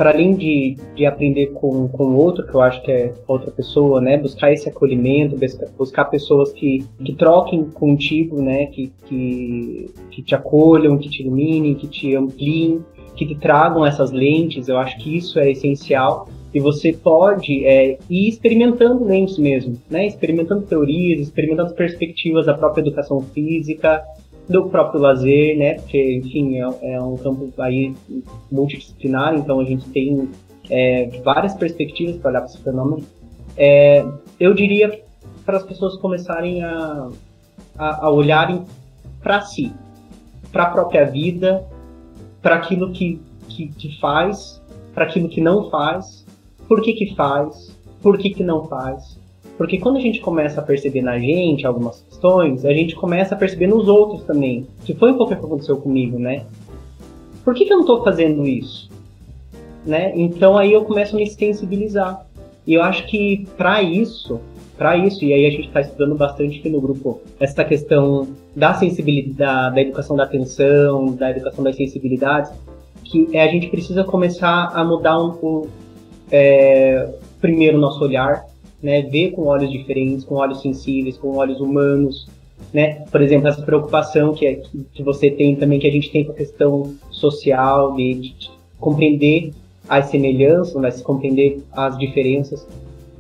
para 0.02 0.14
além 0.14 0.34
de, 0.34 0.78
de 0.96 1.06
aprender 1.06 1.52
com 1.54 1.88
o 1.96 2.16
outro, 2.16 2.44
que 2.48 2.56
eu 2.56 2.60
acho 2.60 2.82
que 2.82 2.92
é 2.92 3.14
outra 3.28 3.52
pessoa, 3.52 4.02
né, 4.02 4.18
buscar 4.18 4.52
esse 4.52 4.68
acolhimento, 4.68 5.38
buscar 5.78 6.06
pessoas 6.06 6.52
que, 6.52 6.84
que 7.06 7.14
troquem 7.14 7.66
contigo, 7.66 8.42
né, 8.42 8.66
que, 8.66 8.92
que, 9.06 9.94
que 10.10 10.24
te 10.24 10.34
acolham, 10.34 10.98
que 10.98 11.08
te 11.08 11.22
iluminem, 11.22 11.76
que 11.76 11.86
te 11.86 12.16
ampliem, 12.16 12.84
que 13.16 13.28
te 13.28 13.36
tragam 13.36 13.86
essas 13.86 14.10
lentes, 14.10 14.68
eu 14.68 14.80
acho 14.80 14.98
que 14.98 15.16
isso 15.16 15.38
é 15.38 15.52
essencial. 15.52 16.28
E 16.52 16.60
você 16.60 16.92
pode 16.92 17.64
é, 17.64 18.00
ir 18.10 18.28
experimentando 18.28 19.06
lentes 19.06 19.38
mesmo, 19.38 19.78
né? 19.88 20.08
Experimentando 20.08 20.64
teorias, 20.64 21.22
experimentando 21.22 21.76
perspectivas 21.76 22.48
da 22.48 22.56
própria 22.56 22.82
educação 22.82 23.22
física, 23.22 24.04
do 24.50 24.70
próprio 24.70 25.02
lazer, 25.02 25.58
né? 25.58 25.76
Porque, 25.76 26.16
enfim, 26.18 26.58
é, 26.58 26.94
é 26.94 27.02
um 27.02 27.16
campo 27.18 27.50
aí 27.60 27.96
multidisciplinar, 28.52 29.36
então 29.36 29.60
a 29.60 29.64
gente 29.64 29.88
tem 29.90 30.30
é, 30.70 31.22
várias 31.24 31.54
perspectivas 31.56 32.18
para 32.18 32.32
olhar 32.32 32.42
para 32.42 32.50
esse 32.50 32.62
fenômeno. 32.62 33.04
É, 33.58 34.06
eu 34.40 34.54
diria 34.54 35.02
para 35.46 35.58
as 35.58 35.64
pessoas 35.64 35.98
começarem 35.98 36.64
a, 36.64 37.10
a, 37.78 38.06
a 38.06 38.10
olharem 38.10 38.64
para 39.22 39.42
si, 39.42 39.72
para 40.52 40.64
a 40.64 40.70
própria 40.72 41.06
vida, 41.06 41.64
para 42.42 42.56
aquilo 42.56 42.92
que, 42.92 43.22
que, 43.48 43.68
que 43.68 44.00
faz, 44.00 44.62
para 44.94 45.06
aquilo 45.06 45.30
que 45.30 45.42
não 45.42 45.70
faz, 45.70 46.26
por 46.68 46.82
que, 46.82 46.94
que 46.94 47.16
faz, 47.16 47.78
por 48.02 48.18
que, 48.18 48.32
que 48.32 48.44
não 48.44 48.66
faz, 48.66 49.20
porque 49.62 49.78
quando 49.78 49.98
a 49.98 50.02
gente 50.02 50.20
começa 50.22 50.60
a 50.60 50.64
perceber 50.64 51.04
na 51.04 51.20
gente 51.20 51.68
algumas 51.68 52.02
questões, 52.22 52.64
a 52.64 52.72
gente 52.72 52.96
começa 52.96 53.34
a 53.34 53.38
perceber 53.38 53.68
nos 53.68 53.88
outros 53.88 54.24
também. 54.24 54.68
Que 54.86 54.94
foi 54.94 55.12
um 55.12 55.18
pouco 55.18 55.34
o 55.34 55.38
que 55.38 55.46
aconteceu 55.46 55.78
comigo, 55.78 56.20
né? 56.20 56.46
Por 57.44 57.56
que, 57.56 57.66
que 57.66 57.74
eu 57.74 57.78
não 57.78 57.84
estou 57.84 58.04
fazendo 58.04 58.48
isso? 58.48 58.90
Né? 59.84 60.14
Então 60.16 60.56
aí 60.56 60.72
eu 60.72 60.86
começo 60.86 61.16
a 61.16 61.20
me 61.20 61.28
sensibilizar. 61.28 62.24
E 62.68 62.76
eu 62.76 62.84
acho 62.84 63.08
que 63.08 63.48
para 63.58 63.82
isso, 63.82 64.40
para 64.78 64.96
isso, 64.96 65.26
e 65.26 65.34
aí 65.34 65.48
a 65.48 65.50
gente 65.50 65.68
está 65.68 65.82
estudando 65.82 66.14
bastante 66.14 66.60
aqui 66.60 66.70
no 66.70 66.80
grupo, 66.80 67.20
essa 67.40 67.66
questão 67.66 68.28
da 68.56 68.76
sensibilidade, 68.76 69.76
da 69.76 69.82
educação 69.82 70.16
da 70.16 70.24
atenção, 70.24 71.16
da 71.16 71.32
educação 71.32 71.64
das 71.64 71.76
sensibilidades, 71.76 72.52
que 73.04 73.28
é, 73.34 73.42
a 73.42 73.48
gente 73.48 73.68
precisa 73.68 74.04
começar 74.04 74.72
a 74.76 74.84
mudar 74.84 75.18
um 75.18 75.32
pouco, 75.32 75.70
é, 76.32 77.10
primeiro, 77.42 77.80
o 77.80 77.82
nosso 77.82 78.04
olhar, 78.04 78.46
né, 78.82 79.02
ver 79.04 79.32
com 79.32 79.44
olhos 79.44 79.72
diferentes, 79.72 80.24
com 80.24 80.36
olhos 80.36 80.62
sensíveis, 80.62 81.18
com 81.18 81.36
olhos 81.36 81.60
humanos, 81.60 82.28
né? 82.74 83.04
Por 83.12 83.22
exemplo, 83.22 83.48
essa 83.48 83.62
preocupação 83.62 84.34
que, 84.34 84.46
é, 84.46 84.62
que 84.94 85.04
você 85.04 85.30
tem 85.30 85.56
também, 85.56 85.80
que 85.80 85.88
a 85.88 85.92
gente 85.92 86.12
tem 86.12 86.24
com 86.24 86.32
a 86.32 86.36
questão 86.36 86.94
social, 87.10 87.96
de, 87.96 88.14
de 88.16 88.52
compreender 88.80 89.52
as 89.90 90.06
semelhanças, 90.06 90.76
né, 90.76 90.92
se 90.92 91.04
compreender 91.04 91.62
as 91.72 91.98
diferenças. 91.98 92.66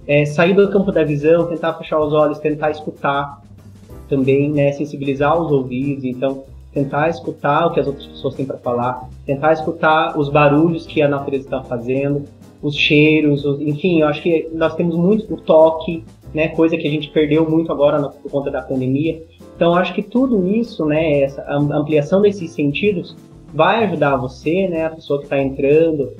É, 0.07 0.25
sair 0.25 0.53
do 0.53 0.69
campo 0.71 0.91
da 0.91 1.03
visão, 1.03 1.47
tentar 1.47 1.73
fechar 1.75 1.99
os 1.99 2.13
olhos, 2.13 2.39
tentar 2.39 2.71
escutar 2.71 3.41
também, 4.07 4.49
né, 4.51 4.71
sensibilizar 4.71 5.39
os 5.39 5.51
ouvidos, 5.51 6.03
então 6.03 6.43
tentar 6.73 7.09
escutar 7.09 7.67
o 7.67 7.73
que 7.73 7.79
as 7.79 7.87
outras 7.87 8.05
pessoas 8.07 8.35
têm 8.35 8.45
para 8.45 8.57
falar, 8.57 9.09
tentar 9.25 9.53
escutar 9.53 10.17
os 10.17 10.29
barulhos 10.29 10.85
que 10.85 11.01
a 11.01 11.07
natureza 11.07 11.45
está 11.45 11.61
fazendo, 11.61 12.23
os 12.61 12.75
cheiros, 12.75 13.43
os, 13.45 13.59
enfim, 13.61 14.01
eu 14.01 14.07
acho 14.07 14.21
que 14.21 14.47
nós 14.53 14.75
temos 14.75 14.95
muito 14.95 15.33
o 15.33 15.37
toque, 15.37 16.03
né, 16.33 16.49
coisa 16.49 16.77
que 16.77 16.87
a 16.87 16.91
gente 16.91 17.09
perdeu 17.09 17.49
muito 17.49 17.71
agora 17.71 18.01
por 18.09 18.31
conta 18.31 18.51
da 18.51 18.61
pandemia. 18.61 19.21
Então, 19.55 19.73
acho 19.75 19.93
que 19.93 20.01
tudo 20.01 20.47
isso, 20.47 20.85
né, 20.85 21.21
essa 21.21 21.43
ampliação 21.51 22.21
desses 22.21 22.51
sentidos 22.51 23.15
vai 23.53 23.83
ajudar 23.85 24.15
você, 24.15 24.67
né, 24.67 24.85
a 24.85 24.89
pessoa 24.89 25.19
que 25.19 25.25
está 25.25 25.41
entrando, 25.41 26.13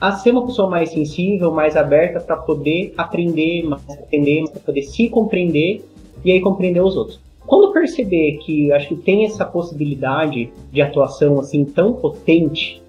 a 0.00 0.12
ser 0.12 0.30
uma 0.30 0.46
pessoa 0.46 0.68
mais 0.68 0.90
sensível, 0.90 1.50
mais 1.50 1.76
aberta 1.76 2.20
para 2.20 2.36
poder 2.36 2.94
aprender, 2.96 3.64
mais 3.64 3.82
aprender, 3.90 4.44
para 4.50 4.60
poder 4.60 4.82
se 4.82 5.08
compreender 5.08 5.84
e 6.24 6.30
aí 6.30 6.40
compreender 6.40 6.80
os 6.80 6.96
outros. 6.96 7.20
Quando 7.46 7.72
perceber 7.72 8.38
que 8.44 8.70
acho 8.72 8.88
que 8.88 8.96
tem 8.96 9.24
essa 9.24 9.44
possibilidade 9.44 10.50
de 10.70 10.82
atuação 10.82 11.40
assim 11.40 11.64
tão 11.64 11.94
potente, 11.94 12.82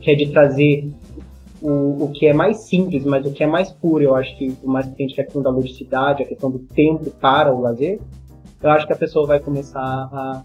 que 0.00 0.10
é 0.10 0.14
de 0.14 0.28
trazer 0.28 0.88
o, 1.60 2.04
o 2.04 2.12
que 2.12 2.26
é 2.26 2.32
mais 2.32 2.58
simples, 2.60 3.04
mas 3.04 3.26
o 3.26 3.32
que 3.32 3.42
é 3.42 3.46
mais 3.46 3.70
puro, 3.70 4.02
eu 4.02 4.14
acho 4.14 4.36
que 4.36 4.54
o 4.62 4.68
mais 4.68 4.86
é 4.86 5.04
a 5.04 5.06
questão 5.06 5.42
da 5.42 5.50
ludicidade, 5.50 6.22
a 6.22 6.26
questão 6.26 6.50
do 6.50 6.58
tempo 6.58 7.10
para 7.10 7.52
o 7.52 7.60
lazer, 7.60 8.00
eu 8.62 8.70
acho 8.70 8.86
que 8.86 8.92
a 8.92 8.96
pessoa 8.96 9.26
vai 9.26 9.40
começar 9.40 9.80
a, 9.80 10.44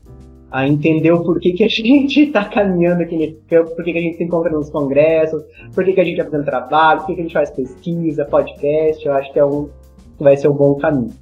a 0.51 0.67
entender 0.67 1.11
o 1.11 1.23
porquê 1.23 1.53
que 1.53 1.63
a 1.63 1.67
gente 1.69 2.21
está 2.21 2.45
caminhando 2.45 3.01
aqui 3.01 3.17
nesse 3.17 3.41
campo, 3.47 3.75
porquê 3.75 3.93
que 3.93 3.99
a 3.99 4.01
gente 4.01 4.17
se 4.17 4.23
encontra 4.23 4.51
nos 4.51 4.69
congressos, 4.69 5.43
porquê 5.73 5.93
que 5.93 6.01
a 6.01 6.03
gente 6.03 6.19
está 6.19 6.29
fazendo 6.29 6.45
trabalho, 6.45 6.99
porquê 6.99 7.15
que 7.15 7.21
a 7.21 7.23
gente 7.23 7.33
faz 7.33 7.51
pesquisa, 7.51 8.25
podcast, 8.25 9.05
eu 9.05 9.13
acho 9.13 9.31
que 9.33 9.39
é 9.39 9.45
um, 9.45 9.69
vai 10.19 10.38
ser 10.38 10.47
um 10.47 10.53
bom 10.53 10.75
caminho. 10.75 11.13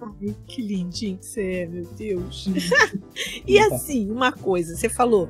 Ai, 0.00 0.34
que 0.46 0.62
lindinho 0.62 1.16
que 1.18 1.26
você 1.26 1.52
é, 1.52 1.66
meu 1.66 1.84
Deus. 1.96 2.48
e 3.46 3.58
assim, 3.58 4.10
uma 4.10 4.32
coisa, 4.32 4.76
você 4.76 4.88
falou 4.88 5.28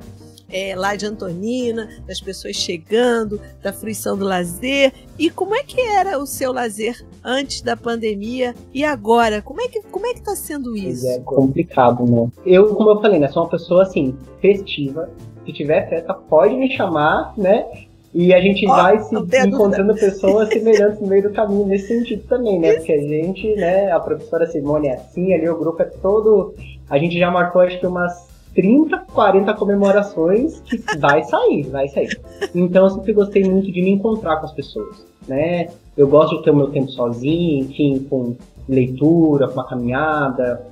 é, 0.50 0.74
lá 0.76 0.94
de 0.96 1.06
Antonina, 1.06 1.88
das 2.06 2.20
pessoas 2.20 2.56
chegando, 2.56 3.40
da 3.62 3.72
fruição 3.72 4.16
do 4.16 4.24
lazer. 4.24 4.92
E 5.18 5.30
como 5.30 5.54
é 5.54 5.62
que 5.62 5.80
era 5.80 6.18
o 6.18 6.26
seu 6.26 6.52
lazer 6.52 7.04
antes 7.22 7.62
da 7.62 7.76
pandemia 7.76 8.54
e 8.72 8.84
agora? 8.84 9.42
Como 9.42 9.60
é 9.60 9.68
que 9.68 9.82
como 9.82 10.06
é 10.06 10.12
que 10.12 10.20
está 10.20 10.34
sendo 10.34 10.76
isso? 10.76 11.06
É 11.08 11.18
complicado, 11.20 12.04
né? 12.04 12.28
Eu, 12.44 12.74
como 12.74 12.90
eu 12.90 13.00
falei, 13.00 13.18
né, 13.18 13.28
sou 13.28 13.44
uma 13.44 13.50
pessoa 13.50 13.82
assim 13.82 14.16
festiva. 14.40 15.10
Se 15.44 15.52
tiver 15.52 15.88
festa, 15.88 16.14
pode 16.14 16.54
me 16.54 16.74
chamar, 16.74 17.34
né? 17.36 17.66
E 18.14 18.32
a 18.32 18.40
gente 18.40 18.64
oh, 18.64 18.70
vai 18.70 19.00
se 19.00 19.14
encontrando 19.44 19.92
pessoas 19.94 20.48
semelhantes 20.48 21.00
no 21.00 21.08
meio 21.08 21.24
do 21.24 21.30
caminho 21.30 21.66
nesse 21.66 21.88
sentido 21.88 22.22
também, 22.28 22.60
né? 22.60 22.74
Porque 22.74 22.92
a 22.92 23.00
gente, 23.00 23.54
né, 23.56 23.90
a 23.90 23.98
professora 23.98 24.46
Simone 24.46 24.86
é 24.86 24.94
assim, 24.94 25.34
ali 25.34 25.48
o 25.48 25.58
grupo 25.58 25.82
é 25.82 25.86
todo. 25.86 26.54
A 26.88 26.96
gente 26.96 27.18
já 27.18 27.28
marcou 27.28 27.62
acho 27.62 27.80
que 27.80 27.86
umas 27.86 28.33
30, 28.54 28.98
40 29.12 29.54
comemorações 29.54 30.60
que 30.60 30.78
vai 30.98 31.22
sair, 31.24 31.64
vai 31.64 31.88
sair. 31.88 32.20
Então 32.54 32.84
eu 32.84 32.90
sempre 32.90 33.12
gostei 33.12 33.44
muito 33.44 33.70
de 33.70 33.82
me 33.82 33.90
encontrar 33.90 34.36
com 34.36 34.46
as 34.46 34.52
pessoas, 34.52 35.06
né? 35.26 35.68
Eu 35.96 36.08
gosto 36.08 36.36
de 36.36 36.44
ter 36.44 36.50
o 36.50 36.56
meu 36.56 36.68
tempo 36.70 36.90
sozinho, 36.90 37.64
enfim, 37.64 38.06
com 38.08 38.36
leitura, 38.68 39.48
com 39.48 39.54
uma 39.54 39.66
caminhada. 39.66 40.66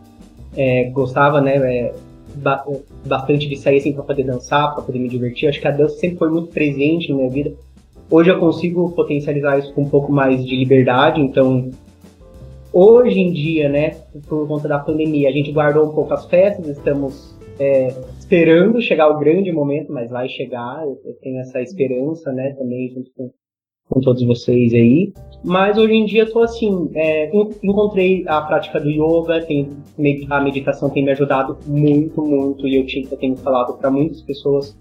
É, 0.56 0.90
gostava, 0.90 1.40
né, 1.40 1.56
é, 1.56 1.94
ba 2.34 2.64
bastante 3.06 3.48
de 3.48 3.56
sair 3.56 3.78
assim 3.78 3.92
para 3.92 4.04
poder 4.04 4.24
dançar, 4.24 4.74
para 4.74 4.82
poder 4.82 4.98
me 4.98 5.08
divertir. 5.08 5.48
Acho 5.48 5.60
que 5.60 5.68
a 5.68 5.70
dança 5.70 5.96
sempre 5.96 6.18
foi 6.18 6.30
muito 6.30 6.48
presente 6.48 7.10
na 7.10 7.16
minha 7.16 7.30
vida. 7.30 7.52
Hoje 8.10 8.30
eu 8.30 8.38
consigo 8.38 8.90
potencializar 8.90 9.58
isso 9.58 9.72
com 9.72 9.82
um 9.82 9.88
pouco 9.88 10.12
mais 10.12 10.44
de 10.44 10.54
liberdade, 10.54 11.20
então 11.20 11.70
hoje 12.72 13.18
em 13.18 13.32
dia, 13.32 13.68
né, 13.68 13.96
por 14.28 14.46
conta 14.46 14.68
da 14.68 14.78
pandemia, 14.78 15.28
a 15.28 15.32
gente 15.32 15.50
guardou 15.50 15.86
um 15.86 15.94
pouco 15.94 16.12
as 16.12 16.26
festas, 16.26 16.68
estamos 16.68 17.34
é, 17.58 17.88
esperando 18.18 18.80
chegar 18.80 19.08
o 19.08 19.18
grande 19.18 19.52
momento, 19.52 19.92
mas 19.92 20.10
vai 20.10 20.28
chegar, 20.28 20.82
eu, 20.84 21.00
eu 21.04 21.14
tenho 21.20 21.40
essa 21.40 21.60
esperança, 21.60 22.32
né, 22.32 22.52
também 22.54 22.90
junto 22.90 23.10
com, 23.16 23.30
com 23.88 24.00
todos 24.00 24.22
vocês 24.24 24.72
aí. 24.72 25.12
Mas 25.44 25.76
hoje 25.76 25.94
em 25.94 26.04
dia 26.04 26.30
tô 26.30 26.40
assim, 26.40 26.90
é, 26.94 27.30
encontrei 27.62 28.24
a 28.26 28.40
prática 28.42 28.80
do 28.80 28.88
yoga, 28.88 29.44
tem, 29.44 29.70
a 30.30 30.40
meditação 30.40 30.90
tem 30.90 31.04
me 31.04 31.10
ajudado 31.12 31.58
muito, 31.66 32.22
muito, 32.22 32.66
e 32.66 32.76
eu, 32.76 32.86
tinha, 32.86 33.06
eu 33.10 33.18
tenho 33.18 33.36
falado 33.36 33.74
para 33.78 33.90
muitas 33.90 34.22
pessoas 34.22 34.76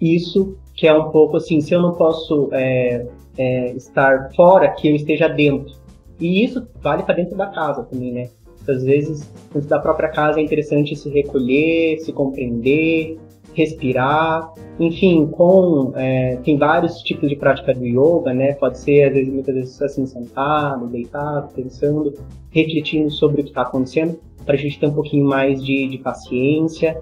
isso, 0.00 0.56
que 0.74 0.86
é 0.86 0.94
um 0.94 1.10
pouco 1.10 1.36
assim, 1.36 1.60
se 1.60 1.74
eu 1.74 1.82
não 1.82 1.92
posso 1.92 2.48
é, 2.52 3.06
é, 3.36 3.72
estar 3.72 4.30
fora, 4.34 4.70
que 4.70 4.88
eu 4.88 4.94
esteja 4.94 5.28
dentro. 5.28 5.78
E 6.18 6.44
isso 6.44 6.66
vale 6.82 7.02
para 7.02 7.14
dentro 7.14 7.36
da 7.36 7.46
casa 7.46 7.82
também, 7.84 8.12
né? 8.12 8.28
Às 8.70 8.84
vezes, 8.84 9.30
dentro 9.52 9.68
da 9.68 9.78
própria 9.78 10.08
casa 10.08 10.40
é 10.40 10.42
interessante 10.42 10.94
se 10.96 11.08
recolher, 11.08 11.98
se 12.00 12.12
compreender, 12.12 13.18
respirar. 13.54 14.52
Enfim, 14.78 15.26
com 15.26 15.92
é, 15.96 16.36
tem 16.44 16.56
vários 16.56 17.02
tipos 17.02 17.28
de 17.28 17.36
prática 17.36 17.74
do 17.74 17.84
yoga, 17.84 18.32
né? 18.32 18.54
Pode 18.54 18.78
ser, 18.78 19.04
às 19.04 19.14
vezes, 19.14 19.32
muitas 19.32 19.54
vezes 19.54 19.82
assim, 19.82 20.06
sentado, 20.06 20.86
deitado, 20.86 21.52
pensando, 21.54 22.14
refletindo 22.50 23.10
sobre 23.10 23.40
o 23.40 23.44
que 23.44 23.50
está 23.50 23.62
acontecendo, 23.62 24.18
para 24.44 24.54
a 24.54 24.58
gente 24.58 24.78
ter 24.78 24.86
um 24.86 24.94
pouquinho 24.94 25.26
mais 25.26 25.62
de, 25.62 25.88
de 25.88 25.98
paciência. 25.98 27.00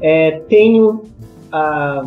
É, 0.00 0.40
tenho 0.48 1.02
a 1.50 2.04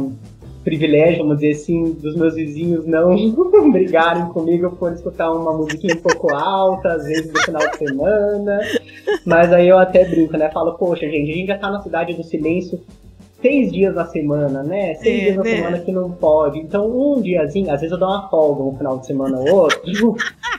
privilégio, 0.67 1.19
vamos 1.19 1.35
dizer 1.39 1.53
assim, 1.53 1.93
dos 1.93 2.13
meus 2.17 2.35
vizinhos 2.35 2.85
não 2.85 3.15
brigarem 3.71 4.25
comigo 4.27 4.69
por 4.71 4.91
escutar 4.91 5.31
uma 5.31 5.53
musiquinha 5.53 5.95
um 5.95 6.01
pouco 6.01 6.35
alta, 6.35 6.89
às 6.89 7.05
vezes 7.05 7.31
no 7.31 7.39
final 7.39 7.71
de 7.71 7.77
semana. 7.77 8.59
Mas 9.25 9.53
aí 9.53 9.69
eu 9.69 9.79
até 9.79 10.03
brinco, 10.03 10.35
né? 10.35 10.51
Falo, 10.51 10.73
poxa, 10.73 11.09
gente, 11.09 11.31
a 11.31 11.35
gente 11.35 11.47
já 11.47 11.57
tá 11.57 11.71
na 11.71 11.81
cidade 11.81 12.13
do 12.13 12.21
silêncio 12.21 12.81
seis 13.41 13.71
dias 13.71 13.95
na 13.95 14.07
semana, 14.07 14.61
né? 14.61 14.95
Seis 14.95 15.19
é, 15.19 15.23
dias 15.23 15.37
na 15.37 15.43
né? 15.43 15.55
semana 15.55 15.79
que 15.79 15.91
não 15.93 16.11
pode. 16.11 16.59
Então, 16.59 16.85
um 16.85 17.21
diazinho, 17.21 17.71
às 17.71 17.79
vezes 17.79 17.93
eu 17.93 17.97
dou 17.97 18.09
uma 18.09 18.27
folga 18.27 18.63
um 18.63 18.77
final 18.77 18.99
de 18.99 19.07
semana 19.07 19.39
ou 19.39 19.49
outro. 19.49 20.17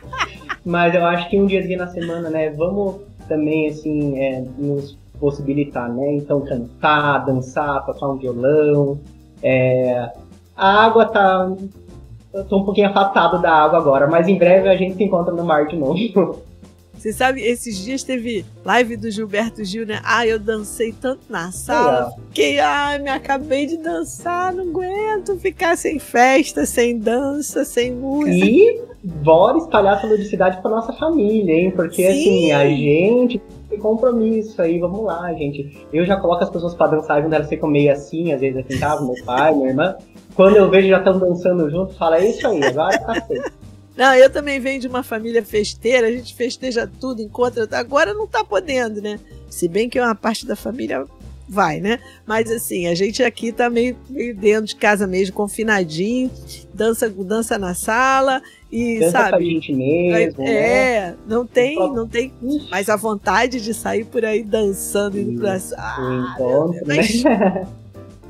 Mas 0.64 0.94
eu 0.94 1.04
acho 1.04 1.28
que 1.28 1.38
um 1.38 1.44
diazinho 1.44 1.80
na 1.80 1.88
semana, 1.88 2.30
né? 2.30 2.48
Vamos 2.48 3.02
também, 3.28 3.68
assim, 3.68 4.18
é, 4.18 4.42
nos 4.56 4.96
possibilitar, 5.20 5.92
né? 5.92 6.14
Então, 6.14 6.40
cantar, 6.40 7.26
dançar, 7.26 7.84
tocar 7.84 8.08
um 8.08 8.16
violão, 8.16 8.98
é, 9.42 10.10
a 10.56 10.84
água 10.84 11.06
tá. 11.06 11.50
Eu 12.32 12.44
tô 12.44 12.58
um 12.58 12.64
pouquinho 12.64 12.88
afastado 12.88 13.40
da 13.40 13.52
água 13.52 13.78
agora, 13.78 14.06
mas 14.06 14.28
em 14.28 14.36
breve 14.36 14.68
a 14.68 14.76
gente 14.76 14.96
se 14.96 15.04
encontra 15.04 15.32
no 15.32 15.44
mar 15.44 15.66
de 15.66 15.76
novo. 15.76 16.42
Você 16.98 17.12
sabe, 17.12 17.40
esses 17.40 17.78
dias 17.78 18.02
teve 18.02 18.44
live 18.64 18.96
do 18.96 19.08
Gilberto 19.08 19.64
Gil, 19.64 19.86
né? 19.86 20.00
Ah, 20.02 20.26
eu 20.26 20.36
dancei 20.36 20.92
tanto 20.92 21.20
na 21.30 21.52
sala. 21.52 22.12
É. 22.12 22.20
Fiquei, 22.26 22.58
ai, 22.58 22.98
me 22.98 23.08
acabei 23.08 23.66
de 23.66 23.76
dançar, 23.76 24.52
não 24.52 24.64
aguento 24.64 25.36
ficar 25.36 25.76
sem 25.76 26.00
festa, 26.00 26.66
sem 26.66 26.98
dança, 26.98 27.64
sem 27.64 27.92
música. 27.92 28.44
E 28.44 28.82
bora 29.04 29.58
espalhar 29.58 29.96
essa 29.96 30.08
ludicidade 30.08 30.60
pra 30.60 30.72
nossa 30.72 30.92
família, 30.92 31.54
hein? 31.54 31.70
Porque 31.70 32.02
Sim. 32.02 32.08
assim, 32.08 32.52
a 32.52 32.68
gente 32.68 33.40
compromisso 33.78 34.60
aí, 34.60 34.78
vamos 34.78 35.04
lá, 35.04 35.32
gente. 35.34 35.86
Eu 35.92 36.04
já 36.04 36.16
coloco 36.16 36.44
as 36.44 36.50
pessoas 36.50 36.74
pra 36.74 36.88
dançar 36.88 37.22
junto, 37.22 37.34
elas 37.34 37.48
ficam 37.48 37.68
meio 37.68 37.92
assim, 37.92 38.32
às 38.32 38.40
vezes 38.40 38.58
aqui 38.58 38.74
em 38.74 38.78
casa, 38.78 39.04
meu 39.04 39.14
pai, 39.24 39.54
minha 39.54 39.68
irmã. 39.68 39.96
Quando 40.34 40.56
eu 40.56 40.68
vejo 40.70 40.88
já 40.88 40.98
estão 40.98 41.18
dançando 41.18 41.68
junto, 41.70 41.94
fala, 41.94 42.18
é 42.18 42.28
isso 42.28 42.46
aí, 42.46 42.62
agora 42.62 42.98
tá 42.98 43.20
feito. 43.22 43.52
Não, 43.96 44.14
eu 44.14 44.30
também 44.30 44.60
venho 44.60 44.80
de 44.80 44.86
uma 44.86 45.02
família 45.02 45.44
festeira, 45.44 46.06
a 46.06 46.12
gente 46.12 46.32
festeja 46.32 46.88
tudo, 47.00 47.20
encontra. 47.20 47.68
Agora 47.72 48.14
não 48.14 48.28
tá 48.28 48.44
podendo, 48.44 49.02
né? 49.02 49.18
Se 49.50 49.66
bem 49.66 49.88
que 49.88 50.00
uma 50.00 50.14
parte 50.14 50.46
da 50.46 50.54
família 50.54 51.04
vai, 51.48 51.80
né? 51.80 51.98
Mas 52.26 52.50
assim, 52.50 52.86
a 52.86 52.94
gente 52.94 53.22
aqui 53.22 53.50
tá 53.50 53.70
meio, 53.70 53.96
meio 54.10 54.36
dentro 54.36 54.66
de 54.66 54.76
casa 54.76 55.06
mesmo, 55.06 55.34
confinadinho, 55.34 56.30
dança, 56.74 57.08
dança 57.08 57.58
na 57.58 57.74
sala 57.74 58.42
e 58.70 59.00
dança 59.00 59.10
sabe? 59.12 59.30
Pra 59.30 59.40
gente 59.40 59.72
mesmo, 59.72 60.42
é, 60.42 61.10
né? 61.10 61.16
não 61.26 61.46
tem, 61.46 61.76
não 61.76 62.06
tem 62.06 62.32
mais 62.70 62.88
a 62.88 62.96
vontade 62.96 63.60
de 63.60 63.72
sair 63.72 64.04
por 64.04 64.24
aí 64.24 64.42
dançando 64.42 65.18
indo 65.18 65.40
pra 65.40 65.58
ah, 65.76 66.34
encontro, 66.34 66.86
né? 66.86 66.96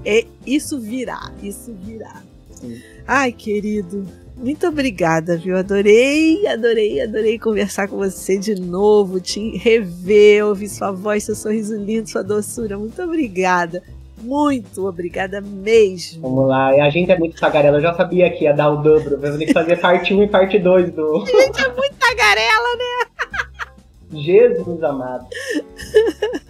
É, 0.04 0.24
isso 0.46 0.78
virá, 0.78 1.32
isso 1.42 1.74
virá. 1.82 2.22
Sim. 2.52 2.80
Ai, 3.06 3.32
querido, 3.32 4.06
muito 4.38 4.66
obrigada, 4.66 5.36
viu? 5.36 5.56
Adorei, 5.56 6.46
adorei, 6.46 7.02
adorei 7.02 7.38
conversar 7.38 7.88
com 7.88 7.96
você 7.96 8.38
de 8.38 8.54
novo, 8.54 9.20
te 9.20 9.56
rever, 9.56 10.46
ouvir 10.46 10.68
sua 10.68 10.92
voz, 10.92 11.24
seu 11.24 11.34
sorriso 11.34 11.76
lindo, 11.76 12.08
sua 12.08 12.22
doçura. 12.22 12.78
Muito 12.78 13.02
obrigada. 13.02 13.82
Muito 14.22 14.86
obrigada 14.86 15.40
mesmo. 15.40 16.22
Vamos 16.22 16.48
lá, 16.48 16.68
a 16.68 16.90
gente 16.90 17.10
é 17.10 17.18
muito 17.18 17.38
tagarela. 17.38 17.78
Eu 17.78 17.82
já 17.82 17.94
sabia 17.94 18.30
que 18.30 18.44
ia 18.44 18.52
dar 18.52 18.70
o 18.70 18.76
dobro. 18.76 19.18
Vamos 19.20 19.38
ter 19.38 19.46
que 19.46 19.52
fazer 19.52 19.76
parte 19.76 20.14
1 20.14 20.22
e 20.22 20.28
parte 20.28 20.58
2 20.58 20.90
do. 20.92 21.22
A 21.22 21.26
gente 21.26 21.64
é 21.64 21.68
muito 21.68 21.94
tagarela, 21.98 22.76
né? 22.76 23.28
Jesus 24.12 24.82
amado. 24.82 25.26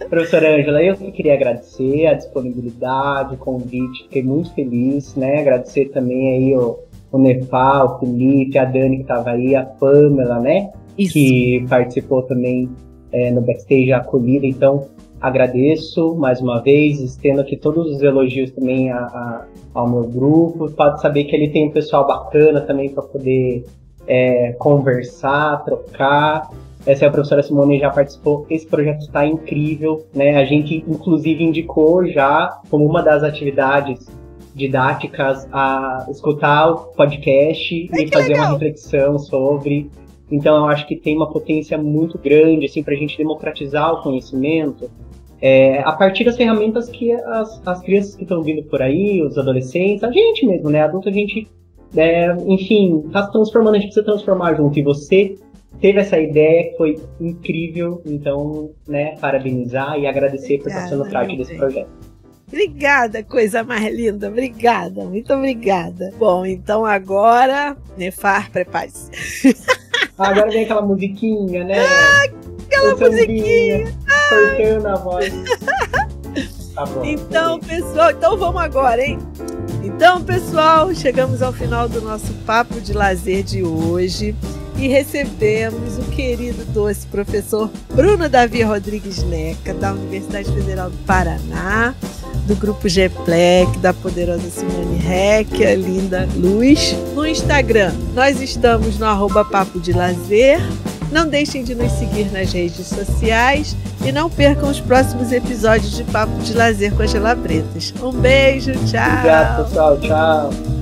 Professora 0.09 0.55
Ângela, 0.55 0.81
eu 0.81 0.95
queria 1.11 1.33
agradecer 1.33 2.07
a 2.07 2.13
disponibilidade, 2.13 3.35
o 3.35 3.37
convite. 3.37 4.03
Fiquei 4.03 4.23
muito 4.23 4.53
feliz, 4.53 5.15
né? 5.15 5.41
Agradecer 5.41 5.85
também 5.89 6.35
aí 6.35 6.57
o 6.57 6.79
o 7.11 7.17
Nepal, 7.17 7.95
o 7.95 7.99
Felipe, 7.99 8.57
a 8.57 8.65
Dani 8.65 8.97
que 8.97 9.01
estava 9.03 9.31
aí, 9.31 9.55
a 9.55 9.63
Pamela, 9.63 10.39
né? 10.39 10.71
Isso. 10.97 11.13
Que 11.13 11.65
participou 11.69 12.23
também 12.23 12.69
é, 13.11 13.31
no 13.31 13.41
backstage 13.41 13.91
acolhida. 13.91 14.45
Então, 14.45 14.85
agradeço 15.19 16.15
mais 16.15 16.41
uma 16.41 16.61
vez, 16.61 16.99
estendo 16.99 17.41
aqui 17.41 17.57
todos 17.57 17.87
os 17.87 18.01
elogios 18.01 18.51
também 18.51 18.91
a, 18.91 18.99
a, 18.99 19.45
ao 19.73 19.89
meu 19.89 20.03
grupo. 20.03 20.69
Pode 20.71 21.01
saber 21.01 21.25
que 21.25 21.35
ele 21.35 21.49
tem 21.49 21.67
um 21.67 21.71
pessoal 21.71 22.05
bacana 22.05 22.61
também 22.61 22.89
para 22.89 23.03
poder 23.03 23.65
é, 24.07 24.53
conversar, 24.53 25.63
trocar. 25.63 26.49
Essa 26.85 27.05
é 27.05 27.07
a 27.07 27.11
professora 27.11 27.43
Simone 27.43 27.79
já 27.79 27.89
participou. 27.89 28.45
Esse 28.49 28.65
projeto 28.65 29.01
está 29.01 29.25
incrível, 29.25 30.05
né? 30.13 30.37
A 30.37 30.45
gente 30.45 30.83
inclusive 30.87 31.43
indicou 31.43 32.05
já 32.07 32.61
como 32.69 32.85
uma 32.85 33.01
das 33.01 33.21
atividades 33.21 34.07
didáticas 34.53 35.47
a 35.51 36.05
escutar 36.09 36.71
o 36.71 36.75
podcast 36.93 37.89
Ai, 37.93 38.03
e 38.03 38.07
fazer 38.07 38.29
legal. 38.29 38.45
uma 38.45 38.53
reflexão 38.53 39.19
sobre 39.19 39.89
Então 40.31 40.57
eu 40.57 40.65
acho 40.67 40.87
que 40.87 40.95
tem 40.95 41.15
uma 41.15 41.31
potência 41.31 41.77
muito 41.77 42.17
grande 42.17 42.65
assim 42.65 42.83
para 42.83 42.93
a 42.93 42.97
gente 42.97 43.17
democratizar 43.17 43.93
o 43.93 44.01
conhecimento 44.01 44.89
é, 45.41 45.79
a 45.79 45.93
partir 45.93 46.25
das 46.25 46.35
ferramentas 46.35 46.89
que 46.89 47.11
as, 47.11 47.61
as 47.65 47.81
crianças 47.81 48.15
que 48.15 48.23
estão 48.23 48.43
vindo 48.43 48.63
por 48.63 48.81
aí, 48.81 49.21
os 49.21 49.37
adolescentes, 49.37 50.03
a 50.03 50.11
gente 50.11 50.45
mesmo, 50.45 50.69
né? 50.69 50.81
Adulto 50.81 51.07
a 51.07 51.11
gente, 51.11 51.47
é, 51.95 52.35
enfim, 52.45 53.03
está 53.07 53.25
transformando, 53.27 53.75
a 53.75 53.77
gente 53.77 53.87
precisa 53.87 54.05
transformar 54.05 54.55
junto. 54.55 54.77
E 54.77 54.83
você 54.83 55.35
teve 55.79 55.99
essa 55.99 56.19
ideia, 56.19 56.73
foi 56.77 56.99
incrível. 57.21 58.01
Então, 58.05 58.71
né, 58.87 59.15
parabenizar 59.19 59.97
e 59.97 60.07
agradecer 60.07 60.55
Obrigada, 60.55 60.63
por 60.63 60.69
estar 60.69 60.87
sendo 60.89 61.09
parte 61.09 61.37
desse 61.37 61.55
projeto. 61.55 61.89
Obrigada, 62.51 63.23
coisa 63.23 63.63
mais 63.63 63.93
linda. 63.93 64.27
Obrigada, 64.27 65.05
muito 65.05 65.31
obrigada. 65.31 66.11
Bom, 66.17 66.43
então 66.45 66.83
agora, 66.83 67.77
Nefar, 67.95 68.51
prepare-se. 68.51 69.55
Agora 70.17 70.49
vem 70.49 70.63
aquela 70.63 70.81
musiquinha, 70.81 71.63
né? 71.63 71.79
Ah, 71.79 72.23
aquela 72.65 72.95
musiquinha. 72.95 73.85
Cortando 74.29 74.85
a 74.87 74.95
voz. 74.95 75.33
Tá 76.75 76.85
bom. 76.85 77.05
Então, 77.05 77.59
pessoal, 77.59 78.11
então 78.11 78.37
vamos 78.37 78.61
agora, 78.61 79.01
hein? 79.05 79.19
Então, 79.83 80.21
pessoal, 80.23 80.93
chegamos 80.93 81.41
ao 81.41 81.53
final 81.53 81.87
do 81.87 82.01
nosso 82.01 82.33
papo 82.45 82.81
de 82.81 82.93
lazer 82.93 83.43
de 83.43 83.63
hoje 83.63 84.35
e 84.77 84.87
recebemos 84.87 85.97
o 85.97 86.03
querido 86.11 86.63
doce 86.65 87.05
professor 87.07 87.69
Bruno 87.93 88.29
Davi 88.29 88.61
Rodrigues 88.61 89.23
Neca, 89.23 89.73
da 89.73 89.91
Universidade 89.91 90.51
Federal 90.51 90.89
do 90.89 90.97
Paraná, 90.99 91.93
do 92.49 92.55
grupo 92.55 92.89
GPLEC, 92.89 93.77
da 93.77 93.93
poderosa 93.93 94.49
Simone 94.49 94.97
Reck, 94.97 95.63
a 95.63 95.75
linda 95.75 96.27
Luz. 96.35 96.95
No 97.13 97.25
Instagram, 97.25 97.93
nós 98.15 98.41
estamos 98.41 98.97
no 98.97 99.05
arroba 99.05 99.45
Papo 99.45 99.79
de 99.79 99.93
Lazer. 99.93 100.59
Não 101.11 101.27
deixem 101.27 101.63
de 101.63 101.75
nos 101.75 101.91
seguir 101.91 102.31
nas 102.31 102.51
redes 102.51 102.87
sociais 102.87 103.77
e 104.03 104.11
não 104.11 104.31
percam 104.31 104.69
os 104.69 104.79
próximos 104.79 105.31
episódios 105.31 105.95
de 105.95 106.03
Papo 106.05 106.35
de 106.39 106.53
Lazer 106.53 106.91
com 106.93 107.03
as 107.03 107.11
Gelabretas. 107.11 107.93
Um 108.01 108.11
beijo, 108.11 108.71
tchau! 108.87 109.07
Obrigado, 109.07 109.65
pessoal. 109.67 109.99
Tchau! 109.99 110.78